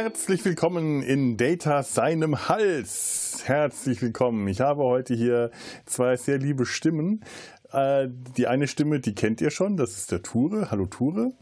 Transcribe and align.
Herzlich 0.00 0.44
willkommen 0.44 1.02
in 1.02 1.36
Data 1.36 1.82
seinem 1.82 2.48
Hals. 2.48 3.42
Herzlich 3.46 4.00
willkommen. 4.00 4.46
Ich 4.46 4.60
habe 4.60 4.84
heute 4.84 5.12
hier 5.12 5.50
zwei 5.86 6.16
sehr 6.16 6.38
liebe 6.38 6.66
Stimmen. 6.66 7.24
Äh, 7.72 8.06
die 8.36 8.46
eine 8.46 8.68
Stimme, 8.68 9.00
die 9.00 9.16
kennt 9.16 9.40
ihr 9.40 9.50
schon, 9.50 9.76
das 9.76 9.96
ist 9.96 10.12
der 10.12 10.22
Ture. 10.22 10.70
Hallo 10.70 10.86
Ture. 10.86 11.32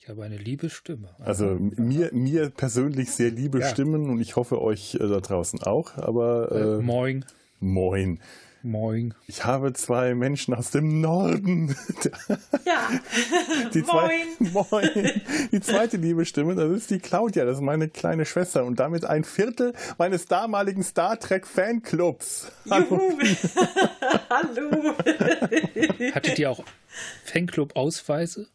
Ich 0.00 0.08
habe 0.08 0.24
eine 0.24 0.36
liebe 0.36 0.68
Stimme. 0.68 1.14
Also 1.20 1.56
mir, 1.60 2.10
mir 2.12 2.50
persönlich 2.50 3.12
sehr 3.12 3.30
liebe 3.30 3.60
ja. 3.60 3.68
Stimmen 3.68 4.10
und 4.10 4.20
ich 4.20 4.34
hoffe 4.34 4.60
euch 4.60 4.96
äh, 4.96 4.98
da 5.06 5.20
draußen 5.20 5.62
auch. 5.62 5.96
Aber 5.96 6.50
äh, 6.50 6.78
äh 6.78 6.82
moin. 6.82 7.24
Moin. 7.60 8.18
Moin. 8.64 9.14
Ich 9.26 9.44
habe 9.44 9.72
zwei 9.72 10.14
Menschen 10.14 10.54
aus 10.54 10.70
dem 10.70 11.00
Norden. 11.00 11.74
Ja. 12.64 12.88
Die 13.74 13.82
zwei, 13.82 14.24
moin. 14.38 14.66
moin. 14.70 15.22
Die 15.50 15.60
zweite 15.60 15.96
liebe 15.96 16.24
Stimme, 16.24 16.54
das 16.54 16.70
ist 16.70 16.90
die 16.90 17.00
Claudia, 17.00 17.44
das 17.44 17.56
ist 17.56 17.62
meine 17.62 17.88
kleine 17.88 18.24
Schwester 18.24 18.64
und 18.64 18.78
damit 18.78 19.04
ein 19.04 19.24
Viertel 19.24 19.74
meines 19.98 20.26
damaligen 20.26 20.82
Star 20.84 21.18
Trek 21.18 21.46
Fanclubs. 21.46 22.52
Hallo. 22.70 23.18
Hallo. 24.30 24.94
Hattet 26.14 26.38
ihr 26.38 26.50
auch 26.50 26.64
Fanclub-Ausweise? 27.24 28.48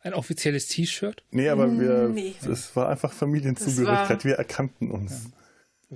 Ein 0.00 0.14
offizielles 0.14 0.68
T-Shirt? 0.68 1.22
Nee, 1.30 1.48
aber 1.48 1.70
wir, 1.78 2.08
nee. 2.08 2.34
das 2.44 2.74
war 2.74 2.88
einfach 2.88 3.12
Familienzugehörigkeit. 3.12 4.24
Wir 4.24 4.34
erkannten 4.34 4.90
uns. 4.90 5.30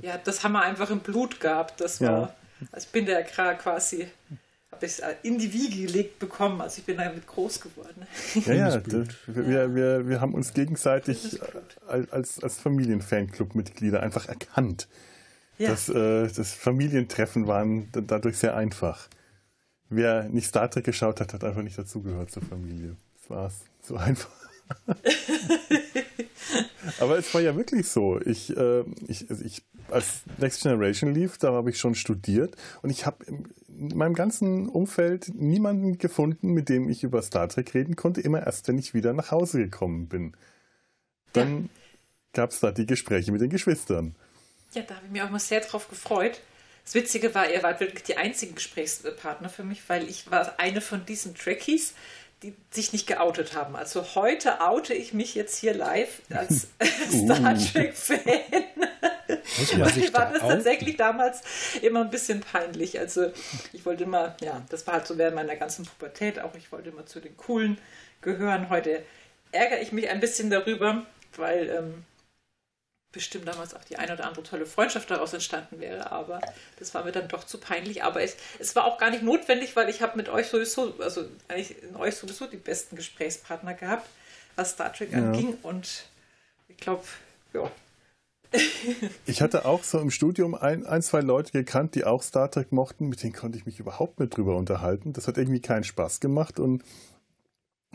Ja, 0.01 0.19
das 0.19 0.45
haben 0.45 0.53
wir 0.53 0.61
einfach 0.61 0.91
im 0.91 1.01
Blut 1.01 1.41
gehabt. 1.41 1.81
Das 1.81 2.01
war. 2.01 2.09
Ja. 2.09 2.35
Also 2.73 2.87
ich 2.87 2.93
bin 2.93 3.07
da 3.07 3.23
quasi, 3.23 4.09
habe 4.71 4.87
ich 4.87 5.03
in 5.23 5.39
die 5.39 5.53
Wiege 5.53 5.87
gelegt 5.87 6.19
bekommen, 6.19 6.61
also 6.61 6.79
ich 6.79 6.85
bin 6.85 6.97
damit 6.97 7.27
groß 7.27 7.61
geworden. 7.61 8.07
Ja, 8.47 8.55
ja, 8.55 8.83
wir, 9.27 9.75
wir, 9.75 10.09
wir 10.09 10.21
haben 10.21 10.35
uns 10.35 10.53
gegenseitig 10.55 11.39
als, 11.87 12.43
als 12.43 12.59
Familienfanclub-Mitglieder 12.59 14.03
einfach 14.03 14.29
erkannt. 14.29 14.89
Ja. 15.59 15.71
Das, 15.71 15.89
äh, 15.89 16.29
das 16.29 16.53
Familientreffen 16.53 17.47
waren 17.47 17.89
dadurch 17.93 18.37
sehr 18.37 18.57
einfach. 18.57 19.09
Wer 19.89 20.25
nicht 20.25 20.49
Star 20.49 20.71
Trek 20.71 20.85
geschaut 20.85 21.21
hat, 21.21 21.33
hat 21.33 21.45
einfach 21.45 21.63
nicht 21.63 21.79
dazugehört 21.79 22.31
zur 22.31 22.43
Familie. 22.43 22.97
Das 23.21 23.31
war's. 23.31 23.55
So 23.83 23.97
einfach. 23.97 24.31
Aber 27.01 27.19
es 27.19 27.33
war 27.35 27.41
ja 27.41 27.57
wirklich 27.57 27.89
so. 27.89 28.21
Ich, 28.21 28.57
äh, 28.57 28.85
ich, 29.07 29.29
also 29.31 29.45
ich, 29.45 29.63
als 29.89 30.23
Next 30.39 30.63
Generation 30.63 31.15
lief, 31.15 31.39
da 31.39 31.53
habe 31.53 31.71
ich 31.71 31.79
schon 31.79 31.95
studiert 31.95 32.57
und 32.83 32.91
ich 32.91 33.07
habe 33.07 33.25
in 33.27 33.97
meinem 33.97 34.15
ganzen 34.15 34.69
Umfeld 34.69 35.33
niemanden 35.35 35.99
gefunden, 35.99 36.53
mit 36.53 36.69
dem 36.69 36.89
ich 36.89 37.05
über 37.05 37.23
Star 37.23 37.49
Trek 37.49 37.75
reden 37.75 37.97
konnte, 37.97 38.21
immer 38.21 38.45
erst, 38.45 38.69
wenn 38.69 38.79
ich 38.79 38.95
wieder 38.95 39.13
nach 39.13 39.31
Hause 39.31 39.59
gekommen 39.59 40.09
bin. 40.09 40.37
Dann 41.33 41.63
ja. 41.63 41.69
gab 42.33 42.51
es 42.51 42.61
da 42.61 42.71
die 42.73 42.87
Gespräche 42.87 43.33
mit 43.33 43.41
den 43.41 43.51
Geschwistern. 43.51 44.15
Ja, 44.73 44.83
da 44.83 44.97
habe 44.97 45.07
ich 45.07 45.13
mich 45.13 45.23
auch 45.23 45.31
mal 45.31 45.39
sehr 45.39 45.61
drauf 45.61 45.89
gefreut. 45.89 46.41
Das 46.85 46.95
Witzige 46.95 47.35
war, 47.35 47.53
ihr 47.53 47.63
wart 47.63 47.81
wirklich 47.81 48.05
die 48.05 48.17
einzigen 48.17 48.55
Gesprächspartner 48.55 49.49
für 49.49 49.65
mich, 49.65 49.83
weil 49.89 50.09
ich 50.09 50.31
war 50.31 50.59
eine 50.59 50.81
von 50.81 51.05
diesen 51.05 51.35
Trekkies, 51.35 51.95
die 52.43 52.55
sich 52.71 52.93
nicht 52.93 53.07
geoutet 53.07 53.55
haben. 53.55 53.77
Also 53.77 54.15
heute 54.15 54.61
oute 54.61 54.95
ich 54.95 55.15
mich 55.15 55.35
jetzt 55.35 55.57
hier 55.59 55.75
live 55.75 56.21
als 56.31 56.69
Star 57.11 57.57
Trek-Fan. 57.57 58.21
Mir 59.59 60.13
war 60.13 60.33
das 60.33 60.41
tatsächlich 60.41 60.97
damals 60.97 61.43
immer 61.81 62.03
ein 62.03 62.11
bisschen 62.11 62.41
peinlich. 62.41 62.99
Also 62.99 63.33
ich 63.73 63.87
wollte 63.87 64.05
immer, 64.05 64.37
ja, 64.41 64.63
das 64.69 64.87
war 64.87 64.95
halt 64.95 65.07
so 65.07 65.17
während 65.19 65.37
meiner 65.37 65.57
ganzen 65.57 65.87
Pubertät 65.87 66.39
auch, 66.39 66.55
ich 66.55 66.71
wollte 66.73 66.91
immer 66.91 67.07
zu 67.07 67.21
den 67.21 67.37
Coolen 67.37 67.79
gehören. 68.21 68.69
Heute 68.69 69.03
ärgere 69.53 69.81
ich 69.81 69.93
mich 69.93 70.09
ein 70.09 70.21
bisschen 70.21 70.51
darüber, 70.51 71.07
weil 71.37 71.71
ähm, 71.71 72.05
bestimmt 73.17 73.49
damals 73.49 73.75
auch 73.75 73.83
die 73.83 73.97
eine 73.97 74.13
oder 74.13 74.27
andere 74.27 74.43
tolle 74.43 74.67
Freundschaft 74.67 75.11
daraus 75.11 75.33
entstanden 75.33 75.81
wäre, 75.81 76.13
aber 76.13 76.39
das 76.79 76.95
war 76.95 77.03
mir 77.03 77.13
dann 77.13 77.29
doch 77.29 77.45
zu 77.45 77.59
peinlich. 77.59 78.05
Aber 78.05 78.23
es, 78.23 78.37
es 78.59 78.77
war 78.77 78.85
auch 78.85 78.99
gar 78.99 79.11
nicht 79.11 79.23
notwendig, 79.23 79.75
weil 79.75 79.89
ich 79.89 80.03
habe 80.03 80.19
mit 80.19 80.29
euch 80.29 80.49
sowieso, 80.49 80.95
also 81.01 81.25
eigentlich 81.49 81.83
in 81.83 81.97
euch 81.97 82.15
sowieso 82.15 82.47
die 82.47 82.59
besten 82.59 82.95
Gesprächspartner 82.95 83.73
gehabt, 83.73 84.07
was 84.55 84.73
Star 84.73 84.93
Trek 84.93 85.13
ja. 85.13 85.19
anging. 85.19 85.57
Und 85.63 86.05
ich 86.69 86.77
glaube, 86.77 87.05
ja. 87.55 87.71
ich 89.27 89.41
hatte 89.41 89.65
auch 89.65 89.83
so 89.83 89.99
im 89.99 90.11
Studium 90.11 90.55
ein, 90.55 90.87
ein, 90.87 91.01
zwei 91.01 91.21
Leute 91.21 91.53
gekannt, 91.53 91.95
die 91.95 92.05
auch 92.05 92.23
Star 92.23 92.51
Trek 92.51 92.71
mochten, 92.71 93.09
mit 93.09 93.23
denen 93.23 93.33
konnte 93.33 93.57
ich 93.57 93.65
mich 93.65 93.81
überhaupt 93.81 94.21
nicht 94.21 94.37
drüber 94.37 94.57
unterhalten. 94.57 95.15
Das 95.15 95.27
hat 95.27 95.39
irgendwie 95.39 95.61
keinen 95.61 95.85
Spaß 95.85 96.21
gemacht 96.21 96.61
und 96.61 96.85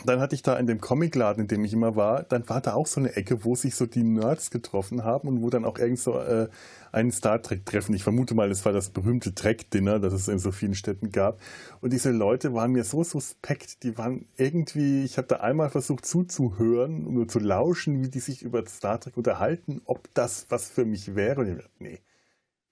dann 0.06 0.20
hatte 0.20 0.36
ich 0.36 0.42
da 0.42 0.58
in 0.58 0.68
dem 0.68 0.80
Comicladen, 0.80 1.44
in 1.44 1.48
dem 1.48 1.66
ich 1.66 1.74
immer 1.74 1.96
war, 1.96 2.24
dann 2.24 2.48
war 2.50 2.62
da 2.62 2.74
auch 2.74 2.88
so 2.88 3.00
eine 3.00 3.16
Ecke, 3.16 3.44
wo 3.44 3.56
sich 3.56 3.76
so 3.76 3.86
die 3.86 4.04
Nerds 4.04 4.52
getroffen 4.52 5.04
haben 5.04 5.28
und 5.28 5.42
wo 5.42 5.50
dann 5.50 5.66
auch 5.66 5.78
irgend 5.78 6.00
so 6.00 6.18
äh, 6.20 6.50
ein 6.92 7.12
Star 7.12 7.42
Trek 7.42 7.66
Treffen. 7.66 7.94
Ich 7.94 8.04
vermute 8.04 8.36
mal, 8.36 8.50
es 8.52 8.66
war 8.66 8.74
das 8.74 8.90
berühmte 8.90 9.34
Trek 9.34 9.70
Dinner, 9.72 10.00
das 10.00 10.14
es 10.14 10.28
in 10.28 10.40
so 10.40 10.52
vielen 10.52 10.76
Städten 10.76 11.12
gab. 11.12 11.40
Und 11.82 11.94
diese 11.94 12.12
Leute 12.12 12.54
waren 12.54 12.72
mir 12.72 12.84
so 12.84 13.04
suspekt. 13.04 13.84
Die 13.84 13.98
waren 13.98 14.26
irgendwie, 14.38 15.04
ich 15.04 15.18
habe 15.18 15.28
da 15.28 15.38
einmal 15.38 15.70
versucht 15.70 16.06
zuzuhören, 16.06 17.14
nur 17.14 17.28
zu 17.28 17.40
lauschen, 17.40 18.02
wie 18.02 18.10
die 18.10 18.20
sich 18.20 18.42
über 18.42 18.66
Star 18.68 19.00
Trek 19.00 19.18
unterhalten, 19.18 19.82
ob 19.86 20.14
das 20.14 20.48
was 20.50 20.70
für 20.70 20.86
mich 20.86 21.16
wäre. 21.16 21.42
Und 21.42 21.48
ich 21.48 21.56
dachte, 21.58 21.70
nee, 21.80 22.00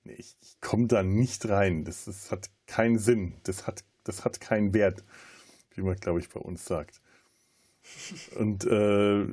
nee, 0.03 0.16
ich, 0.17 0.35
ich 0.41 0.59
komme 0.61 0.88
da 0.88 1.03
nicht 1.03 1.47
rein. 1.50 1.85
Das, 1.85 2.06
das 2.06 2.31
hat 2.31 2.50
keinen 2.67 3.00
Sinn. 3.00 3.35
Das 3.44 3.67
hat, 3.67 3.84
das 4.03 4.25
hat 4.25 4.41
keinen 4.41 4.73
Wert, 4.73 5.03
wie 5.75 5.81
man, 5.81 5.96
glaube 5.96 6.19
ich, 6.19 6.29
bei 6.29 6.40
uns 6.40 6.66
sagt. 6.66 7.01
Und 8.35 8.66
äh, 8.66 9.25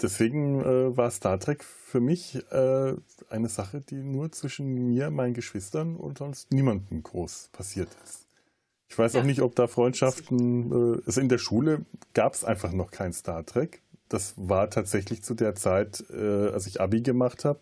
deswegen 0.00 0.60
äh, 0.60 0.96
war 0.96 1.10
Star 1.10 1.38
Trek 1.38 1.64
für 1.64 2.00
mich 2.00 2.36
äh, 2.50 2.94
eine 3.28 3.48
Sache, 3.48 3.80
die 3.80 4.02
nur 4.02 4.32
zwischen 4.32 4.74
mir, 4.74 5.10
meinen 5.10 5.34
Geschwistern 5.34 5.96
und 5.96 6.18
sonst 6.18 6.52
niemandem 6.52 7.02
groß 7.02 7.50
passiert 7.52 7.88
ist. 8.04 8.26
Ich 8.88 8.98
weiß 8.98 9.14
ja. 9.14 9.20
auch 9.20 9.24
nicht, 9.24 9.40
ob 9.40 9.54
da 9.54 9.66
Freundschaften, 9.66 10.96
äh, 10.98 11.02
also 11.06 11.20
in 11.20 11.28
der 11.28 11.38
Schule 11.38 11.84
gab 12.12 12.34
es 12.34 12.44
einfach 12.44 12.72
noch 12.72 12.90
kein 12.90 13.12
Star 13.12 13.44
Trek. 13.44 13.82
Das 14.08 14.34
war 14.36 14.70
tatsächlich 14.70 15.22
zu 15.22 15.34
der 15.34 15.54
Zeit, 15.54 16.04
äh, 16.10 16.48
als 16.48 16.66
ich 16.66 16.80
Abi 16.80 17.00
gemacht 17.00 17.44
habe, 17.44 17.60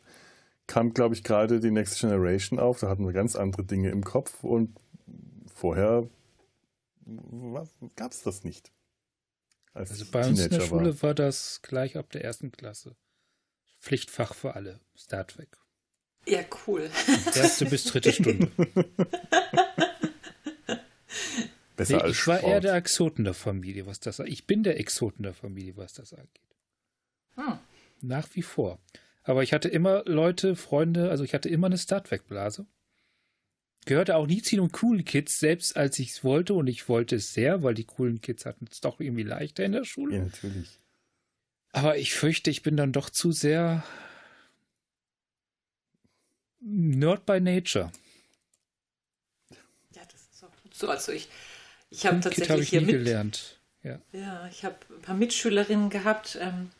kam, 0.66 0.94
glaube 0.94 1.15
ich, 1.15 1.22
gerade 1.22 1.60
die 1.60 1.71
Next 1.71 2.00
Generation 2.00 2.59
auf. 2.59 2.81
Da 2.81 2.88
hatten 2.88 3.04
wir 3.04 3.12
ganz 3.12 3.37
andere 3.37 3.65
Dinge 3.65 3.91
im 3.91 4.04
Kopf 4.04 4.43
und 4.43 4.75
vorher 5.54 6.09
gab 7.97 8.13
es 8.13 8.22
das 8.22 8.45
nicht 8.45 8.72
also 9.78 10.04
bei 10.10 10.27
uns 10.27 10.41
in 10.41 10.51
der 10.51 10.60
Schule 10.60 10.95
war. 10.95 11.09
war 11.09 11.15
das 11.15 11.60
gleich 11.63 11.97
ab 11.97 12.10
der 12.10 12.25
ersten 12.25 12.53
Klasse. 12.53 12.97
Pflichtfach 13.80 14.34
für 14.34 14.54
alle, 14.54 14.80
Star 14.97 15.27
Trek. 15.27 15.57
Ja, 16.27 16.41
cool. 16.66 16.91
Erste 17.34 17.66
bis 17.66 17.84
dritte 17.84 18.13
Stunde. 18.13 18.51
Besser 21.77 21.97
nee, 21.97 22.03
als 22.03 22.13
ich 22.13 22.27
war 22.27 22.42
eher 22.42 22.60
der 22.60 22.75
Exoten 22.75 23.25
der 23.25 23.34
Familie, 23.34 23.86
was 23.86 24.01
das 24.01 24.19
Ich 24.19 24.47
bin 24.47 24.65
der 24.65 24.80
Exoten 24.80 25.22
der 25.22 25.33
Familie, 25.33 25.77
was 25.77 25.95
das 25.95 26.13
angeht. 26.13 26.57
Hm. 27.36 27.59
Nach 28.03 28.28
wie 28.34 28.42
vor. 28.42 28.80
Aber 29.22 29.42
ich 29.42 29.53
hatte 29.53 29.69
immer 29.69 30.03
Leute, 30.07 30.57
Freunde, 30.57 31.10
also 31.10 31.22
ich 31.22 31.34
hatte 31.34 31.48
immer 31.48 31.69
eine 31.69 31.78
Star 31.78 32.03
Trek-Blase 32.03 32.66
gehörte 33.89 34.17
auch 34.17 34.27
nie 34.27 34.43
zu 34.43 34.55
den 34.55 34.71
coolen 34.71 35.05
Kids, 35.05 35.39
selbst 35.39 35.77
als 35.77 35.99
ich 35.99 36.11
es 36.11 36.23
wollte 36.23 36.53
und 36.53 36.67
ich 36.67 36.91
wollte 36.91 37.17
es 37.17 37.33
sehr, 37.33 37.63
weil 37.63 37.73
die 37.73 37.85
coolen 37.85 38.21
Kids 38.21 38.45
hatten 38.45 38.69
es 38.71 38.83
doch 38.83 39.01
irgendwie 39.01 39.23
leichter 39.23 39.65
in 39.65 39.73
der 39.73 39.85
Schule. 39.85 40.17
Ja, 40.17 40.25
natürlich. 40.25 40.79
Aber 41.73 41.97
ich 41.97 42.13
fürchte, 42.13 42.51
ich 42.51 42.63
bin 42.63 42.77
dann 42.77 42.93
doch 42.93 43.09
zu 43.09 43.33
sehr 43.33 43.83
Nerd 46.61 47.25
by 47.25 47.41
Nature. 47.41 47.91
Ja, 49.95 50.03
das 50.13 50.21
ist 50.35 50.45
auch 50.45 50.63
gut 50.63 50.75
so. 50.75 50.89
Also 50.91 51.13
ich, 51.13 51.29
ich 51.89 52.05
habe 52.05 52.21
tatsächlich 52.21 52.51
hab 52.51 52.59
ich 52.59 52.69
hier 52.69 52.83
mit, 52.83 52.91
gelernt. 52.91 53.59
Ja, 53.83 54.03
ja 54.13 54.47
ich 54.49 54.67
habe 54.67 54.77
ein 54.91 55.01
paar 55.01 55.17
Mitschülerinnen 55.17 55.89
gehabt, 55.89 56.37
ähm, 56.39 56.71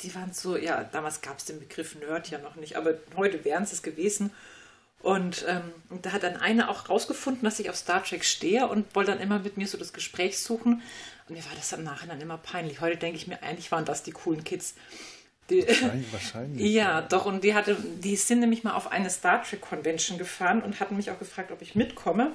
die 0.00 0.12
waren 0.16 0.32
so, 0.32 0.56
ja, 0.56 0.82
damals 0.82 1.20
gab 1.20 1.38
es 1.38 1.44
den 1.44 1.60
Begriff 1.60 1.94
Nerd 1.94 2.30
ja 2.30 2.38
noch 2.38 2.56
nicht, 2.56 2.76
aber 2.76 2.94
heute 3.14 3.44
wären 3.44 3.62
es 3.62 3.72
es 3.72 3.84
gewesen. 3.84 4.32
Und 5.02 5.44
ähm, 5.48 5.62
da 6.02 6.12
hat 6.12 6.22
dann 6.22 6.36
eine 6.36 6.68
auch 6.68 6.88
rausgefunden, 6.88 7.44
dass 7.44 7.58
ich 7.58 7.68
auf 7.68 7.76
Star 7.76 8.04
Trek 8.04 8.24
stehe 8.24 8.68
und 8.68 8.94
wollte 8.94 9.10
dann 9.10 9.20
immer 9.20 9.40
mit 9.40 9.56
mir 9.56 9.66
so 9.66 9.76
das 9.76 9.92
Gespräch 9.92 10.38
suchen. 10.38 10.82
Und 11.28 11.34
mir 11.34 11.44
war 11.44 11.52
das 11.56 11.72
im 11.72 11.82
Nachhinein 11.82 12.20
immer 12.20 12.38
peinlich. 12.38 12.80
Heute 12.80 12.96
denke 12.96 13.16
ich 13.16 13.26
mir, 13.26 13.42
eigentlich 13.42 13.72
waren 13.72 13.84
das 13.84 14.04
die 14.04 14.12
coolen 14.12 14.44
Kids. 14.44 14.74
Die, 15.50 15.66
wahrscheinlich, 15.66 16.12
wahrscheinlich. 16.12 16.62
ja, 16.72 17.00
ja, 17.00 17.02
doch. 17.02 17.26
Und 17.26 17.42
die, 17.42 17.54
hatte, 17.54 17.76
die 17.98 18.14
sind 18.14 18.40
nämlich 18.40 18.62
mal 18.62 18.74
auf 18.74 18.92
eine 18.92 19.10
Star 19.10 19.42
Trek 19.42 19.60
Convention 19.60 20.18
gefahren 20.18 20.62
und 20.62 20.78
hatten 20.78 20.96
mich 20.96 21.10
auch 21.10 21.18
gefragt, 21.18 21.50
ob 21.50 21.62
ich 21.62 21.74
mitkomme. 21.74 22.32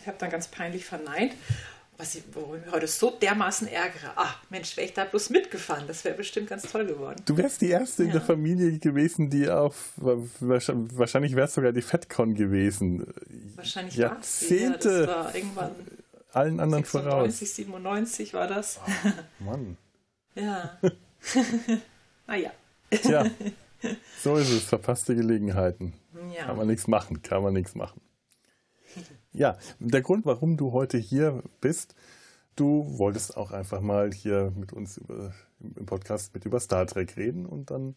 Ich 0.00 0.06
habe 0.08 0.18
dann 0.18 0.30
ganz 0.30 0.48
peinlich 0.48 0.84
verneint 0.84 1.34
was 1.98 2.14
ich, 2.14 2.22
worüber 2.32 2.56
ich 2.56 2.64
mich 2.64 2.72
heute 2.72 2.86
so 2.86 3.10
dermaßen 3.10 3.68
ärgere. 3.68 4.12
Ach, 4.16 4.38
Mensch, 4.50 4.76
wäre 4.76 4.86
ich 4.86 4.94
da 4.94 5.04
bloß 5.04 5.30
mitgefahren, 5.30 5.86
das 5.86 6.04
wäre 6.04 6.16
bestimmt 6.16 6.48
ganz 6.48 6.62
toll 6.62 6.86
geworden. 6.86 7.20
Du 7.26 7.36
wärst 7.36 7.60
die 7.60 7.68
Erste 7.68 8.04
ja. 8.04 8.06
in 8.06 8.12
der 8.12 8.22
Familie 8.22 8.78
gewesen, 8.78 9.28
die 9.28 9.50
auf, 9.50 9.92
wahrscheinlich 9.96 11.34
wärst 11.34 11.54
sogar 11.54 11.72
die 11.72 11.82
FedCon 11.82 12.34
gewesen. 12.34 13.12
Wahrscheinlich 13.56 13.96
Jahrzehnte. 13.96 15.02
Ja, 15.02 15.24
war 15.24 15.34
irgendwann 15.34 15.74
allen 16.32 16.60
anderen 16.60 16.84
96, 16.84 16.90
voraus. 17.10 17.38
97 17.38 18.34
war 18.34 18.46
das. 18.46 18.80
Oh, 18.86 19.44
Mann. 19.44 19.76
ja. 20.34 20.78
naja. 22.26 22.52
Tja, 22.90 23.26
so 24.22 24.36
ist 24.36 24.50
es. 24.50 24.62
Verpasste 24.62 25.14
Gelegenheiten. 25.14 25.94
Ja. 26.34 26.46
Kann 26.46 26.56
man 26.56 26.68
nichts 26.68 26.86
machen, 26.86 27.22
kann 27.22 27.42
man 27.42 27.54
nichts 27.54 27.74
machen. 27.74 28.00
Ja, 29.32 29.58
der 29.78 30.02
Grund, 30.02 30.26
warum 30.26 30.56
du 30.56 30.72
heute 30.72 30.98
hier 30.98 31.42
bist, 31.60 31.94
du 32.56 32.98
wolltest 32.98 33.36
auch 33.36 33.52
einfach 33.52 33.80
mal 33.80 34.12
hier 34.12 34.52
mit 34.56 34.72
uns 34.72 34.96
über, 34.96 35.32
im 35.60 35.86
Podcast 35.86 36.34
mit 36.34 36.44
über 36.44 36.60
Star 36.60 36.86
Trek 36.86 37.16
reden 37.16 37.46
und 37.46 37.70
dann 37.70 37.94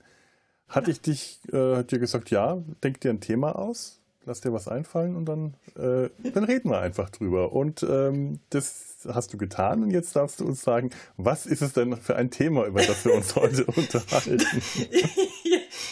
hatte 0.68 0.92
ich 0.92 1.02
dich, 1.02 1.42
äh, 1.52 1.84
dir 1.84 2.00
gesagt, 2.00 2.32
ja, 2.32 2.62
denk 2.84 3.02
dir 3.02 3.12
ein 3.12 3.20
Thema 3.20 3.58
aus, 3.58 4.02
lass 4.26 4.42
dir 4.42 4.54
was 4.54 4.68
einfallen 4.68 5.16
und 5.16 5.26
dann, 5.26 5.56
äh, 5.76 6.10
dann 6.32 6.44
reden 6.44 6.70
wir 6.70 6.80
einfach 6.80 7.10
drüber. 7.10 7.52
Und 7.52 7.84
ähm, 7.84 8.40
das 8.50 9.08
hast 9.08 9.34
du 9.34 9.38
getan 9.38 9.84
und 9.84 9.92
jetzt 9.92 10.16
darfst 10.16 10.40
du 10.40 10.46
uns 10.46 10.62
sagen, 10.62 10.92
was 11.18 11.46
ist 11.46 11.62
es 11.62 11.74
denn 11.74 11.98
für 11.98 12.16
ein 12.16 12.32
Thema, 12.32 12.66
über 12.66 12.82
das 12.82 13.04
wir 13.04 13.14
uns 13.14 13.36
heute 13.36 13.66
unterhalten? 13.76 14.62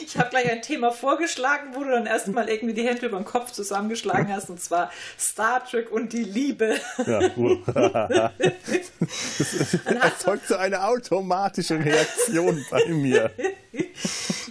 Ich 0.09 0.17
habe 0.17 0.31
gleich 0.31 0.50
ein 0.50 0.63
Thema 0.63 0.91
vorgeschlagen, 0.91 1.75
wo 1.75 1.83
du 1.83 1.91
dann 1.91 2.07
erstmal 2.07 2.50
irgendwie 2.50 2.73
die 2.73 2.81
Hände 2.81 3.06
über 3.06 3.17
den 3.17 3.25
Kopf 3.25 3.51
zusammengeschlagen 3.51 4.33
hast, 4.33 4.50
und 4.50 4.59
zwar 4.59 4.91
Star 5.19 5.63
Trek 5.63 5.91
und 5.91 6.13
die 6.13 6.23
Liebe. 6.23 6.77
Ja, 7.06 7.19
das 8.39 9.75
erzeugt 9.85 10.47
so 10.47 10.56
eine 10.56 10.83
automatische 10.83 11.77
Reaktion 11.77 12.65
bei 12.71 12.85
mir. 12.88 13.31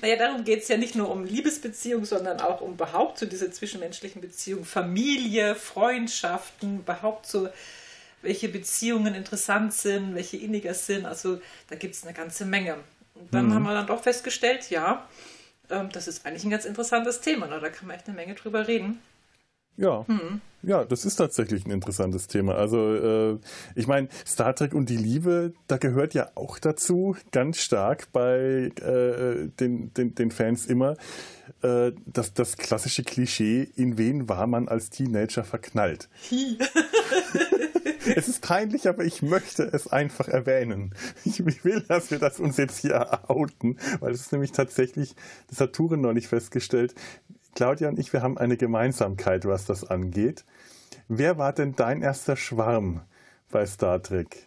Naja, 0.00 0.14
darum 0.14 0.44
geht 0.44 0.62
es 0.62 0.68
ja 0.68 0.76
nicht 0.76 0.94
nur 0.94 1.10
um 1.10 1.24
Liebesbeziehungen, 1.24 2.06
sondern 2.06 2.40
auch 2.40 2.60
um 2.60 2.74
überhaupt 2.74 3.18
so 3.18 3.26
diese 3.26 3.50
zwischenmenschlichen 3.50 4.20
Beziehungen, 4.20 4.64
Familie, 4.64 5.56
Freundschaften, 5.56 6.80
überhaupt 6.80 7.26
so 7.26 7.48
welche 8.22 8.48
Beziehungen 8.48 9.16
interessant 9.16 9.74
sind, 9.74 10.14
welche 10.14 10.36
inniger 10.36 10.74
sind. 10.74 11.04
Also 11.04 11.40
da 11.68 11.74
gibt 11.74 11.96
es 11.96 12.04
eine 12.04 12.14
ganze 12.14 12.44
Menge. 12.44 12.76
Und 13.14 13.34
dann 13.34 13.46
mhm. 13.46 13.54
haben 13.54 13.62
wir 13.64 13.74
dann 13.74 13.88
doch 13.88 14.00
festgestellt, 14.00 14.70
ja, 14.70 15.08
ähm, 15.70 15.88
das 15.92 16.08
ist 16.08 16.26
eigentlich 16.26 16.44
ein 16.44 16.50
ganz 16.50 16.64
interessantes 16.64 17.20
Thema. 17.20 17.46
Ne? 17.46 17.60
Da 17.60 17.68
kann 17.70 17.86
man 17.86 17.96
echt 17.96 18.06
eine 18.06 18.16
Menge 18.16 18.34
drüber 18.34 18.66
reden. 18.68 18.98
Ja, 19.78 20.04
hm. 20.08 20.40
ja, 20.64 20.84
das 20.84 21.04
ist 21.04 21.16
tatsächlich 21.16 21.64
ein 21.64 21.70
interessantes 21.70 22.26
Thema. 22.26 22.56
Also 22.56 22.94
äh, 22.96 23.38
ich 23.76 23.86
meine, 23.86 24.08
Star 24.26 24.52
Trek 24.52 24.74
und 24.74 24.90
die 24.90 24.96
Liebe, 24.96 25.52
da 25.68 25.76
gehört 25.76 26.14
ja 26.14 26.32
auch 26.34 26.58
dazu, 26.58 27.16
ganz 27.30 27.58
stark 27.58 28.10
bei 28.12 28.72
äh, 28.82 29.48
den, 29.60 29.94
den, 29.94 30.16
den 30.16 30.32
Fans 30.32 30.66
immer, 30.66 30.96
äh, 31.62 31.92
das, 32.06 32.34
das 32.34 32.56
klassische 32.56 33.04
Klischee, 33.04 33.68
in 33.76 33.98
wen 33.98 34.28
war 34.28 34.48
man 34.48 34.66
als 34.66 34.90
Teenager 34.90 35.44
verknallt. 35.44 36.08
es 38.16 38.28
ist 38.28 38.42
peinlich, 38.42 38.88
aber 38.88 39.04
ich 39.04 39.22
möchte 39.22 39.62
es 39.64 39.88
einfach 39.88 40.28
erwähnen. 40.28 40.94
Ich, 41.24 41.40
ich, 41.40 41.64
will, 41.64 41.82
dass 41.82 42.10
wir 42.10 42.18
das 42.18 42.40
uns 42.40 42.56
jetzt 42.56 42.78
hier 42.78 43.30
outen, 43.30 43.78
weil 44.00 44.12
es 44.12 44.22
ist 44.22 44.32
nämlich 44.32 44.52
tatsächlich, 44.52 45.14
das 45.48 45.60
hat 45.60 45.72
Turen 45.72 46.00
noch 46.00 46.12
nicht 46.12 46.28
festgestellt, 46.28 46.94
Claudia 47.54 47.88
und 47.88 47.98
ich, 47.98 48.12
wir 48.12 48.22
haben 48.22 48.38
eine 48.38 48.56
Gemeinsamkeit, 48.56 49.44
was 49.44 49.64
das 49.64 49.84
angeht. 49.84 50.44
Wer 51.08 51.38
war 51.38 51.52
denn 51.52 51.74
dein 51.74 52.02
erster 52.02 52.36
Schwarm 52.36 53.02
bei 53.50 53.66
Star 53.66 54.02
Trek? 54.02 54.46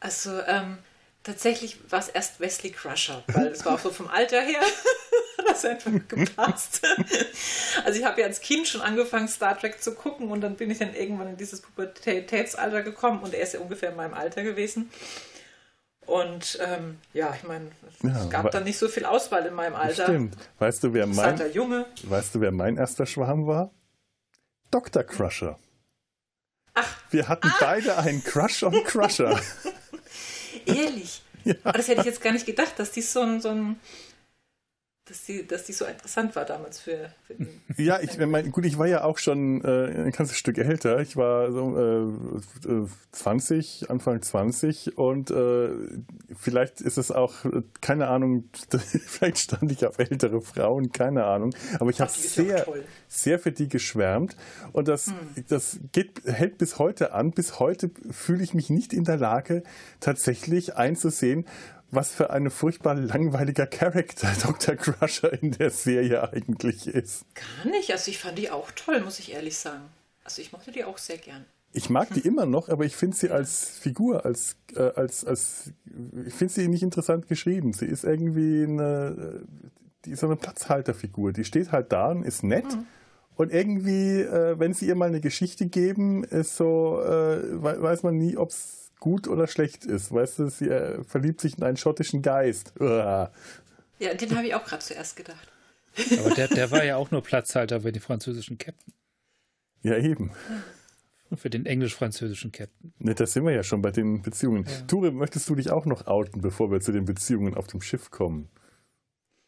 Also, 0.00 0.40
ähm, 0.46 0.78
tatsächlich 1.24 1.78
war 1.90 1.98
es 1.98 2.08
erst 2.08 2.40
Wesley 2.40 2.70
Crusher, 2.70 3.24
weil 3.28 3.48
es 3.48 3.64
war 3.64 3.74
auch 3.74 3.78
so 3.80 3.90
vom 3.90 4.08
Alter 4.08 4.40
her, 4.40 4.60
das 5.46 5.64
einfach 5.64 5.92
gepasst. 6.08 6.82
also 7.84 7.98
ich 7.98 8.04
habe 8.04 8.20
ja 8.20 8.26
als 8.26 8.40
Kind 8.40 8.66
schon 8.66 8.80
angefangen, 8.80 9.28
Star 9.28 9.58
Trek 9.58 9.82
zu 9.82 9.94
gucken 9.94 10.30
und 10.30 10.40
dann 10.40 10.56
bin 10.56 10.70
ich 10.70 10.78
dann 10.78 10.94
irgendwann 10.94 11.28
in 11.28 11.36
dieses 11.36 11.60
Pubertätsalter 11.60 12.82
gekommen 12.82 13.20
und 13.22 13.34
er 13.34 13.42
ist 13.42 13.54
ja 13.54 13.60
ungefähr 13.60 13.90
in 13.90 13.96
meinem 13.96 14.14
Alter 14.14 14.42
gewesen. 14.42 14.90
Und 16.06 16.58
ähm, 16.62 16.98
ja, 17.12 17.34
ich 17.36 17.46
meine, 17.46 17.70
ja, 18.02 18.24
es 18.24 18.30
gab 18.30 18.50
da 18.50 18.60
nicht 18.60 18.78
so 18.78 18.88
viel 18.88 19.04
Auswahl 19.04 19.44
in 19.44 19.52
meinem 19.52 19.74
Alter. 19.74 20.04
Stimmt. 20.04 20.36
Weißt 20.58 20.82
du, 20.82 20.94
wer 20.94 21.06
mein, 21.06 21.52
Junge. 21.52 21.84
Weißt 22.02 22.34
du, 22.34 22.40
wer 22.40 22.50
mein 22.50 22.78
erster 22.78 23.04
Schwarm 23.04 23.46
war? 23.46 23.70
Dr. 24.70 25.04
Crusher. 25.04 25.58
Ach. 26.72 26.96
Wir 27.10 27.28
hatten 27.28 27.48
ah. 27.48 27.56
beide 27.60 27.98
einen 27.98 28.24
Crush 28.24 28.62
on 28.62 28.82
Crusher. 28.84 29.38
Ehrlich? 30.64 31.22
Ja. 31.44 31.54
Aber 31.64 31.76
das 31.76 31.88
hätte 31.88 32.00
ich 32.00 32.06
jetzt 32.06 32.22
gar 32.22 32.32
nicht 32.32 32.46
gedacht, 32.46 32.78
dass 32.78 32.90
die 32.90 33.02
so 33.02 33.20
ein, 33.20 33.42
so 33.42 33.50
ein 33.50 33.78
dass 35.08 35.24
die, 35.24 35.46
dass 35.46 35.64
die 35.64 35.72
so 35.72 35.86
interessant 35.86 36.36
war 36.36 36.44
damals 36.44 36.80
für, 36.80 37.10
für 37.26 37.34
den. 37.34 37.48
Ja, 37.76 38.00
ich 38.00 38.18
mein, 38.18 38.50
gut, 38.50 38.66
ich 38.66 38.78
war 38.78 38.86
ja 38.86 39.04
auch 39.04 39.18
schon 39.18 39.64
äh, 39.64 40.04
ein 40.06 40.10
ganzes 40.10 40.36
Stück 40.36 40.58
älter. 40.58 41.00
Ich 41.00 41.16
war 41.16 41.50
so 41.50 42.10
äh, 42.66 42.86
20, 43.12 43.82
äh, 43.82 43.88
Anfang 43.88 44.20
20 44.20 44.98
und 44.98 45.30
äh, 45.30 45.70
vielleicht 46.38 46.80
ist 46.80 46.98
es 46.98 47.10
auch, 47.10 47.34
keine 47.80 48.08
Ahnung, 48.08 48.44
vielleicht 49.06 49.38
stand 49.38 49.72
ich 49.72 49.86
auf 49.86 49.98
ältere 49.98 50.40
Frauen, 50.42 50.92
keine 50.92 51.24
Ahnung. 51.24 51.54
Aber 51.78 51.90
ich 51.90 52.00
habe 52.00 52.10
sehr, 52.10 52.66
sehr 53.08 53.38
für 53.38 53.52
die 53.52 53.68
geschwärmt 53.68 54.36
und 54.72 54.88
das, 54.88 55.06
hm. 55.06 55.14
das 55.48 55.78
geht, 55.92 56.22
hält 56.24 56.58
bis 56.58 56.78
heute 56.78 57.12
an. 57.12 57.30
Bis 57.30 57.58
heute 57.58 57.90
fühle 58.10 58.42
ich 58.42 58.54
mich 58.54 58.68
nicht 58.68 58.92
in 58.92 59.04
der 59.04 59.16
Lage, 59.16 59.62
tatsächlich 60.00 60.76
einzusehen, 60.76 61.46
was 61.90 62.10
für 62.10 62.30
ein 62.30 62.50
furchtbar 62.50 62.94
langweiliger 62.94 63.66
Charakter 63.66 64.28
Dr. 64.42 64.76
Crusher 64.76 65.42
in 65.42 65.52
der 65.52 65.70
Serie 65.70 66.32
eigentlich 66.32 66.86
ist. 66.86 67.24
Gar 67.34 67.72
nicht. 67.72 67.90
Also 67.90 68.10
ich 68.10 68.18
fand 68.18 68.38
die 68.38 68.50
auch 68.50 68.70
toll, 68.72 69.00
muss 69.00 69.18
ich 69.18 69.32
ehrlich 69.32 69.56
sagen. 69.56 69.82
Also 70.24 70.42
ich 70.42 70.52
mochte 70.52 70.70
die 70.70 70.84
auch 70.84 70.98
sehr 70.98 71.18
gern. 71.18 71.44
Ich 71.72 71.90
mag 71.90 72.12
die 72.12 72.20
immer 72.26 72.46
noch, 72.46 72.68
aber 72.68 72.84
ich 72.84 72.96
finde 72.96 73.16
sie 73.16 73.30
als 73.30 73.78
Figur, 73.78 74.24
als, 74.24 74.56
äh, 74.74 74.90
als, 74.94 75.24
als 75.24 75.72
ich 76.26 76.34
finde 76.34 76.54
sie 76.54 76.68
nicht 76.68 76.82
interessant 76.82 77.28
geschrieben. 77.28 77.72
Sie 77.72 77.86
ist 77.86 78.04
irgendwie 78.04 78.64
eine, 78.64 79.46
die 80.04 80.10
ist 80.10 80.20
so 80.20 80.26
eine 80.26 80.36
Platzhalterfigur. 80.36 81.32
Die 81.32 81.44
steht 81.44 81.72
halt 81.72 81.92
da 81.92 82.10
und 82.10 82.24
ist 82.24 82.42
nett. 82.42 82.66
Mhm. 82.66 82.86
Und 83.36 83.52
irgendwie, 83.52 84.20
äh, 84.20 84.58
wenn 84.58 84.74
sie 84.74 84.86
ihr 84.86 84.96
mal 84.96 85.08
eine 85.08 85.20
Geschichte 85.20 85.66
geben, 85.66 86.24
ist 86.24 86.56
so, 86.56 87.00
äh, 87.00 87.62
weiß 87.62 88.02
man 88.02 88.18
nie, 88.18 88.36
ob 88.36 88.50
es 88.50 88.87
gut 88.98 89.28
oder 89.28 89.46
schlecht 89.46 89.84
ist. 89.84 90.12
Weißt 90.12 90.38
du, 90.38 90.50
sie 90.50 90.68
äh, 90.68 91.02
verliebt 91.04 91.40
sich 91.40 91.58
in 91.58 91.64
einen 91.64 91.76
schottischen 91.76 92.22
Geist. 92.22 92.72
Uah. 92.80 93.32
Ja, 93.98 94.14
den 94.14 94.36
habe 94.36 94.46
ich 94.46 94.54
auch 94.54 94.64
gerade 94.64 94.82
zuerst 94.82 95.16
gedacht. 95.16 95.48
Aber 96.18 96.34
der, 96.34 96.48
der 96.48 96.70
war 96.70 96.84
ja 96.84 96.96
auch 96.98 97.10
nur 97.10 97.22
Platzhalter 97.22 97.80
für 97.80 97.92
den 97.92 98.02
französischen 98.02 98.58
Captain. 98.58 98.94
Ja, 99.82 99.96
eben. 99.96 100.32
Für 101.34 101.50
den 101.50 101.66
englisch-französischen 101.66 102.52
Captain. 102.52 102.92
Ne, 102.98 103.14
das 103.14 103.32
sind 103.32 103.44
wir 103.44 103.52
ja 103.52 103.62
schon 103.62 103.82
bei 103.82 103.90
den 103.90 104.22
Beziehungen. 104.22 104.64
Ja. 104.64 104.80
Ture, 104.86 105.10
möchtest 105.12 105.48
du 105.48 105.54
dich 105.54 105.70
auch 105.70 105.84
noch 105.84 106.06
outen, 106.06 106.40
bevor 106.40 106.70
wir 106.70 106.80
zu 106.80 106.92
den 106.92 107.04
Beziehungen 107.04 107.54
auf 107.54 107.66
dem 107.66 107.82
Schiff 107.82 108.10
kommen? 108.10 108.48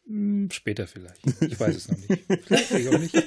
Hm, 0.05 0.49
später 0.51 0.87
vielleicht. 0.87 1.25
Ich 1.41 1.59
weiß 1.59 1.75
es 1.75 1.89
noch 1.89 1.97
nicht. 1.97 2.23
Vielleicht 2.47 2.87
auch 2.93 2.99
nicht. 2.99 3.23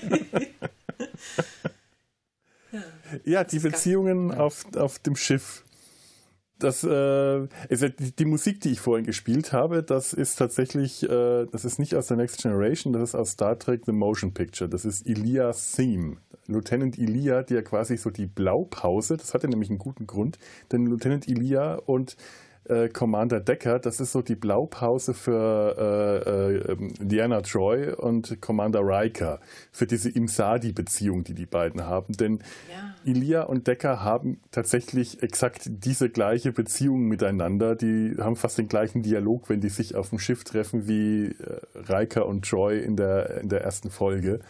ja, 3.24 3.44
die 3.44 3.58
Beziehungen 3.58 4.32
auf, 4.32 4.66
auf 4.76 4.98
dem 4.98 5.16
Schiff 5.16 5.63
das 6.58 6.84
äh, 6.84 7.44
ist 7.68 8.18
die 8.18 8.24
Musik, 8.24 8.60
die 8.60 8.70
ich 8.70 8.80
vorhin 8.80 9.04
gespielt 9.04 9.52
habe, 9.52 9.82
das 9.82 10.12
ist 10.12 10.36
tatsächlich, 10.36 11.02
äh, 11.02 11.46
das 11.46 11.64
ist 11.64 11.78
nicht 11.78 11.94
aus 11.94 12.06
der 12.06 12.16
Next 12.16 12.42
Generation, 12.42 12.92
das 12.92 13.10
ist 13.10 13.14
aus 13.14 13.30
Star 13.32 13.58
Trek 13.58 13.82
The 13.86 13.92
Motion 13.92 14.32
Picture. 14.32 14.68
Das 14.68 14.84
ist 14.84 15.06
Elias 15.06 15.72
Theme. 15.72 16.18
Lieutenant 16.46 16.98
Elia, 16.98 17.42
der 17.42 17.64
quasi 17.64 17.96
so 17.96 18.10
die 18.10 18.26
Blaupause, 18.26 19.16
das 19.16 19.34
hatte 19.34 19.48
nämlich 19.48 19.70
einen 19.70 19.78
guten 19.78 20.06
Grund, 20.06 20.38
denn 20.72 20.86
Lieutenant 20.86 21.26
Elia 21.26 21.76
und 21.76 22.16
äh, 22.66 22.88
Commander 22.88 23.40
Decker, 23.40 23.78
das 23.78 24.00
ist 24.00 24.12
so 24.12 24.22
die 24.22 24.36
Blaupause 24.36 25.14
für 25.14 25.76
äh, 26.26 26.30
äh, 26.30 26.72
ähm, 26.72 26.94
Diana 26.98 27.42
Troy 27.42 27.92
und 27.92 28.40
Commander 28.40 28.80
Riker, 28.80 29.40
für 29.70 29.86
diese 29.86 30.10
Imsadi-Beziehung, 30.10 31.24
die 31.24 31.34
die 31.34 31.46
beiden 31.46 31.84
haben. 31.84 32.14
Denn 32.14 32.40
ja. 32.70 32.94
Ilia 33.04 33.42
und 33.42 33.66
Decker 33.66 34.02
haben 34.02 34.40
tatsächlich 34.50 35.22
exakt 35.22 35.64
diese 35.66 36.08
gleiche 36.08 36.52
Beziehung 36.52 37.06
miteinander. 37.06 37.76
Die 37.76 38.16
haben 38.18 38.36
fast 38.36 38.56
den 38.56 38.68
gleichen 38.68 39.02
Dialog, 39.02 39.48
wenn 39.48 39.60
die 39.60 39.68
sich 39.68 39.94
auf 39.94 40.10
dem 40.10 40.18
Schiff 40.18 40.44
treffen, 40.44 40.88
wie 40.88 41.26
äh, 41.26 41.92
Riker 41.92 42.26
und 42.26 42.48
Troy 42.48 42.80
in 42.80 42.96
der, 42.96 43.42
in 43.42 43.48
der 43.48 43.62
ersten 43.62 43.90
Folge. 43.90 44.40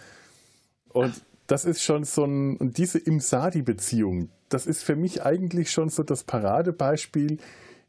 Und 0.92 1.14
Ach. 1.16 1.26
das 1.48 1.64
ist 1.64 1.82
schon 1.82 2.04
so 2.04 2.24
ein, 2.24 2.56
und 2.58 2.78
diese 2.78 2.98
Imsadi-Beziehung, 2.98 4.28
das 4.48 4.66
ist 4.66 4.84
für 4.84 4.94
mich 4.94 5.24
eigentlich 5.24 5.72
schon 5.72 5.88
so 5.88 6.04
das 6.04 6.22
Paradebeispiel, 6.22 7.38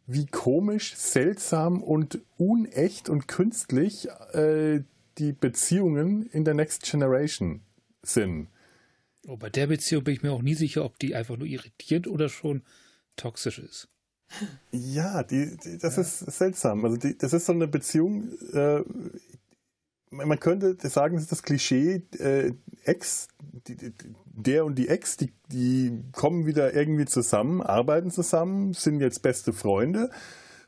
wie 0.07 0.25
komisch, 0.25 0.95
seltsam 0.95 1.81
und 1.81 2.19
unecht 2.38 3.09
und 3.09 3.27
künstlich 3.27 4.07
äh, 4.33 4.81
die 5.17 5.33
Beziehungen 5.33 6.27
in 6.27 6.43
der 6.43 6.53
Next 6.53 6.83
Generation 6.83 7.62
sind. 8.01 8.47
Oh, 9.27 9.38
bei 9.38 9.50
der 9.50 9.67
Beziehung 9.67 10.03
bin 10.03 10.13
ich 10.13 10.24
mir 10.24 10.31
auch 10.31 10.41
nie 10.41 10.53
sicher, 10.53 10.85
ob 10.85 11.00
die 11.00 11.15
einfach 11.15 11.38
nur 11.38 11.47
irritierend 11.47 12.07
oder 12.07 12.29
schon 12.29 12.62
toxisch 13.15 13.59
ist. 13.59 13.88
Ja, 14.71 15.24
die, 15.24 15.57
die 15.57 15.77
das 15.77 15.95
ja. 15.95 16.01
ist 16.01 16.19
seltsam. 16.19 16.83
Also 16.85 16.97
die, 16.97 17.17
das 17.17 17.33
ist 17.33 17.45
so 17.45 17.53
eine 17.53 17.67
Beziehung, 17.67 18.31
äh, 18.53 18.81
man 20.15 20.39
könnte 20.39 20.75
sagen, 20.88 21.15
das 21.15 21.24
ist 21.24 21.31
das 21.31 21.43
Klischee, 21.43 22.03
äh, 22.19 22.51
Ex, 22.84 23.27
die, 23.67 23.75
die, 23.75 23.93
der 24.25 24.65
und 24.65 24.75
die 24.75 24.88
Ex, 24.88 25.17
die, 25.17 25.34
die 25.51 26.03
kommen 26.12 26.45
wieder 26.45 26.74
irgendwie 26.74 27.05
zusammen, 27.05 27.62
arbeiten 27.62 28.12
zusammen, 28.12 28.74
sind 28.74 29.00
jetzt 29.01 29.22
beste 29.22 29.53
Freunde 29.53 30.10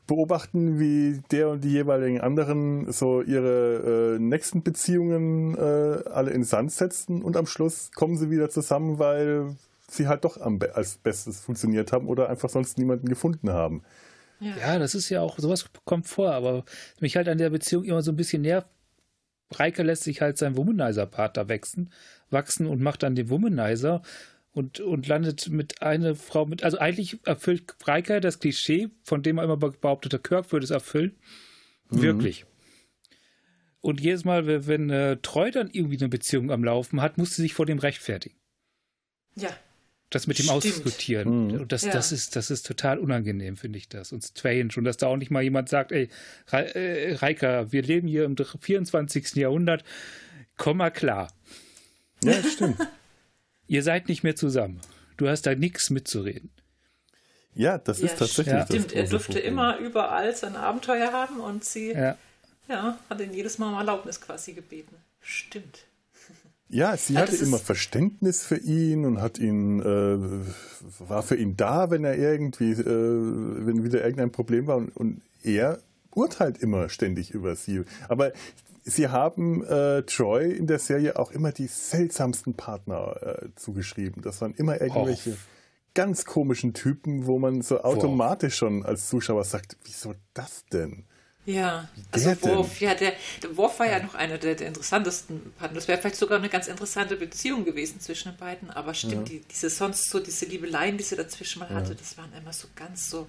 beobachten, 0.06 0.80
wie 0.80 1.20
der 1.30 1.50
und 1.50 1.62
die 1.62 1.70
jeweiligen 1.70 2.20
anderen 2.20 2.90
so 2.90 3.22
ihre 3.22 4.16
äh, 4.16 4.18
nächsten 4.18 4.62
Beziehungen 4.62 5.54
äh, 5.54 6.08
alle 6.08 6.30
in 6.30 6.42
Sand 6.44 6.72
setzen 6.72 7.22
und 7.22 7.36
am 7.36 7.46
Schluss 7.46 7.92
kommen 7.94 8.16
sie 8.16 8.30
wieder 8.30 8.48
zusammen, 8.48 8.98
weil 8.98 9.54
sie 9.88 10.08
halt 10.08 10.24
doch 10.24 10.40
am, 10.40 10.58
als 10.72 10.96
Bestes 10.96 11.40
funktioniert 11.40 11.92
haben 11.92 12.08
oder 12.08 12.28
einfach 12.30 12.48
sonst 12.48 12.78
niemanden 12.78 13.08
gefunden 13.08 13.50
haben. 13.50 13.82
Ja. 14.40 14.56
ja, 14.56 14.78
das 14.78 14.94
ist 14.94 15.08
ja 15.08 15.20
auch, 15.20 15.38
sowas 15.38 15.66
kommt 15.84 16.06
vor, 16.06 16.32
aber 16.32 16.64
mich 17.00 17.16
halt 17.16 17.28
an 17.28 17.38
der 17.38 17.50
Beziehung 17.50 17.84
immer 17.84 18.02
so 18.02 18.12
ein 18.12 18.16
bisschen 18.16 18.42
nervt. 18.42 18.68
Reike 19.50 19.82
lässt 19.82 20.04
sich 20.04 20.20
halt 20.20 20.38
sein 20.38 20.56
Womanizer-Part 20.56 21.36
da 21.36 21.48
wachsen, 21.48 21.90
wachsen 22.30 22.66
und 22.66 22.80
macht 22.80 23.02
dann 23.02 23.14
den 23.14 23.30
Womanizer 23.30 24.02
und, 24.52 24.80
und 24.80 25.06
landet 25.06 25.48
mit 25.48 25.82
einer 25.82 26.14
Frau 26.14 26.46
mit, 26.46 26.62
also 26.62 26.78
eigentlich 26.78 27.18
erfüllt 27.26 27.74
Reike 27.84 28.20
das 28.20 28.40
Klischee, 28.40 28.90
von 29.04 29.22
dem 29.22 29.38
er 29.38 29.44
immer 29.44 29.56
behauptet, 29.56 30.12
der 30.12 30.20
Kirk 30.20 30.52
würde 30.52 30.64
es 30.64 30.70
erfüllen. 30.70 31.16
Mhm. 31.90 32.02
Wirklich. 32.02 32.46
Und 33.80 34.00
jedes 34.00 34.24
Mal, 34.24 34.46
wenn, 34.46 34.66
wenn 34.66 34.90
äh, 34.90 35.16
Treu 35.22 35.50
dann 35.50 35.70
irgendwie 35.70 35.98
eine 35.98 36.08
Beziehung 36.08 36.50
am 36.50 36.64
Laufen 36.64 37.00
hat, 37.00 37.16
muss 37.16 37.36
sie 37.36 37.42
sich 37.42 37.54
vor 37.54 37.66
dem 37.66 37.78
rechtfertigen. 37.78 38.36
Ja 39.36 39.50
das 40.10 40.26
mit 40.26 40.38
dem. 40.38 40.48
Ausdiskutieren. 40.48 41.48
Mhm. 41.48 41.60
Und 41.60 41.72
das, 41.72 41.82
ja. 41.82 41.92
das, 41.92 42.12
ist, 42.12 42.36
das 42.36 42.50
ist 42.50 42.66
total 42.66 42.98
unangenehm, 42.98 43.56
finde 43.56 43.78
ich 43.78 43.88
das. 43.88 44.12
Und 44.12 44.24
strange. 44.24 44.70
Und 44.76 44.84
dass 44.84 44.96
da 44.96 45.06
auch 45.06 45.16
nicht 45.16 45.30
mal 45.30 45.42
jemand 45.42 45.68
sagt, 45.68 45.92
ey, 45.92 46.08
äh, 46.50 47.14
Reika, 47.14 47.72
wir 47.72 47.82
leben 47.82 48.08
hier 48.08 48.24
im 48.24 48.36
24. 48.36 49.34
Jahrhundert, 49.34 49.84
komm 50.56 50.78
mal 50.78 50.90
klar. 50.90 51.32
Ja, 52.24 52.42
stimmt. 52.42 52.78
Ihr 53.66 53.82
seid 53.82 54.08
nicht 54.08 54.22
mehr 54.22 54.34
zusammen. 54.34 54.80
Du 55.18 55.28
hast 55.28 55.42
da 55.42 55.54
nichts 55.54 55.90
mitzureden. 55.90 56.50
Ja, 57.54 57.76
das 57.76 58.00
ja, 58.00 58.06
ist 58.06 58.18
tatsächlich 58.18 58.54
ja. 58.54 58.64
Stimmt, 58.64 58.92
er 58.92 59.08
durfte 59.08 59.32
Problem. 59.32 59.52
immer 59.52 59.78
überall 59.78 60.34
sein 60.34 60.56
Abenteuer 60.56 61.12
haben 61.12 61.40
und 61.40 61.64
sie 61.64 61.92
ja. 61.92 62.16
ja, 62.68 62.98
hat 63.10 63.20
ihn 63.20 63.34
jedes 63.34 63.58
Mal 63.58 63.72
um 63.72 63.78
Erlaubnis 63.78 64.20
quasi 64.20 64.52
gebeten. 64.52 64.94
Stimmt. 65.20 65.87
Ja, 66.70 66.96
sie 66.96 67.14
ja, 67.14 67.20
hatte 67.20 67.36
immer 67.36 67.58
Verständnis 67.58 68.42
für 68.42 68.58
ihn 68.58 69.06
und 69.06 69.20
hat 69.22 69.38
ihn, 69.38 69.80
äh, 69.80 71.08
war 71.08 71.22
für 71.22 71.36
ihn 71.36 71.56
da, 71.56 71.90
wenn 71.90 72.04
er 72.04 72.18
irgendwie, 72.18 72.72
äh, 72.72 72.76
wenn 73.66 73.84
wieder 73.84 74.02
irgendein 74.02 74.32
Problem 74.32 74.66
war 74.66 74.76
und, 74.76 74.94
und, 74.96 75.22
er 75.44 75.78
urteilt 76.14 76.58
immer 76.58 76.88
ständig 76.88 77.30
über 77.30 77.54
sie. 77.54 77.84
Aber 78.08 78.32
sie 78.82 79.08
haben 79.08 79.64
äh, 79.64 80.02
Troy 80.02 80.50
in 80.50 80.66
der 80.66 80.80
Serie 80.80 81.16
auch 81.16 81.30
immer 81.30 81.52
die 81.52 81.68
seltsamsten 81.68 82.54
Partner 82.54 83.16
äh, 83.22 83.48
zugeschrieben. 83.54 84.20
Das 84.22 84.40
waren 84.40 84.52
immer 84.54 84.80
irgendwelche 84.80 85.30
oh. 85.30 85.36
ganz 85.94 86.24
komischen 86.24 86.74
Typen, 86.74 87.26
wo 87.26 87.38
man 87.38 87.62
so 87.62 87.82
automatisch 87.82 88.56
schon 88.56 88.84
als 88.84 89.08
Zuschauer 89.08 89.44
sagt, 89.44 89.76
wieso 89.84 90.14
das 90.34 90.64
denn? 90.72 91.04
Ja, 91.48 91.88
also 92.10 92.42
Worf, 92.42 92.78
ja, 92.82 92.94
der, 92.94 93.14
der 93.42 93.56
Worf 93.56 93.78
war 93.78 93.86
ja 93.86 94.02
noch 94.02 94.14
einer 94.14 94.36
der, 94.36 94.54
der 94.54 94.66
interessantesten 94.66 95.50
Partner. 95.52 95.76
Das 95.76 95.88
wäre 95.88 95.98
vielleicht 95.98 96.16
sogar 96.16 96.36
eine 96.36 96.50
ganz 96.50 96.68
interessante 96.68 97.16
Beziehung 97.16 97.64
gewesen 97.64 98.00
zwischen 98.00 98.32
den 98.32 98.36
beiden, 98.36 98.68
aber 98.68 98.92
stimmt, 98.92 99.30
ja. 99.30 99.38
die, 99.38 99.42
diese 99.50 99.70
sonst 99.70 100.10
so, 100.10 100.20
diese 100.20 100.44
Liebeleien, 100.44 100.98
die 100.98 101.04
sie 101.04 101.16
dazwischen 101.16 101.60
mal 101.60 101.70
hatte, 101.70 101.92
ja. 101.92 101.98
das 101.98 102.18
waren 102.18 102.30
immer 102.38 102.52
so 102.52 102.68
ganz 102.76 103.08
so, 103.08 103.26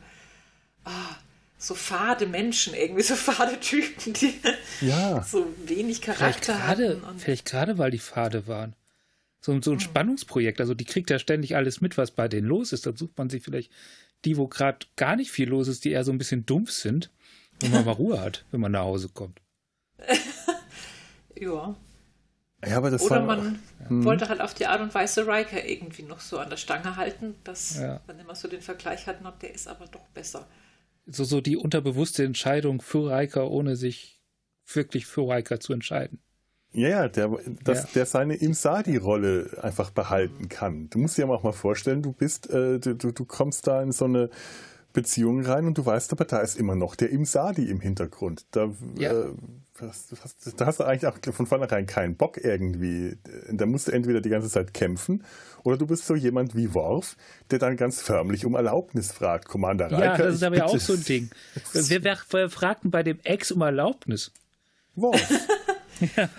oh, 0.85 1.15
so 1.57 1.75
fade 1.75 2.25
Menschen, 2.25 2.73
irgendwie 2.73 3.03
so 3.03 3.15
fade 3.15 3.57
Typen, 3.61 4.11
die 4.11 4.33
ja. 4.81 5.23
so 5.23 5.47
wenig 5.63 6.01
Charakter 6.01 6.55
vielleicht 6.55 6.65
grade, 6.65 7.01
hatten. 7.01 7.19
vielleicht 7.19 7.45
gerade, 7.45 7.77
weil 7.77 7.91
die 7.91 7.99
fade 7.99 8.47
waren. 8.47 8.75
So, 9.39 9.61
so 9.61 9.71
ein. 9.71 9.79
Spannungsprojekt, 9.79 10.59
also 10.59 10.73
die 10.73 10.83
kriegt 10.83 11.09
ja 11.09 11.19
ständig 11.19 11.55
alles 11.55 11.79
mit, 11.79 11.97
was 11.97 12.11
bei 12.11 12.27
denen 12.27 12.47
los 12.49 12.73
ist. 12.73 12.85
Dann 12.85 12.97
sucht 12.97 13.17
man 13.17 13.29
sich 13.29 13.43
vielleicht 13.43 13.71
die, 14.25 14.35
wo 14.35 14.49
gerade 14.49 14.85
gar 14.97 15.15
nicht 15.15 15.31
viel 15.31 15.47
los 15.47 15.69
ist, 15.69 15.85
die 15.85 15.91
eher 15.91 16.03
so 16.03 16.11
ein 16.11 16.17
bisschen 16.17 16.45
dumpf 16.45 16.71
sind 16.71 17.09
wenn 17.59 17.71
man 17.71 17.85
mal 17.85 17.91
Ruhe 17.91 18.21
hat, 18.21 18.45
wenn 18.51 18.61
man 18.61 18.71
nach 18.71 18.83
Hause 18.83 19.09
kommt. 19.09 19.41
ja. 21.35 21.75
Ja, 22.65 22.77
aber 22.77 22.91
das 22.91 23.03
Oder 23.03 23.25
war, 23.25 23.37
man 23.37 23.59
hm. 23.87 24.03
wollte 24.03 24.27
halt 24.27 24.41
auf 24.41 24.53
die 24.53 24.65
Art 24.65 24.81
und 24.81 24.93
Weise 24.93 25.25
Riker 25.25 25.65
irgendwie 25.65 26.03
noch 26.03 26.19
so 26.19 26.39
an 26.39 26.49
der 26.49 26.57
Stange 26.57 26.97
halten, 26.97 27.35
dass 27.43 27.77
ja. 27.79 28.01
man 28.05 28.19
immer 28.19 28.35
so 28.35 28.47
den 28.47 28.61
Vergleich 28.61 29.07
hatten, 29.07 29.25
ob 29.25 29.39
der 29.39 29.53
ist 29.53 29.67
aber 29.67 29.85
doch 29.87 30.07
besser. 30.13 30.45
So, 31.05 31.23
so 31.23 31.39
die 31.39 31.55
unterbewusste 31.55 32.25
Entscheidung 32.25 32.81
für 32.81 33.09
Riker, 33.09 33.49
ohne 33.49 33.75
sich 33.77 34.21
wirklich 34.65 35.05
für 35.05 35.21
Riker 35.21 35.59
zu 35.59 35.73
entscheiden. 35.73 36.19
Ja, 36.71 36.89
ja, 36.89 37.07
der, 37.07 37.31
dass 37.63 37.83
ja. 37.83 37.89
der 37.95 38.05
seine 38.05 38.35
Imsadi-Rolle 38.35 39.57
einfach 39.63 39.89
behalten 39.89 40.49
kann. 40.49 40.89
Du 40.89 40.99
musst 40.99 41.17
dir 41.17 41.27
auch 41.27 41.43
mal 41.43 41.51
vorstellen, 41.51 42.03
du 42.03 42.11
bist, 42.11 42.49
äh, 42.49 42.79
du, 42.79 42.93
du 42.93 43.25
kommst 43.25 43.65
da 43.65 43.81
in 43.81 43.91
so 43.91 44.05
eine 44.05 44.29
Beziehung 44.93 45.45
rein 45.45 45.67
und 45.67 45.77
du 45.77 45.85
weißt 45.85 46.11
aber, 46.13 46.25
da 46.25 46.39
ist 46.39 46.57
immer 46.57 46.75
noch 46.75 46.95
der 46.95 47.11
Imsadi 47.11 47.69
im 47.69 47.79
Hintergrund. 47.79 48.45
Da, 48.51 48.71
ja. 48.97 49.11
äh, 49.11 49.33
hast, 49.79 50.11
hast, 50.23 50.59
da 50.59 50.65
hast 50.65 50.79
du 50.79 50.83
eigentlich 50.83 51.07
auch 51.07 51.33
von 51.33 51.45
vornherein 51.45 51.85
keinen 51.85 52.15
Bock 52.15 52.37
irgendwie. 52.43 53.17
Da 53.51 53.65
musst 53.65 53.87
du 53.87 53.91
entweder 53.91 54.19
die 54.19 54.29
ganze 54.29 54.49
Zeit 54.49 54.73
kämpfen 54.73 55.23
oder 55.63 55.77
du 55.77 55.85
bist 55.85 56.05
so 56.05 56.15
jemand 56.15 56.55
wie 56.55 56.73
Worf, 56.73 57.17
der 57.51 57.59
dann 57.59 57.77
ganz 57.77 58.01
förmlich 58.01 58.45
um 58.45 58.55
Erlaubnis 58.55 59.11
fragt. 59.11 59.47
Commander 59.47 59.91
Riker. 59.91 60.03
Ja, 60.03 60.17
das 60.17 60.35
ist 60.35 60.43
aber 60.43 60.57
ja 60.57 60.65
auch 60.65 60.79
so 60.79 60.93
ein 60.93 61.03
Ding. 61.03 61.29
Wer, 61.73 62.03
wer, 62.03 62.17
wer 62.31 62.49
fragt 62.49 62.83
denn 62.83 62.91
bei 62.91 63.03
dem 63.03 63.19
Ex 63.23 63.51
um 63.51 63.61
Erlaubnis? 63.61 64.31
Worf. 64.95 65.29
ja. 66.17 66.29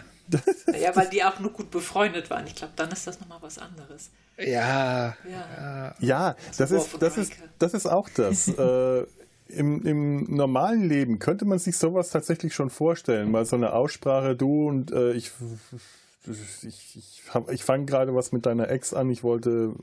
ja, 0.78 0.97
weil 0.97 1.09
die 1.09 1.23
auch 1.25 1.38
nur 1.38 1.52
gut 1.52 1.71
befreundet 1.71 2.30
waren. 2.30 2.47
Ich 2.47 2.57
glaube, 2.57 2.73
dann 2.76 2.90
ist 2.90 3.07
das 3.07 3.21
nochmal 3.21 3.38
was 3.42 3.59
anderes. 3.59 4.11
Ja. 4.41 5.17
Ja, 5.29 5.95
ja 5.99 6.37
das, 6.57 6.71
ist, 6.71 6.97
das, 7.01 7.19
ist, 7.19 7.33
das 7.59 7.75
ist 7.75 7.87
auch 7.87 8.09
das. 8.09 8.49
äh, 8.59 9.05
im, 9.49 9.85
Im 9.85 10.35
normalen 10.35 10.89
Leben 10.89 11.19
könnte 11.19 11.45
man 11.45 11.59
sich 11.59 11.77
sowas 11.77 12.11
tatsächlich 12.11 12.55
schon 12.55 12.71
vorstellen. 12.71 13.31
Mal 13.31 13.45
so 13.45 13.57
eine 13.57 13.73
Aussprache, 13.73 14.37
du 14.37 14.69
und 14.69 14.93
äh, 14.93 15.13
ich, 15.13 15.33
ich, 16.27 16.67
ich, 16.67 17.23
ich 17.51 17.65
fange 17.65 17.85
gerade 17.85 18.15
was 18.15 18.33
mit 18.33 18.47
deiner 18.47 18.71
Ex 18.71 18.95
an, 18.95 19.11
ich 19.11 19.23
wollte 19.23 19.75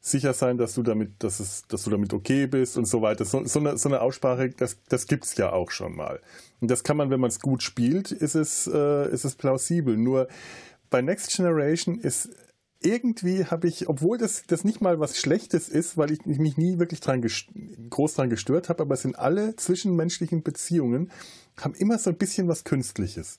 sicher 0.00 0.34
sein, 0.34 0.58
dass 0.58 0.74
du 0.74 0.82
damit, 0.82 1.22
dass 1.22 1.38
es, 1.38 1.66
dass 1.68 1.84
du 1.84 1.90
damit 1.90 2.12
okay 2.12 2.46
bist 2.46 2.76
und 2.76 2.86
so 2.86 3.02
weiter. 3.02 3.24
So, 3.24 3.44
so, 3.44 3.60
eine, 3.60 3.78
so 3.78 3.88
eine 3.88 4.00
Aussprache, 4.00 4.50
das, 4.50 4.76
das 4.88 5.06
gibt 5.06 5.24
es 5.24 5.36
ja 5.36 5.52
auch 5.52 5.70
schon 5.70 5.94
mal. 5.94 6.20
Und 6.60 6.70
das 6.70 6.82
kann 6.82 6.96
man, 6.96 7.10
wenn 7.10 7.20
man 7.20 7.28
es 7.28 7.40
gut 7.40 7.62
spielt, 7.62 8.10
ist 8.10 8.34
es, 8.34 8.66
äh, 8.66 9.08
ist 9.10 9.24
es 9.24 9.36
plausibel. 9.36 9.96
Nur 9.96 10.26
bei 10.90 11.02
Next 11.02 11.34
Generation 11.34 11.98
ist 11.98 12.30
irgendwie 12.84 13.46
habe 13.46 13.68
ich, 13.68 13.88
obwohl 13.88 14.18
das, 14.18 14.44
das 14.46 14.64
nicht 14.64 14.80
mal 14.80 14.98
was 15.00 15.18
Schlechtes 15.18 15.68
ist, 15.68 15.96
weil 15.96 16.12
ich 16.12 16.24
mich 16.26 16.56
nie 16.56 16.78
wirklich 16.78 17.00
dran 17.00 17.26
groß 17.90 18.14
dran 18.14 18.30
gestört 18.30 18.68
habe, 18.68 18.82
aber 18.82 18.94
es 18.94 19.02
sind 19.02 19.18
alle 19.18 19.56
zwischenmenschlichen 19.56 20.42
Beziehungen, 20.42 21.10
haben 21.56 21.74
immer 21.74 21.98
so 21.98 22.10
ein 22.10 22.16
bisschen 22.16 22.48
was 22.48 22.64
Künstliches. 22.64 23.38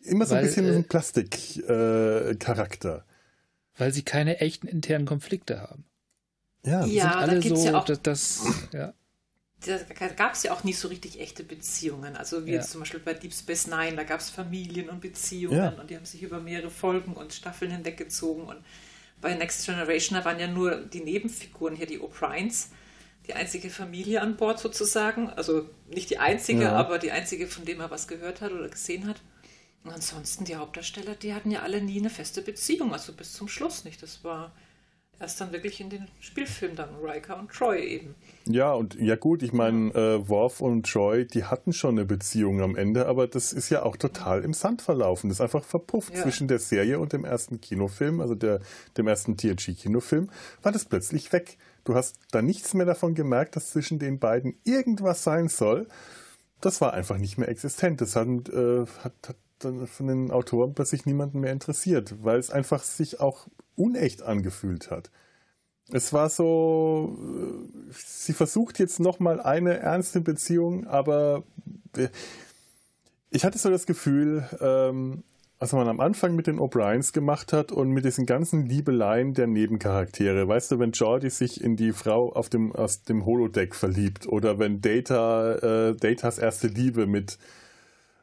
Immer 0.00 0.26
so 0.26 0.34
weil, 0.34 0.40
ein 0.40 0.46
bisschen 0.46 0.68
äh, 0.68 0.82
Plastikcharakter. 0.82 2.98
Äh, 2.98 3.02
weil 3.76 3.92
sie 3.92 4.02
keine 4.02 4.40
echten 4.40 4.68
internen 4.68 5.06
Konflikte 5.06 5.60
haben. 5.60 5.84
Ja, 6.64 6.84
ja 6.86 7.02
sind 7.02 7.14
alle 7.14 7.42
so, 7.42 7.64
ja 7.64 7.78
auch, 7.78 7.84
das, 7.84 8.00
das 8.02 8.42
ja. 8.72 8.94
Da 9.66 10.08
gab 10.08 10.34
es 10.34 10.42
ja 10.42 10.52
auch 10.52 10.64
nicht 10.64 10.78
so 10.78 10.88
richtig 10.88 11.20
echte 11.20 11.42
Beziehungen. 11.42 12.16
Also 12.16 12.46
wie 12.46 12.50
ja. 12.50 12.56
jetzt 12.56 12.70
zum 12.70 12.80
Beispiel 12.80 13.00
bei 13.00 13.14
Deep 13.14 13.32
Space 13.32 13.66
Nine, 13.66 13.96
da 13.96 14.04
gab 14.04 14.20
es 14.20 14.30
Familien 14.30 14.88
und 14.88 15.00
Beziehungen 15.00 15.56
ja. 15.56 15.68
und 15.70 15.90
die 15.90 15.96
haben 15.96 16.04
sich 16.04 16.22
über 16.22 16.40
mehrere 16.40 16.70
Folgen 16.70 17.14
und 17.14 17.32
Staffeln 17.32 17.70
hinweggezogen. 17.70 18.44
Und 18.44 18.58
bei 19.20 19.34
Next 19.34 19.66
Generation, 19.66 20.18
da 20.18 20.24
waren 20.24 20.38
ja 20.38 20.46
nur 20.46 20.76
die 20.76 21.00
Nebenfiguren 21.00 21.76
hier, 21.76 21.86
die 21.86 22.00
O'Briens, 22.00 22.68
die 23.26 23.34
einzige 23.34 23.70
Familie 23.70 24.20
an 24.20 24.36
Bord 24.36 24.58
sozusagen. 24.58 25.30
Also 25.30 25.68
nicht 25.88 26.10
die 26.10 26.18
einzige, 26.18 26.64
ja. 26.64 26.72
aber 26.72 26.98
die 26.98 27.10
einzige, 27.10 27.46
von 27.46 27.64
dem 27.64 27.80
er 27.80 27.90
was 27.90 28.08
gehört 28.08 28.40
hat 28.40 28.52
oder 28.52 28.68
gesehen 28.68 29.06
hat. 29.06 29.22
Und 29.84 29.92
ansonsten 29.92 30.44
die 30.44 30.56
Hauptdarsteller, 30.56 31.14
die 31.14 31.34
hatten 31.34 31.50
ja 31.50 31.60
alle 31.60 31.82
nie 31.82 31.98
eine 31.98 32.10
feste 32.10 32.40
Beziehung, 32.42 32.92
also 32.92 33.12
bis 33.12 33.34
zum 33.34 33.48
Schluss 33.48 33.84
nicht. 33.84 34.02
Das 34.02 34.24
war 34.24 34.52
erst 35.20 35.40
dann 35.40 35.52
wirklich 35.52 35.80
in 35.80 35.90
den 35.90 36.08
Spielfilmen 36.20 36.76
dann 36.76 36.90
Riker 37.02 37.38
und 37.38 37.50
Troy 37.50 37.80
eben. 37.80 38.14
Ja, 38.46 38.72
und 38.72 38.94
ja 38.94 39.16
gut, 39.16 39.42
ich 39.42 39.52
meine, 39.52 39.90
äh, 39.94 40.28
Worf 40.28 40.60
und 40.60 40.90
Troy, 40.90 41.26
die 41.26 41.44
hatten 41.44 41.72
schon 41.72 41.96
eine 41.96 42.04
Beziehung 42.04 42.60
am 42.60 42.76
Ende, 42.76 43.06
aber 43.06 43.26
das 43.26 43.52
ist 43.52 43.70
ja 43.70 43.82
auch 43.82 43.96
total 43.96 44.42
im 44.42 44.52
Sand 44.52 44.82
verlaufen. 44.82 45.28
Das 45.28 45.38
ist 45.38 45.40
einfach 45.40 45.64
verpufft 45.64 46.14
ja. 46.14 46.22
zwischen 46.22 46.48
der 46.48 46.58
Serie 46.58 46.98
und 46.98 47.12
dem 47.12 47.24
ersten 47.24 47.60
Kinofilm, 47.60 48.20
also 48.20 48.34
der, 48.34 48.60
dem 48.96 49.08
ersten 49.08 49.36
TNG-Kinofilm, 49.36 50.28
war 50.62 50.72
das 50.72 50.84
plötzlich 50.84 51.32
weg. 51.32 51.56
Du 51.84 51.94
hast 51.94 52.16
da 52.30 52.42
nichts 52.42 52.74
mehr 52.74 52.86
davon 52.86 53.14
gemerkt, 53.14 53.56
dass 53.56 53.70
zwischen 53.70 53.98
den 53.98 54.18
beiden 54.18 54.58
irgendwas 54.64 55.22
sein 55.22 55.48
soll. 55.48 55.86
Das 56.60 56.80
war 56.80 56.94
einfach 56.94 57.18
nicht 57.18 57.36
mehr 57.36 57.48
existent. 57.48 58.00
Das 58.00 58.16
hat, 58.16 58.26
äh, 58.26 58.86
hat, 59.02 59.12
hat 59.28 59.36
von 59.60 60.06
den 60.06 60.30
Autoren 60.30 60.74
plötzlich 60.74 61.06
niemanden 61.06 61.40
mehr 61.40 61.52
interessiert, 61.52 62.22
weil 62.22 62.38
es 62.38 62.50
einfach 62.50 62.82
sich 62.82 63.20
auch 63.20 63.46
unecht 63.76 64.22
angefühlt 64.22 64.90
hat. 64.90 65.10
Es 65.92 66.12
war 66.12 66.30
so, 66.30 67.18
äh, 67.20 67.92
sie 67.92 68.32
versucht 68.32 68.78
jetzt 68.78 69.00
nochmal 69.00 69.40
eine 69.40 69.78
ernste 69.78 70.20
Beziehung, 70.20 70.86
aber 70.86 71.44
ich 73.30 73.44
hatte 73.44 73.58
so 73.58 73.70
das 73.70 73.86
Gefühl, 73.86 74.48
ähm, 74.60 75.24
was 75.58 75.72
man 75.72 75.88
am 75.88 76.00
Anfang 76.00 76.34
mit 76.34 76.46
den 76.46 76.58
O'Briens 76.58 77.12
gemacht 77.12 77.52
hat 77.52 77.70
und 77.72 77.90
mit 77.90 78.04
diesen 78.04 78.26
ganzen 78.26 78.66
Liebeleien 78.66 79.34
der 79.34 79.46
Nebencharaktere. 79.46 80.48
Weißt 80.48 80.70
du, 80.72 80.78
wenn 80.78 80.92
Jordi 80.92 81.30
sich 81.30 81.62
in 81.62 81.76
die 81.76 81.92
Frau 81.92 82.32
auf 82.32 82.48
dem, 82.48 82.72
aus 82.72 83.02
dem 83.04 83.24
Holodeck 83.24 83.74
verliebt 83.74 84.26
oder 84.26 84.58
wenn 84.58 84.80
Data, 84.80 85.54
äh, 85.54 85.96
Datas 85.96 86.38
erste 86.38 86.66
Liebe 86.66 87.06
mit, 87.06 87.38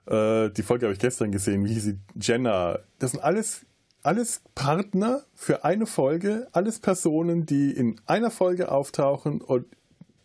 äh, 0.05 0.50
die 0.50 0.63
Folge 0.63 0.86
habe 0.86 0.93
ich 0.93 1.00
gestern 1.00 1.31
gesehen, 1.31 1.63
wie 1.65 1.74
hieß 1.74 1.84
sie, 1.84 2.00
Jenna. 2.20 2.79
Das 3.00 3.12
sind 3.12 3.24
alles, 3.24 3.65
alles 4.03 4.41
Partner 4.55 5.24
für 5.36 5.63
eine 5.63 5.86
Folge, 5.86 6.48
alles 6.51 6.79
Personen, 6.79 7.46
die 7.46 7.72
in 7.72 8.00
einer 8.05 8.31
Folge 8.31 8.72
auftauchen 8.72 9.41
und 9.41 9.65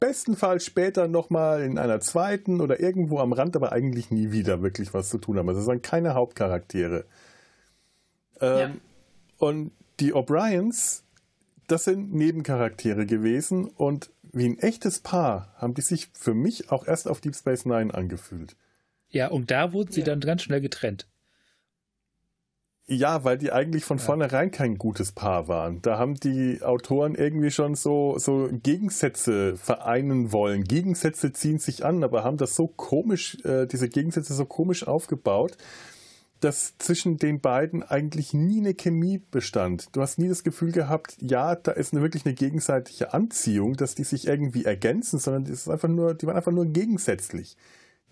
bestenfalls 0.00 0.64
später 0.64 1.08
nochmal 1.08 1.62
in 1.62 1.78
einer 1.78 2.00
zweiten 2.00 2.60
oder 2.60 2.80
irgendwo 2.80 3.18
am 3.18 3.32
Rand, 3.32 3.56
aber 3.56 3.72
eigentlich 3.72 4.10
nie 4.10 4.30
wieder 4.30 4.62
wirklich 4.62 4.92
was 4.94 5.08
zu 5.08 5.18
tun 5.18 5.38
haben. 5.38 5.48
Also 5.48 5.60
das 5.60 5.66
sind 5.66 5.82
keine 5.82 6.14
Hauptcharaktere. 6.14 7.04
Ähm, 8.40 8.58
ja. 8.58 8.70
Und 9.38 9.72
die 10.00 10.14
O'Briens, 10.14 11.02
das 11.66 11.84
sind 11.84 12.14
Nebencharaktere 12.14 13.06
gewesen 13.06 13.68
und 13.68 14.10
wie 14.32 14.46
ein 14.46 14.58
echtes 14.58 15.00
Paar 15.00 15.54
haben 15.56 15.74
die 15.74 15.82
sich 15.82 16.10
für 16.12 16.34
mich 16.34 16.70
auch 16.70 16.86
erst 16.86 17.08
auf 17.08 17.20
Deep 17.20 17.34
Space 17.34 17.64
Nine 17.64 17.94
angefühlt. 17.94 18.54
Ja, 19.16 19.28
und 19.28 19.50
da 19.50 19.72
wurden 19.72 19.90
sie 19.90 20.00
ja. 20.00 20.06
dann 20.06 20.20
ganz 20.20 20.42
schnell 20.42 20.60
getrennt. 20.60 21.08
Ja, 22.86 23.24
weil 23.24 23.38
die 23.38 23.50
eigentlich 23.50 23.82
von 23.82 23.96
ja. 23.96 24.04
vornherein 24.04 24.50
kein 24.50 24.76
gutes 24.76 25.12
Paar 25.12 25.48
waren. 25.48 25.80
Da 25.80 25.98
haben 25.98 26.16
die 26.16 26.60
Autoren 26.62 27.14
irgendwie 27.14 27.50
schon 27.50 27.74
so, 27.74 28.18
so 28.18 28.50
Gegensätze 28.52 29.56
vereinen 29.56 30.32
wollen. 30.32 30.64
Gegensätze 30.64 31.32
ziehen 31.32 31.58
sich 31.58 31.82
an, 31.82 32.04
aber 32.04 32.24
haben 32.24 32.36
das 32.36 32.54
so 32.54 32.68
komisch, 32.68 33.38
äh, 33.44 33.66
diese 33.66 33.88
Gegensätze 33.88 34.34
so 34.34 34.44
komisch 34.44 34.86
aufgebaut, 34.86 35.56
dass 36.40 36.76
zwischen 36.76 37.16
den 37.16 37.40
beiden 37.40 37.82
eigentlich 37.82 38.34
nie 38.34 38.60
eine 38.60 38.74
Chemie 38.74 39.22
bestand. 39.30 39.96
Du 39.96 40.02
hast 40.02 40.18
nie 40.18 40.28
das 40.28 40.44
Gefühl 40.44 40.72
gehabt, 40.72 41.16
ja, 41.22 41.54
da 41.54 41.72
ist 41.72 41.94
eine 41.94 42.02
wirklich 42.02 42.26
eine 42.26 42.34
gegenseitige 42.34 43.14
Anziehung, 43.14 43.76
dass 43.76 43.94
die 43.94 44.04
sich 44.04 44.26
irgendwie 44.26 44.66
ergänzen, 44.66 45.18
sondern 45.18 45.44
das 45.44 45.60
ist 45.60 45.70
einfach 45.70 45.88
nur, 45.88 46.12
die 46.12 46.26
waren 46.26 46.36
einfach 46.36 46.52
nur 46.52 46.66
gegensätzlich. 46.66 47.56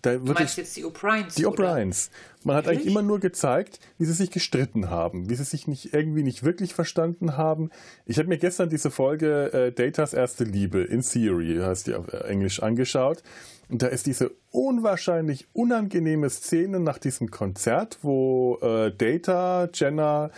Da 0.05 0.17
du 0.17 0.33
meinst 0.33 0.57
jetzt 0.57 0.77
die 0.77 0.85
O'Briens? 0.85 1.35
Die 1.35 1.47
O'Briens. 1.47 2.09
Man 2.43 2.55
hat 2.55 2.67
eigentlich 2.67 2.85
immer 2.85 3.01
nur 3.01 3.19
gezeigt, 3.19 3.79
wie 3.97 4.05
sie 4.05 4.13
sich 4.13 4.29
gestritten 4.29 4.91
haben, 4.91 5.29
wie 5.31 5.35
sie 5.35 5.43
sich 5.43 5.67
nicht 5.67 5.93
irgendwie 5.95 6.21
nicht 6.21 6.43
wirklich 6.43 6.75
verstanden 6.75 7.37
haben. 7.37 7.71
Ich 8.05 8.19
habe 8.19 8.27
mir 8.29 8.37
gestern 8.37 8.69
diese 8.69 8.91
Folge 8.91 9.51
äh, 9.51 9.71
Datas 9.71 10.13
erste 10.13 10.43
Liebe 10.43 10.81
in 10.81 11.01
Theory, 11.01 11.57
heißt 11.59 11.87
die 11.87 11.95
auf 11.95 12.13
Englisch, 12.13 12.61
angeschaut. 12.61 13.23
Und 13.67 13.81
da 13.81 13.87
ist 13.87 14.05
diese 14.05 14.31
unwahrscheinlich 14.51 15.47
unangenehme 15.53 16.29
Szene 16.29 16.79
nach 16.79 16.99
diesem 16.99 17.31
Konzert, 17.31 17.97
wo 18.03 18.59
äh, 18.61 18.91
Data, 18.95 19.69
Jenna, 19.73 20.29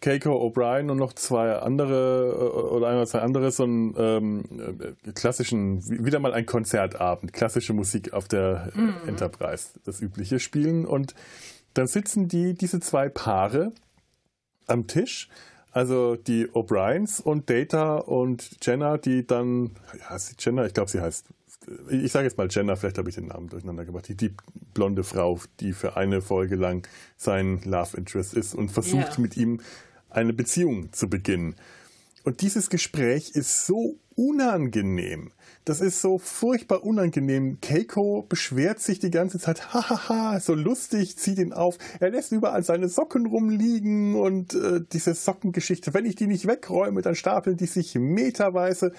Keiko 0.00 0.30
O'Brien 0.46 0.90
und 0.90 0.98
noch 0.98 1.12
zwei 1.12 1.56
andere 1.56 2.28
äh, 2.30 2.74
oder 2.74 2.88
ein 2.88 2.96
oder 2.96 3.06
zwei 3.06 3.20
andere 3.20 3.50
so 3.50 3.64
einen 3.64 3.94
ähm, 3.98 4.44
äh, 5.04 5.12
klassischen, 5.12 5.86
wieder 5.88 6.20
mal 6.20 6.32
ein 6.32 6.46
Konzertabend, 6.46 7.32
klassische 7.32 7.72
Musik 7.72 8.12
auf 8.12 8.28
der 8.28 8.70
mhm. 8.74 8.94
Enterprise, 9.06 9.70
das 9.84 10.00
übliche 10.00 10.38
spielen. 10.38 10.86
Und 10.86 11.14
dann 11.74 11.86
sitzen 11.86 12.28
die, 12.28 12.54
diese 12.54 12.80
zwei 12.80 13.08
Paare 13.08 13.72
am 14.66 14.86
Tisch, 14.86 15.28
also 15.72 16.16
die 16.16 16.46
O'Briens 16.46 17.20
und 17.20 17.50
Data 17.50 17.96
und 17.96 18.58
Jenna, 18.62 18.98
die 18.98 19.26
dann, 19.26 19.72
ja, 19.98 20.16
ist 20.16 20.42
Jenna, 20.44 20.66
ich 20.66 20.74
glaube, 20.74 20.90
sie 20.90 21.00
heißt, 21.00 21.26
ich 21.90 22.12
sage 22.12 22.24
jetzt 22.24 22.38
mal 22.38 22.48
Jenna, 22.50 22.76
vielleicht 22.76 22.98
habe 22.98 23.08
ich 23.08 23.16
den 23.16 23.26
Namen 23.26 23.48
durcheinander 23.48 23.84
gemacht, 23.84 24.08
die, 24.08 24.16
die 24.16 24.34
blonde 24.74 25.04
Frau, 25.04 25.40
die 25.60 25.72
für 25.72 25.96
eine 25.96 26.22
Folge 26.22 26.56
lang 26.56 26.86
sein 27.16 27.60
Love 27.64 27.96
Interest 27.96 28.34
ist 28.34 28.54
und 28.54 28.70
versucht 28.70 29.12
yeah. 29.12 29.20
mit 29.20 29.36
ihm 29.36 29.60
eine 30.10 30.32
Beziehung 30.32 30.92
zu 30.92 31.08
beginnen. 31.08 31.56
Und 32.24 32.42
dieses 32.42 32.68
Gespräch 32.68 33.30
ist 33.34 33.66
so 33.66 33.98
unangenehm. 34.14 35.30
Das 35.64 35.80
ist 35.80 36.00
so 36.00 36.18
furchtbar 36.18 36.84
unangenehm. 36.84 37.58
Keiko 37.60 38.26
beschwert 38.28 38.80
sich 38.80 38.98
die 38.98 39.10
ganze 39.10 39.38
Zeit, 39.38 39.72
hahaha, 39.72 40.40
so 40.40 40.54
lustig, 40.54 41.16
zieht 41.16 41.38
ihn 41.38 41.52
auf. 41.52 41.78
Er 42.00 42.10
lässt 42.10 42.32
überall 42.32 42.62
seine 42.62 42.88
Socken 42.88 43.26
rumliegen 43.26 44.16
und 44.16 44.54
äh, 44.54 44.80
diese 44.92 45.14
Sockengeschichte, 45.14 45.94
wenn 45.94 46.04
ich 46.04 46.16
die 46.16 46.26
nicht 46.26 46.46
wegräume, 46.46 47.00
dann 47.00 47.14
stapeln 47.14 47.56
die 47.56 47.66
sich 47.66 47.94
meterweise. 47.94 48.92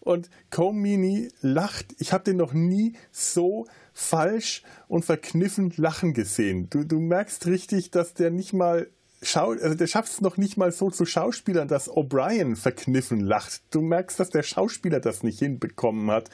Und 0.00 0.30
Comini 0.50 1.28
lacht. 1.40 1.94
Ich 1.98 2.12
habe 2.12 2.24
den 2.24 2.36
noch 2.36 2.52
nie 2.52 2.94
so 3.12 3.66
falsch 3.92 4.62
und 4.88 5.04
verkniffen 5.04 5.72
lachen 5.76 6.14
gesehen. 6.14 6.68
Du, 6.70 6.84
du 6.84 7.00
merkst 7.00 7.46
richtig, 7.46 7.90
dass 7.90 8.14
der 8.14 8.30
nicht 8.30 8.52
mal 8.52 8.88
Schau, 9.20 9.50
also 9.50 9.74
der 9.74 9.86
schafft 9.88 10.12
es 10.12 10.20
noch 10.20 10.36
nicht 10.36 10.56
mal 10.56 10.70
so 10.70 10.90
zu 10.90 11.04
Schauspielern, 11.04 11.66
dass 11.66 11.90
O'Brien 11.90 12.54
verkniffen 12.54 13.20
lacht. 13.20 13.62
Du 13.70 13.80
merkst, 13.80 14.20
dass 14.20 14.30
der 14.30 14.44
Schauspieler 14.44 15.00
das 15.00 15.22
nicht 15.22 15.40
hinbekommen 15.40 16.10
hat, 16.10 16.30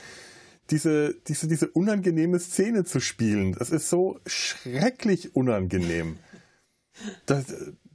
diese, 0.70 1.14
diese, 1.26 1.48
diese 1.48 1.68
unangenehme 1.68 2.38
Szene 2.38 2.84
zu 2.84 3.00
spielen. 3.00 3.52
Das 3.52 3.70
ist 3.70 3.88
so 3.88 4.20
schrecklich 4.26 5.34
unangenehm. 5.34 6.18
Da, 7.26 7.42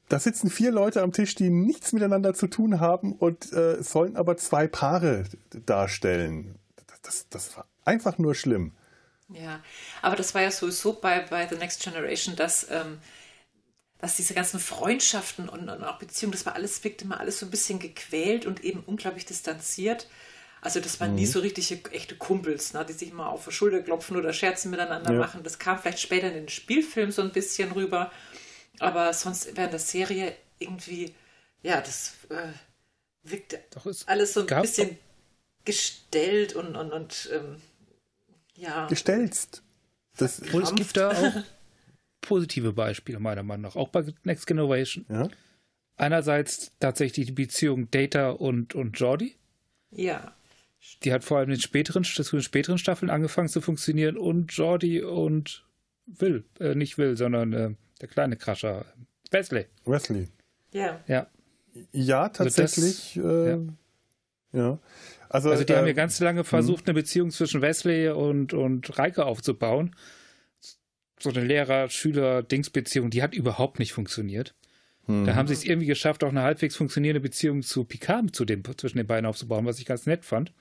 da 0.08 0.20
sitzen 0.20 0.50
vier 0.50 0.72
Leute 0.72 1.02
am 1.04 1.12
Tisch, 1.12 1.36
die 1.36 1.50
nichts 1.50 1.94
miteinander 1.94 2.34
zu 2.34 2.48
tun 2.48 2.80
haben 2.80 3.14
und 3.14 3.54
äh, 3.54 3.82
sollen 3.84 4.16
aber 4.16 4.38
zwei 4.38 4.68
Paare 4.68 5.26
darstellen. 5.66 6.56
Das, 7.04 7.28
das 7.30 7.56
war 7.56 7.66
einfach 7.86 8.18
nur 8.18 8.36
schlimm. 8.36 8.74
Ja, 9.30 9.62
aber 10.02 10.16
das 10.16 10.34
war 10.34 10.42
ja 10.42 10.52
sowieso 10.52 10.94
bei, 10.94 11.22
bei 11.30 11.48
The 11.48 11.56
Next 11.56 11.84
Generation, 11.84 12.36
dass 12.36 12.68
ähm, 12.72 12.98
dass 14.00 14.16
diese 14.16 14.34
ganzen 14.34 14.60
Freundschaften 14.60 15.50
und, 15.50 15.70
und, 15.70 15.84
auch 15.84 16.00
Beziehungen, 16.00 16.32
das 16.32 16.46
war 16.46 16.56
alles, 16.56 16.84
wirkte 16.84 17.06
immer 17.06 17.20
alles 17.20 17.40
so 17.40 17.46
ein 17.46 17.52
bisschen 17.52 17.80
gequält 17.80 18.46
und 18.46 18.64
eben 18.64 18.82
unglaublich 18.86 19.26
distanziert. 19.26 20.08
Also 20.62 20.80
das 20.80 21.00
waren 21.00 21.12
mhm. 21.12 21.18
nie 21.18 21.26
so 21.26 21.40
richtige 21.40 21.92
echte 21.92 22.16
Kumpels, 22.16 22.74
ne, 22.74 22.86
die 22.86 22.94
sich 22.94 23.14
mal 23.14 23.28
auf 23.28 23.46
die 23.46 23.52
Schulter 23.52 23.82
klopfen 23.82 24.18
oder 24.18 24.34
Scherzen 24.34 24.72
miteinander 24.72 25.14
ja. 25.14 25.20
machen. 25.20 25.44
Das 25.44 25.60
kam 25.60 25.80
vielleicht 25.80 26.00
später 26.00 26.28
in 26.28 26.34
den 26.34 26.50
Spielfilm 26.50 27.12
so 27.12 27.22
ein 27.22 27.32
bisschen 27.32 27.72
rüber. 27.72 28.12
Aber 28.80 29.14
sonst 29.14 29.56
während 29.56 29.74
der 29.74 29.80
Serie 29.80 30.36
irgendwie, 30.60 31.14
ja, 31.62 31.82
das 31.82 32.14
äh, 32.30 32.54
wirkte 33.24 33.62
Doch, 33.72 33.86
alles 34.06 34.34
so 34.34 34.46
ein 34.48 34.62
bisschen 34.62 34.98
gestellt 35.66 36.56
und, 36.56 36.76
und, 36.76 36.92
und 36.94 37.30
ähm, 37.34 37.62
ja. 38.56 38.88
Gestelzt. 38.88 39.62
Das 40.18 40.40
und 40.40 40.64
es 40.64 40.76
gibt 40.76 40.98
da 40.98 41.12
auch 41.12 41.44
positive 42.22 42.74
Beispiele, 42.74 43.20
meiner 43.20 43.44
Meinung 43.44 43.64
nach, 43.64 43.76
auch 43.76 43.90
bei 43.90 44.06
Next 44.24 44.48
Generation. 44.48 45.06
Ja. 45.10 45.30
Einerseits 45.98 46.72
tatsächlich 46.80 47.28
die 47.28 47.32
Beziehung 47.34 47.92
Data 47.92 48.30
und, 48.32 48.76
und 48.76 48.98
Jordi. 49.00 49.36
Ja. 49.92 50.34
Die 51.04 51.12
hat 51.12 51.24
vor 51.24 51.38
allem 51.38 51.50
in 51.50 51.56
den 51.56 51.62
späteren, 51.62 52.04
zu 52.04 52.24
den 52.24 52.42
späteren 52.42 52.78
Staffeln 52.78 53.10
angefangen 53.10 53.50
zu 53.50 53.60
funktionieren 53.60 54.18
und 54.18 54.52
Jordi 54.54 55.02
und 55.02 55.66
Will, 56.06 56.46
äh, 56.60 56.74
nicht 56.74 56.98
Will, 56.98 57.18
sondern 57.18 57.54
äh, 57.54 57.72
der 58.02 58.08
kleine 58.08 58.38
Crusher, 58.38 58.86
Wesley. 59.30 59.66
Wesley. 59.86 60.30
Ja. 60.72 61.02
Ja. 61.08 61.28
Ja, 61.92 62.30
tatsächlich. 62.30 63.18
Also 63.18 63.22
das, 63.22 63.48
äh, 64.54 64.58
ja. 64.58 64.70
ja. 64.70 64.80
Also, 65.30 65.52
also 65.52 65.64
die 65.64 65.74
haben 65.74 65.86
ja 65.86 65.92
ähm, 65.92 65.96
ganz 65.96 66.20
lange 66.20 66.44
versucht, 66.44 66.82
hm. 66.82 66.88
eine 66.88 66.94
Beziehung 66.96 67.30
zwischen 67.30 67.62
Wesley 67.62 68.10
und, 68.10 68.54
und 68.54 68.98
Reike 68.98 69.26
aufzubauen 69.26 69.96
so 71.20 71.30
eine 71.30 71.44
Lehrer-Schüler-Dings-Beziehung, 71.44 73.10
die 73.10 73.22
hat 73.22 73.34
überhaupt 73.34 73.80
nicht 73.80 73.94
funktioniert. 73.94 74.56
Mhm. 75.08 75.26
Da 75.26 75.36
haben 75.36 75.48
sie 75.48 75.54
es 75.54 75.66
irgendwie 75.66 75.88
geschafft, 75.88 76.24
auch 76.24 76.30
eine 76.30 76.44
halbwegs 76.44 76.76
funktionierende 76.76 77.20
Beziehung 77.20 77.64
zu 77.64 77.84
Picard 77.84 78.36
zu 78.36 78.46
dem, 78.46 78.64
zwischen 78.78 78.98
den 78.98 79.08
beiden 79.08 79.26
aufzubauen, 79.26 79.66
was 79.66 79.80
ich 79.80 79.86
ganz 79.86 80.06
nett 80.06 80.24
fand. 80.24 80.54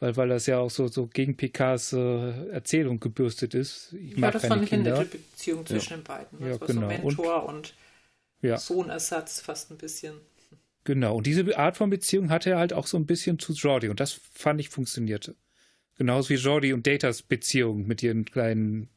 Weil, 0.00 0.16
weil 0.16 0.28
das 0.28 0.46
ja 0.46 0.58
auch 0.58 0.70
so, 0.70 0.88
so 0.88 1.06
gegen 1.06 1.36
Picards 1.36 1.92
äh, 1.92 2.48
Erzählung 2.50 2.98
gebürstet 2.98 3.54
ist. 3.54 3.92
Ich 3.92 4.12
ja, 4.12 4.18
mag 4.18 4.32
das 4.32 4.42
keine 4.42 4.56
fand 4.56 4.68
Kinder. 4.68 4.92
ich 4.92 4.98
eine 4.98 5.04
nette 5.04 5.18
Beziehung 5.18 5.66
zwischen 5.66 5.90
ja. 5.90 5.96
den 5.98 6.04
beiden. 6.04 6.38
Das 6.40 6.48
ja, 6.48 6.60
war 6.60 6.66
genau. 6.66 6.80
so 6.80 6.86
Mentor 6.86 7.48
und, 7.48 7.54
und 7.54 7.74
ja. 8.42 8.58
Sohnersatz 8.58 9.40
fast 9.40 9.70
ein 9.70 9.78
bisschen. 9.78 10.14
Genau, 10.84 11.16
und 11.16 11.26
diese 11.26 11.56
Art 11.56 11.76
von 11.76 11.90
Beziehung 11.90 12.30
hatte 12.30 12.50
er 12.50 12.58
halt 12.58 12.74
auch 12.74 12.86
so 12.86 12.98
ein 12.98 13.06
bisschen 13.06 13.38
zu 13.38 13.54
Jordi 13.54 13.88
und 13.88 14.00
das 14.00 14.12
fand 14.12 14.60
ich 14.60 14.68
funktionierte. 14.68 15.34
Genauso 15.96 16.30
wie 16.30 16.34
Jordi 16.34 16.72
und 16.72 16.86
Datas 16.86 17.22
Beziehung 17.22 17.86
mit 17.86 18.02
ihren 18.02 18.24
kleinen 18.24 18.88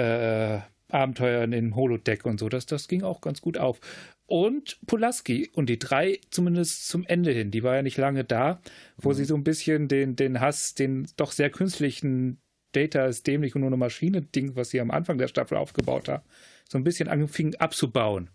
äh, 0.00 0.60
Abenteuern 0.92 1.52
in 1.52 1.76
Holodeck 1.76 2.26
und 2.26 2.40
so. 2.40 2.48
Das, 2.48 2.66
das 2.66 2.88
ging 2.88 3.02
auch 3.02 3.20
ganz 3.20 3.40
gut 3.40 3.58
auf. 3.58 3.80
Und 4.26 4.78
Pulaski 4.86 5.50
und 5.52 5.68
die 5.68 5.78
drei 5.78 6.20
zumindest 6.30 6.88
zum 6.88 7.04
Ende 7.04 7.32
hin, 7.32 7.50
die 7.50 7.62
war 7.62 7.76
ja 7.76 7.82
nicht 7.82 7.96
lange 7.96 8.24
da, 8.24 8.60
wo 8.96 9.10
mhm. 9.10 9.14
sie 9.14 9.24
so 9.24 9.34
ein 9.34 9.44
bisschen 9.44 9.88
den, 9.88 10.16
den 10.16 10.40
Hass, 10.40 10.74
den 10.74 11.08
doch 11.16 11.32
sehr 11.32 11.50
künstlichen 11.50 12.40
Data 12.72 13.06
ist 13.06 13.26
dämlich 13.26 13.54
und 13.54 13.62
nur 13.62 13.70
eine 13.70 13.76
Maschine-Ding, 13.76 14.54
was 14.54 14.70
sie 14.70 14.80
am 14.80 14.92
Anfang 14.92 15.18
der 15.18 15.28
Staffel 15.28 15.56
aufgebaut 15.56 16.08
hat, 16.08 16.24
so 16.68 16.78
ein 16.78 16.84
bisschen 16.84 17.08
anfing 17.08 17.56
abzubauen. 17.56 18.30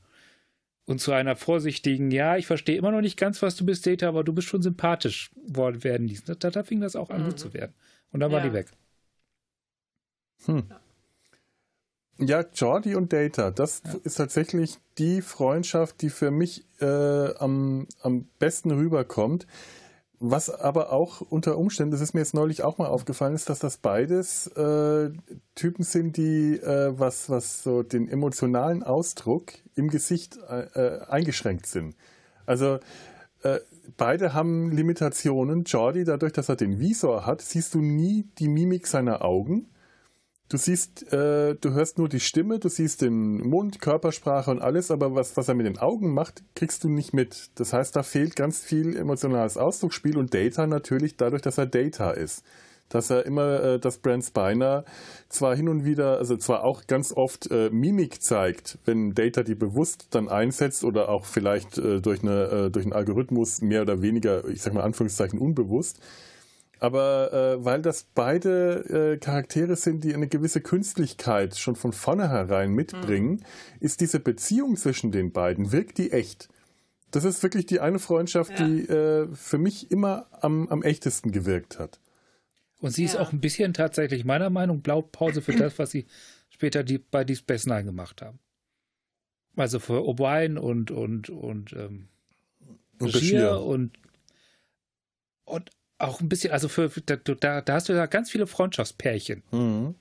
Und 0.87 0.99
zu 0.99 1.13
einer 1.13 1.35
vorsichtigen, 1.35 2.11
ja, 2.11 2.37
ich 2.37 2.45
verstehe 2.45 2.77
immer 2.77 2.91
noch 2.91 3.01
nicht 3.01 3.17
ganz, 3.17 3.41
was 3.41 3.55
du 3.55 3.65
bist, 3.65 3.87
Data, 3.87 4.07
aber 4.07 4.23
du 4.23 4.33
bist 4.33 4.47
schon 4.47 4.61
sympathisch 4.61 5.31
werden 5.47 6.07
ließen. 6.07 6.35
Da, 6.37 6.49
da 6.51 6.63
fing 6.63 6.79
das 6.81 6.95
auch 6.95 7.09
an, 7.09 7.21
mhm. 7.21 7.25
gut 7.27 7.39
zu 7.39 7.53
werden. 7.53 7.73
Und 8.11 8.19
dann 8.19 8.31
ja. 8.31 8.37
war 8.37 8.43
die 8.43 8.53
weg. 8.53 8.67
Hm. 10.45 10.63
Ja, 10.69 10.79
Jordi 12.17 12.95
und 12.95 13.11
Data, 13.11 13.51
das 13.51 13.81
ja. 13.85 13.95
ist 14.03 14.15
tatsächlich 14.15 14.77
die 14.97 15.21
Freundschaft, 15.21 16.01
die 16.01 16.09
für 16.09 16.31
mich 16.31 16.65
äh, 16.79 17.35
am, 17.35 17.87
am 18.01 18.27
besten 18.39 18.71
rüberkommt. 18.71 19.45
Was 20.19 20.49
aber 20.49 20.93
auch 20.93 21.19
unter 21.19 21.57
Umständen, 21.57 21.91
das 21.91 21.99
ist 21.99 22.13
mir 22.13 22.21
jetzt 22.21 22.33
neulich 22.33 22.63
auch 22.63 22.77
mal 22.77 22.87
aufgefallen, 22.87 23.35
ist, 23.35 23.49
dass 23.49 23.59
das 23.59 23.77
beides 23.77 24.47
äh, 24.47 25.11
Typen 25.55 25.83
sind, 25.83 26.15
die 26.15 26.55
äh, 26.55 26.97
was, 26.97 27.29
was 27.29 27.63
so 27.63 27.83
den 27.83 28.07
emotionalen 28.07 28.81
Ausdruck 28.81 29.51
im 29.75 29.89
Gesicht 29.89 30.39
äh, 30.47 30.99
eingeschränkt 31.09 31.65
sind. 31.65 31.95
Also 32.45 32.79
äh, 33.43 33.59
beide 33.97 34.33
haben 34.33 34.71
Limitationen. 34.71 35.65
Jordi, 35.65 36.05
dadurch, 36.05 36.31
dass 36.31 36.47
er 36.47 36.55
den 36.55 36.79
Visor 36.79 37.25
hat, 37.25 37.41
siehst 37.41 37.73
du 37.73 37.79
nie 37.81 38.25
die 38.39 38.47
Mimik 38.47 38.87
seiner 38.87 39.23
Augen. 39.23 39.67
Du 40.47 40.57
siehst, 40.57 41.11
äh, 41.11 41.55
du 41.55 41.71
hörst 41.71 41.97
nur 41.97 42.07
die 42.07 42.19
Stimme, 42.19 42.59
du 42.59 42.69
siehst 42.69 43.01
den 43.01 43.37
Mund, 43.47 43.81
Körpersprache 43.81 44.51
und 44.51 44.61
alles, 44.61 44.91
aber 44.91 45.15
was, 45.15 45.35
was 45.37 45.47
er 45.47 45.55
mit 45.55 45.65
den 45.65 45.79
Augen 45.79 46.13
macht, 46.13 46.43
kriegst 46.53 46.83
du 46.83 46.89
nicht 46.89 47.13
mit. 47.13 47.49
Das 47.55 47.73
heißt, 47.73 47.95
da 47.95 48.03
fehlt 48.03 48.35
ganz 48.35 48.61
viel 48.61 48.95
emotionales 48.95 49.57
Ausdrucksspiel 49.57 50.17
und 50.17 50.35
Data 50.35 50.67
natürlich 50.67 51.17
dadurch, 51.17 51.41
dass 51.41 51.57
er 51.57 51.65
Data 51.65 52.11
ist. 52.11 52.43
Dass 52.89 53.09
er 53.09 53.25
immer, 53.25 53.63
äh, 53.63 53.79
dass 53.79 53.97
Brent 53.97 54.23
Spiner 54.23 54.85
zwar 55.29 55.55
hin 55.55 55.67
und 55.67 55.83
wieder, 55.83 56.19
also 56.19 56.37
zwar 56.37 56.63
auch 56.63 56.85
ganz 56.85 57.11
oft 57.11 57.49
äh, 57.49 57.71
Mimik 57.71 58.21
zeigt, 58.21 58.77
wenn 58.85 59.15
Data 59.15 59.41
die 59.41 59.55
bewusst 59.55 60.09
dann 60.11 60.29
einsetzt 60.29 60.83
oder 60.83 61.09
auch 61.09 61.25
vielleicht 61.25 61.79
äh, 61.79 62.01
durch, 62.01 62.21
eine, 62.21 62.43
äh, 62.67 62.69
durch 62.69 62.85
einen 62.85 62.93
Algorithmus 62.93 63.61
mehr 63.61 63.81
oder 63.81 64.03
weniger, 64.03 64.47
ich 64.47 64.61
sag 64.61 64.75
mal 64.75 64.83
Anführungszeichen, 64.83 65.39
unbewusst, 65.39 65.99
aber 66.79 67.33
äh, 67.33 67.65
weil 67.65 67.81
das 67.81 68.07
beide 68.15 69.13
äh, 69.13 69.17
Charaktere 69.17 69.75
sind, 69.75 70.03
die 70.03 70.13
eine 70.13 70.27
gewisse 70.27 70.61
Künstlichkeit 70.61 71.57
schon 71.57 71.75
von 71.75 71.93
vornherein 71.93 72.71
mitbringen, 72.71 73.31
mhm. 73.31 73.43
ist 73.79 74.01
diese 74.01 74.19
Beziehung 74.19 74.75
zwischen 74.75 75.11
den 75.11 75.31
beiden, 75.31 75.71
wirkt 75.71 75.97
die 75.97 76.11
echt. 76.11 76.49
Das 77.11 77.23
ist 77.23 77.41
wirklich 77.43 77.65
die 77.65 77.79
eine 77.79 77.99
Freundschaft, 77.99 78.59
ja. 78.59 78.67
die 78.67 78.81
äh, 78.87 79.27
für 79.33 79.57
mich 79.57 79.91
immer 79.91 80.27
am, 80.31 80.67
am 80.67 80.83
echtesten 80.83 81.31
gewirkt 81.31 81.79
hat. 81.79 81.99
Und 82.79 82.91
sie 82.91 83.03
ja. 83.03 83.09
ist 83.09 83.15
auch 83.15 83.31
ein 83.31 83.39
bisschen 83.39 83.73
tatsächlich 83.73 84.25
meiner 84.25 84.49
Meinung 84.49 84.81
Blaupause 84.81 85.41
für 85.41 85.55
das, 85.55 85.79
was 85.79 85.91
sie 85.91 86.05
später 86.49 86.83
die, 86.83 86.97
bei 86.97 87.23
Deep 87.23 87.37
Space 87.37 87.65
Nine 87.65 87.85
gemacht 87.85 88.21
haben. 88.21 88.39
Also 89.55 89.79
für 89.79 90.01
O'Brien 90.01 90.57
und 90.57 90.91
und 90.91 91.29
und 91.29 91.71
ähm, 91.73 92.09
und 92.99 93.13
Bashir 93.13 93.61
und 93.61 93.97
und 95.45 95.69
auch 95.97 96.21
ein 96.21 96.29
bisschen, 96.29 96.51
also 96.51 96.67
für, 96.67 96.89
da, 96.89 97.15
da, 97.15 97.61
da 97.61 97.73
hast 97.73 97.89
du 97.89 97.93
ja 97.93 98.05
ganz 98.05 98.29
viele 98.31 98.47
Freundschaftspärchen. 98.47 99.43
Mhm. 99.51 99.95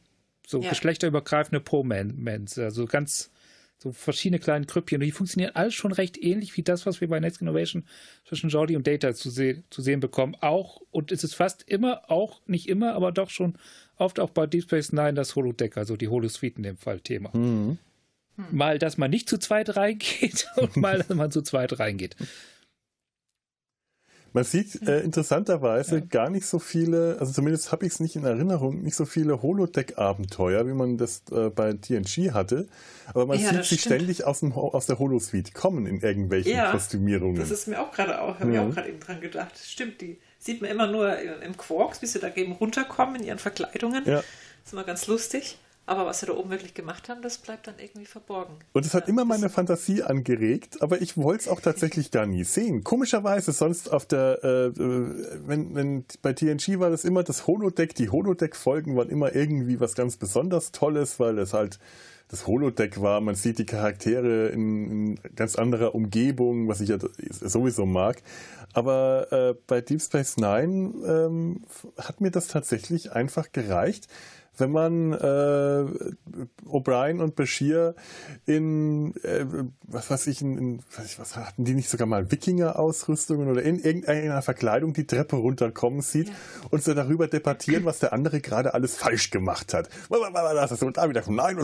So 0.47 0.61
ja. 0.61 0.69
geschlechterübergreifende 0.69 1.61
Pro-Mans, 1.61 2.59
also 2.59 2.85
ganz 2.87 3.31
so 3.79 3.93
verschiedene 3.93 4.39
kleine 4.39 4.67
Krüppchen. 4.67 4.97
Und 4.97 5.07
die 5.07 5.13
funktionieren 5.13 5.55
alles 5.55 5.75
schon 5.75 5.93
recht 5.93 6.17
ähnlich 6.23 6.57
wie 6.57 6.63
das, 6.63 6.87
was 6.87 7.01
wir 7.01 7.09
bei 7.09 7.21
Next 7.21 7.41
Innovation 7.43 7.85
zwischen 8.27 8.51
Jordi 8.51 8.77
und 8.77 8.87
Data 8.87 9.15
zu, 9.15 9.31
se 9.31 9.63
zu 9.71 9.83
sehen 9.83 10.01
bekommen. 10.01 10.37
Auch, 10.41 10.81
und 10.91 11.13
es 11.13 11.25
ist 11.25 11.35
fast 11.35 11.63
immer, 11.65 12.11
auch 12.11 12.41
nicht 12.47 12.69
immer, 12.69 12.95
aber 12.95 13.13
doch 13.13 13.31
schon 13.31 13.59
oft 13.97 14.21
auch 14.21 14.31
bei 14.31 14.47
Deep 14.47 14.65
Space 14.65 14.93
Nine 14.93 15.15
das 15.15 15.37
Holodeck, 15.37 15.77
also 15.77 15.97
die 15.97 16.09
Holosuite 16.09 16.57
in 16.57 16.63
dem 16.63 16.77
Fall 16.77 17.01
Thema. 17.01 17.31
Mhm. 17.37 17.79
Mal, 18.51 18.79
dass 18.79 18.99
man 18.99 19.11
nicht 19.11 19.29
zu 19.29 19.39
zweit 19.39 19.77
reingeht 19.77 20.49
und 20.57 20.77
mal, 20.77 20.99
dass 20.99 21.11
man 21.11 21.31
zu 21.31 21.43
zweit 21.43 21.79
reingeht. 21.79 22.17
Man 24.35 24.43
sieht 24.43 24.83
äh, 24.89 24.99
interessanterweise 24.99 25.99
ja. 26.01 26.05
gar 26.05 26.29
nicht 26.29 26.45
so 26.45 26.59
viele, 26.59 27.19
also 27.21 27.33
zumindest 27.33 27.71
habe 27.71 27.87
ich 27.87 27.93
es 27.93 28.01
nicht 28.01 28.17
in 28.17 28.25
Erinnerung, 28.25 28.83
nicht 28.83 28.97
so 28.97 29.05
viele 29.05 29.43
Holodeck-Abenteuer, 29.43 30.67
wie 30.67 30.73
man 30.73 30.99
das 30.99 31.23
äh, 31.31 31.51
bei 31.51 31.73
TNG 31.73 32.33
hatte. 32.33 32.67
Aber 33.07 33.27
man 33.27 33.39
ja, 33.39 33.51
sieht 33.51 33.65
sie 33.65 33.79
ständig 33.79 34.25
aus, 34.25 34.41
dem, 34.41 34.53
aus 34.53 34.87
der 34.87 34.99
Holosuite 34.99 35.53
kommen 35.53 35.87
in 35.87 36.01
irgendwelchen 36.01 36.51
ja, 36.51 36.73
Kostümierungen. 36.73 37.37
Das 37.37 37.53
ist 37.53 37.69
mir 37.69 37.81
auch 37.81 37.93
gerade 37.93 38.21
auch, 38.21 38.41
habe 38.41 38.53
ich 38.53 38.59
auch 38.59 38.71
gerade 38.71 38.89
eben 38.89 38.99
dran 38.99 39.21
gedacht. 39.21 39.53
Stimmt, 39.57 40.01
die 40.01 40.19
sieht 40.41 40.61
man 40.61 40.69
immer 40.69 40.89
nur 40.89 41.17
im 41.17 41.57
Quarks, 41.57 42.03
wie 42.03 42.07
sie 42.07 42.19
da 42.19 42.35
eben 42.35 42.51
runterkommen 42.51 43.15
in 43.21 43.29
ihren 43.29 43.39
Verkleidungen. 43.39 44.03
Ja. 44.05 44.17
Das 44.17 44.25
ist 44.67 44.73
immer 44.73 44.83
ganz 44.83 45.07
lustig. 45.07 45.59
Aber 45.87 46.07
was 46.07 46.21
sie 46.21 46.27
da 46.27 46.33
oben 46.33 46.51
wirklich 46.51 46.73
gemacht 46.73 47.09
haben, 47.09 47.21
das 47.21 47.37
bleibt 47.39 47.67
dann 47.67 47.75
irgendwie 47.79 48.07
verborgen. 48.07 48.55
Und 48.73 48.87
es 48.87 48.95
hat 48.95 49.05
ja, 49.05 49.09
immer 49.09 49.25
meine 49.27 49.51
Fantasie 49.51 50.03
angeregt, 50.03 50.81
aber 50.81 51.03
ich 51.03 51.17
wollte 51.19 51.43
es 51.43 51.49
auch 51.49 51.61
tatsächlich 51.61 52.11
gar 52.11 52.25
nie 52.27 52.45
sehen. 52.45 52.85
Komischerweise, 52.85 53.53
sonst 53.53 53.93
auf 53.93 54.07
der, 54.07 54.43
äh, 54.43 54.73
wenn, 54.75 55.75
wenn 55.75 56.05
bei 56.23 56.33
TNG 56.33 56.79
war 56.79 56.89
das 56.89 57.05
immer 57.05 57.23
das 57.23 57.47
Holodeck, 57.47 57.95
die 57.95 58.09
Holodeck-Folgen 58.09 58.97
waren 58.97 59.11
immer 59.11 59.35
irgendwie 59.35 59.79
was 59.79 59.95
ganz 59.95 60.17
besonders 60.17 60.73
Tolles, 60.73 61.21
weil 61.21 61.39
es 61.39 61.53
halt 61.53 61.79
das 62.29 62.47
Holodeck 62.47 63.01
war, 63.03 63.21
man 63.21 63.35
sieht 63.35 63.59
die 63.59 63.67
Charaktere 63.67 64.49
in, 64.49 64.91
in 64.91 65.21
ganz 65.37 65.57
anderer 65.57 65.95
Umgebung, 65.95 66.69
was 66.69 66.81
ich 66.81 66.89
ja 66.89 66.99
sowieso 67.31 67.85
mag. 67.85 68.23
Aber 68.73 69.29
äh, 69.31 69.55
bei 69.67 69.81
Deep 69.83 70.01
Space 70.01 70.37
Nine 70.39 70.95
ähm, 71.07 71.63
hat 71.99 72.21
mir 72.21 72.31
das 72.31 72.49
tatsächlich 72.49 73.13
einfach 73.13 73.53
gereicht, 73.53 74.09
wenn 74.57 74.71
man 74.71 75.13
äh, 75.13 75.85
O'Brien 76.67 77.21
und 77.21 77.35
Bashir 77.37 77.95
in, 78.47 79.15
äh, 79.23 79.45
was 79.87 80.11
weiß 80.11 80.27
ich, 80.29 80.43
in, 80.43 80.59
in 80.59 80.83
was, 80.97 81.19
was, 81.19 81.37
hatten 81.37 81.65
die 81.65 81.75
nicht 81.75 81.89
sogar 81.89 82.07
mal 82.07 82.31
Wikinger-Ausrüstungen 82.31 83.49
oder 83.49 83.63
in 83.63 83.79
irgendeiner 83.79 84.43
Verkleidung 84.43 84.93
die 84.93 85.07
Treppe 85.07 85.37
runterkommen 85.37 86.03
sieht 86.03 86.29
ja. 86.29 86.35
und 86.71 86.83
so 86.83 86.95
darüber 86.95 87.29
debattieren, 87.29 87.85
was 87.85 87.99
der 87.99 88.13
andere 88.13 88.41
gerade 88.41 88.75
alles 88.75 88.95
falsch 88.97 89.31
gemacht 89.31 89.75
hat. 89.75 89.89
Und 90.09 90.97
da 90.97 91.09
wieder, 91.09 91.23
nein, 91.31 91.59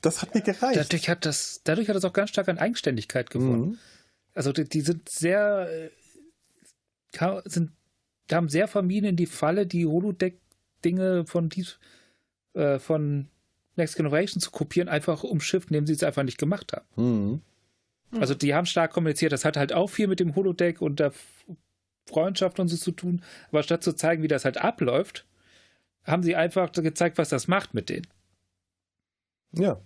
das 0.00 0.22
hat 0.22 0.34
mir 0.34 0.42
gereicht. 0.42 0.78
Dadurch 0.78 1.08
hat 1.08 1.24
das, 1.24 1.60
dadurch 1.64 1.88
hat 1.88 1.96
das 1.96 2.04
auch 2.04 2.12
ganz 2.12 2.30
stark 2.30 2.48
an 2.48 2.58
Eigenständigkeit 2.58 3.30
gewonnen. 3.30 3.60
Mhm. 3.60 3.78
Also 4.34 4.52
die, 4.52 4.68
die, 4.68 4.80
sind 4.80 5.08
sehr, 5.08 5.90
äh, 7.12 7.40
sind, 7.44 7.72
haben 8.30 8.48
sehr 8.48 8.68
vermieden 8.68 9.10
in 9.10 9.16
die 9.16 9.26
Falle, 9.26 9.66
die 9.66 9.86
Holodeck-Dinge 10.84 11.26
von 11.26 11.48
dies, 11.48 11.78
äh, 12.54 12.78
von 12.78 13.28
Next 13.76 13.96
Generation 13.96 14.40
zu 14.40 14.50
kopieren, 14.50 14.88
einfach 14.88 15.24
umschifft, 15.24 15.70
indem 15.70 15.86
sie 15.86 15.94
es 15.94 16.02
einfach 16.02 16.22
nicht 16.22 16.38
gemacht 16.38 16.72
haben. 16.72 16.86
Mhm. 16.96 17.40
Also 18.20 18.34
die 18.34 18.54
haben 18.54 18.66
stark 18.66 18.92
kommuniziert, 18.92 19.32
das 19.32 19.44
hat 19.44 19.56
halt 19.56 19.72
auch 19.72 19.88
viel 19.88 20.06
mit 20.06 20.20
dem 20.20 20.36
Holodeck 20.36 20.80
und 20.80 21.00
der 21.00 21.12
Freundschaft 22.08 22.60
und 22.60 22.68
so 22.68 22.76
zu 22.76 22.92
tun, 22.92 23.22
aber 23.48 23.62
statt 23.64 23.82
zu 23.82 23.92
zeigen, 23.94 24.22
wie 24.22 24.28
das 24.28 24.44
halt 24.44 24.58
abläuft, 24.58 25.26
haben 26.04 26.22
sie 26.22 26.36
einfach 26.36 26.70
gezeigt, 26.70 27.18
was 27.18 27.30
das 27.30 27.48
macht 27.48 27.74
mit 27.74 27.88
denen. 27.88 28.06
Ja. 29.52 29.80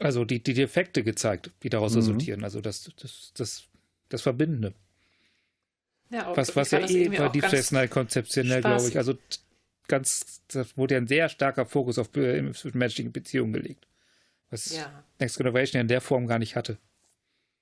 Also 0.00 0.24
die, 0.24 0.40
die 0.40 0.54
Defekte 0.54 1.02
gezeigt, 1.02 1.50
die 1.64 1.70
daraus 1.70 1.92
mhm. 1.92 1.98
resultieren, 1.98 2.44
also 2.44 2.60
das, 2.60 2.88
das, 3.00 3.32
das, 3.34 3.64
das 4.10 4.22
Verbindende. 4.22 4.74
Ja, 6.10 6.36
was, 6.36 6.54
was 6.54 6.70
ja 6.70 6.88
eh 6.88 7.08
bei 7.08 7.28
Deep 7.28 7.46
Space 7.46 7.72
Nine 7.72 7.88
konzeptionell, 7.88 8.60
glaube 8.60 8.86
ich, 8.86 8.96
also 8.96 9.14
ganz, 9.88 10.42
das 10.48 10.76
wurde 10.76 10.94
ja 10.94 11.00
ein 11.00 11.06
sehr 11.08 11.28
starker 11.28 11.66
Fokus 11.66 11.98
auf 11.98 12.14
äh, 12.16 12.42
menschliche 12.72 13.10
Beziehungen 13.10 13.52
gelegt. 13.52 13.86
Was 14.50 14.74
ja. 14.74 15.04
Next 15.18 15.36
Generation 15.36 15.78
ja 15.78 15.82
in 15.82 15.88
der 15.88 16.00
Form 16.00 16.26
gar 16.26 16.38
nicht 16.38 16.56
hatte. 16.56 16.78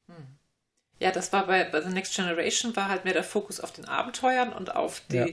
Hm. 0.06 0.26
Ja, 0.98 1.10
das 1.10 1.32
war 1.32 1.46
bei, 1.46 1.64
bei 1.64 1.82
The 1.82 1.90
Next 1.90 2.14
Generation 2.14 2.74
war 2.76 2.88
halt 2.88 3.04
mehr 3.04 3.12
der 3.12 3.24
Fokus 3.24 3.60
auf 3.60 3.72
den 3.72 3.86
Abenteuern 3.86 4.52
und 4.52 4.74
auf 4.74 5.02
die 5.10 5.16
ja. 5.16 5.26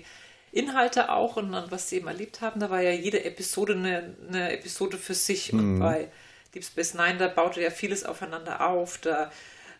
Inhalte 0.51 1.09
auch 1.11 1.37
und 1.37 1.51
dann, 1.51 1.71
was 1.71 1.89
sie 1.89 1.97
eben 1.97 2.07
erlebt 2.07 2.41
haben. 2.41 2.59
Da 2.59 2.69
war 2.69 2.81
ja 2.81 2.91
jede 2.91 3.23
Episode 3.23 3.73
eine, 3.73 4.15
eine 4.27 4.51
Episode 4.51 4.97
für 4.97 5.13
sich 5.13 5.53
mhm. 5.53 5.59
und 5.59 5.79
bei 5.79 6.11
Deep 6.53 6.63
Space 6.63 6.93
Nine, 6.93 7.17
da 7.17 7.27
baute 7.27 7.61
ja 7.61 7.71
vieles 7.71 8.03
aufeinander 8.03 8.67
auf. 8.67 8.97
Da 8.97 9.31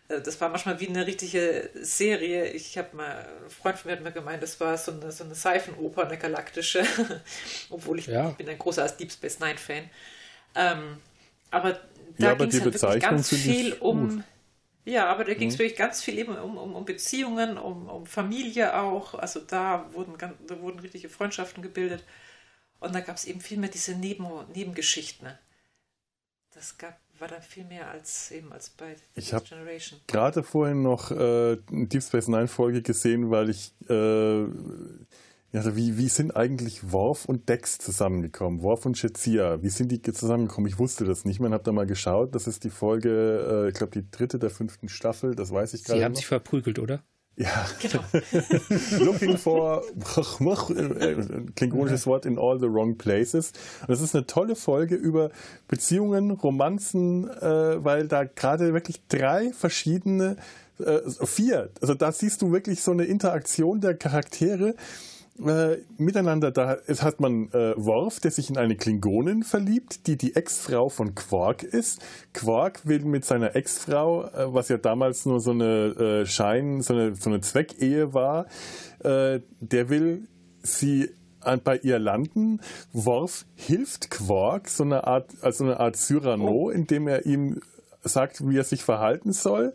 das 0.08 0.40
war 0.40 0.50
manchmal 0.50 0.78
wie 0.80 0.88
eine 0.88 1.06
richtige 1.06 1.70
Serie. 1.74 2.50
Ich 2.50 2.76
habe 2.76 2.94
mal, 2.94 3.26
ein 3.42 3.50
Freund 3.50 3.78
von 3.78 3.90
mir 3.90 3.96
hat 3.96 4.04
mir 4.04 4.12
gemeint, 4.12 4.42
das 4.42 4.60
war 4.60 4.76
so 4.76 4.92
eine, 4.92 5.10
so 5.10 5.24
eine 5.24 5.34
Seifenoper, 5.34 6.06
eine 6.06 6.18
galaktische, 6.18 6.84
obwohl 7.70 7.98
ich, 7.98 8.06
ja. 8.06 8.30
ich, 8.30 8.36
bin 8.36 8.48
ein 8.48 8.58
großer 8.58 8.86
Deep 8.88 9.10
Space 9.10 9.40
Nine 9.40 9.56
Fan. 9.56 9.88
Ähm, 10.54 10.98
aber 11.50 11.80
da 12.18 12.28
ja, 12.28 12.34
ging 12.34 12.48
es 12.48 12.64
wirklich 12.64 13.00
ganz 13.00 13.30
viel 13.30 13.74
um. 13.74 14.16
Gut. 14.16 14.24
Ja, 14.86 15.06
aber 15.06 15.24
da 15.24 15.32
ging 15.32 15.48
es 15.48 15.54
mhm. 15.54 15.60
wirklich 15.60 15.78
ganz 15.78 16.02
viel 16.02 16.18
eben 16.18 16.36
um, 16.36 16.58
um, 16.58 16.74
um 16.74 16.84
Beziehungen, 16.84 17.56
um, 17.56 17.88
um 17.88 18.06
Familie 18.06 18.78
auch. 18.78 19.14
Also 19.14 19.40
da 19.40 19.90
wurden, 19.94 20.18
da 20.18 20.60
wurden 20.60 20.78
richtige 20.80 21.08
Freundschaften 21.08 21.62
gebildet. 21.62 22.04
Und 22.80 22.94
da 22.94 23.00
gab 23.00 23.16
es 23.16 23.24
eben 23.24 23.40
viel 23.40 23.56
mehr 23.56 23.70
diese 23.70 23.94
Neben 23.94 24.26
Nebengeschichten. 24.52 25.28
Das 26.52 26.76
gab 26.76 27.00
war 27.18 27.28
da 27.28 27.40
viel 27.40 27.64
mehr 27.64 27.90
als 27.90 28.30
eben 28.30 28.52
als 28.52 28.70
bei 28.70 28.96
ich 29.14 29.30
Generation. 29.30 30.00
Gerade 30.06 30.42
vorhin 30.42 30.82
noch 30.82 31.10
äh, 31.10 31.56
Deep 31.70 32.02
Space 32.02 32.28
Nine 32.28 32.48
Folge 32.48 32.82
gesehen, 32.82 33.30
weil 33.30 33.50
ich 33.50 33.72
äh, 33.88 34.46
ja, 35.54 35.76
wie, 35.76 35.96
wie 35.96 36.08
sind 36.08 36.34
eigentlich 36.34 36.90
Worf 36.90 37.26
und 37.26 37.48
Dex 37.48 37.78
zusammengekommen? 37.78 38.62
Worf 38.62 38.86
und 38.86 38.98
Shazia, 38.98 39.62
wie 39.62 39.68
sind 39.68 39.92
die 39.92 40.02
zusammengekommen? 40.02 40.68
Ich 40.68 40.80
wusste 40.80 41.04
das 41.04 41.24
nicht. 41.24 41.38
Man 41.38 41.54
hat 41.54 41.68
da 41.68 41.70
mal 41.70 41.86
geschaut. 41.86 42.34
Das 42.34 42.48
ist 42.48 42.64
die 42.64 42.70
Folge, 42.70 43.64
äh, 43.64 43.68
ich 43.68 43.74
glaube, 43.74 43.92
die 43.92 44.10
dritte 44.10 44.40
der 44.40 44.50
fünften 44.50 44.88
Staffel. 44.88 45.36
Das 45.36 45.52
weiß 45.52 45.74
ich 45.74 45.84
gerade. 45.84 46.00
Sie 46.00 46.04
haben 46.04 46.10
noch. 46.10 46.16
sich 46.16 46.26
verprügelt, 46.26 46.80
oder? 46.80 47.04
Ja, 47.36 47.66
genau. 47.80 48.04
Looking 49.04 49.36
for 49.36 49.82
klingonisches 51.56 52.06
Wort 52.06 52.26
in 52.26 52.38
all 52.38 52.60
the 52.60 52.68
wrong 52.68 52.96
places. 52.96 53.52
Und 53.80 53.90
das 53.90 54.00
ist 54.00 54.14
eine 54.14 54.26
tolle 54.26 54.54
Folge 54.54 54.94
über 54.94 55.30
Beziehungen, 55.66 56.30
Romanzen, 56.30 57.28
äh, 57.28 57.84
weil 57.84 58.06
da 58.06 58.24
gerade 58.24 58.72
wirklich 58.72 59.00
drei 59.08 59.52
verschiedene, 59.52 60.36
äh, 60.78 61.00
vier, 61.26 61.70
also 61.80 61.94
da 61.94 62.12
siehst 62.12 62.40
du 62.40 62.52
wirklich 62.52 62.82
so 62.82 62.92
eine 62.92 63.04
Interaktion 63.04 63.80
der 63.80 63.94
Charaktere 63.94 64.76
äh, 65.38 65.78
miteinander. 65.98 66.50
Da 66.50 66.78
hat 66.86 67.20
man 67.20 67.50
äh, 67.52 67.74
Worf, 67.76 68.20
der 68.20 68.30
sich 68.30 68.50
in 68.50 68.58
eine 68.58 68.76
Klingonin 68.76 69.42
verliebt, 69.42 70.06
die 70.06 70.16
die 70.16 70.36
Ex-Frau 70.36 70.88
von 70.88 71.14
Quark 71.14 71.62
ist. 71.62 72.00
Quark 72.32 72.86
will 72.86 73.04
mit 73.04 73.24
seiner 73.24 73.56
Ex-Frau, 73.56 74.24
äh, 74.26 74.54
was 74.54 74.68
ja 74.68 74.78
damals 74.78 75.26
nur 75.26 75.40
so 75.40 75.50
eine 75.50 76.22
äh, 76.22 76.26
Schein, 76.26 76.82
so 76.82 76.94
eine, 76.94 77.14
so 77.14 77.30
eine 77.30 77.40
Zweckehe 77.40 78.14
war, 78.14 78.46
äh, 79.00 79.40
der 79.60 79.88
will 79.88 80.28
sie 80.62 81.10
bei 81.62 81.76
ihr 81.78 81.98
landen. 81.98 82.60
Worf 82.92 83.44
hilft 83.54 84.10
Quark, 84.10 84.68
so 84.68 84.82
eine 84.82 85.06
Art, 85.06 85.30
also 85.42 85.64
eine 85.64 85.78
Art 85.78 85.96
Cyrano, 85.96 86.70
indem 86.70 87.06
er 87.06 87.26
ihm 87.26 87.60
sagt, 88.02 88.48
wie 88.48 88.56
er 88.56 88.64
sich 88.64 88.82
verhalten 88.82 89.32
soll. 89.32 89.74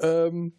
Ähm, 0.00 0.52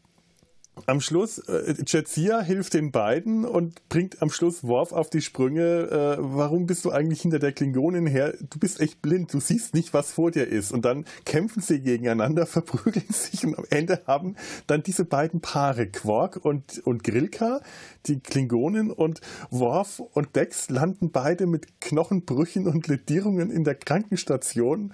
am 0.86 1.02
Schluss, 1.02 1.38
äh, 1.38 1.76
Jetsia 1.86 2.42
hilft 2.42 2.74
den 2.74 2.92
beiden 2.92 3.46
und 3.46 3.88
bringt 3.90 4.22
am 4.22 4.30
Schluss 4.30 4.64
Worf 4.64 4.94
auf 4.94 5.10
die 5.10 5.22
Sprünge. 5.22 5.62
Äh, 5.62 6.18
warum 6.20 6.66
bist 6.66 6.86
du 6.86 6.92
eigentlich 6.92 7.22
hinter 7.22 7.40
der 7.40 7.52
Klingonin 7.52 8.08
her? 8.08 8.34
Du 8.50 8.58
bist 8.58 8.80
echt 8.80 9.02
blind, 9.02 9.34
du 9.34 9.40
siehst 9.40 9.74
nicht, 9.74 9.94
was 9.94 10.14
vor 10.14 10.32
dir 10.32 10.48
ist. 10.48 10.72
Und 10.72 10.86
dann 10.86 11.06
kämpfen 11.26 11.62
sie 11.62 11.82
gegeneinander, 11.82 12.46
verprügeln 12.48 13.06
sich 13.10 13.46
und 13.46 13.58
am 13.58 13.66
Ende 13.70 14.02
haben 14.08 14.36
dann 14.68 14.82
diese 14.82 15.06
beiden 15.06 15.42
Paare, 15.42 15.88
Quark 15.88 16.38
und, 16.44 16.80
und 16.86 17.04
Grilka, 17.04 17.62
die 18.06 18.20
Klingonin 18.20 18.92
und 18.92 19.22
Worf 19.50 20.00
und 20.00 20.36
Dex 20.36 20.70
landen 20.70 21.12
beide 21.12 21.48
mit 21.48 21.82
Knochenbrüchen 21.82 22.68
und 22.68 22.88
Ledierungen 22.88 23.52
in 23.52 23.64
der 23.64 23.76
Krankenstation. 23.76 24.94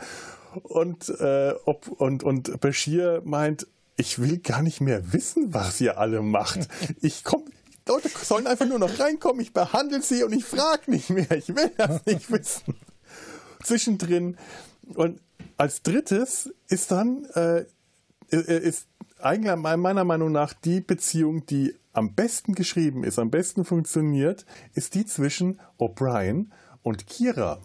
Und, 0.64 1.10
äh, 1.20 1.54
ob, 1.66 1.88
und, 1.88 2.24
und 2.24 2.60
Bashir 2.60 3.22
meint, 3.24 3.68
ich 3.98 4.20
will 4.20 4.38
gar 4.38 4.62
nicht 4.62 4.80
mehr 4.80 5.12
wissen, 5.12 5.54
was 5.54 5.82
ihr 5.82 5.98
alle 5.98 6.22
macht. 6.22 6.68
Ich 7.02 7.24
komme, 7.24 7.46
Leute 7.88 8.10
sollen 8.10 8.48
einfach 8.48 8.68
nur 8.68 8.80
noch 8.80 9.00
reinkommen, 9.00 9.42
ich 9.42 9.54
behandle 9.54 10.02
sie 10.02 10.24
und 10.24 10.34
ich 10.34 10.46
frage 10.46 10.92
nicht 10.92 11.10
mehr. 11.10 11.30
Ich 11.32 11.50
will 11.50 11.72
das 11.78 12.06
nicht 12.06 12.32
wissen. 12.32 12.76
Zwischendrin. 13.64 14.38
Und 14.94 15.20
als 15.58 15.82
drittes 15.82 16.54
ist 16.68 16.92
dann, 16.92 17.26
äh, 17.34 17.66
ist 18.30 18.88
eigentlich 19.20 19.56
meiner 19.56 20.04
Meinung 20.04 20.32
nach 20.32 20.54
die 20.54 20.82
Beziehung, 20.82 21.46
die 21.48 21.76
am 21.92 22.14
besten 22.14 22.54
geschrieben 22.54 23.04
ist, 23.04 23.18
am 23.18 23.32
besten 23.32 23.66
funktioniert, 23.66 24.46
ist 24.74 24.94
die 24.94 25.06
zwischen 25.06 25.60
O'Brien 25.80 26.52
und 26.84 27.08
Kira. 27.08 27.62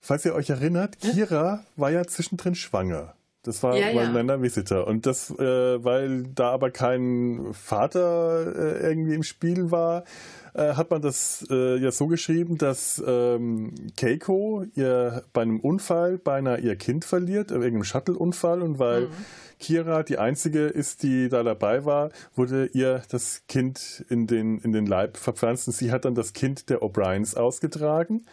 Falls 0.00 0.24
ihr 0.26 0.34
euch 0.34 0.50
erinnert, 0.50 0.98
Kira 0.98 1.64
war 1.76 1.90
ja 1.90 2.06
zwischendrin 2.06 2.54
schwanger. 2.54 3.15
Das 3.46 3.62
war 3.62 3.76
ja, 3.76 3.90
ja. 3.90 4.42
Visitor. 4.42 4.86
Und 4.86 5.06
das, 5.06 5.30
äh, 5.30 5.84
weil 5.84 6.24
da 6.34 6.50
aber 6.50 6.70
kein 6.70 7.48
Vater 7.52 8.54
äh, 8.56 8.88
irgendwie 8.88 9.14
im 9.14 9.22
Spiel 9.22 9.70
war, 9.70 10.04
äh, 10.54 10.74
hat 10.74 10.90
man 10.90 11.02
das 11.02 11.46
äh, 11.50 11.76
ja 11.76 11.92
so 11.92 12.06
geschrieben, 12.06 12.58
dass 12.58 13.02
ähm, 13.06 13.74
Keiko 13.96 14.64
ihr 14.74 15.22
bei 15.32 15.42
einem 15.42 15.60
Unfall 15.60 16.18
beinahe 16.18 16.58
ihr 16.58 16.76
Kind 16.76 17.04
verliert, 17.04 17.50
wegen 17.50 17.76
einem 17.76 17.84
Shuttle-Unfall. 17.84 18.62
Und 18.62 18.78
weil 18.78 19.02
mhm. 19.02 19.12
Kira 19.58 20.02
die 20.02 20.18
einzige 20.18 20.66
ist, 20.66 21.02
die 21.02 21.28
da 21.28 21.42
dabei 21.42 21.84
war, 21.84 22.10
wurde 22.34 22.66
ihr 22.72 23.02
das 23.10 23.42
Kind 23.48 24.04
in 24.08 24.26
den, 24.26 24.58
in 24.58 24.72
den 24.72 24.86
Leib 24.86 25.16
verpflanzt. 25.16 25.68
Und 25.68 25.74
sie 25.74 25.92
hat 25.92 26.04
dann 26.04 26.14
das 26.14 26.32
Kind 26.32 26.68
der 26.68 26.82
O'Briens 26.82 27.36
ausgetragen 27.36 28.24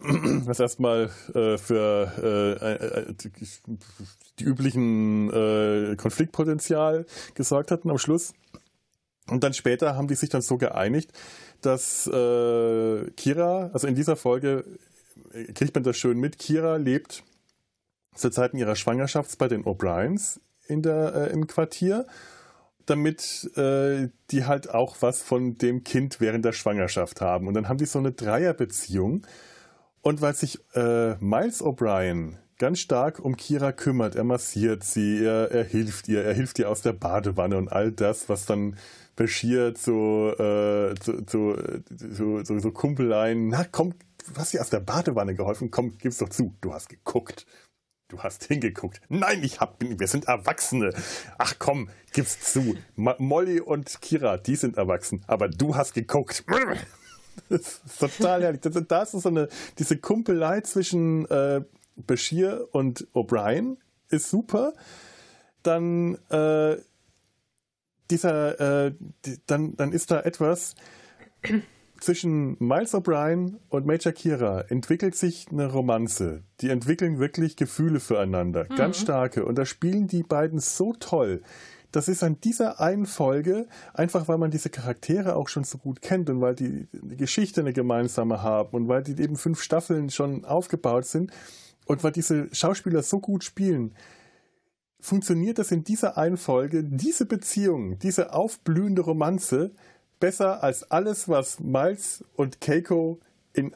was 0.46 0.60
erstmal 0.60 1.10
äh, 1.34 1.58
für 1.58 2.12
äh, 2.62 3.08
äh, 3.08 3.14
die 4.38 4.44
üblichen 4.44 5.30
äh, 5.30 5.96
Konfliktpotenzial 5.96 7.06
gesorgt 7.34 7.70
hatten 7.70 7.90
am 7.90 7.98
Schluss. 7.98 8.34
Und 9.28 9.42
dann 9.42 9.54
später 9.54 9.96
haben 9.96 10.08
die 10.08 10.14
sich 10.14 10.28
dann 10.28 10.42
so 10.42 10.56
geeinigt, 10.56 11.12
dass 11.60 12.06
äh, 12.06 13.10
Kira, 13.16 13.70
also 13.72 13.86
in 13.86 13.94
dieser 13.94 14.16
Folge 14.16 14.64
äh, 15.32 15.52
kriegt 15.52 15.74
man 15.74 15.84
das 15.84 15.96
schön 15.96 16.18
mit, 16.18 16.38
Kira 16.38 16.76
lebt 16.76 17.24
zur 18.14 18.32
Zeit 18.32 18.54
ihrer 18.54 18.76
Schwangerschaft 18.76 19.36
bei 19.38 19.48
den 19.48 19.64
O'Briens 19.64 20.40
in 20.68 20.82
der, 20.82 21.14
äh, 21.14 21.32
im 21.32 21.46
Quartier, 21.46 22.06
damit 22.86 23.50
äh, 23.56 24.08
die 24.30 24.44
halt 24.44 24.70
auch 24.72 24.96
was 25.00 25.22
von 25.22 25.58
dem 25.58 25.82
Kind 25.82 26.20
während 26.20 26.44
der 26.44 26.52
Schwangerschaft 26.52 27.20
haben. 27.20 27.48
Und 27.48 27.54
dann 27.54 27.68
haben 27.68 27.78
die 27.78 27.86
so 27.86 27.98
eine 27.98 28.12
Dreierbeziehung. 28.12 29.26
Und 30.06 30.20
weil 30.20 30.36
sich 30.36 30.60
äh, 30.76 31.16
Miles 31.16 31.60
O'Brien 31.64 32.36
ganz 32.58 32.78
stark 32.78 33.18
um 33.18 33.36
Kira 33.36 33.72
kümmert. 33.72 34.14
Er 34.14 34.22
massiert 34.22 34.84
sie, 34.84 35.24
er, 35.24 35.50
er 35.50 35.64
hilft 35.64 36.06
ihr, 36.06 36.22
er 36.22 36.32
hilft 36.32 36.60
ihr 36.60 36.70
aus 36.70 36.80
der 36.80 36.92
Badewanne 36.92 37.56
und 37.56 37.72
all 37.72 37.90
das, 37.90 38.28
was 38.28 38.46
dann 38.46 38.76
Bashir 39.16 39.74
zu, 39.74 40.32
äh, 40.38 40.94
zu, 41.00 41.22
zu, 41.22 41.56
zu, 42.14 42.44
so, 42.44 42.58
so 42.60 42.70
Kumpeleien, 42.70 43.48
na 43.48 43.64
komm, 43.64 43.94
du 44.18 44.38
hast 44.38 44.54
ihr 44.54 44.60
aus 44.60 44.70
der 44.70 44.78
Badewanne 44.78 45.34
geholfen, 45.34 45.72
komm, 45.72 45.98
gib's 45.98 46.18
doch 46.18 46.28
zu, 46.28 46.54
du 46.60 46.72
hast 46.72 46.88
geguckt. 46.88 47.44
Du 48.06 48.20
hast 48.20 48.44
hingeguckt. 48.44 49.00
Nein, 49.08 49.42
ich 49.42 49.58
hab, 49.58 49.78
wir 49.80 50.06
sind 50.06 50.26
Erwachsene. 50.28 50.94
Ach 51.36 51.54
komm, 51.58 51.90
gib's 52.12 52.52
zu. 52.52 52.76
Ma 52.94 53.16
Molly 53.18 53.58
und 53.60 54.00
Kira, 54.00 54.36
die 54.36 54.54
sind 54.54 54.76
erwachsen, 54.76 55.24
aber 55.26 55.48
du 55.48 55.74
hast 55.74 55.94
geguckt. 55.94 56.44
Das 57.48 57.80
ist 57.84 57.98
total 58.00 58.42
herrlich. 58.42 58.60
Das, 58.60 58.74
das 58.88 59.14
ist 59.14 59.22
so 59.22 59.28
eine, 59.28 59.48
diese 59.78 59.96
Kumpelei 59.96 60.60
zwischen 60.62 61.26
äh, 61.30 61.62
Bashir 61.96 62.68
und 62.72 63.06
O'Brien 63.14 63.76
ist 64.10 64.30
super. 64.30 64.72
Dann 65.62 66.16
äh, 66.30 66.76
dieser, 68.10 68.86
äh, 68.86 68.94
die, 69.24 69.38
dann, 69.46 69.76
dann 69.76 69.92
ist 69.92 70.10
da 70.10 70.20
etwas 70.20 70.74
zwischen 72.00 72.56
Miles 72.58 72.94
O'Brien 72.94 73.56
und 73.68 73.86
Major 73.86 74.12
Kira 74.12 74.62
entwickelt 74.62 75.16
sich 75.16 75.46
eine 75.50 75.66
Romanze. 75.66 76.42
Die 76.60 76.70
entwickeln 76.70 77.18
wirklich 77.18 77.56
Gefühle 77.56 78.00
füreinander, 78.00 78.66
mhm. 78.68 78.76
ganz 78.76 78.98
starke. 78.98 79.44
Und 79.44 79.56
da 79.56 79.64
spielen 79.64 80.06
die 80.06 80.22
beiden 80.22 80.58
so 80.58 80.92
toll. 80.98 81.42
Das 81.92 82.08
ist 82.08 82.22
an 82.22 82.40
dieser 82.40 82.80
einen 82.80 83.06
Folge, 83.06 83.68
einfach 83.94 84.28
weil 84.28 84.38
man 84.38 84.50
diese 84.50 84.70
Charaktere 84.70 85.36
auch 85.36 85.48
schon 85.48 85.64
so 85.64 85.78
gut 85.78 86.02
kennt 86.02 86.28
und 86.30 86.40
weil 86.40 86.54
die, 86.54 86.88
Geschichte 87.16 87.60
eine 87.60 87.72
gemeinsame 87.72 88.42
haben 88.42 88.76
und 88.76 88.88
weil 88.88 89.02
die 89.02 89.20
eben 89.22 89.36
fünf 89.36 89.62
Staffeln 89.62 90.10
schon 90.10 90.44
aufgebaut 90.44 91.06
sind, 91.06 91.32
und 91.86 92.02
weil 92.04 92.12
diese 92.12 92.52
Schauspieler 92.54 93.02
so 93.02 93.20
gut 93.20 93.44
spielen, 93.44 93.94
funktioniert 95.00 95.58
das 95.58 95.70
in 95.70 95.84
dieser 95.84 96.18
einen 96.18 96.36
Folge, 96.36 96.82
diese 96.84 97.26
Beziehung, 97.26 97.98
diese 97.98 98.34
aufblühende 98.34 99.02
Romanze, 99.02 99.72
besser 100.18 100.62
als 100.62 100.90
alles, 100.90 101.28
was 101.28 101.60
Miles 101.60 102.24
und 102.34 102.60
Keiko 102.60 103.20
in, 103.52 103.74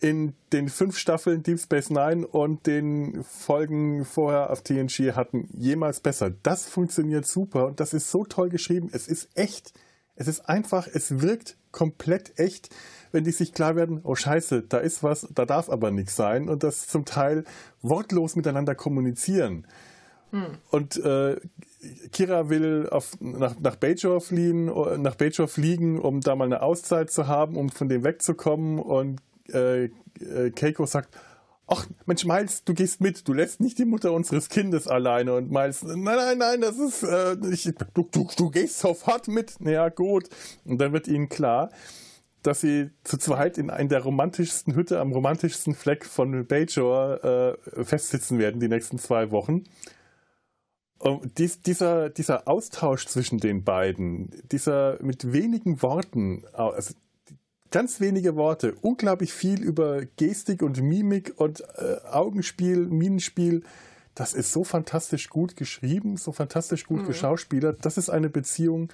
in 0.00 0.34
den 0.52 0.68
fünf 0.68 0.98
Staffeln 0.98 1.42
Deep 1.42 1.58
Space 1.58 1.90
Nine 1.90 2.26
und 2.26 2.66
den 2.66 3.24
Folgen 3.24 4.04
vorher 4.04 4.50
auf 4.50 4.62
TNG 4.62 5.12
hatten, 5.14 5.48
jemals 5.52 6.00
besser. 6.00 6.30
Das 6.42 6.66
funktioniert 6.66 7.26
super 7.26 7.66
und 7.66 7.80
das 7.80 7.94
ist 7.94 8.10
so 8.10 8.24
toll 8.24 8.48
geschrieben. 8.48 8.90
Es 8.92 9.08
ist 9.08 9.28
echt. 9.34 9.72
Es 10.14 10.28
ist 10.28 10.48
einfach, 10.48 10.86
es 10.86 11.20
wirkt 11.20 11.58
komplett 11.72 12.38
echt 12.38 12.70
wenn 13.16 13.24
die 13.24 13.32
sich 13.32 13.54
klar 13.54 13.76
werden, 13.76 14.00
oh 14.04 14.14
scheiße, 14.14 14.62
da 14.62 14.76
ist 14.76 15.02
was, 15.02 15.26
da 15.34 15.46
darf 15.46 15.70
aber 15.70 15.90
nichts 15.90 16.16
sein 16.16 16.50
und 16.50 16.62
das 16.62 16.86
zum 16.86 17.06
Teil 17.06 17.44
wortlos 17.80 18.36
miteinander 18.36 18.74
kommunizieren. 18.74 19.66
Hm. 20.32 20.58
Und 20.70 20.96
äh, 21.02 21.36
Kira 22.12 22.50
will 22.50 22.88
auf, 22.90 23.16
nach, 23.20 23.58
nach 23.58 23.76
Bajor 23.76 24.20
fliehen, 24.20 24.66
nach 25.00 25.14
Bajor 25.14 25.48
fliegen, 25.48 25.98
um 25.98 26.20
da 26.20 26.36
mal 26.36 26.44
eine 26.44 26.60
Auszeit 26.60 27.10
zu 27.10 27.26
haben, 27.26 27.56
um 27.56 27.70
von 27.70 27.88
dem 27.88 28.04
wegzukommen. 28.04 28.80
Und 28.80 29.22
äh, 29.52 29.84
äh, 29.84 30.50
Keiko 30.54 30.86
sagt, 30.86 31.16
ach 31.66 31.86
Mensch, 32.06 32.24
Miles, 32.24 32.64
du 32.64 32.74
gehst 32.74 33.00
mit, 33.00 33.26
du 33.26 33.32
lässt 33.32 33.60
nicht 33.60 33.78
die 33.78 33.84
Mutter 33.84 34.12
unseres 34.12 34.48
Kindes 34.48 34.86
alleine. 34.86 35.34
Und 35.34 35.50
Miles, 35.50 35.82
nein, 35.82 36.02
nein, 36.04 36.38
nein, 36.38 36.60
das 36.60 36.78
ist, 36.78 37.02
äh, 37.02 37.36
ich, 37.50 37.72
du, 37.94 38.02
du, 38.10 38.28
du 38.36 38.50
gehst 38.50 38.78
sofort 38.78 39.28
mit. 39.28 39.54
Ja, 39.60 39.88
gut. 39.88 40.28
Und 40.64 40.78
dann 40.78 40.92
wird 40.92 41.08
ihnen 41.08 41.28
klar, 41.28 41.70
dass 42.42 42.60
sie 42.60 42.90
zu 43.02 43.16
zweit 43.18 43.58
in 43.58 43.70
einer 43.70 43.88
der 43.88 44.02
romantischsten 44.02 44.74
Hütte 44.74 45.00
am 45.00 45.12
romantischsten 45.12 45.74
Fleck 45.74 46.04
von 46.04 46.46
Bajor 46.46 47.24
äh, 47.24 47.84
festsitzen 47.84 48.38
werden 48.38 48.60
die 48.60 48.68
nächsten 48.68 48.98
zwei 48.98 49.30
Wochen. 49.32 49.64
Und 50.98 51.38
dies, 51.38 51.60
dieser, 51.60 52.08
dieser 52.08 52.48
Austausch 52.48 53.06
zwischen 53.06 53.38
den 53.38 53.64
beiden, 53.64 54.30
dieser 54.50 54.96
mit 55.02 55.32
wenigen 55.32 55.82
Worten, 55.82 56.44
also 56.52 56.94
ganz 57.70 58.00
wenige 58.00 58.36
Worte, 58.36 58.74
unglaublich 58.82 59.32
viel 59.32 59.62
über 59.62 60.04
Gestik 60.16 60.62
und 60.62 60.80
Mimik 60.82 61.34
und 61.36 61.60
äh, 61.76 61.96
Augenspiel, 62.10 62.86
Minenspiel, 62.86 63.62
das 64.14 64.32
ist 64.32 64.50
so 64.50 64.64
fantastisch 64.64 65.28
gut 65.28 65.56
geschrieben, 65.56 66.16
so 66.16 66.32
fantastisch 66.32 66.86
gut 66.86 67.02
mhm. 67.02 67.06
geschauspielert. 67.06 67.84
Das 67.84 67.98
ist 67.98 68.08
eine 68.08 68.30
Beziehung, 68.30 68.90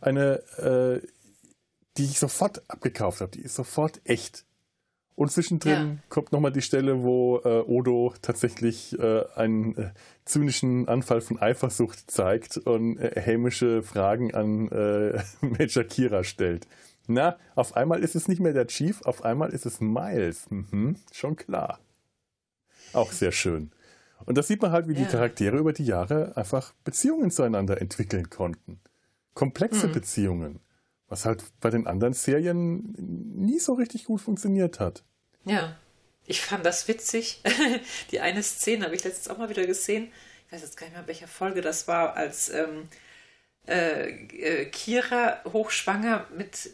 eine, 0.00 0.42
äh, 0.58 1.06
die 1.96 2.04
ich 2.04 2.18
sofort 2.18 2.62
abgekauft 2.68 3.20
habe. 3.20 3.30
Die 3.30 3.40
ist 3.42 3.54
sofort 3.54 4.00
echt. 4.04 4.44
Und 5.14 5.30
zwischendrin 5.32 5.72
ja. 5.72 5.96
kommt 6.08 6.32
nochmal 6.32 6.52
die 6.52 6.62
Stelle, 6.62 7.02
wo 7.02 7.38
äh, 7.44 7.60
Odo 7.66 8.14
tatsächlich 8.22 8.98
äh, 8.98 9.24
einen 9.34 9.76
äh, 9.76 9.90
zynischen 10.24 10.88
Anfall 10.88 11.20
von 11.20 11.40
Eifersucht 11.40 12.10
zeigt 12.10 12.56
und 12.56 12.98
äh, 12.98 13.20
hämische 13.20 13.82
Fragen 13.82 14.34
an 14.34 14.68
äh, 14.68 15.20
Major 15.40 15.84
Kira 15.84 16.24
stellt. 16.24 16.66
Na, 17.08 17.38
auf 17.54 17.74
einmal 17.74 18.04
ist 18.04 18.14
es 18.14 18.28
nicht 18.28 18.40
mehr 18.40 18.52
der 18.52 18.66
Chief, 18.66 19.00
auf 19.02 19.24
einmal 19.24 19.50
ist 19.50 19.64
es 19.64 19.80
Miles. 19.80 20.44
Mhm, 20.50 20.96
schon 21.10 21.36
klar. 21.36 21.80
Auch 22.92 23.12
sehr 23.12 23.32
schön. 23.32 23.72
Und 24.26 24.36
das 24.36 24.46
sieht 24.46 24.60
man 24.60 24.72
halt, 24.72 24.88
wie 24.88 24.92
ja. 24.92 25.00
die 25.00 25.10
Charaktere 25.10 25.56
über 25.56 25.72
die 25.72 25.86
Jahre 25.86 26.36
einfach 26.36 26.74
Beziehungen 26.84 27.30
zueinander 27.30 27.80
entwickeln 27.80 28.28
konnten. 28.28 28.80
Komplexe 29.32 29.88
mhm. 29.88 29.92
Beziehungen. 29.92 30.60
Was 31.08 31.24
halt 31.24 31.42
bei 31.60 31.70
den 31.70 31.86
anderen 31.86 32.12
Serien 32.12 32.94
nie 32.98 33.58
so 33.58 33.72
richtig 33.72 34.04
gut 34.04 34.20
funktioniert 34.20 34.78
hat. 34.78 35.02
Ja, 35.46 35.78
ich 36.26 36.42
fand 36.42 36.66
das 36.66 36.88
witzig. 36.88 37.42
Die 38.10 38.20
eine 38.20 38.42
Szene 38.42 38.84
habe 38.84 38.94
ich 38.94 39.04
letztens 39.04 39.28
auch 39.28 39.38
mal 39.38 39.48
wieder 39.48 39.66
gesehen. 39.66 40.12
Ich 40.46 40.52
weiß 40.52 40.60
jetzt 40.60 40.76
gar 40.76 40.86
nicht 40.86 40.96
mehr, 40.96 41.06
welcher 41.06 41.28
Folge 41.28 41.62
das 41.62 41.88
war, 41.88 42.14
als 42.16 42.50
ähm, 42.50 42.88
äh, 43.68 44.10
äh 44.10 44.64
Kira 44.66 45.40
hochschwanger 45.44 46.26
mit, 46.36 46.70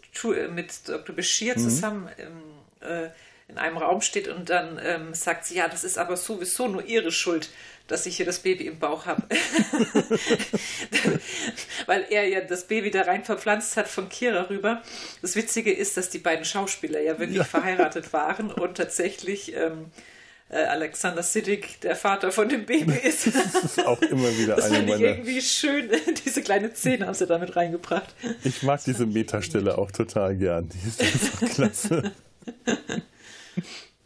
mit 0.54 0.88
Dr. 0.88 1.14
Bashir 1.14 1.58
mhm. 1.58 1.62
zusammen 1.62 2.08
ähm, 2.18 2.42
äh, 2.80 3.10
in 3.48 3.58
einem 3.58 3.76
Raum 3.76 4.00
steht 4.00 4.28
und 4.28 4.48
dann 4.48 4.80
ähm, 4.82 5.12
sagt 5.12 5.44
sie, 5.44 5.56
ja, 5.56 5.68
das 5.68 5.84
ist 5.84 5.98
aber 5.98 6.16
sowieso 6.16 6.66
nur 6.66 6.82
ihre 6.84 7.12
Schuld, 7.12 7.50
dass 7.88 8.06
ich 8.06 8.16
hier 8.16 8.24
das 8.24 8.38
Baby 8.38 8.66
im 8.66 8.78
Bauch 8.78 9.04
habe. 9.04 9.22
Weil 11.86 12.06
er 12.08 12.26
ja 12.26 12.40
das 12.40 12.66
Baby 12.66 12.90
da 12.90 13.02
rein 13.02 13.22
verpflanzt 13.22 13.76
hat 13.76 13.86
von 13.86 14.08
Kira 14.08 14.48
rüber. 14.48 14.82
Das 15.20 15.36
Witzige 15.36 15.72
ist, 15.72 15.98
dass 15.98 16.08
die 16.08 16.18
beiden 16.18 16.46
Schauspieler 16.46 17.00
ja 17.00 17.18
wirklich 17.18 17.38
ja. 17.38 17.44
verheiratet 17.44 18.14
waren 18.14 18.50
und 18.50 18.76
tatsächlich 18.78 19.54
ähm, 19.54 19.86
äh, 19.86 20.13
Alexander 20.50 21.22
Siddig 21.22 21.80
der 21.80 21.96
Vater 21.96 22.30
von 22.30 22.48
dem 22.48 22.66
Baby 22.66 22.92
ist. 22.92 23.26
das 23.34 23.64
ist 23.64 23.86
auch 23.86 24.00
immer 24.02 24.36
wieder 24.36 24.56
das 24.56 24.70
eine 24.70 24.86
meiner... 24.86 25.00
irgendwie 25.00 25.40
schön, 25.40 25.90
diese 26.24 26.42
kleine 26.42 26.74
Szene 26.74 27.06
haben 27.06 27.14
sie 27.14 27.26
damit 27.26 27.56
reingebracht. 27.56 28.14
Ich 28.44 28.62
mag 28.62 28.82
diese 28.84 29.06
Metastelle 29.06 29.78
auch 29.78 29.90
total 29.90 30.36
gern. 30.36 30.68
Die 30.68 30.88
ist 30.88 31.00
einfach 31.00 31.48
klasse. 31.54 32.12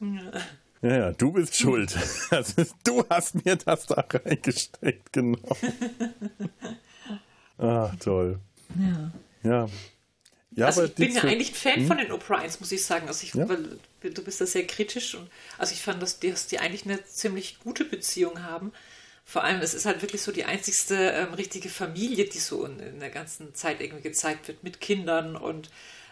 Ja. 0.00 0.32
Ja, 0.80 0.96
ja, 0.96 1.12
du 1.12 1.32
bist 1.32 1.56
schuld. 1.56 1.96
Also, 2.30 2.62
du 2.84 3.04
hast 3.10 3.44
mir 3.44 3.56
das 3.56 3.86
da 3.86 4.04
reingesteckt, 4.08 5.12
genau. 5.12 5.56
Ach, 7.58 7.96
toll. 7.96 8.38
Ja. 8.78 9.10
Ja. 9.42 9.66
Ja 10.58 10.66
also 10.66 10.84
ich 10.84 10.94
bin 10.94 11.14
ja 11.14 11.22
eigentlich 11.22 11.52
Fan 11.52 11.76
hm? 11.76 11.86
von 11.86 11.98
den 11.98 12.10
O'Briens, 12.10 12.58
muss 12.60 12.72
ich 12.72 12.84
sagen. 12.84 13.08
Also 13.08 13.24
ich, 13.24 13.34
ja? 13.34 13.48
weil, 13.48 13.78
du 14.02 14.22
bist 14.22 14.40
da 14.40 14.46
sehr 14.46 14.66
kritisch 14.66 15.14
und 15.14 15.28
also 15.56 15.72
ich 15.72 15.82
fand, 15.82 16.02
dass 16.02 16.18
die, 16.18 16.30
dass 16.30 16.46
die 16.46 16.58
eigentlich 16.58 16.84
eine 16.84 17.04
ziemlich 17.04 17.58
gute 17.60 17.84
Beziehung 17.84 18.42
haben. 18.42 18.72
Vor 19.24 19.44
allem, 19.44 19.60
es 19.60 19.74
ist 19.74 19.84
halt 19.84 20.00
wirklich 20.02 20.22
so 20.22 20.32
die 20.32 20.44
einzigste 20.44 20.94
ähm, 20.94 21.34
richtige 21.34 21.68
Familie, 21.68 22.24
die 22.24 22.38
so 22.38 22.64
in, 22.64 22.80
in 22.80 23.00
der 23.00 23.10
ganzen 23.10 23.54
Zeit 23.54 23.80
irgendwie 23.80 24.02
gezeigt 24.02 24.48
wird, 24.48 24.64
mit 24.64 24.80
Kindern 24.80 25.36
und 25.36 25.70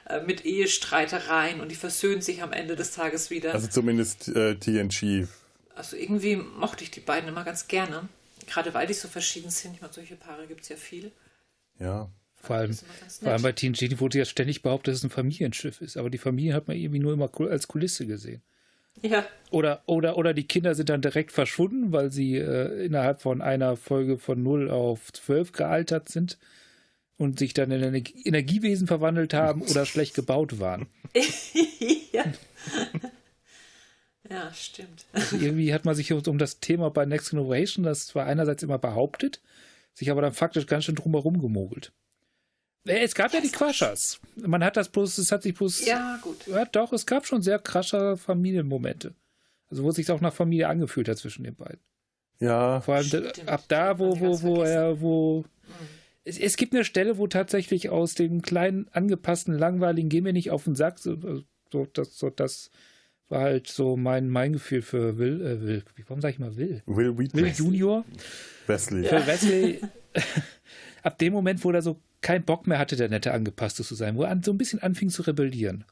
äh, 0.08 0.20
mit 0.20 0.44
Ehestreitereien 0.44 1.60
und 1.60 1.70
die 1.70 1.76
versöhnen 1.76 2.20
sich 2.20 2.42
am 2.42 2.52
Ende 2.52 2.76
des 2.76 2.92
Tages 2.92 3.30
wieder. 3.30 3.54
Also 3.54 3.68
zumindest 3.68 4.28
äh, 4.28 4.56
TNG. 4.56 5.26
Also 5.74 5.96
irgendwie 5.96 6.36
mochte 6.36 6.84
ich 6.84 6.90
die 6.90 7.00
beiden 7.00 7.28
immer 7.28 7.44
ganz 7.44 7.68
gerne. 7.68 8.08
Gerade 8.46 8.74
weil 8.74 8.86
die 8.86 8.94
so 8.94 9.08
verschieden 9.08 9.50
sind. 9.50 9.74
Ich 9.74 9.80
meine, 9.80 9.92
solche 9.92 10.14
Paare 10.14 10.46
gibt 10.46 10.62
es 10.62 10.68
ja 10.68 10.76
viel. 10.76 11.10
Ja. 11.78 12.08
Vor 12.46 12.56
allem, 12.56 12.72
vor 12.74 13.32
allem 13.32 13.42
bei 13.42 13.52
TNG 13.52 13.98
wurde 13.98 14.18
ja 14.18 14.24
ständig 14.24 14.62
behauptet, 14.62 14.92
dass 14.92 14.98
es 15.00 15.04
ein 15.04 15.10
Familienschiff 15.10 15.80
ist. 15.80 15.96
Aber 15.96 16.10
die 16.10 16.18
Familie 16.18 16.54
hat 16.54 16.68
man 16.68 16.76
irgendwie 16.76 17.00
nur 17.00 17.12
immer 17.12 17.30
als 17.50 17.66
Kulisse 17.66 18.06
gesehen. 18.06 18.42
Ja. 19.02 19.26
Oder, 19.50 19.82
oder, 19.86 20.16
oder 20.16 20.32
die 20.32 20.46
Kinder 20.46 20.74
sind 20.74 20.88
dann 20.88 21.02
direkt 21.02 21.32
verschwunden, 21.32 21.92
weil 21.92 22.10
sie 22.10 22.36
äh, 22.36 22.84
innerhalb 22.84 23.20
von 23.20 23.42
einer 23.42 23.76
Folge 23.76 24.18
von 24.18 24.42
0 24.42 24.70
auf 24.70 25.12
12 25.12 25.52
gealtert 25.52 26.08
sind 26.08 26.38
und 27.18 27.38
sich 27.38 27.54
dann 27.54 27.70
in 27.70 27.82
ein 27.82 28.04
Energiewesen 28.24 28.86
verwandelt 28.86 29.34
haben 29.34 29.62
oder 29.62 29.86
schlecht 29.86 30.14
gebaut 30.14 30.60
waren. 30.60 30.86
ja. 32.12 32.24
ja, 34.30 34.54
stimmt. 34.54 35.04
Also 35.12 35.36
irgendwie 35.36 35.74
hat 35.74 35.84
man 35.84 35.94
sich 35.94 36.12
um 36.12 36.38
das 36.38 36.60
Thema 36.60 36.90
bei 36.90 37.06
Next 37.06 37.30
Generation, 37.30 37.84
das 37.84 38.06
zwar 38.06 38.26
einerseits 38.26 38.62
immer 38.62 38.78
behauptet, 38.78 39.40
sich 39.94 40.10
aber 40.10 40.22
dann 40.22 40.34
faktisch 40.34 40.66
ganz 40.66 40.84
schön 40.84 40.94
drumherum 40.94 41.40
gemogelt. 41.40 41.92
Äh, 42.86 43.04
es 43.04 43.14
gab 43.14 43.32
ja, 43.32 43.38
ja 43.38 43.44
die 43.44 43.52
Quaschers. 43.52 44.20
Man 44.36 44.62
hat 44.64 44.76
das 44.76 44.88
bloß, 44.88 45.18
es 45.18 45.32
hat 45.32 45.42
sich 45.42 45.54
bloß. 45.54 45.86
Ja, 45.86 46.18
gut. 46.22 46.46
Ja, 46.46 46.64
doch, 46.64 46.92
es 46.92 47.06
gab 47.06 47.26
schon 47.26 47.42
sehr 47.42 47.58
krasche 47.58 48.16
Familienmomente. 48.16 49.14
Also, 49.68 49.82
wo 49.82 49.90
es 49.90 49.96
sich 49.96 50.10
auch 50.10 50.20
nach 50.20 50.34
Familie 50.34 50.68
angefühlt 50.68 51.08
hat 51.08 51.18
zwischen 51.18 51.44
den 51.44 51.56
beiden. 51.56 51.80
Ja. 52.38 52.80
Vor 52.80 52.96
allem 52.96 53.06
Stimmt. 53.06 53.48
ab 53.48 53.64
da, 53.68 53.98
wo, 53.98 54.18
wo, 54.20 54.42
wo 54.42 54.62
er, 54.62 55.00
wo. 55.00 55.40
Mhm 55.40 55.96
es, 56.26 56.38
es, 56.38 56.56
gibt 56.56 56.74
eine 56.74 56.84
Stelle, 56.84 57.18
wo 57.18 57.28
tatsächlich 57.28 57.88
aus 57.88 58.14
dem 58.14 58.42
kleinen, 58.42 58.88
angepassten, 58.90 59.56
langweiligen 59.56 60.08
Gehen 60.08 60.24
wir 60.24 60.32
nicht 60.32 60.50
auf 60.50 60.64
den 60.64 60.74
Sack, 60.74 60.98
so, 60.98 61.16
so, 61.72 61.86
das, 61.92 62.18
so, 62.18 62.30
das 62.30 62.70
war 63.28 63.42
halt 63.42 63.68
so 63.68 63.96
mein, 63.96 64.28
mein 64.28 64.52
Gefühl 64.52 64.82
für 64.82 65.18
Will, 65.18 65.40
äh, 65.40 65.60
Will, 65.62 65.84
warum 66.08 66.20
sage 66.20 66.32
ich 66.32 66.38
mal 66.40 66.56
Will? 66.56 66.82
Will, 66.86 67.16
Will 67.16 67.52
Junior. 67.54 68.04
Wesley. 68.66 69.04
Für 69.04 69.24
Wesley. 69.24 69.80
ab 71.02 71.16
dem 71.18 71.32
Moment, 71.32 71.64
wo 71.64 71.70
er 71.70 71.82
so 71.82 72.00
keinen 72.20 72.44
Bock 72.44 72.66
mehr 72.66 72.78
hatte, 72.78 72.96
der 72.96 73.08
nette 73.08 73.32
Angepasste 73.32 73.84
zu 73.84 73.94
sein, 73.94 74.16
wo 74.16 74.22
er 74.22 74.40
so 74.42 74.52
ein 74.52 74.58
bisschen 74.58 74.82
anfing 74.82 75.10
zu 75.10 75.22
rebellieren. 75.22 75.84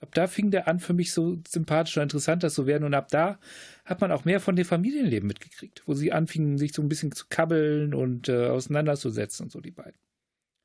Ab 0.00 0.14
da 0.14 0.28
fing 0.28 0.50
der 0.50 0.68
an, 0.68 0.78
für 0.78 0.92
mich 0.92 1.12
so 1.12 1.38
sympathischer, 1.48 2.02
interessanter 2.02 2.50
zu 2.50 2.66
werden. 2.66 2.84
Und 2.84 2.94
ab 2.94 3.08
da 3.08 3.40
hat 3.84 4.00
man 4.00 4.12
auch 4.12 4.24
mehr 4.24 4.40
von 4.40 4.54
dem 4.54 4.64
Familienleben 4.64 5.26
mitgekriegt, 5.26 5.82
wo 5.86 5.94
sie 5.94 6.12
anfingen, 6.12 6.56
sich 6.56 6.72
so 6.72 6.82
ein 6.82 6.88
bisschen 6.88 7.10
zu 7.10 7.26
kabbeln 7.28 7.94
und 7.94 8.28
äh, 8.28 8.46
auseinanderzusetzen 8.46 9.46
und 9.46 9.50
so, 9.50 9.60
die 9.60 9.72
beiden. 9.72 9.98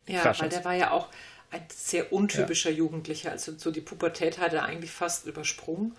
Ja, 0.08 0.22
Kraschers. 0.22 0.42
weil 0.44 0.50
der 0.50 0.66
war 0.66 0.76
ja 0.76 0.92
auch 0.92 1.10
ein 1.50 1.64
sehr 1.74 2.14
untypischer 2.14 2.70
ja. 2.70 2.78
Jugendlicher. 2.78 3.32
Also 3.32 3.54
so 3.58 3.72
die 3.72 3.82
Pubertät 3.82 4.38
hat 4.38 4.54
er 4.54 4.66
eigentlich 4.66 4.92
fast 4.92 5.26
übersprungen. 5.26 5.96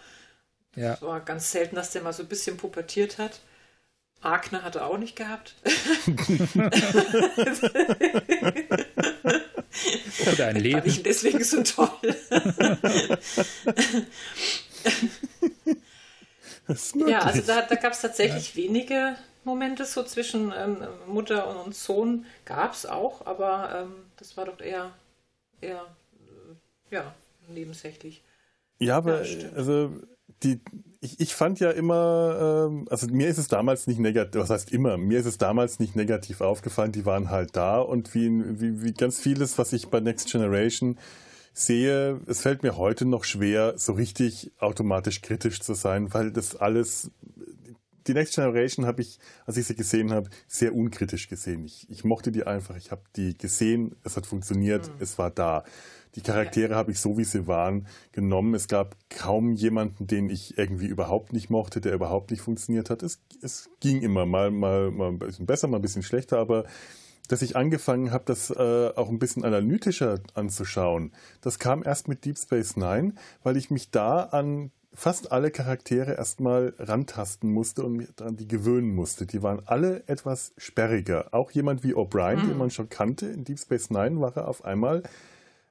Ja. 0.76 0.94
Es 0.94 1.02
war 1.02 1.20
ganz 1.20 1.50
selten, 1.50 1.74
dass 1.76 1.90
der 1.90 2.02
mal 2.02 2.12
so 2.12 2.22
ein 2.22 2.28
bisschen 2.28 2.56
pubertiert 2.56 3.18
hat. 3.18 3.40
Agner 4.24 4.62
hat 4.62 4.76
er 4.76 4.86
auch 4.86 4.98
nicht 4.98 5.16
gehabt. 5.16 5.54
Oder 10.32 10.46
ein 10.46 10.56
Leben. 10.56 10.82
Ich 10.84 11.02
deswegen 11.02 11.42
so 11.44 11.62
toll. 11.62 11.88
ja, 17.06 17.20
also 17.20 17.42
da, 17.42 17.62
da 17.62 17.74
gab 17.74 17.92
es 17.92 18.00
tatsächlich 18.00 18.54
ja. 18.54 18.62
wenige 18.62 19.16
Momente 19.44 19.84
so 19.84 20.02
zwischen 20.02 20.52
ähm, 20.56 20.78
Mutter 21.06 21.64
und 21.64 21.74
Sohn. 21.74 22.24
Gab 22.44 22.72
es 22.72 22.86
auch, 22.86 23.26
aber 23.26 23.82
ähm, 23.82 23.94
das 24.16 24.36
war 24.36 24.46
doch 24.46 24.60
eher, 24.60 24.92
eher 25.60 25.84
äh, 26.90 26.94
ja, 26.94 27.14
nebensächlich. 27.48 28.22
Ja, 28.78 28.96
aber 28.96 29.24
ja, 29.24 29.48
also 29.54 29.92
die, 30.42 30.60
ich, 31.04 31.20
ich 31.20 31.34
fand 31.34 31.60
ja 31.60 31.70
immer, 31.70 32.68
ähm, 32.70 32.86
also 32.88 33.06
mir 33.08 33.28
ist 33.28 33.36
es 33.36 33.48
damals 33.48 33.86
nicht 33.86 34.00
negativ, 34.00 34.40
was 34.40 34.48
heißt 34.48 34.72
immer, 34.72 34.96
mir 34.96 35.18
ist 35.18 35.26
es 35.26 35.36
damals 35.36 35.78
nicht 35.78 35.96
negativ 35.96 36.40
aufgefallen, 36.40 36.92
die 36.92 37.04
waren 37.04 37.30
halt 37.30 37.54
da 37.56 37.78
und 37.78 38.14
wie, 38.14 38.30
wie, 38.60 38.82
wie 38.82 38.92
ganz 38.92 39.18
vieles, 39.20 39.58
was 39.58 39.74
ich 39.74 39.88
bei 39.88 40.00
Next 40.00 40.32
Generation 40.32 40.98
sehe, 41.52 42.20
es 42.26 42.40
fällt 42.40 42.62
mir 42.62 42.78
heute 42.78 43.04
noch 43.04 43.24
schwer, 43.24 43.74
so 43.76 43.92
richtig 43.92 44.52
automatisch 44.58 45.20
kritisch 45.20 45.60
zu 45.60 45.74
sein, 45.74 46.14
weil 46.14 46.32
das 46.32 46.56
alles, 46.56 47.10
die 48.06 48.14
Next 48.14 48.34
Generation 48.34 48.86
habe 48.86 49.02
ich, 49.02 49.18
als 49.44 49.58
ich 49.58 49.66
sie 49.66 49.76
gesehen 49.76 50.10
habe, 50.10 50.30
sehr 50.48 50.74
unkritisch 50.74 51.28
gesehen. 51.28 51.66
Ich, 51.66 51.88
ich 51.90 52.04
mochte 52.04 52.32
die 52.32 52.46
einfach, 52.46 52.76
ich 52.76 52.90
habe 52.90 53.02
die 53.14 53.36
gesehen, 53.36 53.94
es 54.04 54.16
hat 54.16 54.24
funktioniert, 54.24 54.88
mhm. 54.88 54.94
es 55.00 55.18
war 55.18 55.30
da. 55.30 55.64
Die 56.14 56.20
Charaktere 56.20 56.74
habe 56.76 56.92
ich 56.92 57.00
so, 57.00 57.18
wie 57.18 57.24
sie 57.24 57.46
waren, 57.46 57.86
genommen. 58.12 58.54
Es 58.54 58.68
gab 58.68 58.96
kaum 59.10 59.52
jemanden, 59.54 60.06
den 60.06 60.30
ich 60.30 60.56
irgendwie 60.56 60.86
überhaupt 60.86 61.32
nicht 61.32 61.50
mochte, 61.50 61.80
der 61.80 61.94
überhaupt 61.94 62.30
nicht 62.30 62.40
funktioniert 62.40 62.90
hat. 62.90 63.02
Es, 63.02 63.20
es 63.42 63.68
ging 63.80 64.02
immer 64.02 64.24
mal, 64.26 64.50
mal, 64.50 64.90
mal 64.90 65.08
ein 65.08 65.18
bisschen 65.18 65.46
besser, 65.46 65.66
mal 65.66 65.78
ein 65.78 65.82
bisschen 65.82 66.02
schlechter, 66.02 66.38
aber 66.38 66.64
dass 67.28 67.42
ich 67.42 67.56
angefangen 67.56 68.10
habe, 68.10 68.24
das 68.26 68.50
äh, 68.50 68.90
auch 68.94 69.08
ein 69.08 69.18
bisschen 69.18 69.44
analytischer 69.44 70.20
anzuschauen, 70.34 71.12
das 71.40 71.58
kam 71.58 71.82
erst 71.82 72.06
mit 72.06 72.24
Deep 72.24 72.38
Space 72.38 72.76
Nine, 72.76 73.14
weil 73.42 73.56
ich 73.56 73.70
mich 73.70 73.90
da 73.90 74.24
an 74.24 74.70
fast 74.92 75.32
alle 75.32 75.50
Charaktere 75.50 76.12
erstmal 76.12 76.74
rantasten 76.78 77.50
musste 77.50 77.82
und 77.82 77.94
mich 77.96 78.08
an 78.20 78.36
die 78.36 78.46
gewöhnen 78.46 78.94
musste. 78.94 79.26
Die 79.26 79.42
waren 79.42 79.62
alle 79.66 80.04
etwas 80.06 80.52
sperriger. 80.56 81.28
Auch 81.32 81.50
jemand 81.50 81.82
wie 81.82 81.94
O'Brien, 81.94 82.44
mhm. 82.44 82.48
den 82.48 82.58
man 82.58 82.70
schon 82.70 82.88
kannte, 82.88 83.26
in 83.26 83.44
Deep 83.44 83.58
Space 83.58 83.90
Nine 83.90 84.20
war 84.20 84.36
er 84.36 84.46
auf 84.46 84.64
einmal 84.64 85.02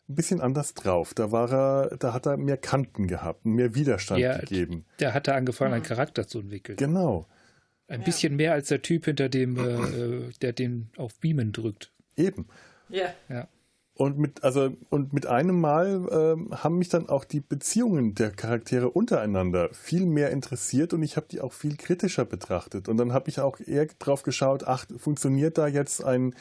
ein 0.09 0.15
bisschen 0.15 0.41
anders 0.41 0.73
drauf. 0.73 1.13
Da 1.13 1.31
war 1.31 1.51
er, 1.51 1.97
da 1.97 2.13
hat 2.13 2.25
er 2.25 2.37
mehr 2.37 2.57
Kanten 2.57 3.07
gehabt, 3.07 3.45
mehr 3.45 3.75
Widerstand 3.75 4.19
ja, 4.19 4.37
gegeben. 4.37 4.85
Der 4.99 5.13
hatte 5.13 5.33
angefangen, 5.33 5.73
einen 5.73 5.83
Charakter 5.83 6.27
zu 6.27 6.39
entwickeln. 6.39 6.77
Genau. 6.77 7.25
Ein 7.87 8.01
ja. 8.01 8.05
bisschen 8.05 8.35
mehr 8.35 8.53
als 8.53 8.67
der 8.67 8.81
Typ 8.81 9.05
hinter 9.05 9.29
dem, 9.29 9.57
äh, 9.57 9.61
äh, 9.61 10.31
der 10.41 10.53
den 10.53 10.89
auf 10.97 11.19
Beamen 11.19 11.51
drückt. 11.51 11.91
Eben. 12.17 12.47
Ja. 12.89 13.13
Ja. 13.29 13.47
Und 13.95 14.17
mit, 14.17 14.43
also, 14.43 14.75
und 14.89 15.13
mit 15.13 15.27
einem 15.27 15.61
Mal 15.61 16.07
äh, 16.09 16.55
haben 16.55 16.79
mich 16.79 16.89
dann 16.89 17.07
auch 17.09 17.25
die 17.25 17.41
Beziehungen 17.41 18.15
der 18.15 18.31
Charaktere 18.31 18.89
untereinander 18.89 19.69
viel 19.71 20.07
mehr 20.07 20.31
interessiert 20.31 20.93
und 20.93 21.03
ich 21.03 21.15
habe 21.15 21.27
die 21.29 21.41
auch 21.41 21.53
viel 21.53 21.77
kritischer 21.77 22.25
betrachtet. 22.25 22.89
Und 22.89 22.97
dann 22.97 23.13
habe 23.13 23.29
ich 23.29 23.39
auch 23.39 23.59
eher 23.59 23.85
drauf 23.99 24.23
geschaut, 24.23 24.63
ach, 24.65 24.87
funktioniert 24.97 25.59
da 25.59 25.67
jetzt 25.67 26.03
ein, 26.03 26.31
äh, 26.31 26.35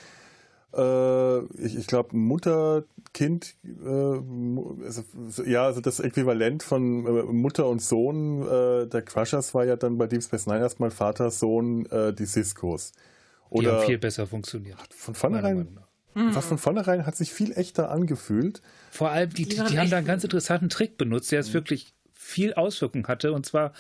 ich, 0.75 1.77
ich 1.77 1.87
glaube, 1.87 2.17
Mutter-Kind, 2.17 3.57
äh, 3.65 4.85
also, 4.85 5.03
ja, 5.45 5.65
also 5.65 5.81
das 5.81 6.01
Äquivalent 6.01 6.63
von 6.63 7.07
äh, 7.07 7.23
Mutter 7.25 7.69
und 7.69 7.83
Sohn 7.83 8.43
äh, 8.43 8.87
der 8.87 9.03
Crushers 9.03 9.55
war 9.55 9.65
ja 9.65 9.77
dann 9.77 9.99
bei 9.99 10.07
Deep 10.07 10.23
Space 10.23 10.47
Nine 10.47 10.61
erstmal 10.61 10.91
Vater, 10.91 11.31
Sohn, 11.31 11.87
äh, 11.87 12.13
die 12.13 12.27
Ciscos. 12.27 12.93
Oder, 13.51 13.63
die 13.63 13.77
haben 13.77 13.87
viel 13.87 13.99
besser 13.99 14.27
funktioniert. 14.27 14.79
Von 14.95 15.15
vornherein 15.15 15.79
Mhm. 16.15 16.35
Was 16.35 16.47
von 16.47 16.59
vornherein 16.59 17.07
hat 17.07 17.17
sich 17.17 17.33
viel 17.33 17.53
echter 17.53 17.91
angefühlt. 17.91 18.61
Vor 18.91 19.11
allem, 19.11 19.31
die, 19.31 19.45
die, 19.45 19.57
die 19.57 19.79
haben 19.79 19.91
da 19.91 19.99
einen 19.99 20.07
ganz 20.07 20.25
interessanten 20.25 20.69
Trick 20.69 20.99
benutzt, 20.99 21.33
der 21.33 21.41
es 21.41 21.49
mhm. 21.49 21.55
wirklich 21.55 21.95
viel 22.13 22.55
Auswirkungen 22.55 23.09
hatte. 23.09 23.33
Und 23.33 23.47
zwar, 23.47 23.73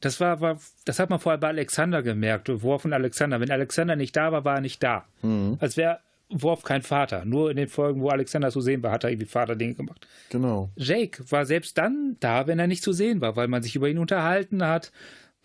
das 0.00 0.20
war, 0.20 0.40
war, 0.40 0.58
das 0.84 0.98
hat 0.98 1.10
man 1.10 1.20
vorher 1.20 1.38
bei 1.38 1.48
Alexander 1.48 2.02
gemerkt, 2.02 2.48
Worf 2.62 2.82
von 2.82 2.92
Alexander. 2.92 3.40
Wenn 3.40 3.50
Alexander 3.50 3.96
nicht 3.96 4.16
da 4.16 4.32
war, 4.32 4.44
war 4.44 4.56
er 4.56 4.60
nicht 4.60 4.82
da. 4.82 5.04
Mhm. 5.22 5.58
Als 5.60 5.76
wäre 5.76 6.00
Worf 6.30 6.62
kein 6.62 6.82
Vater. 6.82 7.24
Nur 7.24 7.50
in 7.50 7.56
den 7.56 7.68
Folgen, 7.68 8.00
wo 8.00 8.08
Alexander 8.08 8.50
zu 8.50 8.60
sehen 8.60 8.82
war, 8.82 8.92
hat 8.92 9.04
er 9.04 9.10
irgendwie 9.10 9.26
Vater-Dinge 9.26 9.74
gemacht. 9.74 10.06
Genau. 10.30 10.70
Jake 10.76 11.30
war 11.30 11.46
selbst 11.46 11.78
dann 11.78 12.16
da, 12.20 12.46
wenn 12.46 12.58
er 12.58 12.66
nicht 12.66 12.82
zu 12.82 12.92
sehen 12.92 13.20
war, 13.20 13.36
weil 13.36 13.48
man 13.48 13.62
sich 13.62 13.76
über 13.76 13.88
ihn 13.88 13.98
unterhalten 13.98 14.64
hat, 14.64 14.90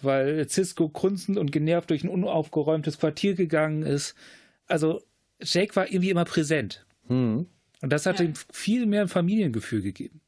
weil 0.02 0.48
Cisco 0.48 0.90
grunzend 0.90 1.38
und 1.38 1.52
genervt 1.52 1.90
durch 1.90 2.04
ein 2.04 2.10
unaufgeräumtes 2.10 3.00
Quartier 3.00 3.36
gegangen 3.36 3.84
ist. 3.84 4.16
Also 4.68 5.02
Jake 5.42 5.76
war 5.76 5.88
irgendwie 5.88 6.10
immer 6.10 6.26
präsent. 6.26 6.86
Mhm. 7.08 7.48
Und 7.82 7.94
das 7.94 8.06
hat 8.06 8.20
ja. 8.20 8.26
ihm 8.26 8.34
viel 8.52 8.86
mehr 8.86 9.02
ein 9.02 9.08
Familiengefühl 9.08 9.82
gegeben. 9.82 10.22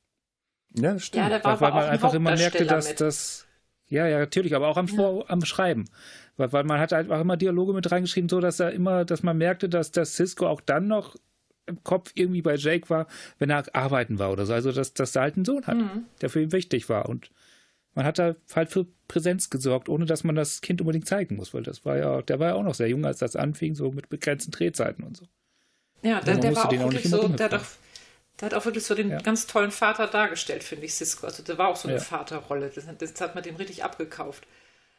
Ja, 0.76 0.94
das 0.94 1.06
stimmt. 1.06 1.30
Ja, 1.30 1.44
war 1.44 1.60
weil, 1.60 1.74
weil 1.74 1.82
man 1.82 1.90
einfach 1.90 2.14
immer 2.14 2.36
merkte, 2.36 2.66
dass 2.66 2.96
das. 2.96 3.48
Ja, 3.92 4.08
ja, 4.08 4.20
natürlich, 4.20 4.56
aber 4.56 4.70
auch 4.70 4.78
am, 4.78 4.88
ja. 4.88 5.24
am 5.28 5.44
Schreiben. 5.44 5.86
Weil, 6.38 6.54
weil 6.54 6.64
man 6.64 6.80
hat 6.80 6.94
einfach 6.94 7.20
immer 7.20 7.36
Dialoge 7.36 7.74
mit 7.74 7.92
reingeschrieben, 7.92 8.30
so 8.30 8.40
dass 8.40 8.62
er 8.62 8.72
immer, 8.72 9.04
dass 9.04 9.22
man 9.22 9.38
merkte, 9.38 9.68
dass, 9.68 9.92
dass 9.92 10.16
Cisco 10.16 10.48
auch 10.48 10.62
dann 10.62 10.88
noch 10.88 11.18
im 11.68 11.84
Kopf 11.84 12.12
irgendwie 12.16 12.42
bei 12.42 12.56
Jake 12.56 12.90
war, 12.90 13.08
wenn 13.38 13.50
er 13.50 13.64
arbeiten 13.76 14.18
war 14.18 14.32
oder 14.32 14.46
so. 14.46 14.54
Also, 14.54 14.72
dass, 14.72 14.94
dass 14.94 15.16
er 15.16 15.24
halt 15.24 15.36
einen 15.36 15.46
Sohn 15.46 15.68
hat, 15.68 15.78
mhm. 15.78 16.06
der 16.22 16.30
für 16.30 16.42
ihn 16.42 16.54
wichtig 16.54 16.88
war. 16.88 17.10
Und 17.10 17.32
man 17.94 18.06
hat 18.06 18.18
da 18.18 18.36
halt 18.56 18.70
für 18.70 18.88
Präsenz 19.10 19.50
gesorgt, 19.50 19.90
ohne 19.90 20.06
dass 20.06 20.24
man 20.24 20.36
das 20.36 20.62
Kind 20.62 20.80
unbedingt 20.80 21.08
zeigen 21.08 21.36
muss, 21.36 21.54
weil 21.54 21.64
das 21.64 21.84
war 21.84 21.98
ja, 21.98 22.22
der 22.22 22.40
war 22.40 22.48
ja 22.48 22.54
auch 22.56 22.64
noch 22.64 22.76
sehr 22.76 22.88
jung, 22.88 23.06
als 23.06 23.20
das 23.20 23.36
anfing, 23.36 23.76
so 23.76 23.92
mit 23.92 24.08
begrenzten 24.08 24.52
Drehzeiten 24.52 25.04
und 25.04 25.18
so. 25.18 25.26
Ja, 26.02 26.22
der, 26.22 26.38
der 26.38 26.56
war 26.56 26.68
auch 26.68 26.72
wirklich 26.72 27.10
so, 27.10 27.28
der 27.28 27.52
hat, 27.52 27.54
auch, 27.56 27.66
der 28.42 28.48
hat 28.48 28.54
auch 28.56 28.66
wirklich 28.66 28.84
so 28.84 28.96
den 28.96 29.12
ja. 29.12 29.22
ganz 29.22 29.46
tollen 29.46 29.70
Vater 29.70 30.08
dargestellt, 30.08 30.64
finde 30.64 30.86
ich, 30.86 30.96
Cisco. 30.96 31.28
Also 31.28 31.44
der 31.44 31.60
war 31.60 31.68
auch 31.68 31.76
so 31.76 31.88
eine 31.88 31.98
ja. 31.98 32.04
Vaterrolle. 32.04 32.72
Das, 32.74 32.86
das, 32.98 33.22
hat 33.22 33.36
man 33.36 33.44
dem 33.44 33.56
richtig 33.56 33.84
abgekauft. 33.84 34.48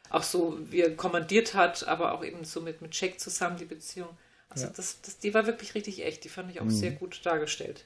Auch 0.09 0.23
so, 0.23 0.57
wie 0.71 0.79
er 0.79 0.95
kommandiert 0.95 1.53
hat, 1.53 1.85
aber 1.85 2.13
auch 2.13 2.23
eben 2.23 2.45
so 2.45 2.61
mit, 2.61 2.81
mit 2.81 2.99
Jack 2.99 3.19
zusammen 3.19 3.57
die 3.57 3.65
Beziehung. 3.65 4.07
Also 4.47 4.67
ja. 4.67 4.73
das, 4.73 5.01
das, 5.01 5.17
die 5.19 5.33
war 5.33 5.45
wirklich 5.45 5.75
richtig 5.75 6.05
echt. 6.05 6.23
Die 6.23 6.29
fand 6.29 6.51
ich 6.51 6.61
auch 6.61 6.65
mhm. 6.65 6.69
sehr 6.69 6.91
gut 6.91 7.19
dargestellt. 7.25 7.83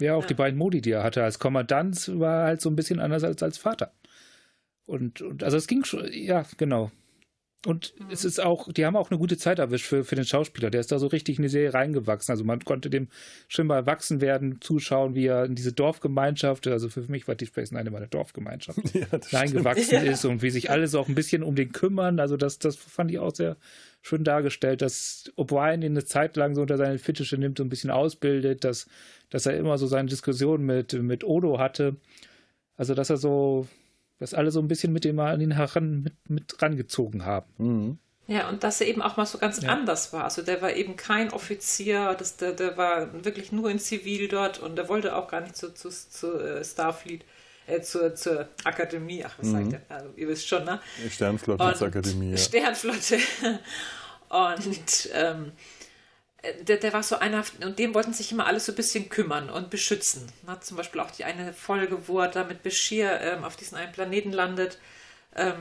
Ja, 0.00 0.14
auch 0.14 0.24
die 0.24 0.34
beiden 0.34 0.58
Modi, 0.58 0.80
die 0.80 0.92
er 0.92 1.02
hatte 1.02 1.22
als 1.22 1.38
Kommandant, 1.38 2.18
war 2.18 2.46
halt 2.46 2.62
so 2.62 2.70
ein 2.70 2.76
bisschen 2.76 2.98
anders 2.98 3.24
als 3.24 3.42
als 3.42 3.58
Vater. 3.58 3.92
Und, 4.86 5.20
und 5.20 5.44
also 5.44 5.58
es 5.58 5.66
ging 5.66 5.84
schon, 5.84 6.10
ja, 6.10 6.46
genau. 6.56 6.90
Und 7.64 7.94
mhm. 7.98 8.06
es 8.10 8.24
ist 8.24 8.40
auch, 8.40 8.72
die 8.72 8.84
haben 8.84 8.96
auch 8.96 9.10
eine 9.10 9.18
gute 9.18 9.36
Zeit 9.36 9.60
erwischt 9.60 9.86
für, 9.86 10.04
für 10.04 10.16
den 10.16 10.24
Schauspieler. 10.24 10.70
Der 10.70 10.80
ist 10.80 10.90
da 10.90 10.98
so 10.98 11.06
richtig 11.06 11.36
in 11.36 11.42
die 11.42 11.48
Serie 11.48 11.74
reingewachsen. 11.74 12.32
Also 12.32 12.42
man 12.42 12.64
konnte 12.64 12.90
dem 12.90 13.08
schon 13.46 13.68
mal 13.68 13.76
erwachsen 13.76 14.20
werden, 14.20 14.60
zuschauen, 14.60 15.14
wie 15.14 15.26
er 15.26 15.44
in 15.44 15.54
diese 15.54 15.72
Dorfgemeinschaft, 15.72 16.66
also 16.66 16.88
für 16.88 17.02
mich 17.02 17.28
war 17.28 17.36
die 17.36 17.46
Space 17.46 17.70
Nine 17.70 17.88
immer 17.88 17.98
eine 17.98 18.08
Dorfgemeinschaft, 18.08 18.80
ja, 18.94 19.06
reingewachsen 19.30 19.92
ja. 20.04 20.10
ist 20.10 20.24
und 20.24 20.42
wie 20.42 20.50
sich 20.50 20.70
alles 20.70 20.94
auch 20.94 21.08
ein 21.08 21.14
bisschen 21.14 21.44
um 21.44 21.54
den 21.54 21.70
kümmern. 21.70 22.18
Also 22.18 22.36
das, 22.36 22.58
das 22.58 22.76
fand 22.76 23.12
ich 23.12 23.20
auch 23.20 23.34
sehr 23.34 23.56
schön 24.00 24.24
dargestellt, 24.24 24.82
dass 24.82 25.32
O'Brien 25.36 25.84
ihn 25.84 25.92
eine 25.92 26.04
Zeit 26.04 26.36
lang 26.36 26.56
so 26.56 26.62
unter 26.62 26.76
seine 26.76 26.98
Fittiche 26.98 27.38
nimmt 27.38 27.60
und 27.60 27.66
ein 27.66 27.70
bisschen 27.70 27.90
ausbildet, 27.90 28.64
dass, 28.64 28.88
dass 29.30 29.46
er 29.46 29.56
immer 29.56 29.78
so 29.78 29.86
seine 29.86 30.08
Diskussionen 30.08 30.66
mit, 30.66 30.92
mit 30.94 31.22
Odo 31.22 31.60
hatte. 31.60 31.96
Also 32.76 32.94
dass 32.94 33.10
er 33.10 33.18
so 33.18 33.68
dass 34.22 34.34
alle 34.34 34.52
so 34.52 34.60
ein 34.60 34.68
bisschen 34.68 34.92
mit 34.92 35.04
dem 35.04 35.16
mal 35.16 35.34
an 35.34 35.40
den 35.40 35.50
heran 35.50 36.02
mit, 36.02 36.14
mit 36.30 36.62
rangezogen 36.62 37.24
haben. 37.24 37.52
Mhm. 37.58 37.98
Ja, 38.28 38.48
und 38.48 38.62
dass 38.62 38.80
er 38.80 38.86
eben 38.86 39.02
auch 39.02 39.16
mal 39.16 39.26
so 39.26 39.36
ganz 39.38 39.60
ja. 39.60 39.70
anders 39.70 40.12
war. 40.12 40.22
Also 40.22 40.42
der 40.42 40.62
war 40.62 40.72
eben 40.74 40.94
kein 40.94 41.32
Offizier, 41.32 42.14
das, 42.16 42.36
der, 42.36 42.52
der 42.52 42.76
war 42.76 43.24
wirklich 43.24 43.50
nur 43.50 43.68
in 43.68 43.80
Zivil 43.80 44.28
dort 44.28 44.60
und 44.60 44.76
der 44.76 44.88
wollte 44.88 45.16
auch 45.16 45.26
gar 45.26 45.40
nicht 45.40 45.56
zu, 45.56 45.74
zu, 45.74 45.90
zu 45.90 46.36
uh, 46.36 46.62
Starfleet, 46.62 47.24
äh, 47.66 47.80
zur, 47.80 48.14
zur 48.14 48.48
Akademie, 48.62 49.24
ach, 49.24 49.34
was 49.38 49.48
mhm. 49.48 49.70
sagt 49.70 49.84
er? 49.88 49.96
Also, 49.96 50.10
ihr 50.14 50.28
wisst 50.28 50.46
schon, 50.46 50.64
ne? 50.64 50.80
Sternflotte 51.10 51.64
Akademie. 51.64 52.30
Ja. 52.30 52.36
Sternflotte. 52.36 53.18
und 54.28 55.10
ähm, 55.14 55.50
der, 56.66 56.76
der 56.76 56.92
war 56.92 57.02
so 57.02 57.16
einer, 57.16 57.44
und 57.64 57.78
dem 57.78 57.94
wollten 57.94 58.12
sich 58.12 58.32
immer 58.32 58.46
alle 58.46 58.60
so 58.60 58.72
ein 58.72 58.74
bisschen 58.74 59.08
kümmern 59.08 59.48
und 59.48 59.70
beschützen. 59.70 60.26
Na, 60.46 60.60
zum 60.60 60.76
Beispiel 60.76 61.00
auch 61.00 61.10
die 61.10 61.24
eine 61.24 61.52
Folge, 61.52 62.08
wo 62.08 62.18
er 62.20 62.28
da 62.28 62.44
mit 62.44 62.62
Bashir 62.62 63.20
ähm, 63.20 63.44
auf 63.44 63.56
diesen 63.56 63.76
einen 63.76 63.92
Planeten 63.92 64.32
landet, 64.32 64.78
ähm, 65.36 65.54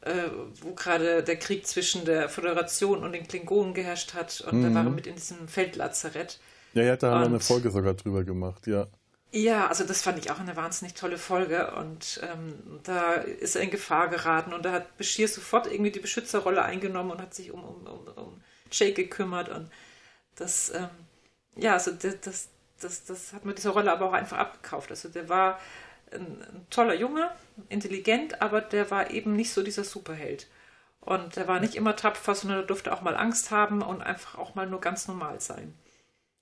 äh, 0.00 0.28
wo 0.60 0.72
gerade 0.72 1.22
der 1.22 1.36
Krieg 1.36 1.66
zwischen 1.66 2.04
der 2.04 2.28
Föderation 2.28 3.04
und 3.04 3.12
den 3.12 3.28
Klingonen 3.28 3.74
geherrscht 3.74 4.14
hat. 4.14 4.40
Und 4.40 4.60
mhm. 4.60 4.64
da 4.64 4.74
war 4.74 4.84
er 4.84 4.90
mit 4.90 5.06
in 5.06 5.14
diesem 5.14 5.46
Feldlazarett. 5.46 6.40
Ja, 6.74 6.82
ja, 6.82 6.96
da 6.96 7.12
haben 7.12 7.20
wir 7.20 7.26
eine 7.26 7.40
Folge 7.40 7.70
sogar 7.70 7.94
drüber 7.94 8.24
gemacht, 8.24 8.66
ja. 8.66 8.88
Ja, 9.30 9.66
also 9.66 9.84
das 9.84 10.00
fand 10.00 10.18
ich 10.18 10.30
auch 10.30 10.40
eine 10.40 10.56
wahnsinnig 10.56 10.94
tolle 10.94 11.18
Folge 11.18 11.74
und 11.74 12.18
ähm, 12.22 12.80
da 12.82 13.12
ist 13.12 13.56
er 13.56 13.62
in 13.62 13.70
Gefahr 13.70 14.08
geraten 14.08 14.54
und 14.54 14.64
da 14.64 14.72
hat 14.72 14.96
Bashir 14.96 15.28
sofort 15.28 15.70
irgendwie 15.70 15.90
die 15.90 16.00
Beschützerrolle 16.00 16.62
eingenommen 16.62 17.10
und 17.10 17.20
hat 17.20 17.34
sich 17.34 17.52
um, 17.52 17.62
um, 17.62 17.86
um, 17.86 18.08
um 18.16 18.42
Jake 18.70 18.94
gekümmert 18.94 19.50
und 19.50 19.70
das, 20.38 20.72
ähm, 20.74 20.88
ja, 21.56 21.74
also 21.74 21.90
das, 21.90 22.20
das, 22.20 22.48
das, 22.80 23.04
das 23.04 23.32
hat 23.32 23.44
mir 23.44 23.54
diese 23.54 23.70
Rolle 23.70 23.92
aber 23.92 24.08
auch 24.08 24.12
einfach 24.12 24.38
abgekauft. 24.38 24.90
Also 24.90 25.08
der 25.08 25.28
war 25.28 25.58
ein, 26.12 26.42
ein 26.42 26.66
toller 26.70 26.94
Junge, 26.94 27.30
intelligent, 27.68 28.40
aber 28.40 28.60
der 28.60 28.90
war 28.90 29.10
eben 29.10 29.34
nicht 29.34 29.52
so 29.52 29.62
dieser 29.62 29.84
Superheld. 29.84 30.46
Und 31.00 31.36
der 31.36 31.48
war 31.48 31.60
nicht 31.60 31.74
immer 31.74 31.96
tapfer, 31.96 32.34
sondern 32.34 32.60
er 32.60 32.66
durfte 32.66 32.92
auch 32.92 33.02
mal 33.02 33.16
Angst 33.16 33.50
haben 33.50 33.82
und 33.82 34.02
einfach 34.02 34.36
auch 34.36 34.54
mal 34.54 34.68
nur 34.68 34.80
ganz 34.80 35.08
normal 35.08 35.40
sein. 35.40 35.74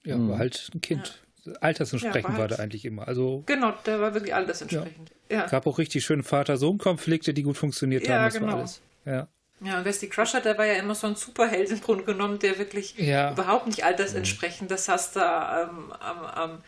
Ja, 0.04 0.16
mhm. 0.16 0.30
war 0.30 0.38
halt 0.38 0.70
ein 0.74 0.80
Kind. 0.80 1.22
Ja. 1.44 1.52
Altersentsprechend 1.60 2.16
ja, 2.16 2.24
war, 2.24 2.30
halt, 2.32 2.50
war, 2.50 2.56
der 2.56 2.60
eigentlich 2.64 2.84
immer. 2.84 3.06
Also, 3.06 3.44
genau, 3.46 3.72
der 3.86 4.00
war 4.00 4.14
wirklich 4.14 4.34
altersentsprechend. 4.34 5.12
Ja. 5.30 5.38
ja. 5.38 5.46
Gab 5.46 5.66
auch 5.66 5.78
richtig 5.78 6.04
schöne 6.04 6.24
Vater-Sohn-Konflikte, 6.24 7.32
die 7.32 7.44
gut 7.44 7.56
funktioniert 7.56 8.08
haben. 8.08 8.24
Das 8.24 8.34
genau. 8.34 8.46
war 8.48 8.58
alles. 8.58 8.80
Ja. 9.04 9.28
Ja, 9.60 9.78
und 9.78 9.84
Wesley 9.86 10.08
Crusher, 10.08 10.40
der 10.40 10.58
war 10.58 10.66
ja 10.66 10.74
immer 10.74 10.94
so 10.94 11.06
ein 11.06 11.16
Superheld 11.16 11.70
im 11.70 11.80
Grunde 11.80 12.04
genommen, 12.04 12.38
der 12.38 12.58
wirklich 12.58 12.94
ja. 12.98 13.32
überhaupt 13.32 13.66
nicht 13.66 13.84
altersentsprechend. 13.84 14.70
Das 14.70 14.88
heißt, 14.88 15.16
da 15.16 15.62
ähm, 15.62 15.92
am, 15.92 16.24
am, 16.26 16.62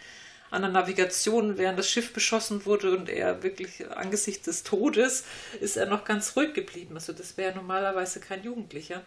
an 0.51 0.63
der 0.63 0.71
Navigation, 0.71 1.59
während 1.59 1.79
das 1.79 1.89
Schiff 1.89 2.15
beschossen 2.15 2.65
wurde 2.65 2.97
und 2.97 3.11
er 3.11 3.43
wirklich 3.43 3.91
angesichts 3.91 4.47
des 4.47 4.63
Todes, 4.63 5.25
ist 5.61 5.77
er 5.77 5.87
noch 5.87 6.05
ganz 6.05 6.35
ruhig 6.35 6.55
geblieben. 6.55 6.95
Also 6.95 7.13
das 7.13 7.37
wäre 7.37 7.55
normalerweise 7.55 8.21
kein 8.21 8.43
Jugendlicher. 8.43 9.03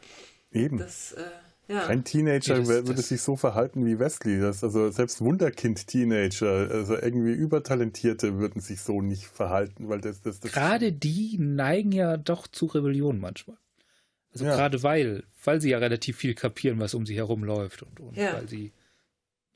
Eben. 0.51 0.77
Das, 0.77 1.13
äh, 1.13 1.23
ja. 1.67 1.86
Kein 1.86 2.03
Teenager 2.03 2.57
das, 2.57 2.67
würde 2.67 2.95
das 2.95 3.07
sich 3.07 3.21
so 3.21 3.36
verhalten 3.36 3.86
wie 3.86 3.97
Wesley. 3.97 4.41
Das, 4.41 4.63
also 4.63 4.91
selbst 4.91 5.21
Wunderkind-Teenager, 5.21 6.69
also 6.69 6.97
irgendwie 6.97 7.32
Übertalentierte 7.32 8.38
würden 8.38 8.61
sich 8.61 8.82
so 8.82 9.01
nicht 9.01 9.25
verhalten, 9.25 9.88
weil 9.88 10.01
das, 10.01 10.21
das, 10.21 10.39
das 10.41 10.51
Gerade 10.51 10.91
die 10.91 11.38
neigen 11.39 11.93
ja 11.93 12.17
doch 12.17 12.47
zu 12.47 12.65
Rebellion 12.65 13.19
manchmal. 13.19 13.57
Also 14.34 14.45
ja. 14.45 14.55
gerade 14.55 14.82
weil, 14.84 15.23
weil 15.43 15.59
sie 15.59 15.71
ja 15.71 15.77
relativ 15.77 16.17
viel 16.17 16.34
kapieren, 16.34 16.79
was 16.79 16.93
um 16.93 17.05
sie 17.05 17.15
herum 17.15 17.43
läuft 17.43 17.84
und, 17.84 17.99
und 17.99 18.17
ja. 18.17 18.34
weil 18.34 18.47
sie 18.47 18.71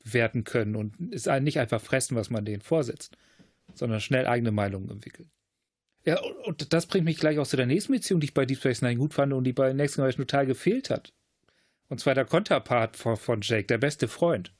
werten 0.04 0.44
können 0.44 0.76
und 0.76 0.94
es 1.12 1.26
nicht 1.26 1.58
einfach 1.58 1.80
fressen, 1.80 2.16
was 2.16 2.30
man 2.30 2.44
denen 2.44 2.62
vorsetzt, 2.62 3.16
sondern 3.74 4.00
schnell 4.00 4.26
eigene 4.26 4.52
Meinungen 4.52 4.90
entwickeln. 4.90 5.30
Ja, 6.04 6.20
und 6.44 6.72
das 6.72 6.86
bringt 6.86 7.04
mich 7.04 7.18
gleich 7.18 7.38
auch 7.38 7.46
zu 7.46 7.56
der 7.56 7.66
nächsten 7.66 7.92
Beziehung, 7.92 8.20
die 8.20 8.26
ich 8.26 8.34
bei 8.34 8.46
Deep 8.46 8.58
Space 8.58 8.80
Nine 8.80 8.96
gut 8.96 9.12
fand 9.12 9.32
und 9.32 9.42
die 9.42 9.52
bei 9.52 9.72
Next 9.72 9.96
Generation 9.96 10.24
total 10.26 10.46
gefehlt 10.46 10.88
hat. 10.88 11.12
Und 11.88 11.98
zwar 11.98 12.14
der 12.14 12.24
Konterpart 12.24 12.96
von, 12.96 13.16
von 13.16 13.40
Jake, 13.42 13.66
der 13.66 13.78
beste 13.78 14.06
Freund. 14.06 14.52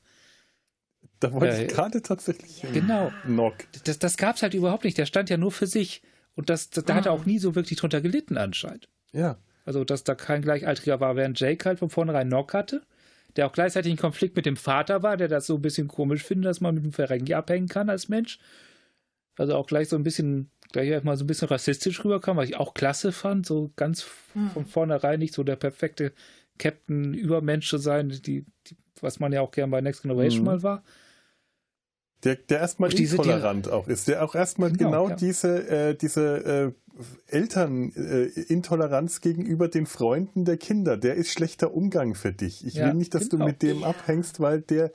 Da 1.20 1.32
wollte 1.32 1.56
äh, 1.56 1.66
ich 1.66 1.72
gerade 1.72 2.02
tatsächlich. 2.02 2.64
Genau. 2.72 3.12
Knock. 3.22 3.54
Das, 3.84 3.98
das 3.98 4.16
gab 4.16 4.36
es 4.36 4.42
halt 4.42 4.54
überhaupt 4.54 4.84
nicht. 4.84 4.98
Der 4.98 5.06
stand 5.06 5.30
ja 5.30 5.36
nur 5.36 5.52
für 5.52 5.68
sich. 5.68 6.02
Und 6.34 6.50
das, 6.50 6.70
das, 6.70 6.84
da 6.84 6.94
hat 6.94 7.06
er 7.06 7.12
auch 7.12 7.24
nie 7.24 7.38
so 7.38 7.54
wirklich 7.54 7.78
drunter 7.78 8.00
gelitten, 8.00 8.36
anscheinend. 8.36 8.88
Ja. 9.12 9.38
Also, 9.66 9.84
dass 9.84 10.04
da 10.04 10.14
kein 10.14 10.42
Gleichaltriger 10.42 11.00
war, 11.00 11.16
während 11.16 11.38
Jake 11.38 11.68
halt 11.68 11.80
von 11.80 11.90
vornherein 11.90 12.28
Nock 12.28 12.54
hatte, 12.54 12.82
der 13.36 13.46
auch 13.46 13.52
gleichzeitig 13.52 13.90
einen 13.90 13.98
Konflikt 13.98 14.36
mit 14.36 14.46
dem 14.46 14.56
Vater 14.56 15.02
war, 15.02 15.18
der 15.18 15.28
das 15.28 15.46
so 15.46 15.56
ein 15.56 15.62
bisschen 15.62 15.88
komisch 15.88 16.22
findet, 16.22 16.48
dass 16.48 16.60
man 16.60 16.76
mit 16.76 16.84
dem 16.84 16.92
Ferengi 16.92 17.34
abhängen 17.34 17.68
kann 17.68 17.90
als 17.90 18.08
Mensch. 18.08 18.38
Also 19.36 19.54
auch 19.54 19.66
gleich 19.66 19.88
so 19.88 19.96
ein 19.96 20.04
bisschen 20.04 20.50
da 20.72 20.80
hier 20.80 21.02
mal 21.04 21.16
so 21.16 21.24
ein 21.24 21.26
bisschen 21.26 21.48
rassistisch 21.48 22.04
rüberkam, 22.04 22.36
was 22.36 22.48
ich 22.48 22.56
auch 22.56 22.74
klasse 22.74 23.12
fand, 23.12 23.44
so 23.44 23.72
ganz 23.76 24.06
hm. 24.32 24.50
von 24.50 24.66
vornherein 24.66 25.18
nicht 25.18 25.34
so 25.34 25.42
der 25.42 25.56
perfekte 25.56 26.12
Captain 26.58 27.12
Übermensch 27.12 27.68
zu 27.68 27.78
sein, 27.78 28.08
die, 28.08 28.46
die 28.66 28.76
was 29.00 29.20
man 29.20 29.32
ja 29.32 29.42
auch 29.42 29.50
gern 29.50 29.70
bei 29.70 29.80
Next 29.80 30.02
Generation 30.02 30.38
hm. 30.38 30.44
mal 30.44 30.62
war. 30.62 30.82
Der, 32.26 32.34
der 32.34 32.58
erstmal 32.58 32.90
diese, 32.90 33.16
intolerant 33.16 33.66
die, 33.66 33.70
auch 33.70 33.86
ist, 33.86 34.08
der 34.08 34.24
auch 34.24 34.34
erstmal 34.34 34.72
genau, 34.72 35.04
genau 35.04 35.08
ja. 35.10 35.14
diese, 35.14 35.68
äh, 35.68 35.94
diese 35.94 36.44
äh, 36.44 36.72
Elternintoleranz 37.28 39.18
äh, 39.18 39.20
gegenüber 39.20 39.68
den 39.68 39.86
Freunden 39.86 40.44
der 40.44 40.56
Kinder, 40.56 40.96
der 40.96 41.14
ist 41.14 41.30
schlechter 41.30 41.72
Umgang 41.72 42.16
für 42.16 42.32
dich. 42.32 42.66
Ich 42.66 42.74
ja, 42.74 42.86
will 42.86 42.94
nicht, 42.94 43.14
dass 43.14 43.28
genau. 43.28 43.44
du 43.44 43.50
mit 43.50 43.62
dem 43.62 43.84
abhängst, 43.84 44.40
weil 44.40 44.60
der 44.60 44.90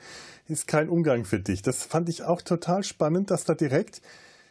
ist 0.50 0.68
kein 0.68 0.90
Umgang 0.90 1.24
für 1.24 1.40
dich. 1.40 1.62
Das 1.62 1.84
fand 1.84 2.10
ich 2.10 2.24
auch 2.24 2.42
total 2.42 2.84
spannend, 2.84 3.32
dass 3.32 3.46
da 3.46 3.54
direkt 3.54 4.02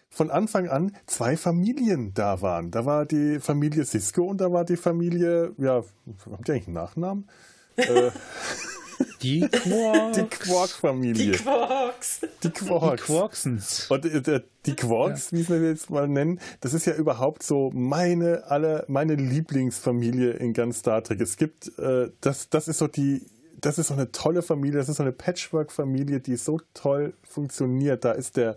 von 0.08 0.30
Anfang 0.30 0.68
an 0.68 0.96
zwei 1.04 1.36
Familien 1.36 2.14
da 2.14 2.40
waren. 2.40 2.70
Da 2.70 2.86
war 2.86 3.04
die 3.04 3.40
Familie 3.40 3.84
Cisco 3.84 4.22
und 4.22 4.40
da 4.40 4.50
war 4.52 4.64
die 4.64 4.78
Familie, 4.78 5.52
ja, 5.58 5.84
haben 6.24 6.44
die 6.46 6.52
eigentlich 6.52 6.66
einen 6.66 6.74
Nachnamen? 6.74 7.28
äh, 7.76 8.10
die 9.22 9.40
Quarks. 9.40 10.16
Die 10.16 10.24
Quark-Familie. 10.24 11.32
Die 11.32 11.38
Quarks. 11.38 12.20
Die 12.42 12.50
Quarks. 12.50 13.00
Die 13.00 13.12
Quarksens. 13.12 13.86
Und 13.90 14.04
äh, 14.04 14.40
die 14.66 14.76
Quarks, 14.76 15.30
ja. 15.30 15.38
wie 15.38 15.48
wir 15.48 15.68
jetzt 15.68 15.90
mal 15.90 16.08
nennen, 16.08 16.40
das 16.60 16.74
ist 16.74 16.86
ja 16.86 16.94
überhaupt 16.94 17.42
so 17.42 17.70
meine, 17.72 18.44
alle, 18.46 18.84
meine 18.88 19.14
Lieblingsfamilie 19.14 20.32
in 20.32 20.52
ganz 20.52 20.80
Star 20.80 21.02
Trek. 21.02 21.20
Es 21.20 21.36
gibt, 21.36 21.78
äh, 21.78 22.10
das, 22.20 22.48
das 22.50 22.68
ist 22.68 22.78
so 22.78 22.86
die, 22.86 23.26
das 23.60 23.78
ist 23.78 23.88
so 23.88 23.94
eine 23.94 24.12
tolle 24.12 24.42
Familie, 24.42 24.78
das 24.78 24.88
ist 24.88 24.96
so 24.96 25.02
eine 25.02 25.12
Patchwork-Familie, 25.12 26.20
die 26.20 26.36
so 26.36 26.60
toll 26.74 27.14
funktioniert. 27.22 28.04
Da 28.04 28.12
ist 28.12 28.36
der, 28.36 28.56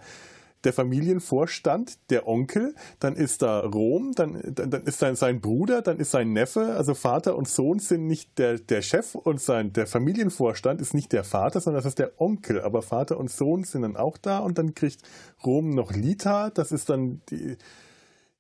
der 0.64 0.74
Familienvorstand, 0.74 2.10
der 2.10 2.28
Onkel, 2.28 2.76
dann 3.00 3.16
ist 3.16 3.42
da 3.42 3.60
Rom, 3.60 4.14
dann, 4.16 4.42
dann, 4.54 4.70
dann 4.70 4.84
ist 4.84 5.02
dann 5.02 5.16
sein 5.16 5.42
Bruder, 5.42 5.82
dann 5.82 5.98
ist 5.98 6.12
sein 6.12 6.34
Neffe, 6.34 6.76
also 6.76 6.94
Vater 6.94 7.36
und 7.36 7.48
Sohn 7.48 7.80
sind 7.80 8.08
nicht 8.08 8.38
der, 8.38 8.60
der 8.60 8.82
Chef 8.82 9.16
und 9.16 9.42
sein, 9.42 9.74
der 9.74 9.88
Familienvorstand 9.88 10.82
ist 10.82 10.94
nicht 10.94 11.12
der 11.12 11.24
Vater, 11.24 11.60
sondern 11.60 11.84
das 11.84 11.90
ist 11.90 12.00
der 12.00 12.20
Onkel. 12.22 12.62
Aber 12.62 12.82
Vater 12.82 13.18
und 13.18 13.30
Sohn 13.30 13.64
sind 13.64 13.82
dann 13.82 13.98
auch 13.98 14.18
da 14.18 14.40
und 14.40 14.58
dann 14.58 14.74
kriegt 14.74 15.02
Rom 15.46 15.72
noch 15.72 15.92
Lita, 15.92 16.50
das 16.50 16.72
ist 16.72 16.90
dann 16.90 17.22
die, 17.30 17.58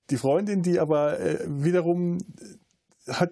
die 0.10 0.18
Freundin, 0.18 0.62
die 0.62 0.80
aber 0.80 1.20
äh, 1.20 1.40
wiederum 1.48 2.20
hat 3.08 3.32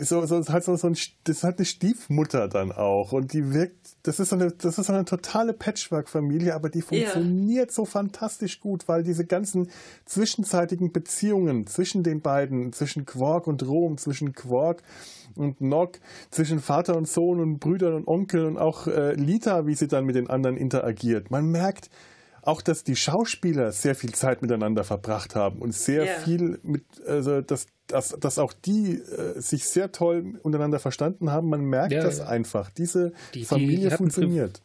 so, 0.00 0.26
so, 0.26 0.44
halt 0.48 0.64
so, 0.64 0.76
so 0.76 0.88
ein, 0.88 0.96
das 1.24 1.36
ist 1.38 1.44
halt 1.44 1.58
eine 1.58 1.64
Stiefmutter 1.64 2.48
dann 2.48 2.72
auch 2.72 3.12
und 3.12 3.32
die 3.32 3.54
wirkt, 3.54 3.96
das 4.02 4.18
ist 4.18 4.30
so 4.30 4.36
eine, 4.36 4.50
das 4.50 4.78
ist 4.78 4.86
so 4.86 4.92
eine 4.92 5.04
totale 5.04 5.52
Patchwork-Familie, 5.52 6.54
aber 6.54 6.70
die 6.70 6.82
funktioniert 6.82 7.68
yeah. 7.68 7.74
so 7.74 7.84
fantastisch 7.84 8.60
gut, 8.60 8.88
weil 8.88 9.02
diese 9.02 9.24
ganzen 9.24 9.70
zwischenzeitigen 10.06 10.92
Beziehungen 10.92 11.66
zwischen 11.66 12.02
den 12.02 12.20
beiden, 12.20 12.72
zwischen 12.72 13.06
Quark 13.06 13.46
und 13.46 13.62
Rom, 13.66 13.96
zwischen 13.96 14.32
Quark 14.32 14.82
und 15.36 15.60
Nock, 15.60 16.00
zwischen 16.30 16.60
Vater 16.60 16.96
und 16.96 17.08
Sohn 17.08 17.40
und 17.40 17.58
Brüdern 17.60 17.94
und 17.94 18.08
Onkel 18.08 18.46
und 18.46 18.58
auch 18.58 18.88
äh, 18.88 19.14
Lita, 19.14 19.66
wie 19.66 19.74
sie 19.74 19.88
dann 19.88 20.04
mit 20.04 20.16
den 20.16 20.28
anderen 20.28 20.56
interagiert. 20.56 21.30
Man 21.30 21.46
merkt, 21.46 21.90
auch, 22.42 22.62
dass 22.62 22.84
die 22.84 22.96
Schauspieler 22.96 23.72
sehr 23.72 23.94
viel 23.94 24.12
Zeit 24.12 24.42
miteinander 24.42 24.84
verbracht 24.84 25.34
haben 25.34 25.60
und 25.60 25.74
sehr 25.74 26.04
yeah. 26.04 26.20
viel 26.20 26.58
mit, 26.62 26.84
also 27.06 27.40
dass, 27.40 27.66
dass, 27.86 28.10
dass 28.10 28.38
auch 28.38 28.52
die 28.52 28.94
äh, 28.94 29.40
sich 29.40 29.66
sehr 29.66 29.92
toll 29.92 30.38
untereinander 30.42 30.78
verstanden 30.78 31.30
haben. 31.30 31.48
Man 31.48 31.64
merkt 31.64 31.92
ja, 31.92 32.02
das 32.02 32.18
ja. 32.18 32.26
einfach. 32.26 32.70
Diese 32.70 33.12
die, 33.34 33.44
Familie 33.44 33.90
die 33.90 33.96
funktioniert. 33.96 34.62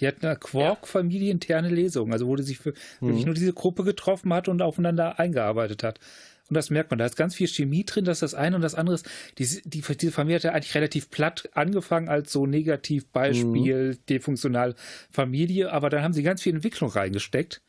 Die 0.00 0.08
hat 0.08 0.24
eine 0.24 0.36
Quark-Familie 0.36 1.30
interne 1.30 1.68
Lesung, 1.68 2.12
also 2.12 2.26
wo 2.26 2.36
sich 2.36 2.58
für, 2.58 2.74
mhm. 3.00 3.08
wirklich 3.08 3.26
nur 3.26 3.34
diese 3.34 3.52
Gruppe 3.52 3.84
getroffen 3.84 4.32
hat 4.32 4.48
und 4.48 4.60
aufeinander 4.60 5.18
eingearbeitet 5.18 5.82
hat. 5.82 6.00
Und 6.48 6.54
das 6.54 6.70
merkt 6.70 6.90
man. 6.90 6.98
Da 6.98 7.06
ist 7.06 7.16
ganz 7.16 7.34
viel 7.34 7.48
Chemie 7.48 7.84
drin, 7.84 8.04
dass 8.04 8.20
das 8.20 8.34
eine 8.34 8.56
und 8.56 8.62
das 8.62 8.74
andere 8.74 8.96
ist. 8.96 9.08
Die, 9.38 9.46
die, 9.64 9.80
diese 9.80 10.12
Familie 10.12 10.36
hat 10.36 10.44
ja 10.44 10.52
eigentlich 10.52 10.74
relativ 10.74 11.10
platt 11.10 11.48
angefangen 11.54 12.08
als 12.08 12.32
so 12.32 12.46
Negativbeispiel, 12.46 13.92
mhm. 13.92 13.98
defunktional 14.08 14.74
Familie, 15.10 15.72
aber 15.72 15.88
dann 15.88 16.02
haben 16.02 16.12
sie 16.12 16.22
ganz 16.22 16.42
viel 16.42 16.54
Entwicklung 16.54 16.90
reingesteckt, 16.90 17.62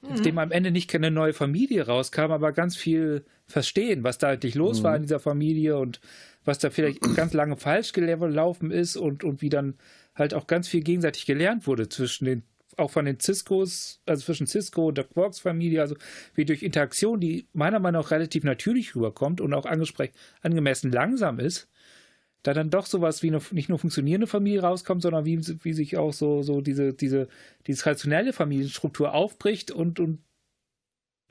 mhm. 0.00 0.22
dem 0.22 0.38
am 0.38 0.52
Ende 0.52 0.70
nicht 0.70 0.88
keine 0.88 1.10
neue 1.10 1.34
Familie 1.34 1.86
rauskam, 1.86 2.30
aber 2.30 2.52
ganz 2.52 2.76
viel 2.76 3.26
verstehen, 3.46 4.04
was 4.04 4.16
da 4.16 4.28
eigentlich 4.28 4.54
los 4.54 4.80
mhm. 4.80 4.84
war 4.84 4.96
in 4.96 5.02
dieser 5.02 5.20
Familie 5.20 5.76
und 5.76 6.00
was 6.44 6.58
da 6.58 6.70
vielleicht 6.70 7.02
ganz 7.16 7.34
lange 7.34 7.56
falsch 7.56 7.92
gelaufen 7.92 8.70
ist 8.70 8.96
und, 8.96 9.22
und 9.22 9.42
wie 9.42 9.50
dann 9.50 9.74
halt 10.14 10.32
auch 10.32 10.46
ganz 10.46 10.66
viel 10.68 10.80
gegenseitig 10.80 11.26
gelernt 11.26 11.66
wurde 11.66 11.90
zwischen 11.90 12.24
den 12.24 12.42
auch 12.76 12.90
von 12.90 13.04
den 13.04 13.20
Ciscos, 13.20 14.00
also 14.06 14.24
zwischen 14.24 14.46
Cisco 14.46 14.88
und 14.88 14.98
der 14.98 15.04
Quarks-Familie, 15.04 15.80
also 15.80 15.96
wie 16.34 16.44
durch 16.44 16.62
Interaktion, 16.62 17.20
die 17.20 17.48
meiner 17.52 17.78
Meinung 17.78 18.02
nach 18.02 18.10
relativ 18.10 18.44
natürlich 18.44 18.94
rüberkommt 18.94 19.40
und 19.40 19.54
auch 19.54 19.66
angemessen 19.66 20.92
langsam 20.92 21.38
ist, 21.38 21.68
da 22.44 22.52
dann 22.52 22.70
doch 22.70 22.86
sowas 22.86 23.22
wie 23.22 23.28
eine 23.28 23.40
nicht 23.52 23.68
nur 23.70 23.78
funktionierende 23.78 24.26
Familie 24.26 24.62
rauskommt, 24.62 25.02
sondern 25.02 25.24
wie, 25.24 25.40
wie 25.64 25.72
sich 25.72 25.96
auch 25.96 26.12
so, 26.12 26.42
so 26.42 26.60
diese, 26.60 26.92
diese, 26.92 27.28
diese 27.66 27.82
traditionelle 27.82 28.32
Familienstruktur 28.32 29.14
aufbricht 29.14 29.70
und, 29.70 29.98
und 29.98 30.22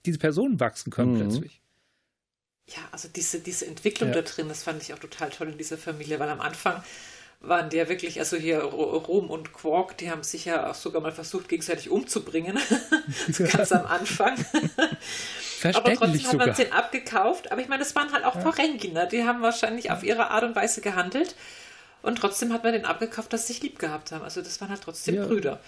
diese 0.05 0.17
Personen 0.17 0.59
wachsen 0.59 0.91
können 0.91 1.13
mhm. 1.13 1.19
plötzlich. 1.19 1.61
Ja, 2.67 2.81
also 2.91 3.09
diese, 3.13 3.39
diese 3.39 3.67
Entwicklung 3.67 4.09
ja. 4.09 4.15
da 4.15 4.21
drin, 4.21 4.47
das 4.47 4.63
fand 4.63 4.81
ich 4.81 4.93
auch 4.93 4.99
total 4.99 5.29
toll 5.29 5.49
in 5.49 5.57
dieser 5.57 5.77
Familie, 5.77 6.19
weil 6.19 6.29
am 6.29 6.41
Anfang 6.41 6.81
waren 7.43 7.69
die 7.69 7.77
ja 7.77 7.89
wirklich, 7.89 8.19
also 8.19 8.37
hier 8.37 8.61
Rom 8.61 9.29
und 9.29 9.53
Quark, 9.53 9.97
die 9.97 10.09
haben 10.09 10.23
sich 10.23 10.45
ja 10.45 10.71
auch 10.71 10.75
sogar 10.75 11.01
mal 11.01 11.11
versucht, 11.11 11.49
gegenseitig 11.49 11.89
umzubringen. 11.89 12.57
Ganz 13.37 13.71
am 13.73 13.85
Anfang. 13.85 14.37
aber 15.73 15.93
trotzdem 15.93 16.23
hat 16.23 16.37
man 16.37 16.49
es 16.49 16.57
den 16.57 16.71
abgekauft. 16.71 17.51
Aber 17.51 17.61
ich 17.61 17.67
meine, 17.67 17.83
das 17.83 17.95
waren 17.95 18.13
halt 18.13 18.23
auch 18.23 18.35
ja. 18.35 18.41
Porenginer. 18.41 19.05
Die 19.07 19.23
haben 19.23 19.41
wahrscheinlich 19.41 19.91
auf 19.91 20.03
ihre 20.03 20.31
Art 20.31 20.43
und 20.43 20.55
Weise 20.55 20.79
gehandelt. 20.79 21.35
Und 22.01 22.17
trotzdem 22.17 22.53
hat 22.53 22.63
man 22.63 22.73
den 22.73 22.85
abgekauft, 22.85 23.33
dass 23.33 23.47
sie 23.47 23.53
sich 23.53 23.61
lieb 23.61 23.77
gehabt 23.77 24.13
haben. 24.13 24.23
Also 24.23 24.41
das 24.41 24.61
waren 24.61 24.69
halt 24.69 24.81
trotzdem 24.81 25.15
ja. 25.15 25.25
Brüder. 25.25 25.59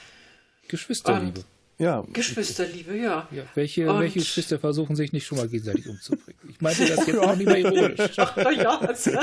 Geschwisterliebe. 0.70 1.42
Und 1.42 1.46
ja. 1.78 2.06
Geschwisterliebe, 2.14 2.96
ja. 2.96 3.28
ja 3.32 3.44
welche, 3.54 3.88
welche 4.00 4.20
Geschwister 4.20 4.60
versuchen 4.60 4.96
sich 4.96 5.12
nicht 5.12 5.26
schon 5.26 5.40
mal 5.40 5.50
gegenseitig 5.50 5.90
umzubringen? 5.90 6.40
Ich 6.50 6.62
meinte 6.62 6.86
das 6.86 7.06
jetzt 7.06 7.18
auch 7.20 7.36
lieber 7.36 7.58
ironisch. 7.58 8.18
Ach, 8.18 8.38
ja, 8.38 8.80
also. 8.80 9.12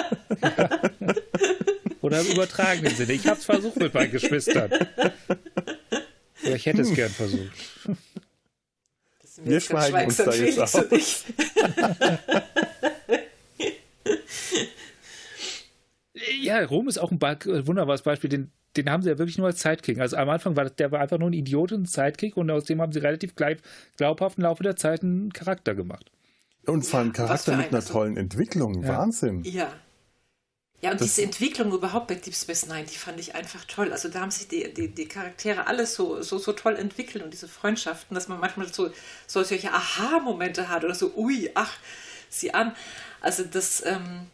Oder 2.03 2.20
im 2.20 2.26
übertragenen 2.26 2.94
Sinne. 2.94 3.12
Ich 3.12 3.26
habe 3.26 3.38
es 3.38 3.44
versucht 3.44 3.76
mit 3.76 3.94
meinen 3.94 4.11
Geschwistern. 4.11 4.70
Oder 6.44 6.57
ich 6.57 6.66
hätte 6.66 6.82
es 6.82 6.92
gern 6.94 7.11
versucht. 7.11 7.50
Wir 9.44 9.61
schweigen 9.61 10.07
uns 10.07 10.16
da 10.18 10.34
jetzt 10.34 10.59
aus. 10.59 10.74
ja, 16.42 16.64
Rom 16.64 16.88
ist 16.88 16.98
auch 16.98 17.11
ein 17.11 17.20
äh, 17.20 17.66
wunderbares 17.66 18.03
Beispiel. 18.03 18.28
Den, 18.30 18.50
den 18.76 18.90
haben 18.90 19.03
sie 19.03 19.09
ja 19.11 19.18
wirklich 19.18 19.38
nur 19.38 19.46
als 19.46 19.62
Sidekick. 19.62 19.98
Also 20.00 20.16
am 20.16 20.28
Anfang 20.28 20.57
war 20.57 20.68
der 20.68 20.92
war 20.92 21.00
einfach 21.00 21.18
nur 21.18 21.30
ein 21.30 21.34
Idiot 21.34 21.72
und 21.72 21.82
ein 21.82 21.86
Sidekick 21.86 22.36
und 22.36 22.50
aus 22.50 22.64
dem 22.64 22.80
haben 22.80 22.92
sie 22.92 22.98
relativ 22.98 23.34
glaubhaft 23.34 24.38
im 24.38 24.44
Laufe 24.44 24.62
der 24.62 24.76
Zeit 24.76 25.03
einen 25.03 25.32
Charakter 25.32 25.74
gemacht. 25.74 26.11
Und 26.66 26.84
zwar 26.84 27.00
einen 27.00 27.12
Charakter 27.12 27.57
mit 27.57 27.68
einer 27.68 27.84
tollen 27.84 28.16
Entwicklung. 28.16 28.82
Ja. 28.82 28.98
Wahnsinn. 28.98 29.42
Ja. 29.44 29.72
Ja, 30.82 30.90
und 30.90 31.00
das 31.00 31.14
diese 31.14 31.22
Entwicklung 31.22 31.72
überhaupt 31.72 32.08
bei 32.08 32.16
Deep 32.16 32.34
Space 32.34 32.66
Nine, 32.66 32.84
die 32.84 32.96
fand 32.96 33.20
ich 33.20 33.36
einfach 33.36 33.64
toll. 33.66 33.92
Also 33.92 34.08
da 34.08 34.20
haben 34.20 34.32
sich 34.32 34.48
die, 34.48 34.74
die, 34.74 34.88
die 34.88 35.06
Charaktere 35.06 35.68
alles 35.68 35.94
so, 35.94 36.22
so, 36.22 36.38
so 36.38 36.52
toll 36.52 36.74
entwickelt 36.74 37.22
und 37.22 37.32
diese 37.32 37.46
Freundschaften, 37.46 38.16
dass 38.16 38.26
man 38.26 38.40
manchmal 38.40 38.72
so, 38.72 38.90
so 39.28 39.44
solche 39.44 39.72
Aha-Momente 39.72 40.68
hat 40.68 40.82
oder 40.82 40.96
so, 40.96 41.14
ui, 41.14 41.50
ach, 41.54 41.72
sieh 42.28 42.50
an. 42.50 42.74
Also 43.20 43.44
das, 43.44 43.86
ähm, 43.86 44.26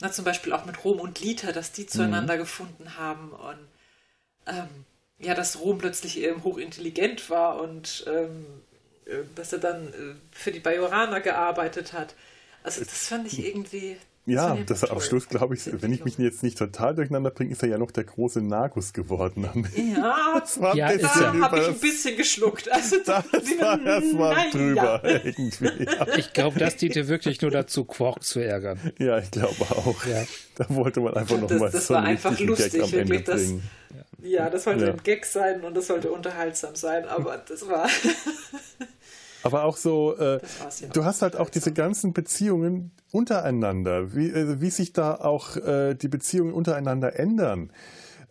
na, 0.00 0.12
zum 0.12 0.26
Beispiel 0.26 0.52
auch 0.52 0.66
mit 0.66 0.84
Rom 0.84 1.00
und 1.00 1.20
Lita, 1.20 1.52
dass 1.52 1.72
die 1.72 1.86
zueinander 1.86 2.34
mhm. 2.34 2.40
gefunden 2.40 2.96
haben 2.98 3.32
und 3.32 3.58
ähm, 4.46 4.84
ja, 5.18 5.34
dass 5.34 5.58
Rom 5.58 5.78
plötzlich 5.78 6.18
eben 6.18 6.44
hochintelligent 6.44 7.30
war 7.30 7.60
und 7.62 8.04
ähm, 8.06 8.44
äh, 9.06 9.24
dass 9.34 9.54
er 9.54 9.58
dann 9.58 9.88
äh, 9.88 10.14
für 10.32 10.52
die 10.52 10.60
Bajoraner 10.60 11.20
gearbeitet 11.20 11.94
hat. 11.94 12.14
Also 12.62 12.80
das 12.84 13.08
fand 13.08 13.26
ich 13.26 13.44
irgendwie, 13.44 13.96
ja, 14.28 14.56
das, 14.66 14.84
am 14.84 15.00
Schluss, 15.00 15.28
glaube 15.28 15.54
ich, 15.54 15.62
wenn 15.82 15.92
ich 15.92 16.04
mich 16.04 16.18
jetzt 16.18 16.42
nicht 16.42 16.58
total 16.58 16.94
durcheinander 16.94 17.30
bringe, 17.30 17.52
ist 17.52 17.62
er 17.62 17.68
ja 17.68 17.78
noch 17.78 17.90
der 17.90 18.04
große 18.04 18.40
Nagus 18.40 18.92
geworden. 18.92 19.66
Ja, 19.76 20.38
das 20.40 20.60
war 20.60 20.74
ja, 20.76 20.96
da 20.96 21.32
habe 21.40 21.60
ich 21.60 21.68
ein 21.68 21.78
bisschen 21.78 22.16
geschluckt. 22.16 22.70
Also, 22.70 22.96
das 23.04 23.24
war 23.24 23.80
erstmal 23.84 24.50
drüber 24.50 25.00
ja. 25.04 25.20
irgendwie. 25.24 25.84
Ja. 25.84 26.06
Ich 26.16 26.32
glaube, 26.32 26.58
das 26.58 26.76
diente 26.76 27.08
wirklich 27.08 27.40
nur 27.40 27.50
dazu, 27.50 27.84
Quark 27.84 28.22
zu 28.22 28.40
ärgern. 28.40 28.78
Ja, 28.98 29.18
ich 29.18 29.30
glaube 29.30 29.64
auch. 29.70 30.04
Ja. 30.06 30.24
Da 30.56 30.66
wollte 30.70 31.00
man 31.00 31.14
einfach 31.14 31.38
noch 31.38 31.48
das, 31.48 31.60
mal 31.60 31.70
das 31.70 31.86
so 31.86 31.94
war 31.94 32.02
einfach 32.02 32.38
lustig, 32.40 32.72
Gag 32.72 32.82
am 32.82 32.92
wirklich. 32.92 33.28
Ende 33.28 33.32
das, 33.32 33.52
ja, 34.22 34.50
das 34.50 34.64
sollte 34.64 34.90
ein 34.90 35.02
Gag 35.02 35.24
sein 35.24 35.62
und 35.62 35.76
das 35.76 35.86
sollte 35.86 36.10
unterhaltsam 36.10 36.74
sein, 36.74 37.06
aber 37.06 37.38
das 37.38 37.66
war... 37.68 37.88
Aber 39.42 39.64
auch 39.64 39.76
so, 39.76 40.16
äh, 40.16 40.40
du 40.92 41.04
hast 41.04 41.22
halt 41.22 41.36
auch 41.36 41.50
diese 41.50 41.72
ganzen 41.72 42.12
Beziehungen 42.12 42.92
untereinander, 43.12 44.14
wie, 44.14 44.30
äh, 44.30 44.60
wie 44.60 44.70
sich 44.70 44.92
da 44.92 45.14
auch 45.14 45.56
äh, 45.56 45.94
die 45.94 46.08
Beziehungen 46.08 46.52
untereinander 46.52 47.18
ändern. 47.18 47.72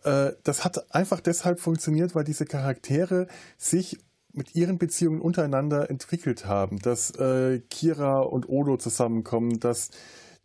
Äh, 0.04 0.32
das 0.44 0.64
hat 0.64 0.94
einfach 0.94 1.20
deshalb 1.20 1.60
funktioniert, 1.60 2.14
weil 2.14 2.24
diese 2.24 2.46
Charaktere 2.46 3.26
sich 3.56 3.98
mit 4.32 4.54
ihren 4.54 4.78
Beziehungen 4.78 5.20
untereinander 5.20 5.90
entwickelt 5.90 6.46
haben, 6.46 6.78
dass 6.78 7.10
äh, 7.12 7.60
Kira 7.70 8.20
und 8.20 8.48
Odo 8.48 8.76
zusammenkommen, 8.76 9.58
dass, 9.58 9.90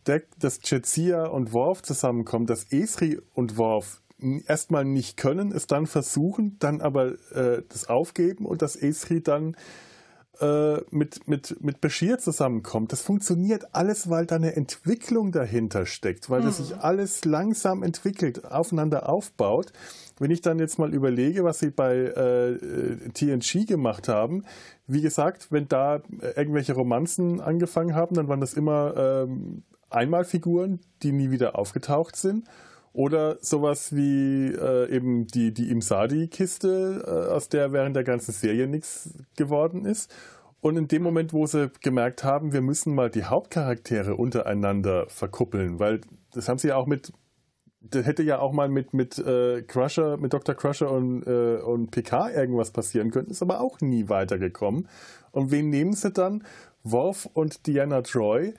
Deck, 0.07 0.27
dass 0.39 0.59
Jetsia 0.63 1.25
und 1.25 1.53
Worf 1.53 1.83
zusammenkommen, 1.83 2.45
dass 2.47 2.71
Esri 2.71 3.21
und 3.33 3.57
Worf 3.57 4.01
erstmal 4.47 4.85
nicht 4.85 5.17
können, 5.17 5.51
es 5.51 5.67
dann 5.67 5.85
versuchen, 5.85 6.57
dann 6.59 6.81
aber 6.81 7.13
äh, 7.33 7.61
das 7.69 7.89
aufgeben 7.89 8.45
und 8.45 8.61
dass 8.61 8.75
Esri 8.75 9.21
dann 9.21 9.55
äh, 10.39 10.77
mit, 10.89 11.27
mit, 11.27 11.63
mit 11.63 11.79
Bashir 11.81 12.17
zusammenkommt. 12.17 12.91
Das 12.91 13.01
funktioniert 13.01 13.75
alles, 13.75 14.09
weil 14.09 14.25
da 14.25 14.35
eine 14.35 14.55
Entwicklung 14.55 15.31
dahinter 15.31 15.85
steckt, 15.85 16.29
weil 16.29 16.41
mhm. 16.41 16.45
das 16.45 16.57
sich 16.57 16.75
alles 16.77 17.23
langsam 17.25 17.83
entwickelt, 17.83 18.45
aufeinander 18.51 19.09
aufbaut. 19.09 19.71
Wenn 20.19 20.31
ich 20.31 20.41
dann 20.41 20.59
jetzt 20.59 20.79
mal 20.79 20.93
überlege, 20.93 21.43
was 21.43 21.59
sie 21.59 21.69
bei 21.69 21.95
äh, 21.95 23.09
TNG 23.13 23.67
gemacht 23.67 24.07
haben, 24.07 24.43
wie 24.87 25.01
gesagt, 25.01 25.51
wenn 25.51 25.67
da 25.67 26.01
irgendwelche 26.35 26.73
Romanzen 26.73 27.41
angefangen 27.41 27.95
haben, 27.95 28.15
dann 28.15 28.27
waren 28.27 28.41
das 28.41 28.53
immer 28.53 28.95
ähm, 28.95 29.63
Einmalfiguren, 29.89 30.79
die 31.03 31.11
nie 31.11 31.31
wieder 31.31 31.57
aufgetaucht 31.57 32.15
sind. 32.15 32.45
Oder 32.93 33.37
sowas 33.41 33.95
wie 33.95 34.53
äh, 34.53 34.89
eben 34.95 35.25
die, 35.25 35.51
die 35.51 35.71
Imsadi-Kiste, 35.71 37.03
äh, 37.05 37.31
aus 37.31 37.49
der 37.49 37.73
während 37.73 37.95
der 37.95 38.03
ganzen 38.03 38.31
Serie 38.31 38.67
nichts 38.67 39.09
geworden 39.35 39.85
ist. 39.85 40.13
Und 40.61 40.77
in 40.77 40.87
dem 40.87 41.01
Moment, 41.03 41.33
wo 41.33 41.45
sie 41.47 41.71
gemerkt 41.81 42.23
haben, 42.23 42.53
wir 42.53 42.61
müssen 42.61 42.93
mal 42.95 43.09
die 43.09 43.25
Hauptcharaktere 43.25 44.15
untereinander 44.15 45.07
verkuppeln, 45.09 45.79
weil 45.79 46.01
das 46.31 46.47
haben 46.47 46.59
sie 46.59 46.69
ja 46.69 46.75
auch 46.75 46.85
mit, 46.85 47.11
das 47.81 48.05
hätte 48.05 48.23
ja 48.23 48.39
auch 48.39 48.53
mal 48.53 48.69
mit, 48.69 48.93
mit 48.93 49.17
äh, 49.17 49.63
Crusher, 49.63 50.17
mit 50.17 50.31
Dr. 50.31 50.55
Crusher 50.55 50.89
und, 50.89 51.23
äh, 51.27 51.57
und 51.57 51.91
PK 51.91 52.29
irgendwas 52.29 52.71
passieren 52.71 53.11
können, 53.11 53.27
ist 53.27 53.41
aber 53.41 53.59
auch 53.59 53.81
nie 53.81 54.07
weitergekommen. 54.07 54.87
Und 55.31 55.51
wen 55.51 55.69
nehmen 55.69 55.93
sie 55.93 56.11
dann? 56.11 56.43
Worf 56.83 57.27
und 57.33 57.65
Diana 57.65 58.01
Troy, 58.03 58.53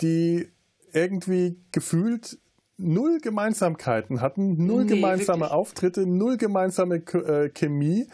die 0.00 0.48
irgendwie 0.92 1.58
gefühlt 1.72 2.38
null 2.78 3.18
Gemeinsamkeiten 3.18 4.20
hatten, 4.20 4.64
null 4.64 4.84
nee, 4.84 4.94
gemeinsame 4.94 5.42
wirklich. 5.42 5.52
Auftritte, 5.52 6.06
null 6.06 6.36
gemeinsame 6.36 6.96
äh, 6.96 7.50
Chemie. 7.50 8.08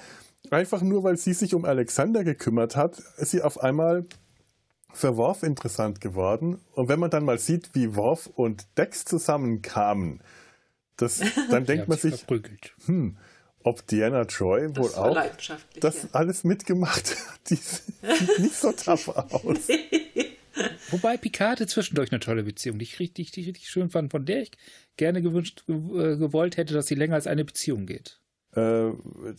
Einfach 0.51 0.83
nur, 0.83 1.05
weil 1.05 1.17
sie 1.17 1.33
sich 1.33 1.55
um 1.55 1.65
Alexander 1.65 2.25
gekümmert 2.25 2.77
hat, 2.77 2.99
ist 3.19 3.31
sie 3.31 3.43
auf 3.43 3.61
einmal 3.61 4.07
für 4.93 5.17
Worf 5.17 5.43
interessant 5.43 6.01
geworden. 6.01 6.61
Und 6.73 6.89
wenn 6.89 7.01
man 7.01 7.11
dann 7.11 7.25
mal 7.25 7.39
sieht, 7.39 7.75
wie 7.75 7.97
Worf 7.97 8.27
und 8.35 8.67
Dex 8.79 9.05
zusammenkamen, 9.05 10.23
das, 10.97 11.21
dann 11.51 11.65
denkt 11.65 11.89
man 11.89 11.99
sich, 11.99 12.25
hm, 12.87 13.17
ob 13.63 13.87
Diana 13.87 14.25
Troy 14.25 14.77
wohl 14.77 14.95
auch 14.95 15.17
das 15.81 16.03
ja. 16.03 16.09
alles 16.13 16.45
mitgemacht 16.45 17.17
hat. 17.17 17.41
Die 17.51 17.57
sieht 17.57 18.39
nicht 18.39 18.55
so 18.55 18.73
tough 18.77 19.09
aus. 19.09 19.69
Wobei 20.95 21.17
Picard 21.17 21.51
hatte 21.51 21.67
zwischendurch 21.67 22.13
eine 22.13 22.21
tolle 22.21 22.45
Beziehung, 22.45 22.79
die 22.79 22.85
ich 22.85 23.01
richtig, 23.01 23.33
die 23.33 23.41
ich 23.41 23.49
richtig 23.49 23.69
schön 23.69 23.91
fand, 23.91 24.13
von 24.13 24.25
der 24.25 24.43
ich 24.43 24.53
gerne 24.97 25.23
gewünscht, 25.23 25.65
äh, 25.69 25.73
gewollt 26.17 26.57
hätte, 26.57 26.73
dass 26.73 26.87
sie 26.87 26.95
länger 26.95 27.17
als 27.17 27.27
eine 27.27 27.45
Beziehung 27.45 27.85
geht. 27.85 28.21
Äh, 28.55 28.91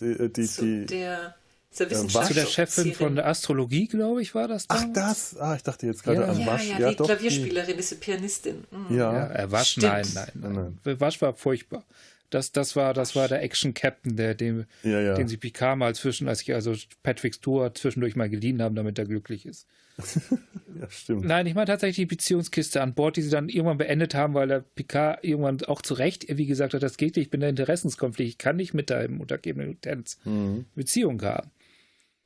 die, 0.01 0.33
die, 0.33 0.45
Zu 0.45 0.61
die, 0.65 0.85
der, 0.85 1.35
der 1.79 1.91
äh, 1.91 2.07
Zu 2.07 2.33
der 2.33 2.45
Chefin 2.45 2.93
von 2.93 3.15
der 3.15 3.27
Astrologie, 3.27 3.87
glaube 3.87 4.21
ich, 4.21 4.35
war 4.35 4.49
das 4.49 4.67
damals? 4.67 4.89
Ach, 4.89 4.93
das? 4.93 5.37
Ah, 5.37 5.55
ich 5.55 5.63
dachte 5.63 5.85
jetzt 5.85 6.03
gerade 6.03 6.23
ja. 6.23 6.27
an 6.27 6.45
Wasch. 6.45 6.67
Ja, 6.67 6.79
ja, 6.79 6.89
die 6.89 6.97
doch, 6.97 7.05
Klavierspielerin, 7.05 7.77
diese 7.77 7.95
Pianistin. 7.95 8.65
Mhm. 8.71 8.97
Ja. 8.97 9.13
ja, 9.13 9.25
er 9.27 9.51
Wasch, 9.53 9.77
nein, 9.77 10.05
nein, 10.13 10.31
nein, 10.33 10.77
nein. 10.83 10.99
Wasch 10.99 11.21
war 11.21 11.35
furchtbar. 11.35 11.85
Das, 12.31 12.51
das 12.51 12.75
war, 12.75 12.93
das 12.93 13.15
war 13.15 13.29
der 13.29 13.41
Action-Captain, 13.43 14.17
der, 14.17 14.35
dem, 14.35 14.65
ja, 14.83 14.99
ja. 14.99 15.13
den 15.13 15.29
sie 15.29 15.37
Picard 15.37 15.77
mal 15.77 15.95
zwischen, 15.95 16.27
als 16.27 16.41
ich 16.41 16.53
also 16.53 16.75
Patrick 17.01 17.35
Stewart 17.35 17.77
zwischendurch 17.77 18.17
mal 18.17 18.29
geliehen 18.29 18.61
haben, 18.61 18.75
damit 18.75 18.99
er 18.99 19.05
glücklich 19.05 19.45
ist. 19.45 19.67
ja, 20.79 20.89
stimmt. 20.89 21.25
Nein, 21.25 21.47
ich 21.47 21.53
meine 21.53 21.67
tatsächlich 21.67 21.95
die 21.95 22.05
Beziehungskiste 22.05 22.81
an 22.81 22.93
Bord, 22.93 23.15
die 23.15 23.21
sie 23.21 23.29
dann 23.29 23.49
irgendwann 23.49 23.77
beendet 23.77 24.13
haben, 24.13 24.33
weil 24.33 24.47
der 24.47 24.59
Picard 24.59 25.23
irgendwann 25.23 25.63
auch 25.63 25.81
zu 25.81 25.93
Recht 25.93 26.25
wie 26.27 26.45
gesagt 26.45 26.73
hat, 26.73 26.83
das 26.83 26.97
geht 26.97 27.15
nicht, 27.15 27.25
ich 27.25 27.31
bin 27.31 27.39
der 27.39 27.49
Interessenskonflikt, 27.49 28.29
ich 28.29 28.37
kann 28.37 28.57
nicht 28.57 28.73
mit 28.73 28.89
deinem 28.89 29.21
untergebenen 29.21 29.69
Lieutenant 29.69 30.17
mhm. 30.25 30.65
Beziehung 30.75 31.21
haben. 31.21 31.51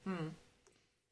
Mhm. 0.05 0.31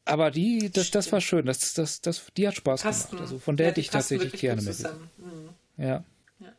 Aber 0.06 0.32
die, 0.32 0.72
das, 0.72 0.90
das 0.92 1.12
war 1.12 1.22
schön, 1.22 1.46
das, 1.46 1.74
das, 1.74 2.02
das, 2.02 2.28
die 2.38 2.48
hat 2.48 2.56
Spaß 2.56 2.82
Pasten. 2.82 3.12
gemacht. 3.12 3.24
Also 3.24 3.40
von 3.40 3.58
der 3.58 3.68
ja, 3.68 3.72
hätte 3.72 3.82
ich 3.82 3.90
tatsächlich 3.90 4.34
gerne 4.34 4.62
mit. 4.62 4.80
Mhm. 4.80 5.50
Ja. 5.78 6.04
ja. 6.40 6.54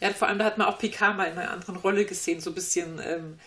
Ja, 0.00 0.10
vor 0.10 0.28
allem 0.28 0.38
da 0.38 0.46
hat 0.46 0.58
man 0.58 0.66
auch 0.66 0.78
Picard 0.78 1.16
mal 1.16 1.26
in 1.26 1.38
einer 1.38 1.50
anderen 1.50 1.76
Rolle 1.76 2.06
gesehen, 2.06 2.40
so 2.40 2.50
ein 2.50 2.54
bisschen 2.54 2.98
ähm, 3.04 3.38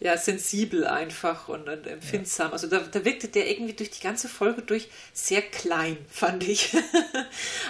ja, 0.00 0.16
sensibel 0.16 0.86
einfach 0.86 1.48
und, 1.48 1.68
und 1.68 1.86
empfindsam. 1.86 2.48
Ja. 2.48 2.52
Also 2.52 2.68
da, 2.68 2.78
da 2.80 3.04
wirkte 3.04 3.28
der 3.28 3.50
irgendwie 3.50 3.72
durch 3.72 3.90
die 3.90 4.02
ganze 4.02 4.28
Folge 4.28 4.62
durch 4.62 4.88
sehr 5.12 5.42
klein, 5.42 5.98
fand 6.08 6.44
ich. 6.48 6.76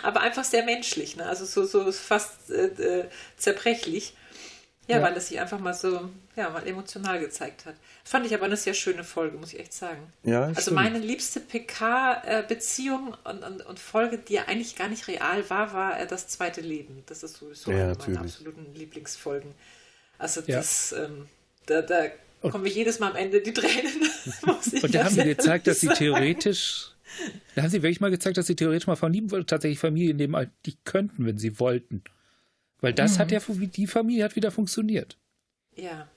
Aber 0.02 0.20
einfach 0.20 0.44
sehr 0.44 0.64
menschlich, 0.64 1.16
ne? 1.16 1.26
also 1.26 1.44
so, 1.44 1.64
so 1.64 1.90
fast 1.92 2.50
äh, 2.50 2.66
äh, 2.66 3.08
zerbrechlich. 3.36 4.14
Ja, 4.88 4.96
ja, 4.96 5.02
weil 5.02 5.14
es 5.18 5.28
sich 5.28 5.38
einfach 5.38 5.58
mal 5.58 5.74
so, 5.74 6.08
ja, 6.34 6.48
mal 6.48 6.66
emotional 6.66 7.20
gezeigt 7.20 7.66
hat. 7.66 7.74
Fand 8.04 8.24
ich 8.24 8.32
aber 8.32 8.46
eine 8.46 8.56
sehr 8.56 8.72
schöne 8.72 9.04
Folge, 9.04 9.36
muss 9.36 9.52
ich 9.52 9.60
echt 9.60 9.74
sagen. 9.74 10.10
Ja, 10.22 10.44
also 10.44 10.62
stimmt. 10.62 10.76
meine 10.76 10.98
liebste 10.98 11.40
PK-Beziehung 11.40 13.14
und, 13.24 13.44
und, 13.44 13.66
und, 13.66 13.78
Folge, 13.78 14.16
die 14.16 14.32
ja 14.32 14.44
eigentlich 14.46 14.76
gar 14.76 14.88
nicht 14.88 15.06
real 15.06 15.50
war, 15.50 15.74
war 15.74 16.00
äh, 16.00 16.06
das 16.06 16.28
zweite 16.28 16.62
Leben. 16.62 17.02
Das 17.04 17.22
ist 17.22 17.36
sowieso 17.36 17.70
ja, 17.70 17.84
eine 17.84 17.98
meiner 17.98 18.20
absoluten 18.20 18.74
Lieblingsfolgen. 18.74 19.54
Also 20.16 20.40
das, 20.40 20.92
ähm, 20.92 21.28
da, 21.68 21.82
da 21.82 22.48
kommen 22.50 22.64
wir 22.64 22.70
jedes 22.70 22.98
Mal 22.98 23.10
am 23.10 23.16
Ende 23.16 23.40
die 23.40 23.52
Tränen. 23.52 23.92
und 24.82 24.94
da 24.94 25.04
haben 25.04 25.14
sie 25.14 25.24
gezeigt, 25.24 25.66
dass 25.66 25.80
sie 25.80 25.88
theoretisch, 25.88 26.92
da 27.54 27.62
haben 27.62 27.70
sie 27.70 27.82
wirklich 27.82 28.00
mal 28.00 28.10
gezeigt, 28.10 28.36
dass 28.36 28.46
sie 28.46 28.56
theoretisch 28.56 28.86
mal 28.86 28.96
verlieben 28.96 29.30
wollen, 29.30 29.46
tatsächlich 29.46 29.78
Familien 29.78 30.16
nehmen, 30.16 30.50
die 30.66 30.76
könnten, 30.84 31.26
wenn 31.26 31.38
sie 31.38 31.58
wollten. 31.60 32.02
Weil 32.80 32.92
das 32.92 33.14
mhm. 33.14 33.18
hat 33.18 33.32
ja, 33.32 33.40
die 33.48 33.86
Familie 33.86 34.24
hat 34.24 34.36
wieder 34.36 34.50
funktioniert. 34.50 35.18
Ja, 35.74 36.08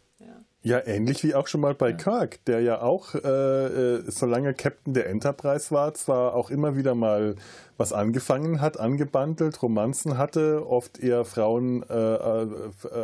ja. 0.61 0.85
Ähnlich 0.85 1.23
wie 1.23 1.35
auch 1.35 1.47
schon 1.47 1.61
mal 1.61 1.73
bei 1.73 1.89
ja. 1.89 1.95
Kirk, 1.97 2.43
der 2.45 2.61
ja 2.61 2.81
auch, 2.81 3.15
äh, 3.15 3.19
äh, 3.19 4.03
solange 4.07 4.53
Captain 4.53 4.93
der 4.93 5.09
Enterprise 5.09 5.71
war, 5.71 5.93
zwar 5.93 6.35
auch 6.35 6.49
immer 6.49 6.75
wieder 6.75 6.95
mal 6.95 7.35
was 7.77 7.93
angefangen 7.93 8.61
hat, 8.61 8.79
angebandelt, 8.79 9.61
Romanzen 9.63 10.17
hatte, 10.17 10.67
oft 10.67 10.99
eher 10.99 11.25
Frauen 11.25 11.83
äh, 11.89 11.93
äh, 11.93 12.47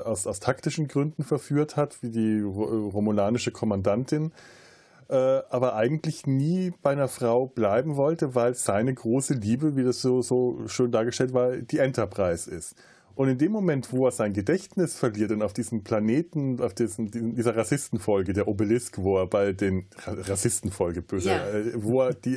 aus, 0.06 0.28
aus 0.28 0.40
taktischen 0.40 0.88
Gründen 0.88 1.24
verführt 1.24 1.76
hat, 1.76 2.04
wie 2.04 2.12
die 2.12 2.42
romulanische 2.42 3.52
Kommandantin, 3.52 4.32
äh, 5.10 5.16
aber 5.50 5.76
eigentlich 5.76 6.28
nie 6.28 6.74
bei 6.84 6.92
einer 6.92 7.08
Frau 7.08 7.48
bleiben 7.48 7.96
wollte, 7.96 8.36
weil 8.36 8.54
seine 8.54 8.94
große 8.94 9.34
Liebe, 9.34 9.76
wie 9.76 9.84
das 9.84 10.00
so, 10.00 10.22
so 10.22 10.68
schön 10.68 10.92
dargestellt 10.92 11.34
war, 11.34 11.58
die 11.58 11.80
Enterprise 11.80 12.50
ist. 12.50 12.76
Und 13.18 13.30
in 13.30 13.40
dem 13.40 13.52
Moment, 13.52 13.92
wo 13.92 14.06
er 14.06 14.12
sein 14.12 14.34
Gedächtnis 14.34 14.94
verliert 14.94 15.32
und 15.32 15.42
auf 15.42 15.52
diesem 15.52 15.84
Planeten, 15.84 16.62
auf 16.62 16.76
diesen, 16.76 17.10
dieser 17.34 17.56
Rassistenfolge, 17.56 18.32
der 18.32 18.48
Obelisk, 18.48 19.00
wo 19.00 19.18
er 19.18 19.26
bei 19.26 19.54
den 19.54 19.88
Rassistenfolge, 20.06 21.02
böse, 21.02 21.30
ja. 21.30 21.50
äh, 21.50 21.72
wo 21.74 22.04
er 22.04 22.14
die, 22.14 22.36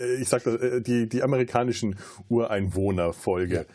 äh, 0.00 0.14
ich 0.16 0.28
sag 0.28 0.42
das, 0.42 0.56
äh, 0.56 0.80
die, 0.80 1.08
die 1.08 1.22
amerikanischen 1.22 1.94
Ureinwohnerfolge, 2.28 3.66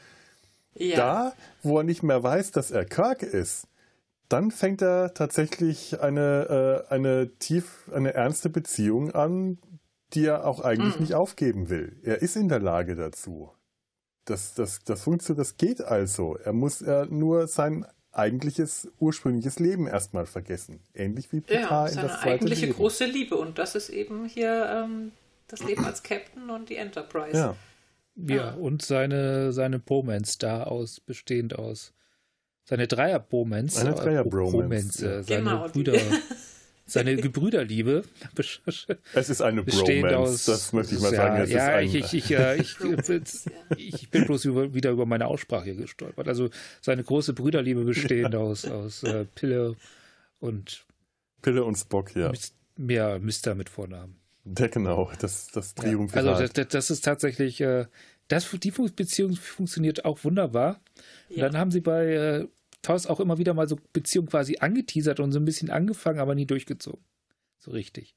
ja. 0.76 0.96
da, 0.98 1.34
wo 1.64 1.78
er 1.78 1.86
nicht 1.86 2.04
mehr 2.04 2.22
weiß, 2.22 2.52
dass 2.52 2.70
er 2.70 2.84
Kirk 2.84 3.24
ist, 3.24 3.70
dann 4.28 4.52
fängt 4.52 4.82
er 4.82 5.14
tatsächlich 5.14 6.02
eine, 6.02 6.86
eine 6.90 7.30
tief, 7.40 7.90
eine 7.94 8.14
ernste 8.14 8.50
Beziehung 8.50 9.12
an, 9.12 9.58
die 10.14 10.26
er 10.26 10.46
auch 10.46 10.60
eigentlich 10.60 10.96
mhm. 10.96 11.02
nicht 11.02 11.14
aufgeben 11.14 11.70
will. 11.70 11.96
Er 12.04 12.22
ist 12.22 12.36
in 12.36 12.50
der 12.50 12.60
Lage 12.60 12.98
dazu. 12.98 13.52
Das, 14.26 14.54
das, 14.54 14.84
das 14.84 15.02
funktioniert, 15.04 15.40
das 15.40 15.58
geht 15.58 15.82
also. 15.82 16.38
Er 16.38 16.54
muss 16.54 16.82
äh, 16.82 17.06
nur 17.10 17.48
sein 17.48 17.86
eigentliches, 18.12 18.92
ursprüngliches 19.00 19.60
Leben 19.60 19.88
erstmal 19.88 20.26
vergessen. 20.26 20.82
Ähnlich 20.94 21.32
wie 21.32 21.42
Picard 21.42 21.94
ja, 21.94 22.02
in 22.02 22.08
das 22.08 22.20
zweite 22.22 22.36
eigentliche 22.36 22.66
Leben. 22.68 22.78
große 22.78 23.06
Liebe. 23.06 23.36
Und 23.36 23.58
das 23.58 23.76
ist 23.76 23.90
eben 23.90 24.26
hier 24.26 24.86
ähm, 24.86 25.12
das 25.48 25.64
Leben 25.64 25.86
als 25.86 26.04
Captain 26.04 26.50
und 26.50 26.70
die 26.70 26.76
Enterprise. 26.76 27.38
Ja. 27.38 27.56
Ja, 28.16 28.36
ja. 28.36 28.54
und 28.54 28.82
seine, 28.82 29.54
seine 29.54 29.80
Bromance 29.80 30.38
da 30.40 30.64
aus, 30.64 31.00
bestehend 31.00 31.58
aus. 31.58 31.94
Seine 32.66 32.88
Dreier-Bromance. 32.88 33.80
Eine 33.80 33.96
Dreier-Bromance. 33.96 35.20
Äh, 35.20 35.24
seine 35.24 35.44
genau, 35.44 35.68
Brüder. 35.70 35.94
seine 36.90 37.16
Gebrüderliebe. 37.16 38.04
Es 39.14 39.30
ist 39.30 39.42
eine 39.42 39.64
Bromance, 39.64 40.18
aus, 40.18 40.46
das 40.46 40.74
möchte 40.74 40.96
ich 40.96 41.02
mal 41.02 41.14
ja, 41.14 41.18
sagen. 41.18 41.44
Es 41.44 41.52
ja, 41.52 41.80
ich, 41.80 41.96
ich, 41.96 42.14
ich, 42.14 42.32
ich, 42.32 42.78
ich, 43.78 44.10
bin 44.10 44.26
bloß 44.26 44.46
über, 44.46 44.74
wieder 44.74 44.92
über 44.92 45.06
meine 45.06 45.28
Aussprache 45.28 45.76
gestolpert. 45.76 46.28
Also 46.28 46.50
seine 46.82 47.04
große 47.04 47.34
Brüderliebe 47.34 47.84
bestehend 47.84 48.34
ja. 48.34 48.40
aus, 48.40 48.66
aus 48.66 49.04
äh, 49.04 49.26
Pille 49.26 49.76
und 50.40 50.86
Pille 51.42 51.64
und 51.64 51.76
Spock, 51.76 52.16
ja. 52.16 52.32
Mehr 52.76 53.20
Mister 53.20 53.56
mit 53.56 53.70
Vornamen. 53.70 54.16
Der 54.44 54.70
genau, 54.70 55.12
das, 55.20 55.48
das 55.48 55.76
Triumph. 55.76 56.14
Ja, 56.16 56.22
also 56.24 56.48
das, 56.48 56.68
das, 56.68 56.90
ist 56.90 57.06
tatsächlich, 57.06 57.62
äh, 57.62 57.86
das, 58.28 58.50
die 58.52 58.72
Beziehung 58.72 59.36
funktioniert 59.36 60.06
auch 60.06 60.24
wunderbar. 60.24 60.82
Und 61.30 61.40
dann 61.40 61.58
haben 61.58 61.72
sie 61.72 61.82
bei 61.82 62.48
Taus 62.82 63.08
auch 63.08 63.20
immer 63.20 63.38
wieder 63.38 63.54
mal 63.54 63.68
so 63.68 63.78
Beziehungen 63.94 64.30
quasi 64.30 64.58
angeteasert 64.60 65.20
und 65.20 65.32
so 65.32 65.40
ein 65.40 65.46
bisschen 65.46 65.70
angefangen, 65.70 66.20
aber 66.20 66.36
nie 66.36 66.46
durchgezogen. 66.46 67.04
So 67.58 67.72
richtig. 67.72 68.16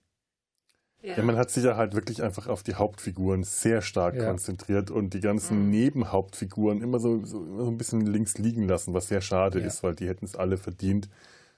Ja. 1.03 1.17
ja. 1.17 1.23
man 1.23 1.37
hat 1.37 1.51
sich 1.51 1.65
ja 1.65 1.77
halt 1.77 1.95
wirklich 1.95 2.23
einfach 2.23 2.47
auf 2.47 2.63
die 2.63 2.77
Hauptfiguren 2.77 3.43
sehr 3.43 3.83
stark 3.83 4.15
ja. 4.15 4.27
konzentriert 4.27 4.91
und 4.91 5.15
die 5.15 5.21
ganzen 5.21 5.65
mhm. 5.65 5.71
Nebenhauptfiguren 5.71 6.81
immer 6.81 7.01
so, 7.01 7.25
so, 7.25 7.43
immer 7.45 7.65
so 7.65 7.71
ein 7.71 7.79
bisschen 7.79 8.07
links 8.07 8.39
liegen 8.39 8.69
lassen, 8.69 8.95
was 8.95 9.09
sehr 9.09 9.21
schade 9.21 9.61
ja. 9.61 9.67
ist, 9.67 9.83
weil 9.83 9.95
die 9.95 10.09
hätten 10.09 10.25
es 10.25 10.37
alle 10.37 10.57
verdient. 10.57 11.09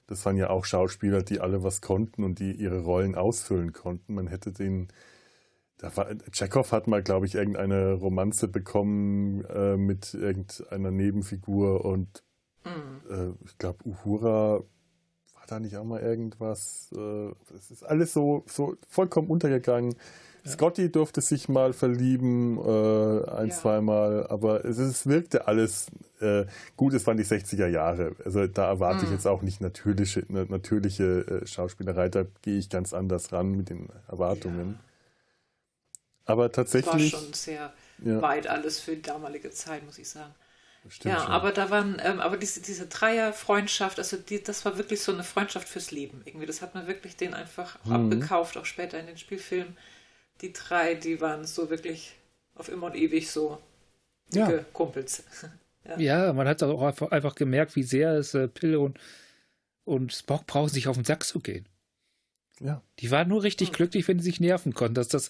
Das 0.07 0.25
waren 0.25 0.37
ja 0.37 0.49
auch 0.49 0.65
Schauspieler, 0.65 1.23
die 1.23 1.39
alle 1.39 1.63
was 1.63 1.81
konnten 1.81 2.23
und 2.23 2.39
die 2.39 2.51
ihre 2.53 2.81
Rollen 2.81 3.15
ausfüllen 3.15 3.73
konnten. 3.73 4.15
Man 4.15 4.27
hätte 4.27 4.51
den, 4.51 4.87
da 5.77 5.95
war, 5.95 6.07
Chekhov 6.31 6.71
hat 6.71 6.87
mal, 6.87 7.01
glaube 7.01 7.25
ich, 7.25 7.35
irgendeine 7.35 7.93
Romanze 7.93 8.47
bekommen 8.47 9.45
äh, 9.45 9.77
mit 9.77 10.13
irgendeiner 10.13 10.91
Nebenfigur 10.91 11.85
und 11.85 12.23
mhm. 12.65 13.01
äh, 13.09 13.45
ich 13.45 13.57
glaube, 13.57 13.79
Uhura 13.85 14.63
da 15.47 15.59
nicht 15.59 15.77
auch 15.77 15.83
mal 15.83 16.01
irgendwas? 16.01 16.89
Äh, 16.95 17.31
es 17.55 17.71
ist 17.71 17.83
alles 17.83 18.13
so, 18.13 18.43
so 18.47 18.75
vollkommen 18.87 19.29
untergegangen. 19.29 19.95
Ja. 20.43 20.51
Scotty 20.51 20.91
durfte 20.91 21.21
sich 21.21 21.49
mal 21.49 21.73
verlieben, 21.73 22.57
äh, 22.57 23.29
ein, 23.31 23.49
ja. 23.49 23.55
zweimal, 23.55 24.27
aber 24.27 24.63
es, 24.63 24.77
es 24.77 25.07
wirkte 25.07 25.47
alles 25.47 25.87
äh, 26.19 26.45
gut. 26.75 26.93
Es 26.93 27.07
waren 27.07 27.17
die 27.17 27.25
60er 27.25 27.67
Jahre. 27.67 28.15
Also 28.23 28.45
da 28.45 28.67
erwarte 28.67 28.99
mhm. 28.99 29.05
ich 29.05 29.11
jetzt 29.11 29.27
auch 29.27 29.41
nicht 29.41 29.61
natürliche, 29.61 30.23
natürliche 30.27 31.41
äh, 31.43 31.47
Schauspielerei. 31.47 32.09
Da 32.09 32.25
gehe 32.41 32.57
ich 32.57 32.69
ganz 32.69 32.93
anders 32.93 33.31
ran 33.31 33.51
mit 33.51 33.69
den 33.69 33.89
Erwartungen. 34.07 34.77
Ja. 34.77 34.85
Aber 36.25 36.51
tatsächlich. 36.51 37.11
Das 37.11 37.21
war 37.21 37.21
schon 37.21 37.33
sehr 37.33 37.73
weit 38.21 38.47
alles 38.47 38.79
für 38.79 38.95
die 38.95 39.01
damalige 39.01 39.51
Zeit, 39.51 39.85
muss 39.85 39.97
ich 39.97 40.09
sagen. 40.09 40.33
Stimmt 40.87 41.15
ja, 41.15 41.21
schon. 41.21 41.31
aber 41.31 41.51
da 41.51 41.69
waren, 41.71 41.99
ähm, 42.03 42.19
aber 42.19 42.37
diese, 42.37 42.61
diese 42.61 42.85
Dreier-Freundschaft, 42.87 43.97
also 43.97 44.17
die, 44.17 44.43
das 44.43 44.65
war 44.65 44.77
wirklich 44.77 45.01
so 45.01 45.11
eine 45.11 45.23
Freundschaft 45.23 45.67
fürs 45.67 45.91
Leben. 45.91 46.21
Irgendwie, 46.25 46.45
das 46.45 46.61
hat 46.61 46.75
man 46.75 46.87
wirklich 46.87 47.15
den 47.15 47.33
einfach 47.33 47.83
mhm. 47.85 47.93
abgekauft, 47.93 48.57
auch 48.57 48.65
später 48.65 48.99
in 48.99 49.07
den 49.07 49.17
Spielfilmen. 49.17 49.75
Die 50.41 50.53
drei, 50.53 50.93
die 50.93 51.21
waren 51.21 51.45
so 51.45 51.69
wirklich 51.69 52.15
auf 52.55 52.69
immer 52.69 52.87
und 52.87 52.95
ewig 52.95 53.31
so 53.31 53.59
dicke 54.33 54.57
ja. 54.57 54.65
Kumpels. 54.73 55.23
ja. 55.85 55.97
ja. 55.97 56.33
man 56.33 56.47
hat 56.47 56.61
auch 56.61 56.81
einfach, 56.81 57.11
einfach 57.11 57.35
gemerkt, 57.35 57.75
wie 57.75 57.83
sehr 57.83 58.13
es 58.13 58.33
äh, 58.33 58.47
Pille 58.47 58.79
und, 58.79 58.99
und 59.85 60.13
Spock 60.13 60.45
brauchen, 60.45 60.69
sich 60.69 60.87
auf 60.87 60.97
den 60.97 61.05
Sack 61.05 61.23
zu 61.23 61.39
gehen. 61.39 61.67
Ja. 62.59 62.81
Die 62.99 63.11
waren 63.11 63.27
nur 63.27 63.43
richtig 63.43 63.71
mhm. 63.71 63.75
glücklich, 63.75 64.07
wenn 64.07 64.19
sie 64.19 64.25
sich 64.25 64.39
nerven 64.39 64.73
konnten. 64.73 64.95
Dass 64.95 65.07
das 65.07 65.29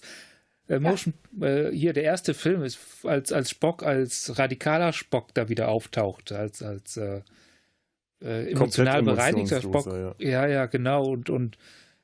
äh, 0.68 0.78
Motion, 0.78 1.14
ja. 1.38 1.46
äh, 1.46 1.72
hier 1.72 1.92
der 1.92 2.04
erste 2.04 2.34
Film 2.34 2.62
ist, 2.62 2.78
als, 3.04 3.32
als 3.32 3.50
Spock, 3.50 3.82
als 3.82 4.38
radikaler 4.38 4.92
Spock 4.92 5.32
da 5.34 5.48
wieder 5.48 5.68
auftaucht, 5.68 6.32
als, 6.32 6.62
als 6.62 6.96
äh, 6.96 7.22
äh, 8.22 8.50
emotional 8.50 9.02
bereinigter 9.02 9.60
Spock. 9.60 9.86
Ja. 9.86 10.14
ja, 10.18 10.46
ja, 10.46 10.66
genau. 10.66 11.04
Und, 11.04 11.30
und, 11.30 11.56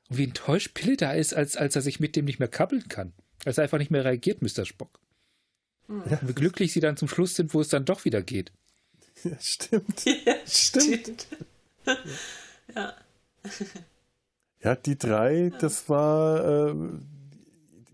und 0.09 0.17
wie 0.17 0.25
enttäuscht 0.25 0.73
Pille 0.73 0.97
da 0.97 1.11
ist, 1.11 1.33
als, 1.33 1.57
als 1.57 1.75
er 1.75 1.81
sich 1.81 1.99
mit 1.99 2.15
dem 2.15 2.25
nicht 2.25 2.39
mehr 2.39 2.47
kabbeln 2.47 2.87
kann. 2.87 3.13
Als 3.45 3.57
er 3.57 3.63
einfach 3.63 3.79
nicht 3.79 3.91
mehr 3.91 4.05
reagiert, 4.05 4.41
Mr. 4.41 4.65
Spock. 4.65 4.99
Hm. 5.87 6.03
Ja. 6.09 6.19
Und 6.19 6.29
wie 6.29 6.33
glücklich 6.33 6.71
sie 6.71 6.79
dann 6.79 6.97
zum 6.97 7.07
Schluss 7.07 7.35
sind, 7.35 7.53
wo 7.53 7.61
es 7.61 7.69
dann 7.69 7.85
doch 7.85 8.05
wieder 8.05 8.21
geht. 8.21 8.51
Ja, 9.23 9.37
stimmt. 9.39 10.03
Ja, 10.03 10.35
stimmt. 10.45 11.27
ja. 12.75 12.93
Ja, 14.61 14.75
die 14.75 14.97
drei, 14.97 15.51
das 15.59 15.87
war, 15.87 16.71
äh, 16.71 16.75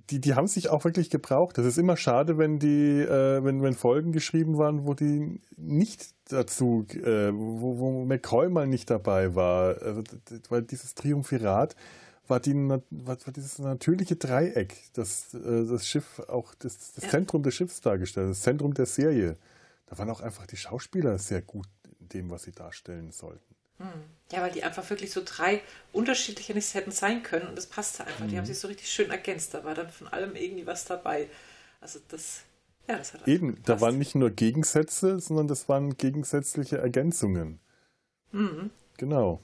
die, 0.09 0.19
die 0.19 0.33
haben 0.33 0.47
sich 0.47 0.69
auch 0.69 0.83
wirklich 0.83 1.09
gebraucht. 1.09 1.57
Das 1.57 1.65
ist 1.65 1.77
immer 1.77 1.97
schade, 1.97 2.37
wenn 2.37 2.59
die, 2.59 2.99
äh, 3.01 3.43
wenn, 3.43 3.61
wenn 3.61 3.73
Folgen 3.73 4.11
geschrieben 4.11 4.57
waren, 4.57 4.85
wo 4.85 4.93
die 4.93 5.39
nicht 5.57 6.13
dazu, 6.29 6.85
äh, 6.93 7.31
wo, 7.33 7.79
wo 7.79 8.05
McCoy 8.05 8.49
mal 8.49 8.67
nicht 8.67 8.89
dabei 8.89 9.35
war. 9.35 9.81
Also, 9.81 10.03
weil 10.49 10.63
dieses 10.63 10.95
Triumphirat 10.95 11.75
war, 12.27 12.39
die, 12.39 12.53
war, 12.55 12.81
war 12.89 13.17
dieses 13.35 13.59
natürliche 13.59 14.15
Dreieck, 14.15 14.75
das 14.93 15.33
äh, 15.33 15.65
das 15.65 15.87
Schiff 15.87 16.19
auch 16.27 16.53
das, 16.55 16.93
das 16.93 17.05
ja. 17.05 17.09
Zentrum 17.09 17.43
des 17.43 17.55
Schiffs 17.55 17.81
dargestellt, 17.81 18.29
das 18.29 18.41
Zentrum 18.41 18.73
der 18.73 18.85
Serie. 18.85 19.37
Da 19.87 19.97
waren 19.97 20.09
auch 20.09 20.21
einfach 20.21 20.45
die 20.45 20.57
Schauspieler 20.57 21.17
sehr 21.17 21.41
gut 21.41 21.67
in 21.99 22.09
dem, 22.09 22.29
was 22.29 22.43
sie 22.43 22.51
darstellen 22.51 23.11
sollten. 23.11 23.48
Ja, 24.31 24.41
weil 24.41 24.51
die 24.51 24.63
einfach 24.63 24.87
wirklich 24.89 25.11
so 25.11 25.21
drei 25.25 25.61
unterschiedliche 25.91 26.53
Nichts 26.53 26.73
hätten 26.73 26.91
sein 26.91 27.23
können 27.23 27.47
und 27.47 27.57
das 27.57 27.65
passte 27.65 28.05
einfach. 28.05 28.25
Mhm. 28.25 28.29
Die 28.29 28.37
haben 28.37 28.45
sich 28.45 28.59
so 28.59 28.67
richtig 28.67 28.89
schön 28.89 29.09
ergänzt. 29.09 29.53
Da 29.53 29.63
war 29.63 29.73
dann 29.73 29.89
von 29.89 30.07
allem 30.07 30.35
irgendwie 30.35 30.67
was 30.67 30.85
dabei. 30.85 31.27
Also 31.81 31.99
das, 32.09 32.41
ja, 32.87 32.97
das 32.97 33.13
hat 33.13 33.27
Eben, 33.27 33.55
gepasst. 33.55 33.69
da 33.69 33.81
waren 33.81 33.97
nicht 33.97 34.15
nur 34.15 34.29
Gegensätze, 34.29 35.19
sondern 35.19 35.47
das 35.47 35.67
waren 35.67 35.97
gegensätzliche 35.97 36.77
Ergänzungen. 36.77 37.59
Mhm. 38.31 38.69
Genau. 38.97 39.41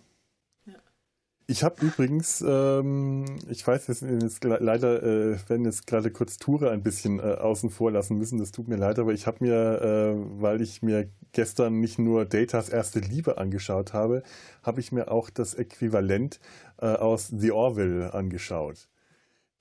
Ich 1.48 1.64
habe 1.64 1.86
übrigens, 1.86 2.44
ähm, 2.48 3.26
ich 3.50 3.68
weiß 3.68 3.88
jetzt, 3.88 4.02
jetzt 4.02 4.44
leider, 4.44 5.04
äh, 5.04 5.38
werden 5.48 5.66
jetzt 5.66 5.86
gerade 5.86 6.10
kurz 6.10 6.38
Ture 6.38 6.72
ein 6.72 6.82
bisschen 6.82 7.20
äh, 7.20 7.34
außen 7.34 7.70
vor 7.70 7.92
lassen 7.92 8.18
müssen, 8.18 8.40
das 8.40 8.52
tut 8.52 8.68
mir 8.68 8.78
leid, 8.78 8.98
aber 8.98 9.14
ich 9.14 9.28
habe 9.28 9.38
mir, 9.42 9.82
äh, 9.82 10.16
weil 10.42 10.62
ich 10.62 10.82
mir 10.82 11.08
gestern 11.34 11.80
nicht 11.80 12.00
nur 12.00 12.26
Datas 12.26 12.70
erste 12.70 13.00
Liebe 13.00 13.38
angeschaut 13.38 13.94
habe, 13.94 14.24
habe 14.64 14.80
ich 14.80 14.92
mir 14.92 15.12
auch 15.12 15.30
das 15.30 15.54
Äquivalent 15.54 16.40
äh, 16.82 16.88
aus 16.88 17.28
The 17.28 17.52
Orville 17.52 18.16
angeschaut. 18.16 18.90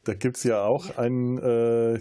Da 0.05 0.15
gibt 0.15 0.39
es 0.39 0.45
ja 0.45 0.63
auch 0.63 0.97
einen, 0.97 1.37
äh, 1.39 2.01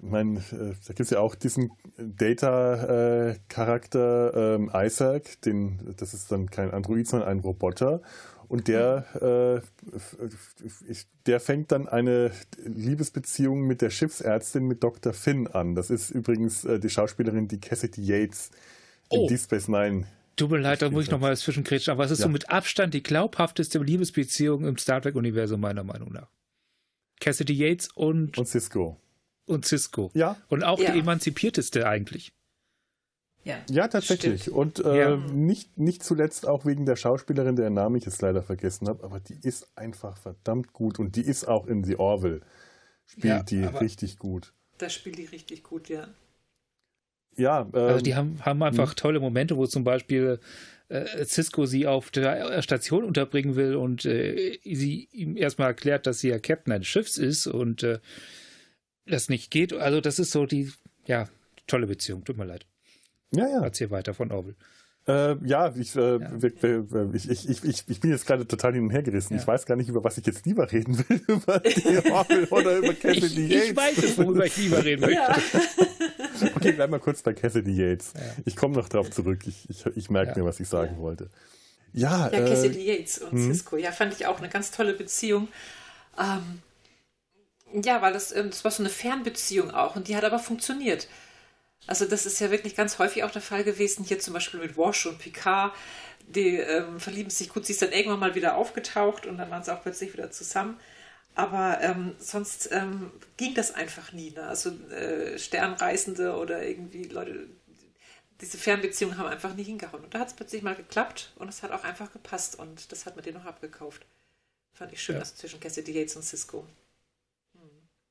mein, 0.00 0.36
äh, 0.36 0.72
da 0.86 0.94
gibt 0.94 1.00
es 1.00 1.10
ja 1.10 1.20
auch 1.20 1.34
diesen 1.34 1.70
Data-Charakter 1.98 4.54
ähm, 4.54 4.70
Isaac, 4.74 5.42
den, 5.42 5.94
das 5.98 6.14
ist 6.14 6.32
dann 6.32 6.48
kein 6.50 6.70
Android, 6.70 7.06
sondern 7.06 7.28
ein 7.28 7.40
Roboter. 7.40 8.00
Und 8.48 8.66
der, 8.66 9.62
äh, 9.62 11.00
der 11.26 11.38
fängt 11.38 11.70
dann 11.70 11.86
eine 11.86 12.32
Liebesbeziehung 12.64 13.66
mit 13.66 13.82
der 13.82 13.90
Schiffsärztin, 13.90 14.64
mit 14.66 14.82
Dr. 14.82 15.12
Finn 15.12 15.46
an. 15.46 15.74
Das 15.74 15.90
ist 15.90 16.10
übrigens 16.10 16.64
äh, 16.64 16.80
die 16.80 16.88
Schauspielerin, 16.88 17.46
die 17.46 17.60
Cassidy 17.60 18.02
Yates 18.02 18.50
in 19.10 19.20
oh. 19.20 19.28
Deep 19.28 19.40
Space 19.40 19.68
Nine. 19.68 20.06
Tut 20.36 20.50
mir 20.50 20.58
leid, 20.58 20.80
da 20.80 20.88
muss 20.88 21.04
ich 21.04 21.10
nochmal 21.10 21.36
zwischenkretschen, 21.36 21.90
aber 21.92 22.04
es 22.04 22.10
ist 22.10 22.20
ja. 22.20 22.24
so 22.24 22.30
mit 22.30 22.48
Abstand 22.48 22.94
die 22.94 23.02
glaubhafteste 23.02 23.80
Liebesbeziehung 23.80 24.64
im 24.64 24.78
Star 24.78 25.02
Trek-Universum, 25.02 25.60
meiner 25.60 25.84
Meinung 25.84 26.12
nach. 26.12 26.30
Cassidy 27.20 27.52
Yates 27.52 27.88
und. 27.94 28.38
Und 28.38 28.46
Cisco. 28.46 28.98
Und 29.46 29.66
Cisco. 29.66 30.10
Ja. 30.14 30.36
Und 30.48 30.62
auch 30.62 30.78
ja. 30.78 30.92
die 30.92 31.00
emanzipierteste 31.00 31.86
eigentlich. 31.86 32.32
Ja, 33.48 33.56
ja 33.70 33.88
tatsächlich. 33.88 34.42
Stimmt. 34.42 34.56
Und 34.56 34.84
äh, 34.84 34.98
ja. 34.98 35.16
Nicht, 35.16 35.78
nicht 35.78 36.04
zuletzt 36.04 36.46
auch 36.46 36.66
wegen 36.66 36.84
der 36.84 36.96
Schauspielerin, 36.96 37.56
deren 37.56 37.72
Namen 37.72 37.96
ich 37.96 38.04
jetzt 38.04 38.20
leider 38.20 38.42
vergessen 38.42 38.88
habe, 38.88 39.02
aber 39.04 39.20
die 39.20 39.38
ist 39.42 39.66
einfach 39.74 40.18
verdammt 40.18 40.74
gut 40.74 40.98
und 40.98 41.16
die 41.16 41.22
ist 41.22 41.48
auch 41.48 41.66
in 41.66 41.82
The 41.82 41.96
Orville. 41.96 42.42
Spielt 43.06 43.24
ja, 43.24 43.42
die 43.42 43.64
richtig 43.64 44.18
gut. 44.18 44.52
Da 44.76 44.90
spielt 44.90 45.16
die 45.16 45.24
richtig 45.24 45.64
gut, 45.64 45.88
ja. 45.88 46.08
Ja, 47.36 47.62
ähm, 47.62 47.74
also 47.74 48.02
die 48.02 48.14
haben, 48.14 48.38
haben 48.44 48.62
einfach 48.62 48.90
hm. 48.90 48.96
tolle 48.96 49.20
Momente, 49.20 49.56
wo 49.56 49.66
zum 49.66 49.82
Beispiel 49.82 50.40
äh, 50.90 51.24
Cisco 51.24 51.64
sie 51.64 51.86
auf 51.86 52.10
der 52.10 52.60
Station 52.60 53.02
unterbringen 53.02 53.56
will 53.56 53.76
und 53.76 54.04
äh, 54.04 54.58
sie 54.62 55.08
ihm 55.10 55.38
erstmal 55.38 55.68
erklärt, 55.68 56.06
dass 56.06 56.20
sie 56.20 56.28
ja 56.28 56.38
Captain 56.38 56.74
eines 56.74 56.86
Schiffs 56.86 57.16
ist 57.16 57.46
und 57.46 57.82
äh, 57.82 57.98
das 59.06 59.30
nicht 59.30 59.50
geht. 59.50 59.72
Also 59.72 60.02
das 60.02 60.18
ist 60.18 60.32
so 60.32 60.44
die, 60.44 60.70
ja, 61.06 61.30
tolle 61.66 61.86
Beziehung. 61.86 62.24
Tut 62.24 62.36
mir 62.36 62.44
leid. 62.44 62.66
Ja, 63.32 63.46
ja. 63.46 63.62
Erzähl 63.62 63.90
weiter 63.90 64.14
von 64.14 64.32
Orwell. 64.32 64.54
Äh, 65.08 65.36
ja, 65.46 65.72
ich, 65.74 65.96
äh, 65.96 66.18
ja. 66.18 66.32
Ich, 67.14 67.30
ich, 67.30 67.64
ich, 67.64 67.84
ich, 67.88 68.00
bin 68.00 68.10
jetzt 68.10 68.26
gerade 68.26 68.46
total 68.46 68.74
hin 68.74 68.84
und 68.84 68.90
her 68.90 69.02
gerissen. 69.02 69.34
Ja. 69.34 69.40
Ich 69.40 69.46
weiß 69.46 69.64
gar 69.64 69.74
nicht, 69.74 69.88
über 69.88 70.04
was 70.04 70.18
ich 70.18 70.26
jetzt 70.26 70.44
lieber 70.44 70.70
reden 70.70 70.98
will. 70.98 71.20
über 71.28 71.60
die 71.60 72.10
Orwell 72.10 72.44
oder 72.50 72.76
über 72.76 72.92
Cassidy 73.00 73.46
Yates. 73.46 73.70
Ich 73.70 73.76
weiß 73.76 73.98
es, 73.98 74.18
worüber 74.18 74.44
ich 74.44 74.56
lieber 74.58 74.84
reden 74.84 75.00
möchte. 75.00 75.14
Ja. 75.16 75.36
okay, 76.56 76.72
bleib 76.72 76.90
mal 76.90 77.00
kurz 77.00 77.22
bei 77.22 77.32
Cassidy 77.32 77.72
Yates. 77.72 78.12
Ich 78.44 78.54
komme 78.54 78.74
noch 78.74 78.90
drauf 78.90 79.10
zurück. 79.10 79.40
Ich, 79.46 79.70
ich, 79.70 79.86
ich 79.86 80.10
merke 80.10 80.38
mir, 80.38 80.44
was 80.44 80.60
ich 80.60 80.68
sagen 80.68 80.98
wollte. 80.98 81.30
Ja, 81.94 82.28
ja 82.30 82.40
Cassidy 82.40 82.78
äh, 82.80 82.98
Yates 82.98 83.18
und 83.18 83.32
hm? 83.32 83.50
Cisco. 83.50 83.78
Ja, 83.78 83.92
fand 83.92 84.12
ich 84.12 84.26
auch 84.26 84.38
eine 84.38 84.50
ganz 84.50 84.72
tolle 84.72 84.92
Beziehung. 84.92 85.48
Ähm, 86.18 86.60
ja, 87.82 88.02
weil 88.02 88.12
das, 88.12 88.30
ähm, 88.32 88.50
das 88.50 88.62
war 88.62 88.70
so 88.70 88.82
eine 88.82 88.90
Fernbeziehung 88.90 89.70
auch 89.70 89.96
und 89.96 90.08
die 90.08 90.16
hat 90.16 90.24
aber 90.24 90.38
funktioniert. 90.38 91.08
Also 91.86 92.04
das 92.04 92.26
ist 92.26 92.38
ja 92.40 92.50
wirklich 92.50 92.76
ganz 92.76 92.98
häufig 92.98 93.24
auch 93.24 93.30
der 93.30 93.42
Fall 93.42 93.64
gewesen, 93.64 94.04
hier 94.04 94.18
zum 94.18 94.34
Beispiel 94.34 94.60
mit 94.60 94.76
Wash 94.76 95.06
und 95.06 95.18
Picard, 95.18 95.74
die 96.26 96.56
ähm, 96.56 97.00
verlieben 97.00 97.30
sich 97.30 97.48
gut, 97.48 97.64
sie 97.64 97.72
ist 97.72 97.80
dann 97.80 97.92
irgendwann 97.92 98.20
mal 98.20 98.34
wieder 98.34 98.56
aufgetaucht 98.56 99.26
und 99.26 99.38
dann 99.38 99.50
waren 99.50 99.64
sie 99.64 99.72
auch 99.74 99.82
plötzlich 99.82 100.12
wieder 100.12 100.30
zusammen. 100.30 100.78
Aber 101.34 101.80
ähm, 101.80 102.16
sonst 102.18 102.68
ähm, 102.72 103.12
ging 103.36 103.54
das 103.54 103.72
einfach 103.74 104.12
nie. 104.12 104.32
Ne? 104.32 104.42
Also 104.42 104.70
äh, 104.90 105.38
Sternreisende 105.38 106.36
oder 106.36 106.66
irgendwie 106.66 107.04
Leute, 107.04 107.46
diese 108.40 108.58
Fernbeziehungen 108.58 109.16
haben 109.16 109.28
einfach 109.28 109.54
nie 109.54 109.62
hingehauen. 109.62 110.04
Und 110.04 110.14
da 110.14 110.18
hat 110.18 110.28
es 110.28 110.34
plötzlich 110.34 110.62
mal 110.62 110.74
geklappt 110.74 111.32
und 111.36 111.48
es 111.48 111.62
hat 111.62 111.70
auch 111.70 111.84
einfach 111.84 112.12
gepasst 112.12 112.58
und 112.58 112.90
das 112.90 113.06
hat 113.06 113.14
man 113.14 113.24
dir 113.24 113.32
noch 113.32 113.44
abgekauft. 113.44 114.04
Fand 114.72 114.92
ich 114.92 115.02
schön, 115.02 115.14
ja. 115.14 115.20
das 115.20 115.36
zwischen 115.36 115.60
Cassidy 115.60 115.92
Yates 115.92 116.16
und 116.16 116.22
Cisco. 116.22 116.66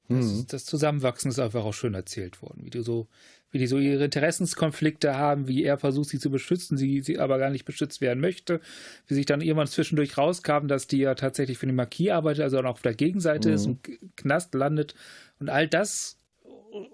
Das, 0.09 0.25
mhm. 0.25 0.47
das, 0.47 0.65
Zusammenwachsen 0.65 1.31
ist 1.31 1.39
einfach 1.39 1.65
auch 1.65 1.73
schön 1.73 1.93
erzählt 1.93 2.41
worden, 2.41 2.63
wie 2.63 2.69
du 2.69 2.81
so, 2.81 3.07
wie 3.51 3.59
die 3.59 3.67
so 3.67 3.77
ihre 3.77 4.05
Interessenskonflikte 4.05 5.15
haben, 5.15 5.47
wie 5.47 5.63
er 5.63 5.77
versucht, 5.77 6.09
sie 6.09 6.19
zu 6.19 6.29
beschützen, 6.29 6.77
sie, 6.77 7.01
sie 7.01 7.19
aber 7.19 7.37
gar 7.37 7.49
nicht 7.49 7.65
beschützt 7.65 8.01
werden 8.01 8.19
möchte, 8.19 8.59
wie 9.07 9.13
sich 9.13 9.25
dann 9.25 9.41
irgendwann 9.41 9.67
zwischendurch 9.67 10.17
rauskam, 10.17 10.67
dass 10.67 10.87
die 10.87 10.99
ja 10.99 11.15
tatsächlich 11.15 11.57
für 11.57 11.65
den 11.65 11.75
Marquis 11.75 12.11
arbeitet, 12.11 12.43
also 12.43 12.59
auch 12.59 12.65
auf 12.65 12.81
der 12.81 12.93
Gegenseite 12.93 13.49
mhm. 13.49 13.55
ist 13.55 13.65
und 13.65 13.89
Knast 14.17 14.53
landet 14.53 14.95
und 15.39 15.49
all 15.49 15.67
das 15.67 16.19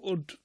und 0.00 0.38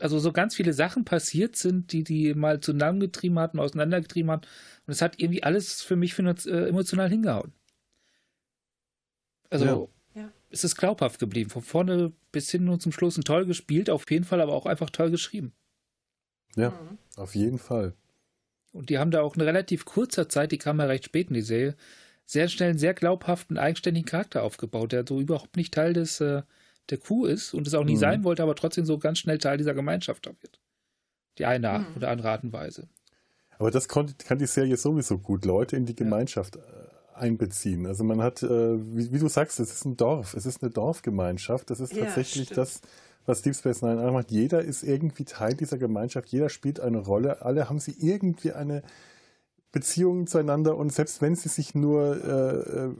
also 0.00 0.18
so 0.18 0.32
ganz 0.32 0.54
viele 0.54 0.72
Sachen 0.72 1.04
passiert 1.04 1.56
sind, 1.56 1.92
die 1.92 2.04
die 2.04 2.34
mal 2.34 2.60
zusammengetrieben 2.60 3.38
hatten, 3.38 3.58
auseinandergetrieben 3.58 4.30
haben 4.30 4.42
und 4.86 4.92
es 4.92 5.02
hat 5.02 5.20
irgendwie 5.20 5.42
alles 5.42 5.82
für 5.82 5.96
mich 5.96 6.14
für, 6.14 6.22
äh, 6.22 6.68
emotional 6.68 7.08
hingehauen. 7.08 7.52
Also 9.50 9.64
ja. 9.64 9.97
Es 10.50 10.64
ist 10.64 10.76
glaubhaft 10.76 11.18
geblieben, 11.18 11.50
von 11.50 11.62
vorne 11.62 12.12
bis 12.32 12.50
hin 12.50 12.68
und 12.68 12.80
zum 12.80 12.92
Schluss 12.92 13.16
und 13.16 13.26
toll 13.26 13.46
gespielt, 13.46 13.90
auf 13.90 14.10
jeden 14.10 14.24
Fall, 14.24 14.40
aber 14.40 14.54
auch 14.54 14.66
einfach 14.66 14.90
toll 14.90 15.10
geschrieben. 15.10 15.52
Ja, 16.56 16.70
mhm. 16.70 16.98
auf 17.16 17.34
jeden 17.34 17.58
Fall. 17.58 17.94
Und 18.72 18.90
die 18.90 18.98
haben 18.98 19.10
da 19.10 19.22
auch 19.22 19.34
in 19.34 19.42
relativ 19.42 19.84
kurzer 19.84 20.28
Zeit, 20.28 20.52
die 20.52 20.58
kam 20.58 20.78
ja 20.78 20.86
recht 20.86 21.04
spät 21.04 21.28
in 21.28 21.34
die 21.34 21.42
Serie, 21.42 21.76
sehr 22.26 22.48
schnell 22.48 22.70
einen 22.70 22.78
sehr 22.78 22.94
glaubhaften, 22.94 23.58
eigenständigen 23.58 24.06
Charakter 24.06 24.42
aufgebaut, 24.42 24.92
der 24.92 25.04
so 25.06 25.20
überhaupt 25.20 25.56
nicht 25.56 25.72
Teil 25.72 25.94
des 25.94 26.20
äh, 26.20 26.42
der 26.90 26.98
Kuh 26.98 27.26
ist 27.26 27.54
und 27.54 27.66
es 27.66 27.74
auch 27.74 27.84
nie 27.84 27.94
mhm. 27.94 28.00
sein 28.00 28.24
wollte, 28.24 28.42
aber 28.42 28.54
trotzdem 28.54 28.84
so 28.84 28.98
ganz 28.98 29.18
schnell 29.18 29.38
Teil 29.38 29.58
dieser 29.58 29.74
Gemeinschaft 29.74 30.26
wird. 30.26 30.60
Die 31.38 31.44
eine 31.44 31.80
mhm. 31.80 31.96
oder 31.96 32.10
andere 32.10 32.30
Art 32.30 32.44
und 32.44 32.52
Weise. 32.52 32.88
Aber 33.58 33.70
das 33.70 33.88
konnte, 33.88 34.14
kann 34.24 34.38
die 34.38 34.46
Serie 34.46 34.76
sowieso 34.76 35.18
gut, 35.18 35.44
Leute 35.44 35.76
in 35.76 35.86
die 35.86 35.94
Gemeinschaft 35.94 36.56
ja. 36.56 36.62
Einbeziehen. 37.18 37.86
Also 37.86 38.04
man 38.04 38.22
hat, 38.22 38.42
äh, 38.42 38.48
wie, 38.48 39.12
wie, 39.12 39.18
du 39.18 39.28
sagst, 39.28 39.60
es 39.60 39.72
ist 39.72 39.84
ein 39.84 39.96
Dorf, 39.96 40.34
es 40.34 40.46
ist 40.46 40.62
eine 40.62 40.70
Dorfgemeinschaft. 40.70 41.70
Das 41.70 41.80
ist 41.80 41.92
ja, 41.92 42.04
tatsächlich 42.04 42.46
stimmt. 42.46 42.58
das, 42.58 42.80
was 43.26 43.42
Deep 43.42 43.54
Space 43.54 43.82
Nine 43.82 44.10
macht. 44.10 44.30
Jeder 44.30 44.62
ist 44.62 44.82
irgendwie 44.82 45.24
Teil 45.24 45.54
dieser 45.54 45.78
Gemeinschaft, 45.78 46.28
jeder 46.28 46.48
spielt 46.48 46.80
eine 46.80 46.98
Rolle, 46.98 47.42
alle 47.42 47.68
haben 47.68 47.78
sie 47.78 47.94
irgendwie 47.98 48.52
eine 48.52 48.82
Beziehungen 49.70 50.26
zueinander 50.26 50.76
und 50.76 50.92
selbst 50.92 51.20
wenn 51.20 51.36
sie 51.36 51.50
sich 51.50 51.74
nur 51.74 52.24
äh, 52.24 52.86
äh, 52.86 52.90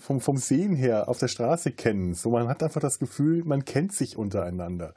vom, 0.00 0.20
vom 0.20 0.36
Sehen 0.38 0.74
her 0.74 1.08
auf 1.08 1.18
der 1.18 1.28
Straße 1.28 1.70
kennen, 1.70 2.14
so 2.14 2.30
man 2.30 2.48
hat 2.48 2.62
einfach 2.62 2.80
das 2.80 2.98
Gefühl, 2.98 3.44
man 3.44 3.64
kennt 3.64 3.92
sich 3.92 4.18
untereinander. 4.18 4.94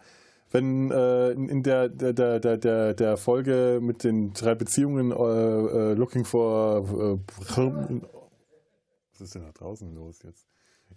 Wenn 0.52 0.90
äh, 0.90 1.30
in 1.32 1.62
der, 1.62 1.90
der, 1.90 2.14
der, 2.14 2.58
der, 2.58 2.94
der 2.96 3.18
Folge 3.18 3.80
mit 3.84 4.04
den 4.04 4.34
drei 4.34 4.56
Beziehungen 4.56 5.12
äh, 5.12 5.16
äh 5.16 5.94
Looking 5.94 6.26
for 6.26 7.20
was 9.20 9.28
ist 9.28 9.36
denn 9.36 9.44
da 9.44 9.52
draußen 9.52 9.94
los 9.94 10.22
jetzt? 10.24 10.48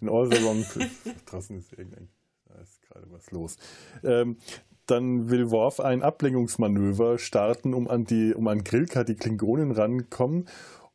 In 0.01 0.09
All 0.09 0.31
the 0.33 0.43
Wrong 0.43 0.65
draußen 1.27 1.59
ist 1.59 1.73
irgendein 1.73 2.09
da 2.53 2.61
ist 2.61 2.83
gerade 2.83 3.07
was 3.11 3.31
los. 3.31 3.57
Ähm, 4.03 4.37
dann 4.87 5.31
will 5.31 5.51
Worf 5.51 5.81
ein 5.81 6.03
Ablenkungsmanöver 6.03 7.19
starten, 7.19 7.73
um 7.73 7.89
an 7.89 8.05
die, 8.05 8.35
um 8.35 8.49
an 8.49 8.65
Grillka, 8.65 9.05
die 9.05 9.15
Klingonen 9.15 9.71
rankommen. 9.71 10.49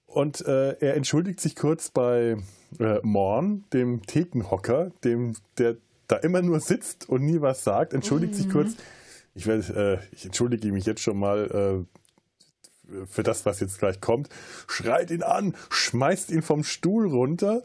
Und 0.06 0.46
äh, 0.46 0.74
er 0.80 0.96
entschuldigt 0.96 1.40
sich 1.40 1.56
kurz 1.56 1.90
bei 1.90 2.38
äh, 2.80 3.00
Morn, 3.04 3.66
dem 3.74 4.06
Thekenhocker, 4.06 4.92
dem, 5.04 5.34
der 5.58 5.78
da 6.08 6.18
immer 6.18 6.42
nur 6.42 6.60
sitzt 6.60 7.10
und 7.10 7.24
nie 7.24 7.42
was 7.42 7.64
sagt, 7.64 7.94
entschuldigt 7.94 8.34
mhm. 8.34 8.38
sich 8.38 8.50
kurz. 8.50 8.76
Ich, 9.36 9.46
werd, 9.46 9.70
äh, 9.70 10.00
ich 10.12 10.26
entschuldige 10.26 10.72
mich 10.72 10.86
jetzt 10.86 11.02
schon 11.02 11.18
mal 11.18 11.86
äh, 11.86 12.07
für 13.06 13.24
das, 13.24 13.46
was 13.46 13.60
jetzt 13.60 13.80
gleich 13.80 14.02
kommt. 14.02 14.30
Schreit 14.68 15.12
ihn 15.12 15.24
an, 15.24 15.56
schmeißt 15.70 16.32
ihn 16.32 16.42
vom 16.42 16.64
Stuhl 16.64 17.08
runter 17.08 17.64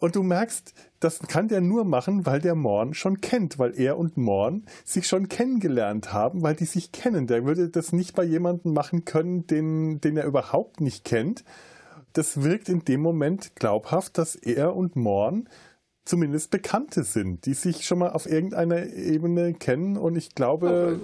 und 0.00 0.16
du 0.16 0.22
merkst, 0.22 0.72
das 0.98 1.20
kann 1.20 1.48
der 1.48 1.60
nur 1.60 1.84
machen, 1.84 2.26
weil 2.26 2.40
der 2.40 2.54
Morn 2.54 2.94
schon 2.94 3.20
kennt, 3.20 3.58
weil 3.58 3.78
er 3.78 3.98
und 3.98 4.16
Morn 4.16 4.64
sich 4.84 5.06
schon 5.06 5.28
kennengelernt 5.28 6.12
haben, 6.12 6.42
weil 6.42 6.56
die 6.56 6.64
sich 6.64 6.90
kennen. 6.90 7.26
Der 7.26 7.44
würde 7.44 7.68
das 7.68 7.92
nicht 7.92 8.14
bei 8.14 8.24
jemandem 8.24 8.72
machen 8.72 9.04
können, 9.04 9.46
den, 9.46 10.00
den 10.00 10.16
er 10.16 10.24
überhaupt 10.24 10.80
nicht 10.80 11.04
kennt. 11.04 11.44
Das 12.14 12.42
wirkt 12.42 12.68
in 12.68 12.84
dem 12.84 13.02
Moment 13.02 13.54
glaubhaft, 13.56 14.18
dass 14.18 14.34
er 14.34 14.74
und 14.74 14.96
Morn 14.96 15.48
zumindest 16.04 16.50
Bekannte 16.50 17.04
sind, 17.04 17.46
die 17.46 17.54
sich 17.54 17.84
schon 17.84 17.98
mal 17.98 18.10
auf 18.10 18.26
irgendeiner 18.26 18.86
Ebene 18.86 19.54
kennen 19.54 19.96
und 19.96 20.16
ich 20.16 20.34
glaube, 20.34 20.98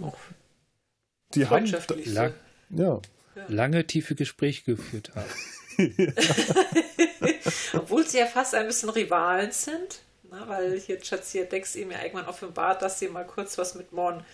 die 1.34 1.46
haben 1.46 1.66
ja. 2.70 3.00
Lange 3.48 3.86
tiefe 3.86 4.14
Gespräche 4.14 4.62
geführt 4.64 5.12
haben. 5.14 5.30
Obwohl 7.74 8.06
sie 8.06 8.18
ja 8.18 8.26
fast 8.26 8.54
ein 8.54 8.66
bisschen 8.66 8.88
Rivalen 8.90 9.52
sind, 9.52 10.00
na, 10.30 10.48
weil 10.48 10.78
hier 10.78 11.00
Chatzia 11.00 11.44
Dex 11.44 11.76
ihm 11.76 11.90
ja 11.90 12.02
irgendwann 12.02 12.26
offenbart, 12.26 12.82
dass 12.82 12.98
sie 12.98 13.08
mal 13.08 13.24
kurz 13.24 13.58
was 13.58 13.74
mit 13.74 13.92
Morn 13.92 14.24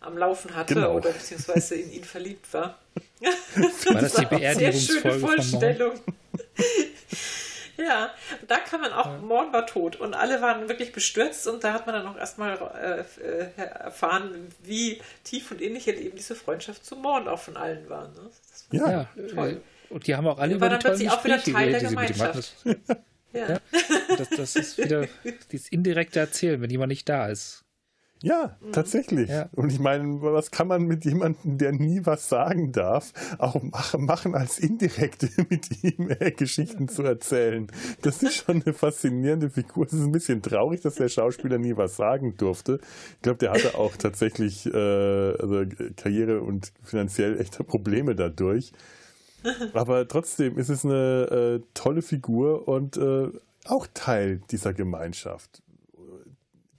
am 0.00 0.18
Laufen 0.18 0.54
hatte 0.54 0.74
genau. 0.74 0.94
oder 0.94 1.10
beziehungsweise 1.10 1.76
in 1.76 1.92
ihn 1.92 2.04
verliebt 2.04 2.52
war. 2.52 2.78
War 3.24 3.94
das, 4.00 4.12
das 4.12 4.14
die 4.14 4.26
Beerdigungsfolge 4.26 5.00
Sehr 5.00 5.00
schöne 5.00 5.18
Vorstellung. 5.18 6.00
Ja, 7.76 8.10
da 8.46 8.58
kann 8.58 8.80
man 8.80 8.92
auch, 8.92 9.06
ja. 9.06 9.18
Morn 9.18 9.52
war 9.52 9.66
tot 9.66 9.96
und 9.96 10.14
alle 10.14 10.40
waren 10.40 10.68
wirklich 10.68 10.92
bestürzt 10.92 11.46
und 11.48 11.64
da 11.64 11.72
hat 11.72 11.86
man 11.86 11.94
dann 11.94 12.06
auch 12.06 12.16
erstmal 12.16 12.56
äh, 12.56 13.00
äh 13.22 13.48
erfahren, 13.56 14.48
wie 14.62 15.00
tief 15.24 15.50
und 15.50 15.60
ähnlich 15.60 15.88
eben 15.88 16.16
diese 16.16 16.34
Freundschaft 16.34 16.84
zu 16.84 16.96
Morn 16.96 17.28
auch 17.28 17.40
von 17.40 17.56
allen 17.56 17.88
war. 17.88 18.08
Ne? 18.08 18.30
ja, 18.72 18.90
ja 18.90 19.08
toll. 19.34 19.62
Und 19.90 20.06
die 20.06 20.14
haben 20.14 20.26
auch 20.26 20.38
alle 20.38 20.54
über 20.54 20.68
die 20.68 20.78
tollen 20.78 21.08
auch 21.08 21.24
wieder 21.24 21.42
Teil 21.42 21.70
der 21.70 21.80
Gemeinschaft. 21.82 22.54
ja. 23.32 23.48
ja. 23.48 23.60
Das, 24.16 24.30
das, 24.30 24.56
ist 24.56 24.78
wieder 24.78 25.06
dieses 25.52 25.68
indirekte 25.68 26.20
Erzählen, 26.20 26.60
wenn 26.60 26.70
jemand 26.70 26.88
nicht 26.88 27.08
da 27.08 27.28
ist. 27.28 27.63
Ja, 28.24 28.56
mhm. 28.60 28.72
tatsächlich. 28.72 29.28
Ja. 29.28 29.50
Und 29.52 29.70
ich 29.70 29.78
meine, 29.78 30.22
was 30.22 30.50
kann 30.50 30.68
man 30.68 30.84
mit 30.84 31.04
jemandem, 31.04 31.58
der 31.58 31.72
nie 31.72 32.00
was 32.04 32.28
sagen 32.28 32.72
darf, 32.72 33.12
auch 33.38 33.56
machen, 33.98 34.34
als 34.34 34.58
indirekte 34.58 35.28
mit 35.50 35.84
ihm 35.84 36.08
äh, 36.08 36.30
Geschichten 36.30 36.88
zu 36.88 37.02
erzählen? 37.02 37.66
Das 38.00 38.22
ist 38.22 38.34
schon 38.34 38.62
eine 38.62 38.72
faszinierende 38.72 39.50
Figur. 39.50 39.84
Es 39.84 39.92
ist 39.92 40.00
ein 40.00 40.12
bisschen 40.12 40.40
traurig, 40.40 40.80
dass 40.80 40.94
der 40.94 41.08
Schauspieler 41.08 41.58
nie 41.58 41.76
was 41.76 41.96
sagen 41.96 42.34
durfte. 42.38 42.80
Ich 43.16 43.22
glaube, 43.22 43.38
der 43.38 43.52
hatte 43.52 43.76
auch 43.76 43.94
tatsächlich 43.96 44.66
äh, 44.66 44.70
also 44.74 45.64
Karriere 45.96 46.40
und 46.40 46.72
finanziell 46.82 47.38
echte 47.38 47.62
Probleme 47.62 48.14
dadurch. 48.14 48.72
Aber 49.74 50.08
trotzdem 50.08 50.56
ist 50.56 50.70
es 50.70 50.84
eine 50.86 51.60
äh, 51.60 51.66
tolle 51.74 52.00
Figur 52.00 52.66
und 52.66 52.96
äh, 52.96 53.28
auch 53.66 53.86
Teil 53.92 54.40
dieser 54.50 54.72
Gemeinschaft. 54.72 55.62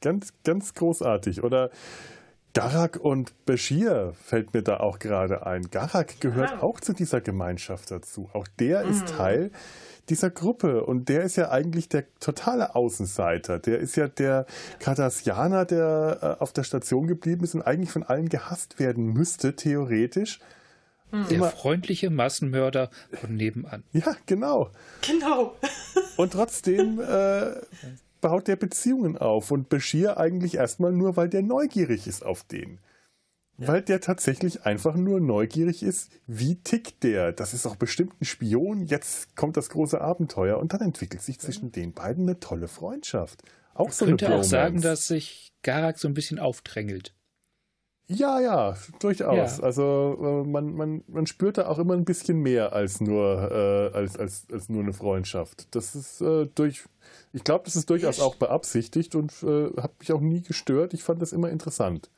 Ganz, 0.05 0.33
ganz 0.43 0.75
großartig. 0.75 1.43
Oder 1.43 1.71
Garak 2.53 2.97
und 2.97 3.33
Bashir 3.47 4.13
fällt 4.13 4.53
mir 4.53 4.61
da 4.61 4.77
auch 4.77 4.99
gerade 4.99 5.47
ein. 5.47 5.71
Garak 5.71 6.21
gehört 6.21 6.51
ja. 6.51 6.61
auch 6.61 6.79
zu 6.79 6.93
dieser 6.93 7.21
Gemeinschaft 7.21 7.89
dazu. 7.89 8.29
Auch 8.33 8.47
der 8.59 8.85
mhm. 8.85 8.91
ist 8.91 9.07
Teil 9.07 9.49
dieser 10.09 10.29
Gruppe 10.29 10.85
und 10.85 11.09
der 11.09 11.23
ist 11.23 11.37
ja 11.37 11.49
eigentlich 11.49 11.89
der 11.89 12.05
totale 12.19 12.75
Außenseiter. 12.75 13.57
Der 13.57 13.79
ist 13.79 13.95
ja 13.95 14.07
der 14.07 14.45
Cardassianer, 14.77 15.65
der 15.65 16.19
äh, 16.21 16.43
auf 16.43 16.53
der 16.53 16.63
Station 16.63 17.07
geblieben 17.07 17.43
ist 17.43 17.55
und 17.55 17.63
eigentlich 17.63 17.89
von 17.89 18.03
allen 18.03 18.29
gehasst 18.29 18.77
werden 18.77 19.11
müsste, 19.11 19.55
theoretisch. 19.55 20.39
Der 21.11 21.31
Immer. 21.31 21.49
freundliche 21.49 22.11
Massenmörder 22.11 22.89
von 23.13 23.35
nebenan. 23.35 23.83
Ja, 23.91 24.15
genau. 24.27 24.69
Genau. 25.01 25.55
Und 26.17 26.33
trotzdem 26.33 26.99
äh, 26.99 27.55
baut 28.25 28.47
der 28.47 28.55
Beziehungen 28.55 29.19
auf 29.19 29.51
und 29.51 29.69
Bashir 29.69 30.17
eigentlich 30.17 30.55
erstmal 30.55 30.91
nur, 30.91 31.15
weil 31.15 31.29
der 31.29 31.43
neugierig 31.43 32.07
ist 32.07 32.25
auf 32.25 32.43
den. 32.43 32.79
Ja. 33.59 33.67
Weil 33.67 33.83
der 33.83 34.01
tatsächlich 34.01 34.65
einfach 34.65 34.95
nur 34.95 35.19
neugierig 35.19 35.83
ist, 35.83 36.11
wie 36.25 36.55
tickt 36.55 37.03
der? 37.03 37.33
Das 37.33 37.53
ist 37.53 37.67
auch 37.67 37.75
bestimmt 37.75 38.19
ein 38.19 38.25
Spion, 38.25 38.87
jetzt 38.87 39.35
kommt 39.35 39.57
das 39.57 39.69
große 39.69 40.01
Abenteuer 40.01 40.57
und 40.57 40.73
dann 40.73 40.81
entwickelt 40.81 41.21
sich 41.21 41.39
zwischen 41.39 41.71
den 41.71 41.93
beiden 41.93 42.23
eine 42.23 42.39
tolle 42.39 42.67
Freundschaft. 42.67 43.43
Auch 43.75 43.91
so 43.91 44.05
könnte 44.05 44.25
eine 44.25 44.37
auch 44.37 44.43
sagen, 44.43 44.81
dass 44.81 45.05
sich 45.05 45.53
Garak 45.61 45.99
so 45.99 46.07
ein 46.07 46.15
bisschen 46.15 46.39
aufdrängelt. 46.39 47.13
Ja, 48.07 48.39
ja, 48.39 48.77
durchaus. 48.99 49.57
Ja. 49.57 49.63
Also 49.63 50.43
äh, 50.45 50.47
man, 50.47 50.75
man, 50.75 51.03
man 51.07 51.27
spürt 51.27 51.59
da 51.59 51.67
auch 51.67 51.77
immer 51.77 51.93
ein 51.93 52.05
bisschen 52.05 52.39
mehr 52.39 52.73
als 52.73 53.01
nur, 53.01 53.51
äh, 53.51 53.95
als, 53.95 54.17
als, 54.17 54.47
als 54.51 54.69
nur 54.69 54.81
eine 54.81 54.93
Freundschaft. 54.93 55.67
Das 55.75 55.95
ist 55.95 56.21
äh, 56.21 56.47
durch, 56.53 56.85
ich 57.35 57.43
glaube, 57.43 57.65
das 57.65 57.75
ist 57.75 57.89
durchaus 57.89 58.21
auch 58.21 58.35
beabsichtigt 58.35 59.13
und 59.13 59.33
äh, 59.43 59.69
hat 59.81 59.99
mich 59.99 60.13
auch 60.13 60.21
nie 60.21 60.41
gestört. 60.41 60.93
Ich 60.93 61.03
fand 61.03 61.21
das 61.21 61.33
immer 61.33 61.49
interessant. 61.49 62.09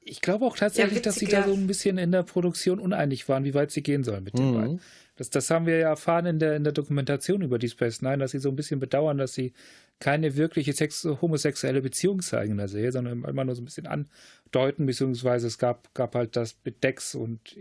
Ich 0.00 0.20
glaube 0.20 0.44
auch 0.44 0.54
tatsächlich, 0.54 0.98
ja, 0.98 1.02
dass 1.02 1.14
sie 1.14 1.26
da 1.26 1.44
so 1.44 1.54
ein 1.54 1.66
bisschen 1.66 1.96
in 1.96 2.12
der 2.12 2.24
Produktion 2.24 2.78
uneinig 2.78 3.26
waren, 3.26 3.44
wie 3.44 3.54
weit 3.54 3.70
sie 3.70 3.82
gehen 3.82 4.04
sollen 4.04 4.22
mit 4.22 4.36
den 4.36 4.50
mhm. 4.50 4.54
beiden. 4.54 4.80
Das, 5.16 5.30
das 5.30 5.48
haben 5.48 5.64
wir 5.64 5.78
ja 5.78 5.88
erfahren 5.88 6.26
in 6.26 6.38
der, 6.38 6.56
in 6.56 6.62
der 6.62 6.74
Dokumentation 6.74 7.40
über 7.40 7.58
Deep 7.58 7.70
Space 7.70 8.02
Nine, 8.02 8.18
dass 8.18 8.32
sie 8.32 8.38
so 8.38 8.50
ein 8.50 8.56
bisschen 8.56 8.78
bedauern, 8.78 9.16
dass 9.16 9.32
sie 9.32 9.54
keine 9.98 10.36
wirkliche 10.36 10.74
Sex 10.74 11.08
homosexuelle 11.22 11.80
Beziehung 11.80 12.20
zeigen 12.20 12.52
in 12.52 12.58
der 12.58 12.68
Serie, 12.68 12.92
sondern 12.92 13.24
immer 13.24 13.44
nur 13.46 13.54
so 13.54 13.62
ein 13.62 13.64
bisschen 13.64 13.86
andeuten, 13.86 14.84
beziehungsweise 14.84 15.46
es 15.46 15.56
gab, 15.56 15.94
gab 15.94 16.14
halt 16.14 16.36
das 16.36 16.54
mit 16.64 16.84
Dex 16.84 17.14
und 17.14 17.56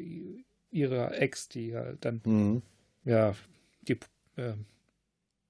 ihrer 0.70 1.18
Ex, 1.18 1.48
die 1.48 1.78
halt 1.78 2.04
dann, 2.04 2.22
mhm. 2.26 2.62
ja, 3.06 3.34
die 3.88 3.98
äh, 4.36 4.52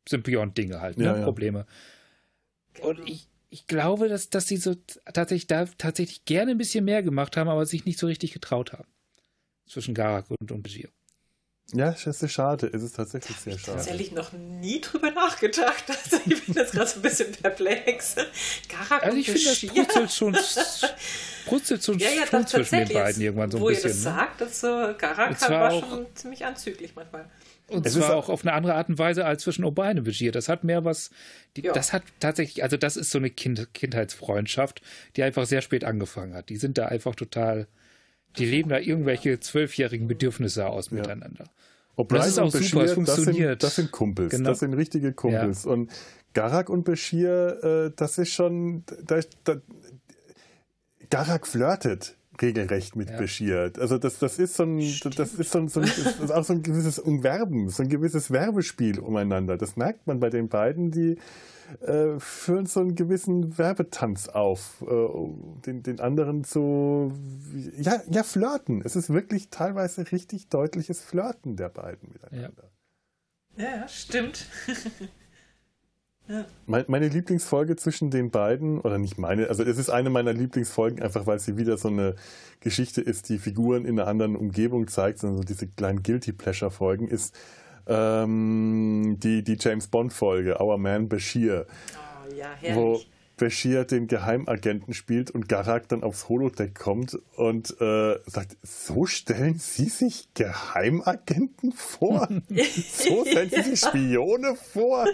Symbiont-Dinge 0.07 0.81
halt, 0.81 0.97
ne? 0.97 1.05
ja, 1.05 1.17
ja. 1.17 1.23
Probleme. 1.23 1.65
Und 2.81 3.07
ich, 3.07 3.27
ich 3.49 3.67
glaube, 3.67 4.09
dass, 4.09 4.29
dass 4.29 4.47
sie 4.47 4.57
so 4.57 4.75
tatsächlich 5.13 5.47
da 5.47 5.65
tatsächlich 5.77 6.25
gerne 6.25 6.51
ein 6.51 6.57
bisschen 6.57 6.85
mehr 6.85 7.03
gemacht 7.03 7.37
haben, 7.37 7.49
aber 7.49 7.65
sich 7.65 7.85
nicht 7.85 7.99
so 7.99 8.07
richtig 8.07 8.33
getraut 8.33 8.73
haben. 8.73 8.87
Zwischen 9.67 9.95
Garak 9.95 10.25
und, 10.29 10.51
und 10.51 10.61
Bashir. 10.61 10.89
Ja, 11.73 11.95
das 12.05 12.21
ist 12.21 12.31
schade. 12.31 12.69
Es 12.71 12.83
ist 12.83 12.95
tatsächlich 12.95 13.35
sehr 13.37 13.53
schade. 13.53 13.61
Ich 13.61 13.67
habe 13.67 13.77
tatsächlich 13.77 14.11
noch 14.11 14.33
nie 14.33 14.81
drüber 14.81 15.11
nachgedacht. 15.11 15.85
Also 16.05 16.17
ich 16.25 16.45
bin 16.45 16.55
jetzt 16.55 16.73
gerade 16.73 16.87
so 16.87 16.99
ein 16.99 17.01
bisschen 17.01 17.31
perplex. 17.31 18.15
Garak 18.69 19.03
also 19.03 19.17
ich 19.17 19.31
finde, 19.31 19.45
das 19.45 19.61
brutzelt 19.65 20.11
schon, 20.11 20.37
brutzelt 21.47 21.83
schon, 21.83 21.97
ja, 21.97 22.09
ja, 22.09 22.27
schon 22.27 22.45
zwischen 22.45 22.85
den 22.85 22.93
beiden 22.93 23.21
irgendwann 23.21 23.49
so 23.49 23.57
ein 23.57 23.61
wo 23.61 23.67
bisschen. 23.67 23.83
Wo 23.83 23.87
ihr 23.87 23.93
das 23.93 23.97
ne? 23.97 24.03
sagt, 24.03 24.41
dass 24.41 24.59
so 24.59 24.67
Garak 24.97 25.49
war 25.49 25.71
schon 25.71 26.05
ziemlich 26.13 26.45
anzüglich 26.45 26.93
manchmal. 26.95 27.27
Und 27.67 27.85
es 27.85 27.93
zwar 27.93 28.15
auch 28.15 28.29
auf 28.29 28.43
eine 28.43 28.53
andere 28.53 28.75
Art 28.75 28.89
und 28.89 28.99
Weise 28.99 29.25
als 29.25 29.43
zwischen 29.43 29.63
und 29.63 29.73
Bashir. 29.75 30.31
Das 30.31 30.49
hat 30.49 30.63
mehr 30.63 30.85
was, 30.85 31.09
die, 31.57 31.63
ja. 31.63 31.73
das 31.73 31.93
hat 31.93 32.03
tatsächlich, 32.19 32.63
also 32.63 32.77
das 32.77 32.95
ist 32.95 33.09
so 33.09 33.17
eine 33.17 33.29
kind, 33.29 33.73
Kindheitsfreundschaft, 33.73 34.81
die 35.15 35.23
einfach 35.23 35.45
sehr 35.45 35.61
spät 35.61 35.83
angefangen 35.83 36.35
hat. 36.35 36.49
Die 36.49 36.57
sind 36.57 36.77
da 36.77 36.85
einfach 36.85 37.15
total, 37.15 37.67
die 38.37 38.45
leben 38.45 38.69
da 38.69 38.79
irgendwelche 38.79 39.39
zwölfjährigen 39.39 40.07
Bedürfnisse 40.07 40.67
aus 40.67 40.91
ja. 40.91 40.97
miteinander. 40.97 41.49
O'Brien 41.97 42.17
das 42.17 42.27
ist 42.27 42.39
auch 42.39 42.51
Bashir, 42.51 42.69
super, 42.69 42.83
es 42.83 42.93
funktioniert. 42.93 43.29
Das 43.29 43.37
sind, 43.37 43.63
das 43.63 43.75
sind 43.75 43.91
Kumpels, 43.91 44.31
genau. 44.31 44.49
das 44.49 44.59
sind 44.59 44.73
richtige 44.73 45.13
Kumpels. 45.13 45.63
Ja. 45.63 45.71
Und 45.71 45.91
Garak 46.33 46.69
und 46.69 46.83
Bashir, 46.83 47.63
äh, 47.63 47.91
das 47.95 48.17
ist 48.17 48.31
schon, 48.31 48.83
da, 49.05 49.21
da, 49.43 49.55
Garak 51.09 51.47
flirtet 51.47 52.15
regelrecht 52.41 52.95
mit 52.95 53.09
ja. 53.09 53.17
Bashir. 53.17 53.71
Also 53.79 53.97
das, 53.97 54.19
das 54.19 54.39
ist 54.39 54.55
so 54.55 54.63
ein, 54.63 54.79
das 55.15 55.33
ist 55.33 55.51
so 55.51 55.59
ein, 55.59 55.67
so 55.67 55.79
ein 55.79 55.87
ist 55.87 56.31
auch 56.31 56.43
so 56.43 56.53
ein 56.53 56.63
gewisses 56.63 56.99
Umwerben, 56.99 57.69
so 57.69 57.83
ein 57.83 57.89
gewisses 57.89 58.31
Werbespiel 58.31 58.99
umeinander. 58.99 59.57
Das 59.57 59.75
merkt 59.75 60.07
man 60.07 60.19
bei 60.19 60.29
den 60.29 60.49
beiden, 60.49 60.91
die 60.91 61.17
äh, 61.81 62.19
führen 62.19 62.65
so 62.65 62.79
einen 62.79 62.95
gewissen 62.95 63.57
Werbetanz 63.57 64.29
auf, 64.29 64.83
äh, 64.87 65.65
den, 65.65 65.83
den 65.83 65.99
anderen 65.99 66.43
zu, 66.43 67.11
ja, 67.77 68.01
ja, 68.09 68.23
flirten. 68.23 68.81
Es 68.83 68.95
ist 68.95 69.09
wirklich 69.09 69.49
teilweise 69.49 70.11
richtig 70.11 70.49
deutliches 70.49 71.01
Flirten 71.01 71.55
der 71.55 71.69
beiden 71.69 72.09
miteinander. 72.11 72.71
Ja, 73.57 73.63
ja 73.63 73.87
stimmt. 73.87 74.45
Ja. 76.27 76.45
Meine 76.65 77.07
Lieblingsfolge 77.07 77.75
zwischen 77.75 78.09
den 78.09 78.31
beiden, 78.31 78.79
oder 78.81 78.97
nicht 78.97 79.17
meine, 79.17 79.47
also 79.47 79.63
es 79.63 79.77
ist 79.77 79.89
eine 79.89 80.09
meiner 80.09 80.33
Lieblingsfolgen, 80.33 81.01
einfach 81.01 81.27
weil 81.27 81.39
sie 81.39 81.57
wieder 81.57 81.77
so 81.77 81.89
eine 81.89 82.15
Geschichte 82.61 83.01
ist, 83.01 83.29
die 83.29 83.37
Figuren 83.37 83.85
in 83.85 83.99
einer 83.99 84.09
anderen 84.09 84.35
Umgebung 84.35 84.87
zeigt, 84.87 85.19
sondern 85.19 85.37
so 85.37 85.43
diese 85.43 85.67
kleinen 85.67 86.01
Guilty 86.01 86.31
Pleasure-Folgen, 86.31 87.07
ist 87.07 87.35
ähm, 87.87 89.17
die, 89.19 89.43
die 89.43 89.57
James 89.59 89.87
Bond-Folge, 89.87 90.59
Our 90.59 90.79
Man 90.79 91.07
Bashir. 91.07 91.67
Oh, 91.93 92.33
ja, 92.35 92.47
herrlich. 92.59 93.07
Bashir 93.37 93.85
den 93.85 94.07
Geheimagenten 94.07 94.93
spielt 94.93 95.31
und 95.31 95.49
Garak 95.49 95.87
dann 95.89 96.03
aufs 96.03 96.29
Holodeck 96.29 96.75
kommt 96.75 97.17
und 97.35 97.79
äh, 97.81 98.19
sagt, 98.25 98.57
so 98.63 99.05
stellen 99.05 99.59
Sie 99.59 99.89
sich 99.89 100.29
Geheimagenten 100.33 101.71
vor? 101.71 102.27
so 102.49 103.25
stellen 103.25 103.49
Sie 103.49 103.61
sich 103.61 103.79
Spione 103.79 104.55
vor? 104.55 105.05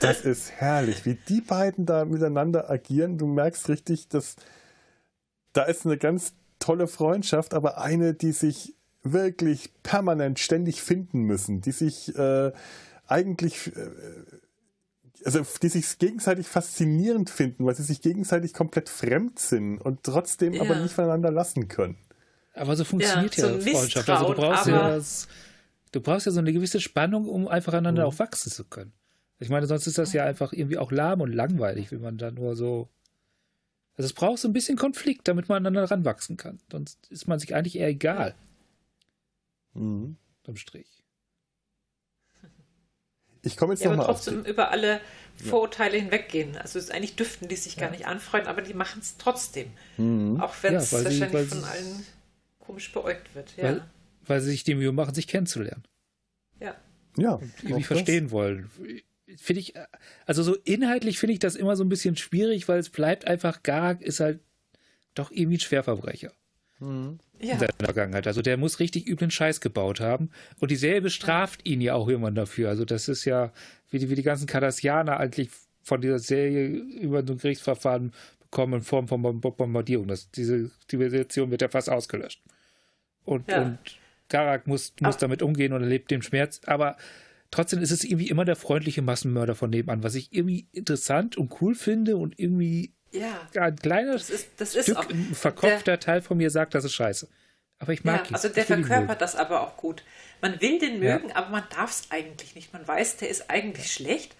Das 0.00 0.22
ist 0.22 0.50
herrlich, 0.52 1.04
wie 1.06 1.14
die 1.28 1.40
beiden 1.40 1.86
da 1.86 2.04
miteinander 2.04 2.70
agieren. 2.70 3.18
Du 3.18 3.26
merkst 3.26 3.68
richtig, 3.68 4.08
dass 4.08 4.36
da 5.52 5.64
ist 5.64 5.86
eine 5.86 5.98
ganz 5.98 6.34
tolle 6.58 6.86
Freundschaft, 6.86 7.54
aber 7.54 7.80
eine, 7.80 8.14
die 8.14 8.32
sich 8.32 8.74
wirklich 9.02 9.70
permanent 9.82 10.38
ständig 10.38 10.82
finden 10.82 11.22
müssen, 11.22 11.60
die 11.60 11.72
sich 11.72 12.14
äh, 12.16 12.52
eigentlich 13.06 13.74
äh, 13.74 13.90
also 15.24 15.44
die 15.62 15.68
sich 15.68 15.98
gegenseitig 15.98 16.46
faszinierend 16.46 17.30
finden, 17.30 17.66
weil 17.66 17.74
sie 17.74 17.82
sich 17.82 18.00
gegenseitig 18.00 18.54
komplett 18.54 18.88
fremd 18.88 19.38
sind 19.38 19.78
und 19.78 20.02
trotzdem 20.02 20.52
ja. 20.52 20.62
aber 20.62 20.76
nicht 20.76 20.94
voneinander 20.94 21.30
lassen 21.30 21.68
können. 21.68 21.96
Aber 22.54 22.76
so 22.76 22.84
funktioniert 22.84 23.36
ja, 23.36 23.46
ja 23.46 23.60
so 23.60 23.60
Freundschaft. 23.60 24.08
Also 24.08 24.28
du 24.28 24.34
brauchst 24.34 24.66
ja 24.66 24.90
das, 24.90 25.28
du 25.92 26.00
brauchst 26.00 26.26
ja 26.26 26.32
so 26.32 26.40
eine 26.40 26.52
gewisse 26.52 26.80
Spannung, 26.80 27.28
um 27.28 27.48
einfach 27.48 27.72
aneinander 27.72 28.02
mhm. 28.02 28.08
auch 28.08 28.18
wachsen 28.18 28.50
zu 28.50 28.64
können. 28.64 28.92
Ich 29.38 29.48
meine, 29.48 29.66
sonst 29.66 29.86
ist 29.86 29.98
das 29.98 30.12
ja 30.12 30.24
einfach 30.24 30.52
irgendwie 30.52 30.78
auch 30.78 30.92
lahm 30.92 31.22
und 31.22 31.32
langweilig, 31.32 31.90
wenn 31.92 32.02
man 32.02 32.18
da 32.18 32.30
nur 32.30 32.56
so. 32.56 32.88
Also 33.96 34.06
es 34.06 34.12
braucht 34.12 34.38
so 34.38 34.48
ein 34.48 34.52
bisschen 34.52 34.76
Konflikt, 34.76 35.28
damit 35.28 35.48
man 35.48 35.56
aneinander 35.56 35.90
ranwachsen 35.90 36.36
kann. 36.36 36.58
Sonst 36.70 37.06
ist 37.10 37.26
man 37.26 37.38
sich 37.38 37.54
eigentlich 37.54 37.78
eher 37.78 37.88
egal. 37.88 38.34
Mhm. 39.74 40.16
Unterm 40.40 40.56
Strich. 40.56 40.99
Ich 43.42 43.56
komme 43.56 43.72
jetzt 43.72 43.82
ja, 43.82 43.90
nochmal 43.90 44.06
aber 44.06 44.14
trotzdem 44.14 44.44
über 44.44 44.70
alle 44.70 45.00
Vorurteile 45.36 45.96
ja. 45.96 46.02
hinweggehen. 46.02 46.56
Also 46.56 46.78
es 46.78 46.86
ist 46.86 46.90
eigentlich 46.92 47.16
dürften 47.16 47.48
die 47.48 47.56
sich 47.56 47.76
ja. 47.76 47.82
gar 47.82 47.90
nicht 47.90 48.06
anfreunden, 48.06 48.48
aber 48.48 48.62
die 48.62 48.74
machen 48.74 49.00
es 49.00 49.16
trotzdem. 49.16 49.70
Mhm. 49.96 50.40
Auch 50.40 50.54
wenn 50.62 50.74
es 50.74 50.92
wahrscheinlich 50.92 51.48
von 51.48 51.64
allen 51.64 52.06
komisch 52.58 52.92
beäugt 52.92 53.34
wird. 53.34 53.56
Ja. 53.56 53.64
Weil, 53.64 53.84
weil 54.26 54.40
sie 54.40 54.50
sich 54.50 54.64
die 54.64 54.74
Mühe 54.74 54.92
machen, 54.92 55.14
sich 55.14 55.26
kennenzulernen. 55.26 55.84
Ja. 56.60 56.76
Ja. 57.16 57.34
Und 57.34 57.52
irgendwie 57.62 57.82
verstehen 57.82 58.24
das. 58.24 58.32
wollen. 58.32 58.70
Finde 59.36 59.60
ich, 59.60 59.74
also 60.26 60.42
so 60.42 60.56
inhaltlich 60.64 61.18
finde 61.18 61.32
ich 61.32 61.38
das 61.38 61.56
immer 61.56 61.76
so 61.76 61.84
ein 61.84 61.88
bisschen 61.88 62.16
schwierig, 62.16 62.68
weil 62.68 62.78
es 62.78 62.90
bleibt 62.90 63.26
einfach, 63.26 63.62
Garak 63.62 64.02
ist 64.02 64.20
halt 64.20 64.40
doch 65.14 65.30
irgendwie 65.30 65.56
ein 65.56 65.60
Schwerverbrecher. 65.60 66.32
Mhm 66.80 67.20
ja. 67.40 67.54
in 67.54 67.58
seiner 67.58 67.72
Vergangenheit. 67.84 68.26
Also 68.26 68.42
der 68.42 68.56
muss 68.56 68.80
richtig 68.80 69.06
üblen 69.08 69.30
Scheiß 69.30 69.60
gebaut 69.60 70.00
haben. 70.00 70.30
Und 70.58 70.70
dieselbe 70.70 71.10
straft 71.10 71.66
ihn 71.66 71.80
ja 71.80 71.94
auch 71.94 72.08
irgendwann 72.08 72.34
dafür. 72.34 72.68
Also 72.68 72.84
das 72.84 73.08
ist 73.08 73.24
ja, 73.24 73.52
wie 73.90 73.98
die, 73.98 74.10
wie 74.10 74.14
die 74.14 74.22
ganzen 74.22 74.46
Kardassianer 74.46 75.18
eigentlich 75.18 75.50
von 75.82 76.00
dieser 76.00 76.18
Serie 76.18 76.66
über 76.66 77.26
so 77.26 77.34
ein 77.34 77.38
Gerichtsverfahren 77.38 78.12
bekommen 78.40 78.74
in 78.74 78.80
Form 78.82 79.08
von 79.08 79.40
Bombardierung. 79.40 80.08
Das, 80.08 80.30
diese 80.30 80.70
Zivilisation 80.88 81.50
wird 81.50 81.62
ja 81.62 81.68
fast 81.68 81.88
ausgelöscht. 81.88 82.42
Und, 83.24 83.50
ja. 83.50 83.62
und 83.62 83.78
Garak 84.28 84.66
muss, 84.66 84.92
muss 85.00 85.16
damit 85.16 85.42
umgehen 85.42 85.72
und 85.72 85.82
erlebt 85.82 86.10
den 86.10 86.22
Schmerz. 86.22 86.60
Aber 86.66 86.96
trotzdem 87.50 87.80
ist 87.80 87.90
es 87.90 88.04
irgendwie 88.04 88.28
immer 88.28 88.44
der 88.44 88.56
freundliche 88.56 89.02
Massenmörder 89.02 89.54
von 89.54 89.70
nebenan, 89.70 90.02
was 90.02 90.14
ich 90.14 90.32
irgendwie 90.32 90.68
interessant 90.72 91.36
und 91.36 91.60
cool 91.60 91.74
finde 91.74 92.16
und 92.16 92.38
irgendwie 92.38 92.94
ja. 93.12 93.48
ein 93.54 93.76
kleiner 93.76 94.12
das 94.12 94.30
ist, 94.30 94.48
das 94.56 94.72
Stück, 94.72 94.96
auch, 94.96 95.08
ein 95.08 95.34
verkopfter 95.34 95.92
der, 95.92 96.00
Teil 96.00 96.22
von 96.22 96.36
mir 96.36 96.50
sagt, 96.50 96.74
das 96.74 96.84
ist 96.84 96.94
scheiße. 96.94 97.28
Aber 97.78 97.92
ich 97.92 98.04
mag 98.04 98.24
ja, 98.24 98.28
ihn. 98.28 98.34
Also 98.34 98.48
der 98.48 98.64
verkörpert 98.64 99.20
das 99.20 99.34
aber 99.36 99.62
auch 99.62 99.76
gut. 99.76 100.04
Man 100.42 100.60
will 100.60 100.78
den 100.78 101.00
mögen, 101.00 101.30
ja. 101.30 101.36
aber 101.36 101.48
man 101.48 101.64
darf 101.70 101.90
es 101.90 102.10
eigentlich 102.10 102.54
nicht. 102.54 102.72
Man 102.72 102.86
weiß, 102.86 103.16
der 103.16 103.30
ist 103.30 103.50
eigentlich 103.50 103.92
schlecht, 103.92 104.36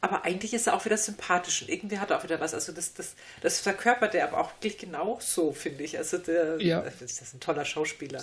aber 0.00 0.24
eigentlich 0.24 0.54
ist 0.54 0.68
er 0.68 0.74
auch 0.74 0.84
wieder 0.84 0.96
sympathisch 0.96 1.62
und 1.62 1.70
irgendwie 1.70 1.98
hat 1.98 2.10
er 2.10 2.18
auch 2.18 2.24
wieder 2.24 2.38
was. 2.40 2.54
Also 2.54 2.72
das, 2.72 2.94
das, 2.94 3.16
das 3.40 3.58
verkörpert 3.60 4.14
er 4.14 4.28
aber 4.28 4.38
auch 4.38 4.52
wirklich 4.52 4.78
genau 4.78 5.18
so, 5.20 5.52
finde 5.52 5.82
ich. 5.82 5.98
Also 5.98 6.18
der, 6.18 6.60
ja. 6.60 6.82
das 6.82 7.02
ist 7.02 7.34
ein 7.34 7.40
toller 7.40 7.64
Schauspieler. 7.64 8.22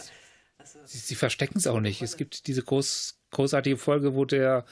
Also, 0.58 0.80
sie, 0.86 1.00
sie 1.00 1.16
verstecken 1.16 1.58
es 1.58 1.68
auch 1.68 1.80
nicht. 1.80 2.02
Es 2.02 2.18
gibt 2.18 2.48
diese 2.48 2.64
groß, 2.64 3.20
großartige 3.32 3.78
Folge, 3.78 4.16
wo 4.16 4.26
der 4.26 4.66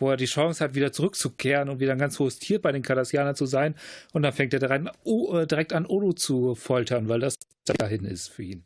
wo 0.00 0.10
er 0.10 0.16
die 0.16 0.24
Chance 0.24 0.64
hat, 0.64 0.74
wieder 0.74 0.92
zurückzukehren 0.92 1.68
und 1.68 1.78
wieder 1.78 1.92
ein 1.92 1.98
ganz 1.98 2.18
hohes 2.18 2.38
Tier 2.38 2.60
bei 2.60 2.72
den 2.72 2.82
Kardassianern 2.82 3.36
zu 3.36 3.46
sein. 3.46 3.74
Und 4.12 4.22
dann 4.22 4.32
fängt 4.32 4.54
er 4.54 4.58
direkt 4.58 4.88
an, 4.88 4.94
oh, 5.04 5.44
direkt 5.44 5.72
an 5.72 5.86
Odo 5.86 6.12
zu 6.12 6.54
foltern, 6.54 7.08
weil 7.08 7.20
das 7.20 7.34
dahin 7.64 8.04
ist 8.04 8.28
für 8.28 8.42
ihn. 8.42 8.64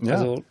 Ja. 0.00 0.14
Also, 0.14 0.44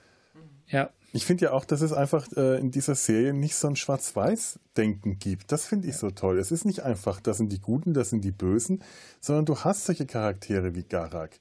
ja. 0.67 0.91
Ich 1.11 1.25
finde 1.25 1.45
ja 1.45 1.51
auch, 1.53 1.65
dass 1.65 1.81
es 1.81 1.91
einfach 1.91 2.27
äh, 2.37 2.59
in 2.59 2.69
dieser 2.69 2.93
Serie 2.93 3.33
nicht 3.33 3.55
so 3.55 3.67
ein 3.67 3.75
Schwarz-Weiß-Denken 3.75 5.17
gibt. 5.17 5.51
Das 5.51 5.65
finde 5.65 5.87
ich 5.87 5.97
so 5.97 6.11
toll. 6.11 6.37
Es 6.37 6.51
ist 6.51 6.65
nicht 6.65 6.81
einfach, 6.83 7.19
das 7.19 7.37
sind 7.37 7.51
die 7.51 7.59
Guten, 7.59 7.95
das 7.95 8.11
sind 8.11 8.23
die 8.23 8.31
Bösen, 8.31 8.83
sondern 9.19 9.45
du 9.45 9.57
hast 9.57 9.85
solche 9.85 10.05
Charaktere 10.05 10.75
wie 10.75 10.83
Garak 10.83 11.39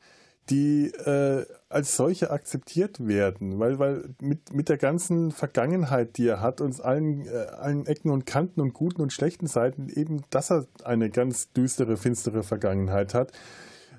die 0.51 0.86
äh, 0.86 1.44
als 1.68 1.96
solche 1.96 2.30
akzeptiert 2.30 3.07
werden, 3.07 3.59
weil, 3.59 3.78
weil 3.78 4.14
mit, 4.20 4.55
mit 4.55 4.68
der 4.68 4.78
ganzen 4.78 5.32
Vergangenheit, 5.32 6.16
die 6.16 6.26
er 6.26 6.40
hat, 6.40 6.61
uns 6.61 6.80
allen, 6.80 7.26
äh, 7.26 7.46
allen 7.59 7.86
Ecken 7.86 8.11
und 8.11 8.24
Kanten 8.24 8.61
und 8.61 8.72
guten 8.72 9.03
und 9.03 9.12
schlechten 9.12 9.46
Seiten, 9.46 9.88
eben, 9.88 10.22
dass 10.30 10.51
er 10.51 10.66
eine 10.84 11.11
ganz 11.11 11.53
düstere, 11.53 11.96
finstere 11.96 12.42
Vergangenheit 12.42 13.12
hat. 13.12 13.32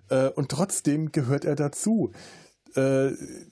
Äh, 0.10 0.30
und 0.30 0.50
trotzdem 0.50 1.12
gehört 1.12 1.46
er 1.46 1.56
dazu. 1.56 2.12
Äh, 2.76 3.12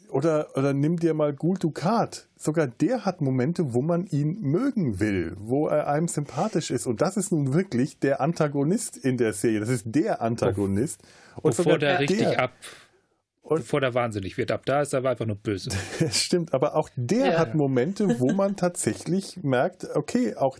oder, 0.09 0.55
oder 0.55 0.73
nimm 0.73 0.97
dir 0.97 1.13
mal 1.13 1.33
Gul 1.33 1.57
Dukat. 1.57 2.27
Sogar 2.37 2.67
der 2.67 3.05
hat 3.05 3.21
Momente, 3.21 3.73
wo 3.73 3.81
man 3.81 4.05
ihn 4.07 4.41
mögen 4.41 4.99
will, 4.99 5.35
wo 5.39 5.67
er 5.67 5.87
einem 5.87 6.07
sympathisch 6.07 6.71
ist. 6.71 6.87
Und 6.87 7.01
das 7.01 7.17
ist 7.17 7.31
nun 7.31 7.53
wirklich 7.53 7.99
der 7.99 8.21
Antagonist 8.21 8.97
in 8.97 9.17
der 9.17 9.33
Serie. 9.33 9.59
Das 9.59 9.69
ist 9.69 9.83
der 9.85 10.21
Antagonist. 10.21 11.01
Und 11.35 11.55
Bevor 11.55 11.77
der 11.77 11.99
richtig 11.99 12.39
ab 12.39 12.51
und 13.47 13.59
bevor 13.59 13.79
der 13.79 13.93
wahnsinnig 13.93 14.37
wird. 14.37 14.51
Ab 14.51 14.65
da 14.65 14.81
ist 14.81 14.93
er 14.93 15.05
einfach 15.05 15.25
nur 15.25 15.37
böse. 15.37 15.69
Stimmt, 16.11 16.53
aber 16.53 16.75
auch 16.75 16.89
der 16.97 17.31
ja. 17.31 17.39
hat 17.39 17.55
Momente, 17.55 18.19
wo 18.19 18.33
man 18.33 18.57
tatsächlich 18.57 19.39
merkt, 19.41 19.87
okay, 19.95 20.35
auch 20.35 20.59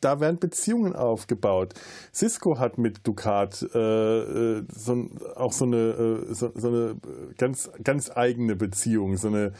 da 0.00 0.20
werden 0.20 0.38
Beziehungen 0.38 0.96
aufgebaut. 0.96 1.74
Cisco 2.14 2.58
hat 2.58 2.78
mit 2.78 3.06
Ducat 3.06 3.62
äh, 3.74 3.78
äh 3.78 4.64
so, 4.74 5.10
auch 5.36 5.52
so 5.52 5.66
eine, 5.66 5.76
äh, 5.76 6.34
so, 6.34 6.50
so, 6.54 6.68
eine 6.68 6.96
ganz, 7.36 7.70
ganz 7.82 8.10
eigene 8.10 8.56
Beziehung, 8.56 9.18
so 9.18 9.28
eine 9.28 9.52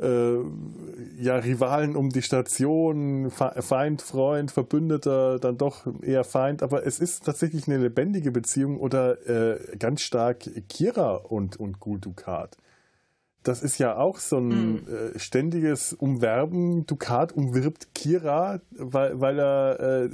äh, 0.00 0.38
ja, 1.18 1.36
Rivalen 1.36 1.96
um 1.96 2.10
die 2.10 2.22
Station, 2.22 3.30
Feind, 3.30 4.02
Freund, 4.02 4.50
Verbündeter, 4.50 5.38
dann 5.38 5.58
doch 5.58 5.86
eher 6.02 6.24
Feind, 6.24 6.62
aber 6.62 6.86
es 6.86 6.98
ist 6.98 7.24
tatsächlich 7.24 7.68
eine 7.68 7.78
lebendige 7.78 8.30
Beziehung 8.30 8.78
oder 8.78 9.26
äh, 9.28 9.76
ganz 9.76 10.00
stark 10.00 10.48
Kira 10.68 11.16
und, 11.16 11.58
und 11.58 11.80
Gul 11.80 12.00
Dukat. 12.00 12.56
Das 13.42 13.62
ist 13.62 13.78
ja 13.78 13.96
auch 13.96 14.18
so 14.18 14.38
ein 14.38 14.48
mhm. 14.48 14.86
äh, 14.88 15.18
ständiges 15.18 15.92
Umwerben. 15.94 16.86
Dukat 16.86 17.32
umwirbt 17.32 17.94
Kira, 17.94 18.60
weil, 18.70 19.20
weil 19.20 19.38
er 19.38 19.80
äh, 19.80 20.10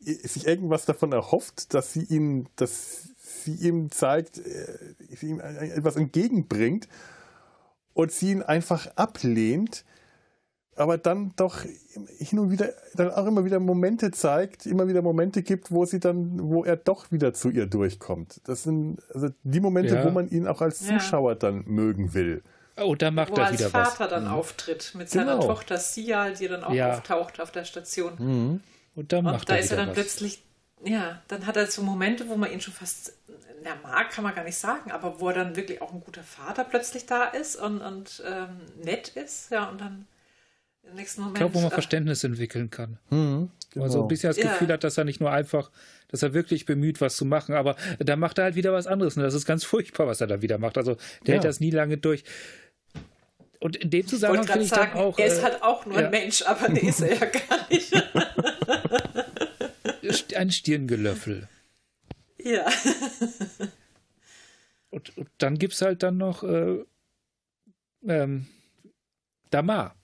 sich 0.00 0.46
irgendwas 0.46 0.84
davon 0.86 1.12
erhofft, 1.12 1.72
dass 1.74 1.92
sie 1.92 2.02
ihn, 2.02 2.48
dass 2.56 3.08
sie 3.16 3.54
ihm 3.54 3.90
zeigt, 3.90 4.38
äh, 4.38 4.78
sie 5.10 5.28
ihm 5.28 5.40
etwas 5.40 5.96
entgegenbringt 5.96 6.88
und 7.94 8.12
sie 8.12 8.32
ihn 8.32 8.42
einfach 8.42 8.88
ablehnt, 8.96 9.84
aber 10.74 10.96
dann 10.96 11.32
doch 11.36 11.64
hin 12.18 12.38
und 12.38 12.50
wieder 12.50 12.70
dann 12.94 13.10
auch 13.10 13.26
immer 13.26 13.44
wieder 13.44 13.60
Momente 13.60 14.10
zeigt, 14.10 14.66
immer 14.66 14.88
wieder 14.88 15.02
Momente 15.02 15.42
gibt, 15.42 15.70
wo 15.70 15.84
sie 15.84 16.00
dann, 16.00 16.38
wo 16.42 16.64
er 16.64 16.76
doch 16.76 17.12
wieder 17.12 17.34
zu 17.34 17.50
ihr 17.50 17.66
durchkommt. 17.66 18.40
Das 18.44 18.62
sind 18.62 18.98
also 19.12 19.28
die 19.42 19.60
Momente, 19.60 19.96
ja. 19.96 20.04
wo 20.04 20.10
man 20.10 20.30
ihn 20.30 20.46
auch 20.46 20.62
als 20.62 20.80
Zuschauer 20.86 21.32
ja. 21.32 21.38
dann 21.38 21.64
mögen 21.66 22.14
will. 22.14 22.42
Oh, 22.78 22.94
da 22.94 23.10
macht 23.10 23.32
wo 23.32 23.40
er 23.40 23.52
wieder 23.52 23.66
was. 23.66 23.74
als 23.74 23.94
Vater 23.94 24.08
dann 24.16 24.24
mhm. 24.24 24.32
auftritt 24.32 24.94
mit 24.94 25.10
seiner 25.10 25.34
genau. 25.34 25.46
Tochter 25.46 25.76
Sia, 25.76 26.30
die 26.30 26.48
dann 26.48 26.64
auch 26.64 26.72
ja. 26.72 26.92
auftaucht 26.92 27.40
auf 27.40 27.50
der 27.50 27.64
Station. 27.64 28.12
Mhm. 28.18 28.60
Und, 28.94 29.12
da, 29.12 29.18
und 29.18 29.48
da 29.48 29.54
er 29.54 29.60
ist 29.60 29.70
er 29.70 29.76
dann 29.76 29.88
was. 29.88 29.94
plötzlich, 29.94 30.42
ja, 30.84 31.22
dann 31.28 31.46
hat 31.46 31.56
er 31.56 31.66
so 31.66 31.82
Momente, 31.82 32.28
wo 32.28 32.36
man 32.36 32.50
ihn 32.52 32.60
schon 32.60 32.74
fast 32.74 33.14
na, 33.64 33.76
mag, 33.82 34.10
kann 34.10 34.24
man 34.24 34.34
gar 34.34 34.44
nicht 34.44 34.56
sagen, 34.56 34.90
aber 34.90 35.20
wo 35.20 35.28
er 35.28 35.34
dann 35.34 35.56
wirklich 35.56 35.80
auch 35.80 35.92
ein 35.92 36.00
guter 36.00 36.22
Vater 36.22 36.64
plötzlich 36.64 37.06
da 37.06 37.24
ist 37.24 37.56
und, 37.56 37.80
und 37.80 38.22
ähm, 38.26 38.60
nett 38.82 39.08
ist, 39.08 39.50
ja, 39.50 39.68
und 39.68 39.80
dann 39.80 40.06
im 40.88 40.96
nächsten 40.96 41.20
Moment. 41.20 41.36
Ich 41.36 41.40
glaube, 41.40 41.54
wo 41.54 41.60
man 41.60 41.70
äh, 41.70 41.74
Verständnis 41.74 42.24
entwickeln 42.24 42.70
kann. 42.70 42.98
Mhm, 43.10 43.50
genau. 43.70 43.84
Also 43.84 44.02
ein 44.02 44.08
bisschen 44.08 44.30
das 44.30 44.36
Gefühl 44.36 44.68
ja. 44.68 44.74
hat, 44.74 44.84
dass 44.84 44.98
er 44.98 45.04
nicht 45.04 45.20
nur 45.20 45.30
einfach, 45.30 45.70
dass 46.08 46.22
er 46.22 46.34
wirklich 46.34 46.66
bemüht, 46.66 47.00
was 47.00 47.16
zu 47.16 47.24
machen, 47.24 47.54
aber 47.54 47.76
da 47.98 48.16
macht 48.16 48.38
er 48.38 48.44
halt 48.44 48.54
wieder 48.56 48.72
was 48.72 48.86
anderes. 48.86 49.16
Und 49.16 49.22
das 49.22 49.34
ist 49.34 49.46
ganz 49.46 49.64
furchtbar, 49.64 50.06
was 50.06 50.20
er 50.20 50.26
da 50.26 50.42
wieder 50.42 50.58
macht. 50.58 50.76
Also 50.76 50.94
der 50.94 51.00
ja. 51.26 51.32
hält 51.34 51.44
das 51.44 51.60
nie 51.60 51.70
lange 51.70 51.98
durch. 51.98 52.24
Und 53.60 53.76
in 53.76 53.90
dem 53.90 54.06
Zusammenhang 54.06 54.46
finde 54.46 54.64
ich 54.64 54.70
sagen, 54.70 54.90
dann 54.94 55.04
auch. 55.04 55.18
Er 55.18 55.26
ist 55.26 55.38
äh, 55.38 55.42
halt 55.42 55.62
auch 55.62 55.86
nur 55.86 56.00
ja. 56.00 56.06
ein 56.06 56.10
Mensch, 56.10 56.42
aber 56.42 56.68
nee, 56.68 56.80
ist 56.80 57.00
er 57.00 57.14
ja 57.14 57.26
gar 57.26 57.68
nicht. 57.70 57.92
ein 60.36 60.50
Stirngelöffel. 60.50 61.48
Ja. 62.38 62.66
und, 64.90 65.16
und, 65.16 65.28
dann 65.38 65.58
gibt 65.58 65.74
es 65.74 65.82
halt 65.82 66.02
dann 66.02 66.16
noch 66.16 66.42
äh, 66.42 66.84
ähm, 68.06 68.46
Damar. 69.50 69.94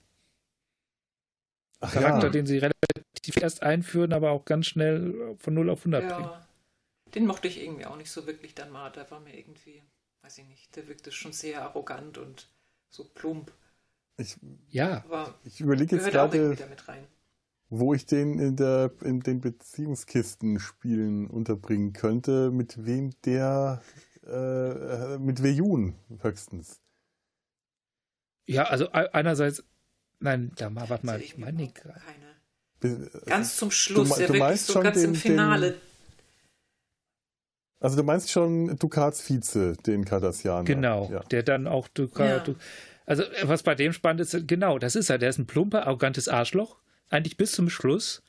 Ach, 1.81 1.93
Charakter, 1.93 2.27
ja. 2.27 2.31
den 2.31 2.45
sie 2.45 2.57
relativ 2.57 3.41
erst 3.41 3.63
einführen, 3.63 4.13
aber 4.13 4.31
auch 4.31 4.45
ganz 4.45 4.67
schnell 4.67 5.35
von 5.39 5.53
0 5.53 5.69
auf 5.69 5.79
100 5.79 6.03
ja. 6.03 6.15
bringen. 6.15 6.29
Den 7.15 7.25
mochte 7.25 7.47
ich 7.47 7.61
irgendwie 7.61 7.85
auch 7.85 7.95
nicht 7.95 8.11
so 8.11 8.27
wirklich, 8.27 8.53
Damar. 8.53 8.91
Der 8.91 9.09
war 9.09 9.19
mir 9.19 9.37
irgendwie, 9.37 9.81
weiß 10.21 10.39
ich 10.39 10.45
nicht, 10.45 10.75
der 10.75 10.87
wirkte 10.87 11.11
schon 11.11 11.33
sehr 11.33 11.63
arrogant 11.63 12.17
und 12.17 12.49
so 12.89 13.05
plump. 13.05 13.51
Ich, 14.17 14.35
ja. 14.69 15.03
Aber 15.05 15.33
ich 15.45 15.61
überlege 15.61 15.95
jetzt 15.95 16.09
gerade, 16.09 16.57
wo 17.69 17.93
ich 17.93 18.05
den 18.05 18.39
in, 18.39 18.55
der, 18.55 18.91
in 19.03 19.19
den 19.21 19.41
Beziehungskisten-Spielen 19.41 21.27
unterbringen 21.29 21.93
könnte, 21.93 22.51
mit 22.51 22.85
wem 22.85 23.11
der, 23.25 23.81
äh, 24.25 25.17
mit 25.19 25.43
Wejun 25.43 25.95
höchstens. 26.21 26.81
Ja, 28.47 28.63
also 28.63 28.89
einerseits, 28.91 29.63
nein, 30.19 30.51
da 30.57 30.71
mal, 30.71 30.89
warte 30.89 31.05
mal, 31.05 31.21
ich 31.21 31.37
meine 31.37 31.71
keine. 31.71 32.01
Ganz 33.25 33.57
zum 33.57 33.69
Schluss, 33.69 34.15
du, 34.15 34.25
du 34.25 34.33
meinst 34.39 34.67
so 34.67 34.79
ganz 34.79 34.97
den, 34.97 35.09
im 35.09 35.15
Finale. 35.15 35.71
Den, 35.71 35.81
also 37.81 37.97
du 37.97 38.03
meinst 38.03 38.31
schon 38.31 38.77
Dukats 38.77 39.21
Vize, 39.21 39.73
den 39.85 40.05
Cardassianer. 40.05 40.63
Genau, 40.63 41.09
ja. 41.11 41.19
der 41.19 41.43
dann 41.43 41.67
auch 41.67 41.87
Dukat. 41.89 42.47
Ja. 42.47 42.55
Also 43.05 43.23
was 43.43 43.63
bei 43.63 43.75
dem 43.75 43.93
spannend 43.93 44.21
ist, 44.21 44.47
genau, 44.47 44.79
das 44.79 44.95
ist 44.95 45.09
er, 45.09 45.17
der 45.17 45.29
ist 45.29 45.37
ein 45.37 45.45
plumper, 45.45 45.85
arrogantes 45.85 46.27
Arschloch 46.27 46.79
eigentlich 47.09 47.37
bis 47.37 47.51
zum 47.51 47.69
Schluss, 47.69 48.23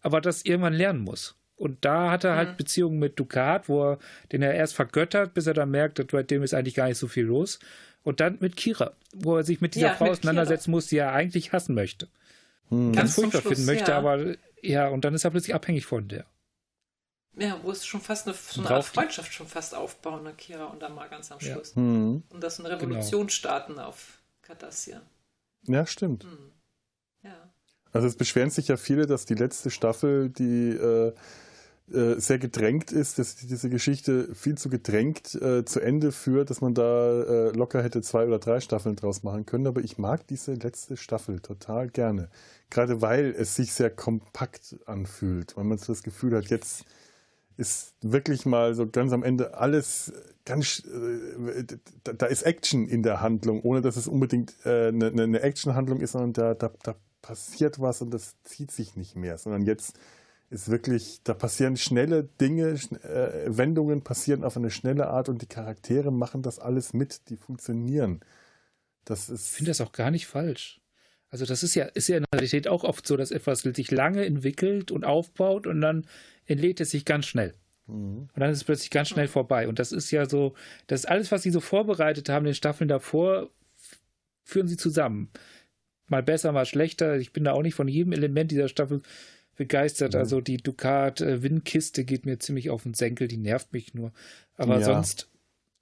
aber 0.00 0.20
das 0.20 0.44
irgendwann 0.44 0.74
lernen 0.74 1.00
muss. 1.00 1.36
Und 1.56 1.84
da 1.84 2.10
hat 2.10 2.24
er 2.24 2.36
halt 2.36 2.52
mhm. 2.52 2.56
Beziehungen 2.56 2.98
mit 2.98 3.18
Ducat, 3.18 3.68
wo 3.68 3.92
er, 3.92 3.98
den 4.32 4.40
er 4.40 4.54
erst 4.54 4.74
vergöttert, 4.74 5.34
bis 5.34 5.46
er 5.46 5.52
dann 5.52 5.70
merkt, 5.70 5.98
dass 5.98 6.06
bei 6.06 6.22
dem 6.22 6.42
ist 6.42 6.54
eigentlich 6.54 6.74
gar 6.74 6.88
nicht 6.88 6.96
so 6.96 7.06
viel 7.06 7.24
los. 7.24 7.58
Und 8.02 8.20
dann 8.20 8.38
mit 8.40 8.56
Kira, 8.56 8.94
wo 9.12 9.36
er 9.36 9.42
sich 9.42 9.60
mit 9.60 9.74
dieser 9.74 9.88
ja, 9.88 9.94
Frau 9.94 10.06
auseinandersetzen 10.06 10.66
Kira. 10.66 10.76
muss, 10.76 10.86
die 10.86 10.96
er 10.96 11.12
eigentlich 11.12 11.52
hassen 11.52 11.74
möchte. 11.74 12.08
Mhm. 12.70 12.94
Ganz 12.94 13.14
furchtbar 13.14 13.42
finden 13.42 13.66
möchte, 13.66 13.90
ja. 13.90 13.98
aber 13.98 14.36
ja, 14.62 14.88
und 14.88 15.04
dann 15.04 15.12
ist 15.12 15.24
er 15.24 15.30
plötzlich 15.32 15.54
abhängig 15.54 15.84
von 15.84 16.08
der. 16.08 16.24
Ja, 17.36 17.60
wo 17.62 17.70
es 17.70 17.84
schon 17.84 18.00
fast 18.00 18.26
eine, 18.26 18.34
so 18.34 18.62
eine 18.62 18.70
Art 18.70 18.84
Freundschaft 18.84 19.32
schon 19.32 19.46
fast 19.46 19.74
aufbauen, 19.74 20.22
ne, 20.22 20.32
Kira 20.32 20.64
und 20.64 20.80
dann 20.80 20.94
mal 20.94 21.08
ganz 21.08 21.30
am 21.30 21.40
Schluss. 21.40 21.74
Ja. 21.74 21.82
Mhm. 21.82 22.22
Und 22.30 22.42
das 22.42 22.58
eine 22.58 22.70
Revolution 22.70 23.22
genau. 23.22 23.30
starten 23.30 23.78
auf 23.78 24.22
Cardassia. 24.40 25.02
Ja, 25.66 25.84
stimmt. 25.86 26.24
Mhm. 26.24 26.52
Also 27.92 28.06
es 28.06 28.16
beschweren 28.16 28.50
sich 28.50 28.68
ja 28.68 28.76
viele, 28.76 29.06
dass 29.06 29.26
die 29.26 29.34
letzte 29.34 29.70
Staffel, 29.70 30.30
die 30.30 30.70
äh, 30.70 31.12
äh, 31.92 32.20
sehr 32.20 32.38
gedrängt 32.38 32.92
ist, 32.92 33.18
dass 33.18 33.34
diese 33.34 33.68
Geschichte 33.68 34.32
viel 34.34 34.56
zu 34.56 34.70
gedrängt 34.70 35.34
äh, 35.34 35.64
zu 35.64 35.80
Ende 35.80 36.12
führt, 36.12 36.50
dass 36.50 36.60
man 36.60 36.72
da 36.72 37.22
äh, 37.22 37.50
locker 37.50 37.82
hätte 37.82 38.00
zwei 38.00 38.26
oder 38.26 38.38
drei 38.38 38.60
Staffeln 38.60 38.94
draus 38.94 39.24
machen 39.24 39.44
können. 39.44 39.66
Aber 39.66 39.80
ich 39.80 39.98
mag 39.98 40.24
diese 40.28 40.54
letzte 40.54 40.96
Staffel 40.96 41.40
total 41.40 41.88
gerne. 41.88 42.28
Gerade 42.70 43.02
weil 43.02 43.34
es 43.36 43.56
sich 43.56 43.72
sehr 43.72 43.90
kompakt 43.90 44.76
anfühlt, 44.86 45.56
weil 45.56 45.64
man 45.64 45.78
so 45.78 45.92
das 45.92 46.04
Gefühl 46.04 46.36
hat, 46.36 46.46
jetzt 46.46 46.84
ist 47.56 47.94
wirklich 48.02 48.46
mal 48.46 48.74
so 48.74 48.86
ganz 48.86 49.12
am 49.12 49.24
Ende 49.24 49.54
alles 49.54 50.12
ganz, 50.44 50.84
äh, 50.84 51.76
da, 52.04 52.26
ist 52.26 52.42
Action 52.42 52.86
in 52.86 53.02
der 53.02 53.20
Handlung, 53.20 53.62
ohne 53.62 53.80
dass 53.80 53.96
es 53.96 54.06
unbedingt 54.06 54.54
eine, 54.64 55.08
eine 55.08 55.40
Actionhandlung 55.40 56.00
ist, 56.00 56.12
sondern 56.12 56.32
da, 56.32 56.54
da, 56.54 56.70
da 56.84 56.94
passiert 57.22 57.80
was 57.80 58.02
und 58.02 58.10
das 58.10 58.36
zieht 58.42 58.70
sich 58.70 58.96
nicht 58.96 59.16
mehr, 59.16 59.38
sondern 59.38 59.62
jetzt 59.62 59.98
ist 60.50 60.68
wirklich, 60.68 61.20
da 61.22 61.32
passieren 61.32 61.76
schnelle 61.76 62.24
Dinge, 62.24 62.70
äh, 62.70 63.56
Wendungen 63.56 64.02
passieren 64.02 64.42
auf 64.42 64.56
eine 64.56 64.70
schnelle 64.70 65.08
Art 65.08 65.28
und 65.28 65.42
die 65.42 65.46
Charaktere 65.46 66.10
machen 66.10 66.42
das 66.42 66.58
alles 66.58 66.92
mit, 66.92 67.28
die 67.30 67.36
funktionieren. 67.36 68.20
Das 69.04 69.28
ist 69.28 69.46
ich 69.46 69.52
finde 69.52 69.70
das 69.70 69.80
auch 69.80 69.92
gar 69.92 70.10
nicht 70.10 70.26
falsch. 70.26 70.80
Also 71.30 71.46
das 71.46 71.62
ist 71.62 71.76
ja, 71.76 71.84
ist 71.84 72.08
ja 72.08 72.16
in 72.16 72.24
der 72.24 72.40
Realität 72.40 72.66
auch 72.66 72.82
oft 72.82 73.06
so, 73.06 73.16
dass 73.16 73.30
etwas 73.30 73.60
sich 73.60 73.90
lange 73.92 74.24
entwickelt 74.24 74.90
und 74.90 75.04
aufbaut 75.04 75.68
und 75.68 75.80
dann 75.80 76.06
entlädt 76.46 76.80
es 76.80 76.90
sich 76.90 77.04
ganz 77.04 77.26
schnell. 77.26 77.54
Mhm. 77.86 78.28
Und 78.34 78.40
dann 78.40 78.50
ist 78.50 78.58
es 78.58 78.64
plötzlich 78.64 78.90
ganz 78.90 79.08
schnell 79.08 79.28
vorbei. 79.28 79.68
Und 79.68 79.78
das 79.78 79.92
ist 79.92 80.10
ja 80.10 80.28
so, 80.28 80.54
das 80.88 81.04
alles, 81.04 81.30
was 81.30 81.42
sie 81.42 81.50
so 81.50 81.60
vorbereitet 81.60 82.28
haben 82.28 82.44
den 82.44 82.54
Staffeln 82.54 82.88
davor, 82.88 83.50
führen 84.42 84.66
sie 84.66 84.76
zusammen 84.76 85.30
mal 86.10 86.22
besser, 86.22 86.52
mal 86.52 86.66
schlechter. 86.66 87.16
Ich 87.18 87.32
bin 87.32 87.44
da 87.44 87.52
auch 87.52 87.62
nicht 87.62 87.74
von 87.74 87.88
jedem 87.88 88.12
Element 88.12 88.50
dieser 88.50 88.68
Staffel 88.68 89.02
begeistert. 89.56 90.14
Mhm. 90.14 90.20
Also 90.20 90.40
die 90.40 90.56
Ducat 90.56 91.20
äh, 91.20 91.42
Windkiste 91.42 92.04
geht 92.04 92.26
mir 92.26 92.38
ziemlich 92.38 92.70
auf 92.70 92.82
den 92.82 92.94
Senkel, 92.94 93.28
die 93.28 93.36
nervt 93.36 93.72
mich 93.72 93.94
nur. 93.94 94.12
Aber 94.56 94.78
ja. 94.78 94.84
sonst, 94.84 95.28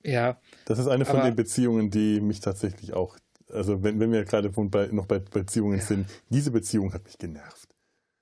ja. 0.02 0.40
Das 0.64 0.78
ist 0.78 0.88
eine 0.88 1.04
von 1.04 1.16
aber, 1.20 1.30
den 1.30 1.36
Beziehungen, 1.36 1.90
die 1.90 2.20
mich 2.20 2.40
tatsächlich 2.40 2.92
auch, 2.92 3.16
also 3.48 3.82
wenn, 3.82 4.00
wenn 4.00 4.12
wir 4.12 4.24
gerade 4.24 4.50
bei, 4.50 4.88
noch 4.88 5.06
bei 5.06 5.20
Beziehungen 5.20 5.78
ja. 5.78 5.84
sind, 5.84 6.06
diese 6.28 6.50
Beziehung 6.50 6.92
hat 6.92 7.04
mich 7.04 7.18
genervt. 7.18 7.67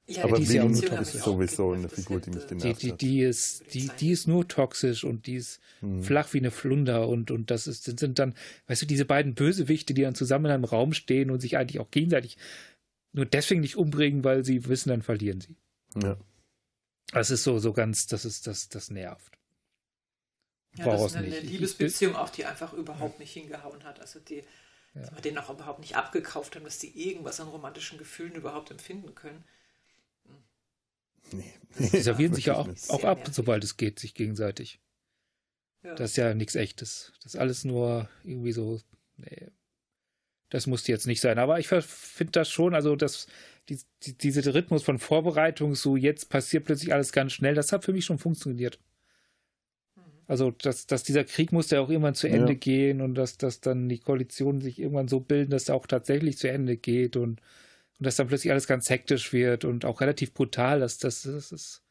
Ja, 0.08 0.22
aber 0.22 0.38
Venus 0.38 0.82
ist 0.82 1.24
sowieso 1.24 1.72
eine 1.72 1.88
Figur, 1.88 2.20
die 2.20 2.30
mich 2.30 2.46
genervt 2.46 2.80
die, 2.80 2.92
die, 2.92 2.96
die 2.96 3.20
ist, 3.22 3.74
die, 3.74 3.90
die 3.98 4.12
ist 4.12 4.28
nur 4.28 4.46
toxisch 4.46 5.02
und 5.02 5.26
die 5.26 5.34
ist 5.34 5.60
hm. 5.80 6.04
flach 6.04 6.32
wie 6.32 6.38
eine 6.38 6.52
Flunder 6.52 7.08
und, 7.08 7.32
und 7.32 7.50
das 7.50 7.66
ist, 7.66 7.84
sind 7.98 8.18
dann, 8.20 8.34
weißt 8.68 8.82
du, 8.82 8.86
diese 8.86 9.04
beiden 9.04 9.34
Bösewichte, 9.34 9.94
die 9.94 10.02
dann 10.02 10.14
zusammen 10.14 10.46
in 10.46 10.52
einem 10.52 10.64
Raum 10.64 10.92
stehen 10.92 11.30
und 11.30 11.40
sich 11.40 11.56
eigentlich 11.56 11.80
auch 11.80 11.90
gegenseitig 11.90 12.38
nur 13.12 13.26
deswegen 13.26 13.62
nicht 13.62 13.76
umbringen, 13.76 14.22
weil 14.22 14.44
sie 14.44 14.68
wissen, 14.68 14.90
dann 14.90 15.02
verlieren 15.02 15.40
sie. 15.40 15.56
Ja. 16.00 16.16
Das 17.12 17.30
ist 17.30 17.42
so, 17.42 17.58
so 17.58 17.72
ganz, 17.72 18.06
das 18.06 18.24
ist, 18.24 18.46
das, 18.46 18.68
das 18.68 18.90
nervt. 18.90 19.36
Ja, 20.76 20.84
das 20.84 21.06
ist 21.06 21.16
eine, 21.16 21.26
eine 21.28 21.40
Liebesbeziehung 21.40 22.14
auch, 22.14 22.30
die 22.30 22.44
einfach 22.44 22.72
überhaupt 22.74 23.18
nicht 23.18 23.32
hingehauen 23.32 23.82
hat. 23.84 24.00
Also 24.00 24.20
die, 24.20 24.44
ja. 24.94 25.00
dass 25.00 25.14
wir 25.14 25.22
den 25.22 25.38
auch 25.38 25.50
überhaupt 25.50 25.80
nicht 25.80 25.96
abgekauft 25.96 26.54
haben, 26.54 26.64
dass 26.64 26.78
die 26.78 27.08
irgendwas 27.08 27.40
an 27.40 27.48
romantischen 27.48 27.98
Gefühlen 27.98 28.34
überhaupt 28.34 28.70
empfinden 28.70 29.14
können. 29.14 29.44
Nee. 31.32 31.52
Die 31.78 31.84
servieren 32.00 32.34
sich 32.34 32.46
ja 32.46 32.56
auch, 32.56 32.68
auch 32.88 33.04
ab, 33.04 33.18
nervig. 33.18 33.34
sobald 33.34 33.64
es 33.64 33.76
geht, 33.76 33.98
sich 33.98 34.14
gegenseitig. 34.14 34.80
Ja. 35.82 35.94
Das 35.94 36.10
ist 36.10 36.16
ja 36.16 36.34
nichts 36.34 36.54
Echtes. 36.54 37.12
Das 37.22 37.34
ist 37.34 37.40
alles 37.40 37.64
nur 37.64 38.08
irgendwie 38.24 38.52
so. 38.52 38.80
Nee, 39.16 39.50
das 40.50 40.66
musste 40.66 40.92
jetzt 40.92 41.06
nicht 41.06 41.20
sein. 41.20 41.38
Aber 41.38 41.58
ich 41.58 41.68
finde 41.68 42.32
das 42.32 42.50
schon, 42.50 42.74
also 42.74 42.96
das, 42.96 43.26
die, 43.68 43.78
die, 44.02 44.16
dieser 44.16 44.54
Rhythmus 44.54 44.82
von 44.82 44.98
Vorbereitung, 44.98 45.74
so 45.74 45.96
jetzt 45.96 46.28
passiert 46.28 46.64
plötzlich 46.64 46.92
alles 46.92 47.12
ganz 47.12 47.32
schnell, 47.32 47.54
das 47.54 47.72
hat 47.72 47.84
für 47.84 47.92
mich 47.92 48.04
schon 48.04 48.18
funktioniert. 48.18 48.78
Also, 50.28 50.50
dass, 50.50 50.86
dass 50.86 51.04
dieser 51.04 51.24
Krieg 51.24 51.52
muss 51.52 51.70
ja 51.70 51.80
auch 51.80 51.88
irgendwann 51.88 52.16
zu 52.16 52.26
Ende 52.26 52.54
ja. 52.54 52.58
gehen 52.58 53.00
und 53.00 53.14
dass, 53.14 53.38
dass 53.38 53.60
dann 53.60 53.88
die 53.88 54.00
Koalitionen 54.00 54.60
sich 54.60 54.80
irgendwann 54.80 55.06
so 55.06 55.20
bilden, 55.20 55.52
dass 55.52 55.68
er 55.68 55.76
auch 55.76 55.86
tatsächlich 55.86 56.36
zu 56.36 56.50
Ende 56.50 56.76
geht 56.76 57.16
und, 57.16 57.40
und 57.98 58.06
dass 58.06 58.16
dann 58.16 58.28
plötzlich 58.28 58.52
alles 58.52 58.66
ganz 58.66 58.90
hektisch 58.90 59.32
wird 59.32 59.64
und 59.64 59.84
auch 59.84 60.00
relativ 60.00 60.34
brutal. 60.34 60.80
Das, 60.80 60.98
das, 60.98 61.22
das 61.22 61.52
ist. 61.52 61.82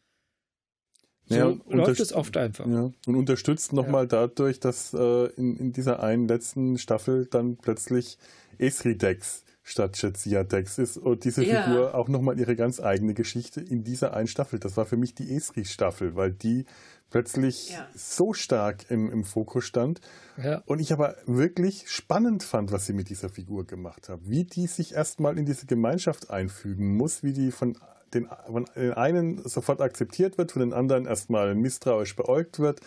So 1.27 1.35
ja, 1.35 1.57
läuft 1.69 1.99
es 1.99 2.13
oft 2.13 2.37
einfach. 2.37 2.67
Ja, 2.67 2.91
und 3.07 3.15
unterstützt 3.15 3.73
nochmal 3.73 4.03
ja. 4.03 4.27
dadurch, 4.27 4.59
dass 4.59 4.93
äh, 4.93 5.25
in, 5.37 5.57
in 5.57 5.73
dieser 5.73 6.03
einen 6.03 6.27
letzten 6.27 6.77
Staffel 6.77 7.25
dann 7.25 7.57
plötzlich 7.57 8.19
Esri-Dex 8.59 9.43
statt 9.63 9.99
Jetsia-Dex 9.99 10.77
ist 10.77 10.97
und 10.97 11.23
diese 11.23 11.43
ja. 11.43 11.63
Figur 11.63 11.95
auch 11.95 12.07
nochmal 12.07 12.39
ihre 12.39 12.55
ganz 12.55 12.79
eigene 12.79 13.15
Geschichte 13.15 13.61
in 13.61 13.83
dieser 13.83 14.13
einen 14.13 14.27
Staffel. 14.27 14.59
Das 14.59 14.77
war 14.77 14.85
für 14.85 14.97
mich 14.97 15.15
die 15.15 15.35
Esri-Staffel, 15.35 16.15
weil 16.15 16.31
die 16.31 16.65
plötzlich 17.09 17.71
ja. 17.71 17.87
so 17.95 18.33
stark 18.33 18.89
im, 18.89 19.11
im 19.11 19.23
Fokus 19.23 19.65
stand. 19.65 20.01
Ja. 20.37 20.61
Und 20.65 20.79
ich 20.79 20.91
aber 20.91 21.15
wirklich 21.25 21.89
spannend 21.89 22.43
fand, 22.43 22.71
was 22.71 22.85
sie 22.85 22.93
mit 22.93 23.09
dieser 23.09 23.29
Figur 23.29 23.65
gemacht 23.65 24.09
haben. 24.09 24.23
Wie 24.25 24.43
die 24.43 24.67
sich 24.67 24.93
erstmal 24.93 25.37
in 25.37 25.45
diese 25.45 25.65
Gemeinschaft 25.65 26.29
einfügen 26.29 26.95
muss, 26.97 27.23
wie 27.23 27.33
die 27.33 27.51
von 27.51 27.77
den, 28.13 28.27
von 28.47 28.65
den 28.75 28.93
einen 28.93 29.47
sofort 29.47 29.81
akzeptiert 29.81 30.37
wird, 30.37 30.51
von 30.51 30.61
den 30.61 30.73
anderen 30.73 31.05
erstmal 31.05 31.55
misstrauisch 31.55 32.15
beäugt 32.15 32.59
wird, 32.59 32.81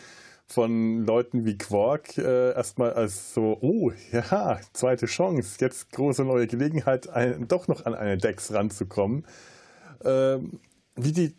von 0.47 1.05
Leuten 1.05 1.45
wie 1.45 1.59
Quark 1.59 2.17
äh, 2.17 2.53
erstmal 2.53 2.95
als 2.95 3.35
so, 3.35 3.59
oh, 3.61 3.93
ja, 4.13 4.59
zweite 4.73 5.07
Chance, 5.07 5.59
jetzt 5.61 5.93
große 5.93 6.25
neue 6.25 6.47
Gelegenheit, 6.47 7.09
ein, 7.09 7.47
doch 7.49 7.69
noch 7.69 7.85
an 7.85 7.95
eine 7.95 8.17
Dex 8.17 8.53
ranzukommen. 8.53 9.27
Ähm, 10.05 10.61
wie 10.97 11.13
die 11.13 11.35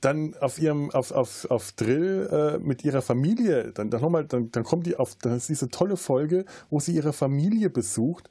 dann 0.00 0.34
auf 0.40 0.58
ihrem, 0.58 0.90
auf, 0.90 1.10
auf, 1.12 1.50
auf 1.50 1.72
Drill 1.72 2.28
äh, 2.30 2.58
mit 2.58 2.84
ihrer 2.84 3.02
Familie, 3.02 3.72
dann, 3.72 3.90
dann 3.90 4.00
nochmal, 4.00 4.24
dann, 4.26 4.50
dann 4.52 4.64
kommt 4.64 4.86
die 4.86 4.96
auf, 4.96 5.16
dann 5.16 5.36
ist 5.36 5.48
diese 5.48 5.68
tolle 5.68 5.96
Folge, 5.96 6.44
wo 6.70 6.78
sie 6.78 6.94
ihre 6.94 7.12
Familie 7.12 7.68
besucht 7.70 8.30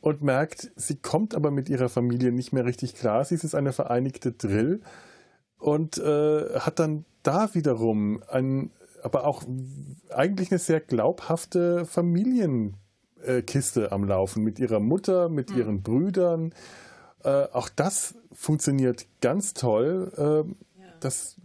und 0.00 0.22
merkt, 0.22 0.70
sie 0.76 0.96
kommt 0.96 1.34
aber 1.34 1.50
mit 1.50 1.68
ihrer 1.68 1.88
Familie 1.88 2.32
nicht 2.32 2.52
mehr 2.52 2.64
richtig 2.64 2.94
klar. 2.94 3.24
Sie 3.24 3.34
ist 3.34 3.54
eine 3.54 3.72
vereinigte 3.72 4.32
Drill 4.32 4.80
und 5.58 5.98
äh, 5.98 6.58
hat 6.60 6.78
dann 6.78 7.04
da 7.22 7.54
wiederum 7.54 8.22
ein, 8.28 8.70
aber 9.02 9.26
auch 9.26 9.42
eigentlich 10.10 10.50
eine 10.50 10.58
sehr 10.58 10.80
glaubhafte 10.80 11.84
Familienkiste 11.86 12.74
äh, 13.84 13.90
am 13.90 14.04
Laufen 14.04 14.42
mit 14.42 14.58
ihrer 14.58 14.80
Mutter, 14.80 15.28
mit 15.28 15.50
mhm. 15.50 15.58
ihren 15.58 15.82
Brüdern. 15.82 16.54
Äh, 17.24 17.48
auch 17.52 17.68
das 17.68 18.14
funktioniert 18.32 19.06
ganz 19.20 19.54
toll. 19.54 20.12
Ähm, 20.16 20.56
das, 21.00 21.36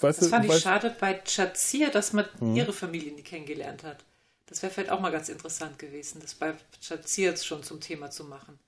weißt 0.00 0.22
das 0.22 0.28
fand 0.28 0.46
ich 0.46 0.58
schade 0.58 0.94
bei 0.98 1.20
Chazir, 1.24 1.90
dass 1.90 2.12
man 2.12 2.26
mhm. 2.40 2.56
ihre 2.56 2.72
Familie 2.72 3.12
nie 3.12 3.22
kennengelernt 3.22 3.84
hat. 3.84 4.04
Das 4.46 4.62
wäre 4.62 4.72
vielleicht 4.72 4.90
auch 4.90 5.00
mal 5.00 5.12
ganz 5.12 5.28
interessant 5.28 5.78
gewesen, 5.78 6.20
das 6.20 6.34
bei 6.34 6.54
Chazir 6.80 7.36
schon 7.36 7.62
zum 7.62 7.80
Thema 7.80 8.10
zu 8.10 8.24
machen. 8.24 8.58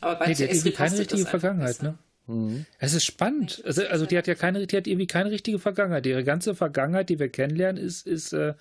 Aber 0.00 0.16
bei 0.16 0.26
nee, 0.26 0.34
hat 0.34 0.40
irgendwie 0.40 0.72
keine 0.72 0.98
richtige 0.98 1.26
Vergangenheit, 1.26 1.82
ne? 1.82 1.98
Mhm. 2.26 2.66
Es 2.78 2.94
ist 2.94 3.04
spannend. 3.04 3.62
Also, 3.64 3.86
also 3.86 4.06
die 4.06 4.16
hat 4.16 4.26
ja 4.26 4.34
keine, 4.34 4.66
die 4.66 4.76
hat 4.76 4.86
irgendwie 4.86 5.06
keine 5.06 5.30
richtige 5.30 5.58
Vergangenheit. 5.58 6.06
Ihre 6.06 6.24
ganze 6.24 6.54
Vergangenheit, 6.54 7.10
die 7.10 7.18
wir 7.18 7.28
kennenlernen, 7.28 7.82
ist, 7.82 8.06
ist, 8.06 8.32
äh, 8.32 8.54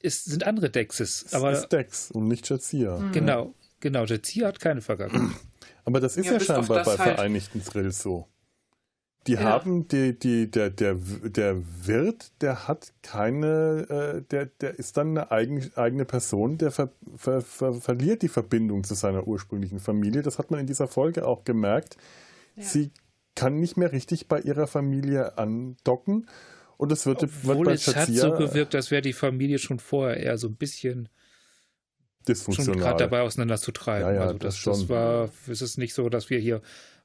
ist 0.00 0.26
sind 0.26 0.44
andere 0.44 0.70
Dexes. 0.70 1.32
Aber 1.32 1.52
es 1.52 1.60
ist 1.60 1.72
Dex 1.72 2.10
und 2.10 2.28
nicht 2.28 2.48
Jazia. 2.48 2.98
Mhm. 2.98 3.12
Genau, 3.12 3.54
genau. 3.80 4.04
Jazia 4.04 4.48
hat 4.48 4.60
keine 4.60 4.82
Vergangenheit. 4.82 5.36
Aber 5.84 6.00
das 6.00 6.16
ist 6.16 6.26
ja, 6.26 6.34
ja 6.34 6.40
scheinbar 6.40 6.84
bei 6.84 6.96
halt. 6.96 7.14
Vereinigten 7.14 7.64
Thrills 7.64 8.02
so. 8.02 8.28
Die 9.26 9.34
ja. 9.34 9.40
haben, 9.40 9.86
die, 9.86 10.18
die, 10.18 10.50
der, 10.50 10.70
der, 10.70 10.96
der 10.96 11.62
Wirt, 11.86 12.32
der 12.40 12.66
hat 12.66 12.92
keine, 13.02 13.86
äh, 13.88 14.22
der, 14.22 14.46
der 14.46 14.78
ist 14.78 14.96
dann 14.96 15.10
eine 15.10 15.30
eigen, 15.30 15.70
eigene 15.76 16.04
Person, 16.04 16.58
der 16.58 16.72
ver, 16.72 16.90
ver, 17.16 17.40
ver, 17.40 17.74
verliert 17.74 18.22
die 18.22 18.28
Verbindung 18.28 18.82
zu 18.82 18.94
seiner 18.94 19.26
ursprünglichen 19.28 19.78
Familie. 19.78 20.22
Das 20.22 20.38
hat 20.38 20.50
man 20.50 20.58
in 20.58 20.66
dieser 20.66 20.88
Folge 20.88 21.26
auch 21.26 21.44
gemerkt. 21.44 21.96
Ja. 22.56 22.64
Sie 22.64 22.90
kann 23.36 23.60
nicht 23.60 23.76
mehr 23.76 23.92
richtig 23.92 24.26
bei 24.26 24.40
ihrer 24.40 24.66
Familie 24.66 25.38
andocken. 25.38 26.26
Und 26.76 26.90
es 26.90 27.06
wird, 27.06 27.22
Obwohl 27.22 27.66
wird 27.66 27.76
es 27.76 27.94
hat 27.94 28.08
so 28.08 28.32
gewirkt, 28.32 28.74
als 28.74 28.90
wäre 28.90 29.02
die 29.02 29.12
Familie 29.12 29.58
schon 29.58 29.78
vorher 29.78 30.16
eher 30.16 30.36
so 30.36 30.48
ein 30.48 30.56
bisschen 30.56 31.08
dysfunktional. 32.28 32.80
gerade 32.80 33.04
dabei 33.04 33.20
auseinanderzutreiben. 33.20 34.08
Ja, 34.08 34.14
ja, 34.14 34.20
also 34.22 34.38
das, 34.38 34.62
das, 34.62 34.78
das 34.80 34.88
war, 34.88 35.30
es 35.48 35.62
ist 35.62 35.78
nicht 35.78 35.94
so, 35.94 36.08
dass 36.08 36.28
wir 36.28 36.40
hier 36.40 36.60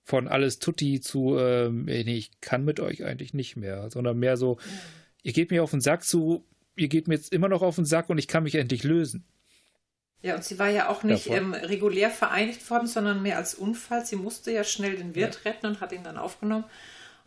von 0.08 0.30
alles 0.30 0.60
Tutti 0.60 1.02
zu, 1.02 1.38
ähm, 1.38 1.84
nee, 1.84 2.02
ich 2.02 2.40
kann 2.40 2.64
mit 2.64 2.80
euch 2.80 3.04
eigentlich 3.04 3.34
nicht 3.34 3.58
mehr, 3.58 3.90
sondern 3.90 4.18
mehr 4.18 4.38
so, 4.38 4.58
ihr 5.22 5.34
geht 5.34 5.52
mir 5.52 5.62
auf 5.62 5.72
den 5.72 5.82
Sack 5.82 6.06
zu, 6.06 6.46
ihr 6.78 6.88
geht 6.88 7.10
mir 7.10 7.16
jetzt 7.16 7.34
immer 7.34 7.50
noch 7.50 7.62
auf 7.62 7.76
den 7.76 7.84
Sack 7.84 8.10
und 8.10 8.18
ich 8.18 8.30
kann 8.30 8.44
mich 8.44 8.56
endlich 8.56 8.84
lösen. 8.84 9.26
Ja, 10.22 10.36
und 10.36 10.46
sie 10.46 10.58
war 10.60 10.70
ja 10.70 10.88
auch 10.88 11.04
nicht 11.04 11.30
ähm, 11.30 11.54
regulär 11.54 12.10
vereinigt 12.10 12.70
worden, 12.70 12.88
sondern 12.88 13.22
mehr 13.22 13.36
als 13.36 13.54
Unfall. 13.54 14.06
Sie 14.06 14.16
musste 14.16 14.52
ja 14.52 14.64
schnell 14.64 14.96
den 14.96 15.14
Wirt 15.14 15.42
ja. 15.44 15.52
retten 15.52 15.68
und 15.68 15.82
hat 15.82 15.92
ihn 15.92 16.04
dann 16.06 16.18
aufgenommen. 16.18 16.64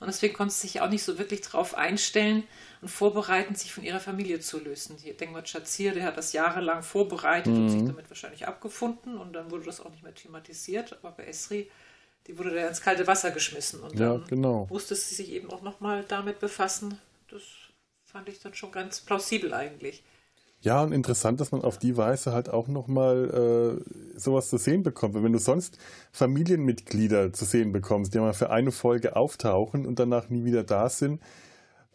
Und 0.01 0.07
deswegen 0.07 0.32
konnte 0.32 0.55
sie 0.55 0.66
sich 0.66 0.81
auch 0.81 0.89
nicht 0.89 1.02
so 1.02 1.19
wirklich 1.19 1.43
darauf 1.43 1.77
einstellen 1.77 2.44
und 2.81 2.89
vorbereiten, 2.89 3.55
sich 3.55 3.74
von 3.74 3.85
ihrer 3.85 4.01
Familie 4.01 4.40
zu 4.40 4.59
lösen. 4.59 4.97
Hier, 4.98 5.15
denk 5.15 5.32
mal, 5.32 5.44
Chazir, 5.44 5.93
der 5.93 6.05
hat 6.05 6.16
das 6.16 6.32
jahrelang 6.32 6.82
vorbereitet 6.82 7.52
mhm. 7.52 7.62
und 7.62 7.69
sich 7.69 7.85
damit 7.85 8.09
wahrscheinlich 8.09 8.48
abgefunden 8.48 9.19
und 9.19 9.35
dann 9.35 9.51
wurde 9.51 9.66
das 9.66 9.81
auch 9.82 9.90
nicht 9.90 10.02
mehr 10.02 10.15
thematisiert. 10.15 10.98
Aber 11.02 11.12
bei 11.12 11.27
Esri 11.27 11.70
die 12.31 12.39
wurde 12.39 12.55
da 12.55 12.69
ins 12.69 12.81
kalte 12.81 13.07
Wasser 13.07 13.32
geschmissen. 13.32 13.81
Und 13.81 13.98
ja, 13.98 14.20
genau. 14.28 14.69
musste 14.70 14.94
sie 14.94 15.15
sich 15.15 15.32
eben 15.32 15.51
auch 15.51 15.62
nochmal 15.62 16.05
damit 16.07 16.39
befassen. 16.39 16.98
Das 17.28 17.43
fand 18.05 18.28
ich 18.28 18.40
dann 18.40 18.55
schon 18.55 18.70
ganz 18.70 19.01
plausibel 19.01 19.52
eigentlich. 19.52 20.05
Ja, 20.61 20.82
und 20.82 20.93
interessant, 20.93 21.40
dass 21.40 21.52
man 21.52 21.62
auf 21.62 21.78
die 21.78 21.97
Weise 21.97 22.32
halt 22.32 22.51
auch 22.51 22.69
nochmal 22.69 23.81
äh, 23.82 24.19
sowas 24.19 24.51
zu 24.51 24.59
sehen 24.59 24.82
bekommt. 24.82 25.15
Wenn 25.15 25.32
du 25.32 25.39
sonst 25.39 25.78
Familienmitglieder 26.12 27.32
zu 27.32 27.47
sehen 27.47 27.73
bekommst, 27.73 28.15
die 28.15 28.19
mal 28.19 28.35
für 28.35 28.51
eine 28.51 28.70
Folge 28.70 29.16
auftauchen 29.16 29.86
und 29.86 29.98
danach 29.98 30.28
nie 30.28 30.44
wieder 30.44 30.62
da 30.62 30.89
sind, 30.89 31.20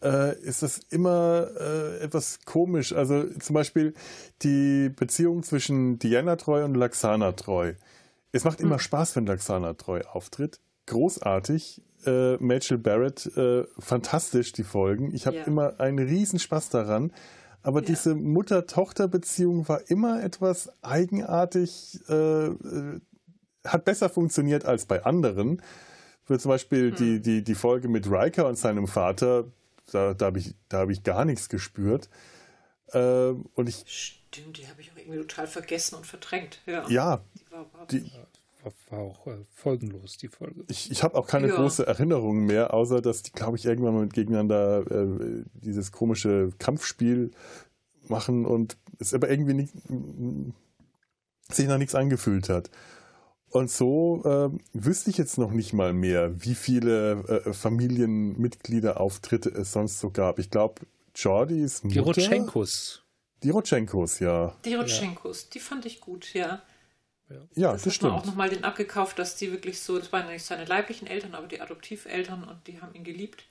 äh, 0.02 0.38
ist 0.40 0.64
das 0.64 0.80
immer 0.90 1.48
äh, 1.60 2.00
etwas 2.00 2.40
komisch. 2.44 2.92
Also 2.92 3.24
zum 3.40 3.54
Beispiel 3.54 3.94
die 4.42 4.90
Beziehung 4.90 5.44
zwischen 5.44 6.00
Diana 6.00 6.36
Treu 6.36 6.66
und 6.66 6.76
Laxana 6.76 7.34
Treu. 7.34 7.76
Es 8.36 8.44
macht 8.44 8.60
immer 8.60 8.76
hm. 8.76 8.80
Spaß, 8.80 9.16
wenn 9.16 9.26
Laxana 9.26 9.76
treu 9.76 10.02
auftritt. 10.12 10.60
Großartig. 10.88 11.82
Äh, 12.04 12.38
Rachel 12.42 12.78
Barrett, 12.78 13.26
äh, 13.38 13.64
fantastisch 13.80 14.52
die 14.52 14.66
Folgen. 14.66 15.16
Ich 15.16 15.26
habe 15.26 15.38
ja. 15.38 15.44
immer 15.46 15.80
einen 15.80 16.06
riesen 16.06 16.38
Spaß 16.38 16.68
daran. 16.68 17.14
Aber 17.64 17.80
ja. 17.80 17.86
diese 17.86 18.14
Mutter-Tochter-Beziehung 18.14 19.70
war 19.70 19.90
immer 19.90 20.22
etwas 20.22 20.70
eigenartig, 20.82 22.02
äh, 22.10 22.48
äh, 22.48 23.00
hat 23.66 23.86
besser 23.86 24.10
funktioniert 24.10 24.66
als 24.66 24.86
bei 24.86 25.06
anderen. 25.06 25.62
Für 26.26 26.38
zum 26.38 26.50
Beispiel 26.50 26.90
hm. 26.90 26.96
die, 26.98 27.22
die, 27.22 27.42
die 27.42 27.56
Folge 27.56 27.88
mit 27.88 28.12
Riker 28.12 28.50
und 28.50 28.58
seinem 28.58 28.90
Vater, 28.90 29.46
da, 29.94 30.14
da 30.14 30.26
habe 30.26 30.40
ich, 30.40 30.56
hab 30.74 30.90
ich 30.90 31.04
gar 31.04 31.24
nichts 31.24 31.48
gespürt. 31.48 32.10
Äh, 32.92 33.30
und 33.30 33.70
ich, 33.70 33.86
Stimmt, 33.88 34.58
die 34.58 34.68
habe 34.68 34.82
ich 34.82 34.92
auch 34.92 34.98
irgendwie 34.98 35.20
total 35.20 35.48
vergessen 35.48 35.96
und 35.96 36.06
verdrängt. 36.06 36.60
Ja, 36.66 36.86
ja 36.90 37.22
die 37.92 38.12
war, 38.90 39.00
auch 39.00 39.28
äh, 39.28 39.38
folgenlos, 39.54 40.18
die 40.18 40.28
Folge. 40.28 40.64
Ich, 40.68 40.92
ich 40.92 41.04
habe 41.04 41.16
auch 41.18 41.28
keine 41.28 41.50
ja. 41.50 41.56
große 41.56 41.86
Erinnerung 41.86 42.46
mehr, 42.46 42.74
außer 42.74 43.02
dass 43.02 43.22
die, 43.24 43.32
glaube 43.32 43.58
ich, 43.58 43.66
irgendwann 43.66 43.94
mal 43.94 44.08
gegeneinander 44.08 44.84
äh, 44.90 45.44
dieses 45.54 45.92
komische 45.92 46.50
Kampfspiel 46.58 47.32
machen 48.08 48.46
und 48.46 48.78
es 49.00 49.14
aber 49.14 49.30
irgendwie 49.30 49.54
nicht, 49.54 49.74
sich 51.50 51.68
noch 51.68 51.78
nichts 51.78 51.96
angefühlt 51.96 52.50
hat. 52.50 52.70
Und 53.50 53.72
so 53.72 54.22
äh, 54.26 54.50
wüsste 54.74 55.10
ich 55.10 55.18
jetzt 55.18 55.38
noch 55.38 55.52
nicht 55.52 55.72
mal 55.74 55.94
mehr, 55.94 56.44
wie 56.44 56.56
viele 56.56 57.44
äh, 57.46 57.54
Familienmitglieder-Auftritte 57.54 59.50
es 59.50 59.72
sonst 59.72 60.00
so 60.00 60.10
gab. 60.10 60.40
Ich 60.40 60.50
glaube, 60.50 60.82
Jordis 61.16 61.84
Mutter... 61.84 61.94
Die 61.94 62.00
Rotschenkos. 62.00 63.04
Die 63.44 63.50
Rotschenkos, 63.52 64.20
ja. 64.20 64.56
Die 64.66 64.74
Rotschenkos, 64.74 65.50
die 65.50 65.60
fand 65.60 65.86
ich 65.86 66.02
gut, 66.02 66.34
ja. 66.34 66.64
Ja, 67.30 67.36
ja 67.56 67.72
das, 67.74 67.84
das 67.84 67.96
stimmt. 67.96 68.14
auch 68.14 68.26
nochmal 68.26 68.50
den 68.50 68.64
abgekauft, 68.64 69.18
dass 69.20 69.36
die 69.36 69.52
wirklich 69.52 69.82
so, 69.82 69.98
das 69.98 70.12
waren 70.12 70.28
nicht 70.28 70.46
seine 70.46 70.66
leiblichen 70.66 71.08
Eltern, 71.08 71.34
aber 71.36 71.48
die 71.48 71.62
Adoptiveltern 71.62 72.44
und 72.44 72.68
die 72.68 72.82
haben 72.82 72.94
ihn 72.94 73.04
geliebt 73.04 73.46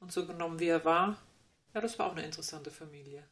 und 0.00 0.12
so 0.12 0.26
genommen, 0.26 0.60
wie 0.60 0.68
er 0.68 0.84
war. 0.84 1.18
Ja, 1.74 1.80
das 1.80 1.98
war 1.98 2.06
auch 2.06 2.12
eine 2.12 2.24
interessante 2.24 2.70
Familie. 2.70 3.22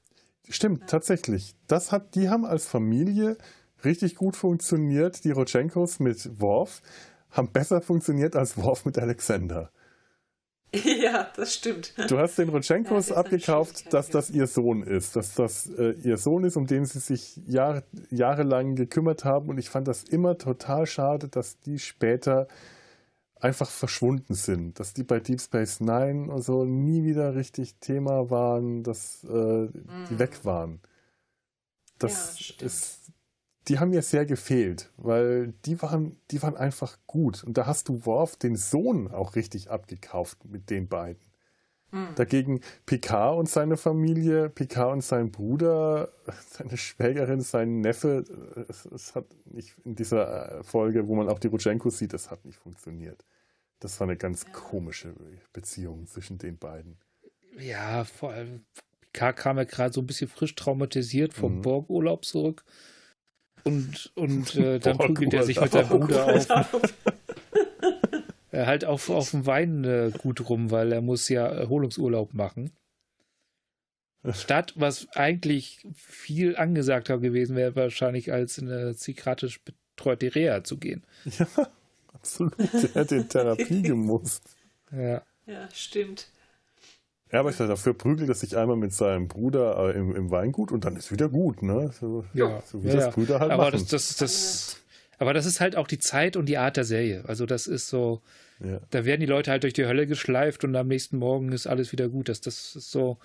Stimmt, 0.48 0.82
ja. 0.82 0.86
tatsächlich. 0.86 1.54
Das 1.66 1.92
hat, 1.92 2.14
die 2.14 2.28
haben 2.28 2.44
als 2.44 2.66
Familie 2.66 3.36
richtig 3.84 4.16
gut 4.16 4.36
funktioniert. 4.36 5.24
Die 5.24 5.30
Rotschenkos 5.30 5.98
mit 5.98 6.40
Worf 6.40 6.82
haben 7.30 7.50
besser 7.52 7.80
funktioniert 7.80 8.36
als 8.36 8.56
Worf 8.56 8.84
mit 8.84 8.98
Alexander. 8.98 9.70
Ja, 11.02 11.30
das 11.36 11.54
stimmt. 11.54 11.94
Du 12.08 12.18
hast 12.18 12.38
den 12.38 12.48
Rotschenkos 12.48 13.10
ja, 13.10 13.16
abgekauft, 13.16 13.92
dass 13.92 14.08
das 14.08 14.30
ihr 14.30 14.46
Sohn 14.46 14.82
ist, 14.82 15.16
dass 15.16 15.34
das 15.34 15.68
äh, 15.68 15.92
ihr 16.02 16.16
Sohn 16.16 16.44
ist, 16.44 16.56
um 16.56 16.66
den 16.66 16.84
sie 16.84 16.98
sich 16.98 17.40
Jahre, 17.46 17.82
jahrelang 18.10 18.74
gekümmert 18.74 19.24
haben. 19.24 19.48
Und 19.48 19.58
ich 19.58 19.70
fand 19.70 19.88
das 19.88 20.04
immer 20.04 20.38
total 20.38 20.86
schade, 20.86 21.28
dass 21.28 21.60
die 21.60 21.78
später 21.78 22.48
einfach 23.40 23.68
verschwunden 23.68 24.34
sind, 24.34 24.80
dass 24.80 24.94
die 24.94 25.04
bei 25.04 25.20
Deep 25.20 25.40
Space 25.40 25.80
Nine 25.80 26.30
und 26.32 26.42
so 26.42 26.64
nie 26.64 27.04
wieder 27.04 27.34
richtig 27.34 27.76
Thema 27.76 28.30
waren, 28.30 28.82
dass 28.82 29.24
äh, 29.24 29.28
mm. 29.28 29.70
die 30.08 30.14
mhm. 30.14 30.18
weg 30.18 30.44
waren. 30.44 30.80
Das 31.98 32.56
ja, 32.58 32.66
ist, 32.66 33.12
die 33.68 33.78
haben 33.78 33.90
mir 33.90 34.02
sehr 34.02 34.26
gefehlt, 34.26 34.90
weil 34.96 35.52
die 35.64 35.80
waren, 35.82 36.20
die 36.30 36.42
waren 36.42 36.56
einfach 36.56 36.98
gut. 37.06 37.42
Und 37.42 37.58
da 37.58 37.66
hast 37.66 37.88
du 37.88 38.06
Worf, 38.06 38.36
den 38.36 38.56
Sohn, 38.56 39.08
auch 39.10 39.34
richtig 39.34 39.70
abgekauft 39.70 40.44
mit 40.44 40.70
den 40.70 40.88
beiden. 40.88 41.22
Mhm. 41.90 42.14
Dagegen 42.14 42.60
Picard 42.84 43.38
und 43.38 43.48
seine 43.48 43.76
Familie, 43.76 44.50
Picard 44.50 44.92
und 44.92 45.00
sein 45.02 45.30
Bruder, 45.30 46.10
seine 46.48 46.76
Schwägerin, 46.76 47.40
sein 47.40 47.80
Neffe, 47.80 48.24
es, 48.68 48.86
es 48.86 49.14
hat 49.14 49.26
nicht 49.44 49.74
in 49.84 49.94
dieser 49.94 50.62
Folge, 50.62 51.08
wo 51.08 51.14
man 51.14 51.28
auch 51.28 51.38
die 51.38 51.48
Rutschenko 51.48 51.90
sieht, 51.90 52.12
das 52.12 52.30
hat 52.30 52.44
nicht 52.44 52.58
funktioniert. 52.58 53.24
Das 53.80 54.00
war 54.00 54.06
eine 54.06 54.16
ganz 54.16 54.44
ja. 54.44 54.50
komische 54.50 55.14
Beziehung 55.52 56.06
zwischen 56.06 56.38
den 56.38 56.56
beiden. 56.56 56.98
Ja, 57.58 58.04
vor 58.04 58.32
allem 58.32 58.64
Picard 59.00 59.36
kam 59.36 59.58
ja 59.58 59.64
gerade 59.64 59.92
so 59.92 60.00
ein 60.00 60.06
bisschen 60.06 60.28
frisch 60.28 60.54
traumatisiert 60.54 61.34
vom 61.34 61.56
mhm. 61.56 61.62
Borg-Urlaub 61.62 62.24
zurück. 62.24 62.64
Und, 63.66 64.12
und 64.14 64.54
äh, 64.54 64.78
dann 64.80 64.96
prügelt 64.96 65.34
er 65.34 65.42
sich 65.42 65.60
mit 65.60 65.72
seinem 65.72 65.88
Bruder 65.88 66.26
auf. 66.36 66.94
äh, 68.52 68.64
halt 68.64 68.84
auf, 68.84 69.10
auf 69.10 69.32
dem 69.32 69.44
Wein 69.44 69.82
äh, 69.82 70.12
gut 70.16 70.48
rum, 70.48 70.70
weil 70.70 70.92
er 70.92 71.00
muss 71.00 71.28
ja 71.28 71.46
Erholungsurlaub 71.46 72.32
machen. 72.32 72.70
Statt, 74.32 74.72
was 74.76 75.08
eigentlich 75.14 75.84
viel 75.94 76.56
angesagter 76.56 77.18
gewesen 77.18 77.56
wäre, 77.56 77.74
wahrscheinlich 77.74 78.32
als 78.32 78.58
in 78.58 78.70
eine 78.70 78.94
psychiatrisch 78.94 79.60
betreute 79.62 80.32
Reha 80.34 80.62
zu 80.62 80.78
gehen. 80.78 81.04
Ja, 81.24 81.46
absolut. 82.12 82.58
Er 82.58 83.02
hätte 83.02 83.16
in 83.16 83.28
Therapie 83.28 83.82
gemusst. 83.82 84.42
Ja. 84.92 85.22
Ja, 85.46 85.68
stimmt. 85.72 86.28
Ja, 87.32 87.40
aber 87.40 87.50
dafür 87.50 87.94
prügelt 87.94 88.28
er 88.28 88.34
sich 88.34 88.56
einmal 88.56 88.76
mit 88.76 88.92
seinem 88.92 89.26
Bruder 89.26 89.94
äh, 89.94 89.98
im, 89.98 90.14
im, 90.14 90.30
Weingut 90.30 90.70
und 90.70 90.84
dann 90.84 90.96
ist 90.96 91.10
wieder 91.10 91.28
gut, 91.28 91.62
ne? 91.62 91.90
So, 91.98 92.24
ja, 92.34 92.62
so 92.64 92.84
wie 92.84 92.88
ja, 92.88 92.94
das 92.94 93.14
Brüder 93.14 93.40
halt 93.40 93.50
aber 93.50 93.64
machen. 93.64 93.72
Das, 93.72 93.88
das, 93.88 94.16
das, 94.16 94.76
aber 95.18 95.34
das 95.34 95.44
ist 95.44 95.60
halt 95.60 95.76
auch 95.76 95.88
die 95.88 95.98
Zeit 95.98 96.36
und 96.36 96.46
die 96.46 96.56
Art 96.56 96.76
der 96.76 96.84
Serie. 96.84 97.24
Also 97.26 97.44
das 97.44 97.66
ist 97.66 97.88
so, 97.88 98.22
ja. 98.64 98.80
Da 98.90 99.04
werden 99.04 99.20
die 99.20 99.26
Leute 99.26 99.50
halt 99.50 99.62
durch 99.64 99.74
die 99.74 99.86
Hölle 99.86 100.06
geschleift 100.06 100.64
und 100.64 100.74
am 100.76 100.88
nächsten 100.88 101.18
Morgen 101.18 101.52
ist 101.52 101.66
alles 101.66 101.92
wieder 101.92 102.08
gut. 102.08 102.28
Das, 102.28 102.40
das 102.40 102.74
ist 102.74 102.90
so. 102.90 103.18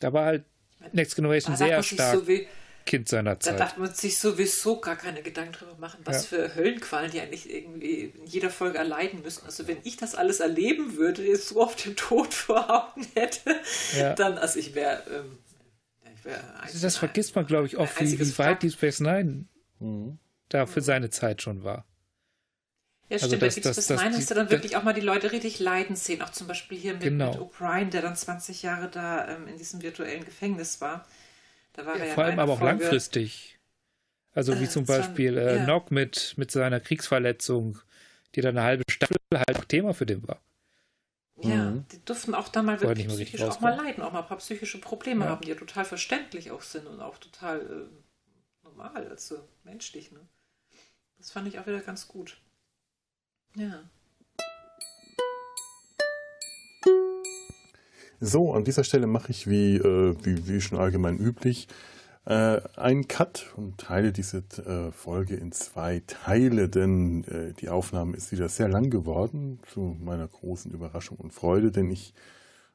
Da 0.00 0.12
war 0.12 0.24
halt 0.24 0.44
Next 0.92 1.14
Generation 1.14 1.56
sehr 1.56 1.82
stark 1.82 2.16
so 2.16 2.26
wie, 2.26 2.46
Kind 2.84 3.08
seiner 3.08 3.38
Zeit. 3.40 3.54
Da 3.54 3.58
darf 3.58 3.76
man 3.76 3.92
sich 3.92 4.18
sowieso 4.18 4.80
gar 4.80 4.96
keine 4.96 5.22
Gedanken 5.22 5.52
drüber 5.52 5.76
machen, 5.78 6.00
was 6.04 6.30
ja. 6.30 6.38
für 6.38 6.54
Höllenqualen 6.54 7.10
die 7.10 7.20
eigentlich 7.20 7.52
irgendwie 7.52 8.12
in 8.16 8.26
jeder 8.26 8.50
Folge 8.50 8.78
erleiden 8.78 9.22
müssen. 9.22 9.44
Also 9.46 9.66
wenn 9.66 9.78
ich 9.84 9.96
das 9.96 10.14
alles 10.14 10.40
erleben 10.40 10.96
würde, 10.96 11.24
jetzt 11.24 11.48
so 11.48 11.62
auf 11.62 11.76
den 11.76 11.96
Tod 11.96 12.34
vor 12.34 12.70
Augen 12.70 13.06
hätte, 13.14 13.56
ja. 13.96 14.14
dann, 14.14 14.38
also 14.38 14.58
ich 14.58 14.74
wäre. 14.74 15.02
Ähm, 15.10 15.38
wär 16.24 16.40
also 16.60 16.78
das 16.80 16.96
vergisst 16.96 17.34
man, 17.34 17.46
glaube 17.46 17.66
ich, 17.66 17.76
oft, 17.76 18.00
wie, 18.00 18.18
wie 18.18 18.38
weit 18.38 18.62
Deep 18.62 18.72
Space 18.72 19.00
Nine 19.00 19.46
mhm. 19.80 20.18
da 20.48 20.66
für 20.66 20.80
seine 20.80 21.10
Zeit 21.10 21.42
schon 21.42 21.64
war. 21.64 21.84
Ja, 23.12 23.16
also 23.16 23.26
stimmt. 23.26 23.42
Das, 23.42 23.54
da 23.54 23.60
gibt 23.60 23.66
es 23.66 23.76
bis 23.76 23.86
dahin 23.88 24.14
hast 24.14 24.30
du 24.30 24.34
dann 24.34 24.50
wirklich 24.50 24.76
auch 24.76 24.84
mal 24.84 24.94
die 24.94 25.02
Leute 25.02 25.32
richtig 25.32 25.58
leiden 25.58 25.96
sehen. 25.96 26.22
Auch 26.22 26.30
zum 26.30 26.46
Beispiel 26.46 26.78
hier 26.78 26.94
mit, 26.94 27.02
genau. 27.02 27.32
mit 27.32 27.40
O'Brien, 27.40 27.90
der 27.90 28.00
dann 28.00 28.16
20 28.16 28.62
Jahre 28.62 28.88
da 28.88 29.28
ähm, 29.28 29.48
in 29.48 29.58
diesem 29.58 29.82
virtuellen 29.82 30.24
Gefängnis 30.24 30.80
war. 30.80 31.06
Da 31.72 31.86
war 31.86 31.96
ja, 31.96 32.02
er 32.02 32.08
ja 32.08 32.14
vor 32.14 32.24
allem 32.24 32.38
aber 32.38 32.52
auch 32.52 32.58
Folge, 32.58 32.82
langfristig. 32.82 33.58
Also 34.34 34.58
wie 34.58 34.64
äh, 34.64 34.68
zum 34.68 34.84
Beispiel 34.84 35.36
äh, 35.36 35.56
ja. 35.56 35.66
Nock 35.66 35.90
mit, 35.90 36.34
mit 36.36 36.50
seiner 36.50 36.80
Kriegsverletzung, 36.80 37.78
die 38.34 38.40
dann 38.40 38.56
eine 38.56 38.66
halbe 38.66 38.84
Staffel 38.90 39.16
halt 39.34 39.58
auch 39.58 39.64
Thema 39.64 39.94
für 39.94 40.06
den 40.06 40.26
war. 40.26 40.40
Ja, 41.36 41.70
mhm. 41.70 41.86
die 41.90 42.04
durften 42.04 42.34
auch 42.34 42.48
da 42.48 42.62
mal 42.62 42.80
wirklich 42.80 43.08
psychisch 43.08 43.42
auch 43.42 43.60
mal 43.60 43.74
leiden, 43.74 44.02
auch 44.02 44.12
mal 44.12 44.20
ein 44.20 44.26
paar 44.26 44.38
psychische 44.38 44.80
Probleme 44.80 45.24
ja. 45.24 45.30
haben, 45.30 45.42
die 45.42 45.48
ja 45.50 45.54
total 45.54 45.84
verständlich 45.84 46.50
auch 46.50 46.62
sind 46.62 46.86
und 46.86 47.00
auch 47.00 47.18
total 47.18 47.60
äh, 47.60 48.64
normal, 48.64 49.08
also 49.08 49.48
menschlich. 49.64 50.12
Ne? 50.12 50.20
Das 51.18 51.30
fand 51.30 51.48
ich 51.48 51.58
auch 51.58 51.66
wieder 51.66 51.80
ganz 51.80 52.06
gut. 52.06 52.38
Ja. 53.56 53.82
So, 58.24 58.52
an 58.52 58.62
dieser 58.62 58.84
Stelle 58.84 59.08
mache 59.08 59.32
ich 59.32 59.48
wie, 59.48 59.78
äh, 59.78 60.14
wie, 60.22 60.46
wie 60.46 60.60
schon 60.60 60.78
allgemein 60.78 61.18
üblich 61.18 61.66
äh, 62.24 62.60
einen 62.76 63.08
Cut 63.08 63.52
und 63.56 63.78
teile 63.78 64.12
diese 64.12 64.44
äh, 64.64 64.92
Folge 64.92 65.34
in 65.34 65.50
zwei 65.50 66.04
Teile, 66.06 66.68
denn 66.68 67.24
äh, 67.24 67.52
die 67.54 67.68
Aufnahme 67.68 68.16
ist 68.16 68.30
wieder 68.30 68.48
sehr 68.48 68.68
lang 68.68 68.90
geworden, 68.90 69.58
zu 69.72 69.96
meiner 70.00 70.28
großen 70.28 70.70
Überraschung 70.70 71.16
und 71.16 71.32
Freude, 71.32 71.72
denn 71.72 71.90
ich 71.90 72.14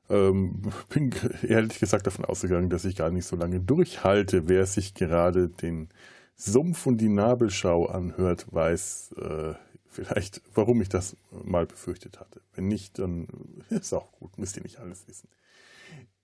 ähm, 0.09 0.63
bin 0.89 1.15
ehrlich 1.47 1.79
gesagt 1.79 2.07
davon 2.07 2.25
ausgegangen, 2.25 2.69
dass 2.69 2.83
ich 2.83 2.97
gar 2.97 3.09
nicht 3.09 3.25
so 3.25 3.37
lange 3.37 3.61
durchhalte. 3.61 4.49
Wer 4.49 4.65
sich 4.65 4.95
gerade 4.95 5.47
den 5.47 5.87
Sumpf 6.35 6.85
und 6.85 6.97
die 6.97 7.07
Nabelschau 7.07 7.85
anhört, 7.85 8.47
weiß, 8.51 9.15
äh, 9.17 9.53
vielleicht, 9.97 10.41
warum 10.53 10.81
ich 10.81 10.89
das 10.89 11.15
mal 11.31 11.65
befürchtet 11.65 12.19
hatte. 12.19 12.41
Wenn 12.53 12.67
nicht, 12.67 12.99
dann 12.99 13.27
ist 13.69 13.93
auch 13.93 14.11
gut, 14.11 14.37
müsst 14.37 14.57
ihr 14.57 14.63
nicht 14.63 14.79
alles 14.79 15.07
wissen. 15.07 15.27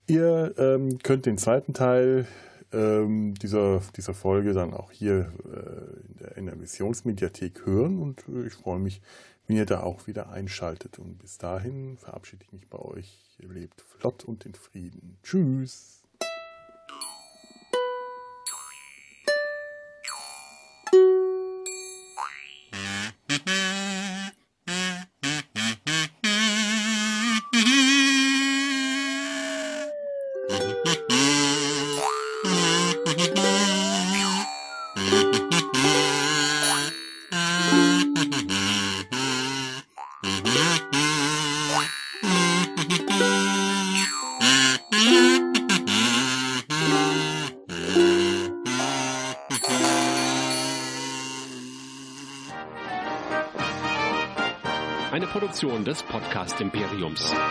Ihr 0.06 0.54
ähm, 0.58 0.98
könnt 1.02 1.26
den 1.26 1.38
zweiten 1.38 1.74
Teil 1.74 2.26
ähm, 2.72 3.34
dieser, 3.34 3.80
dieser 3.96 4.14
Folge 4.14 4.52
dann 4.52 4.74
auch 4.74 4.92
hier 4.92 5.32
äh, 5.44 6.08
in, 6.08 6.16
der, 6.18 6.36
in 6.36 6.46
der 6.46 6.56
Missionsmediathek 6.56 7.66
hören 7.66 7.98
und 7.98 8.24
ich 8.46 8.52
freue 8.52 8.78
mich, 8.78 9.00
wenn 9.46 9.56
ihr 9.56 9.66
da 9.66 9.82
auch 9.82 10.06
wieder 10.06 10.30
einschaltet. 10.30 10.98
Und 10.98 11.18
bis 11.18 11.38
dahin 11.38 11.96
verabschiede 11.96 12.44
ich 12.44 12.52
mich 12.52 12.68
bei 12.68 12.78
euch. 12.78 13.36
Ihr 13.38 13.48
lebt 13.48 13.80
flott 13.80 14.24
und 14.24 14.46
in 14.46 14.54
Frieden. 14.54 15.18
Tschüss. 15.22 16.03
Imperiums. 56.60 57.43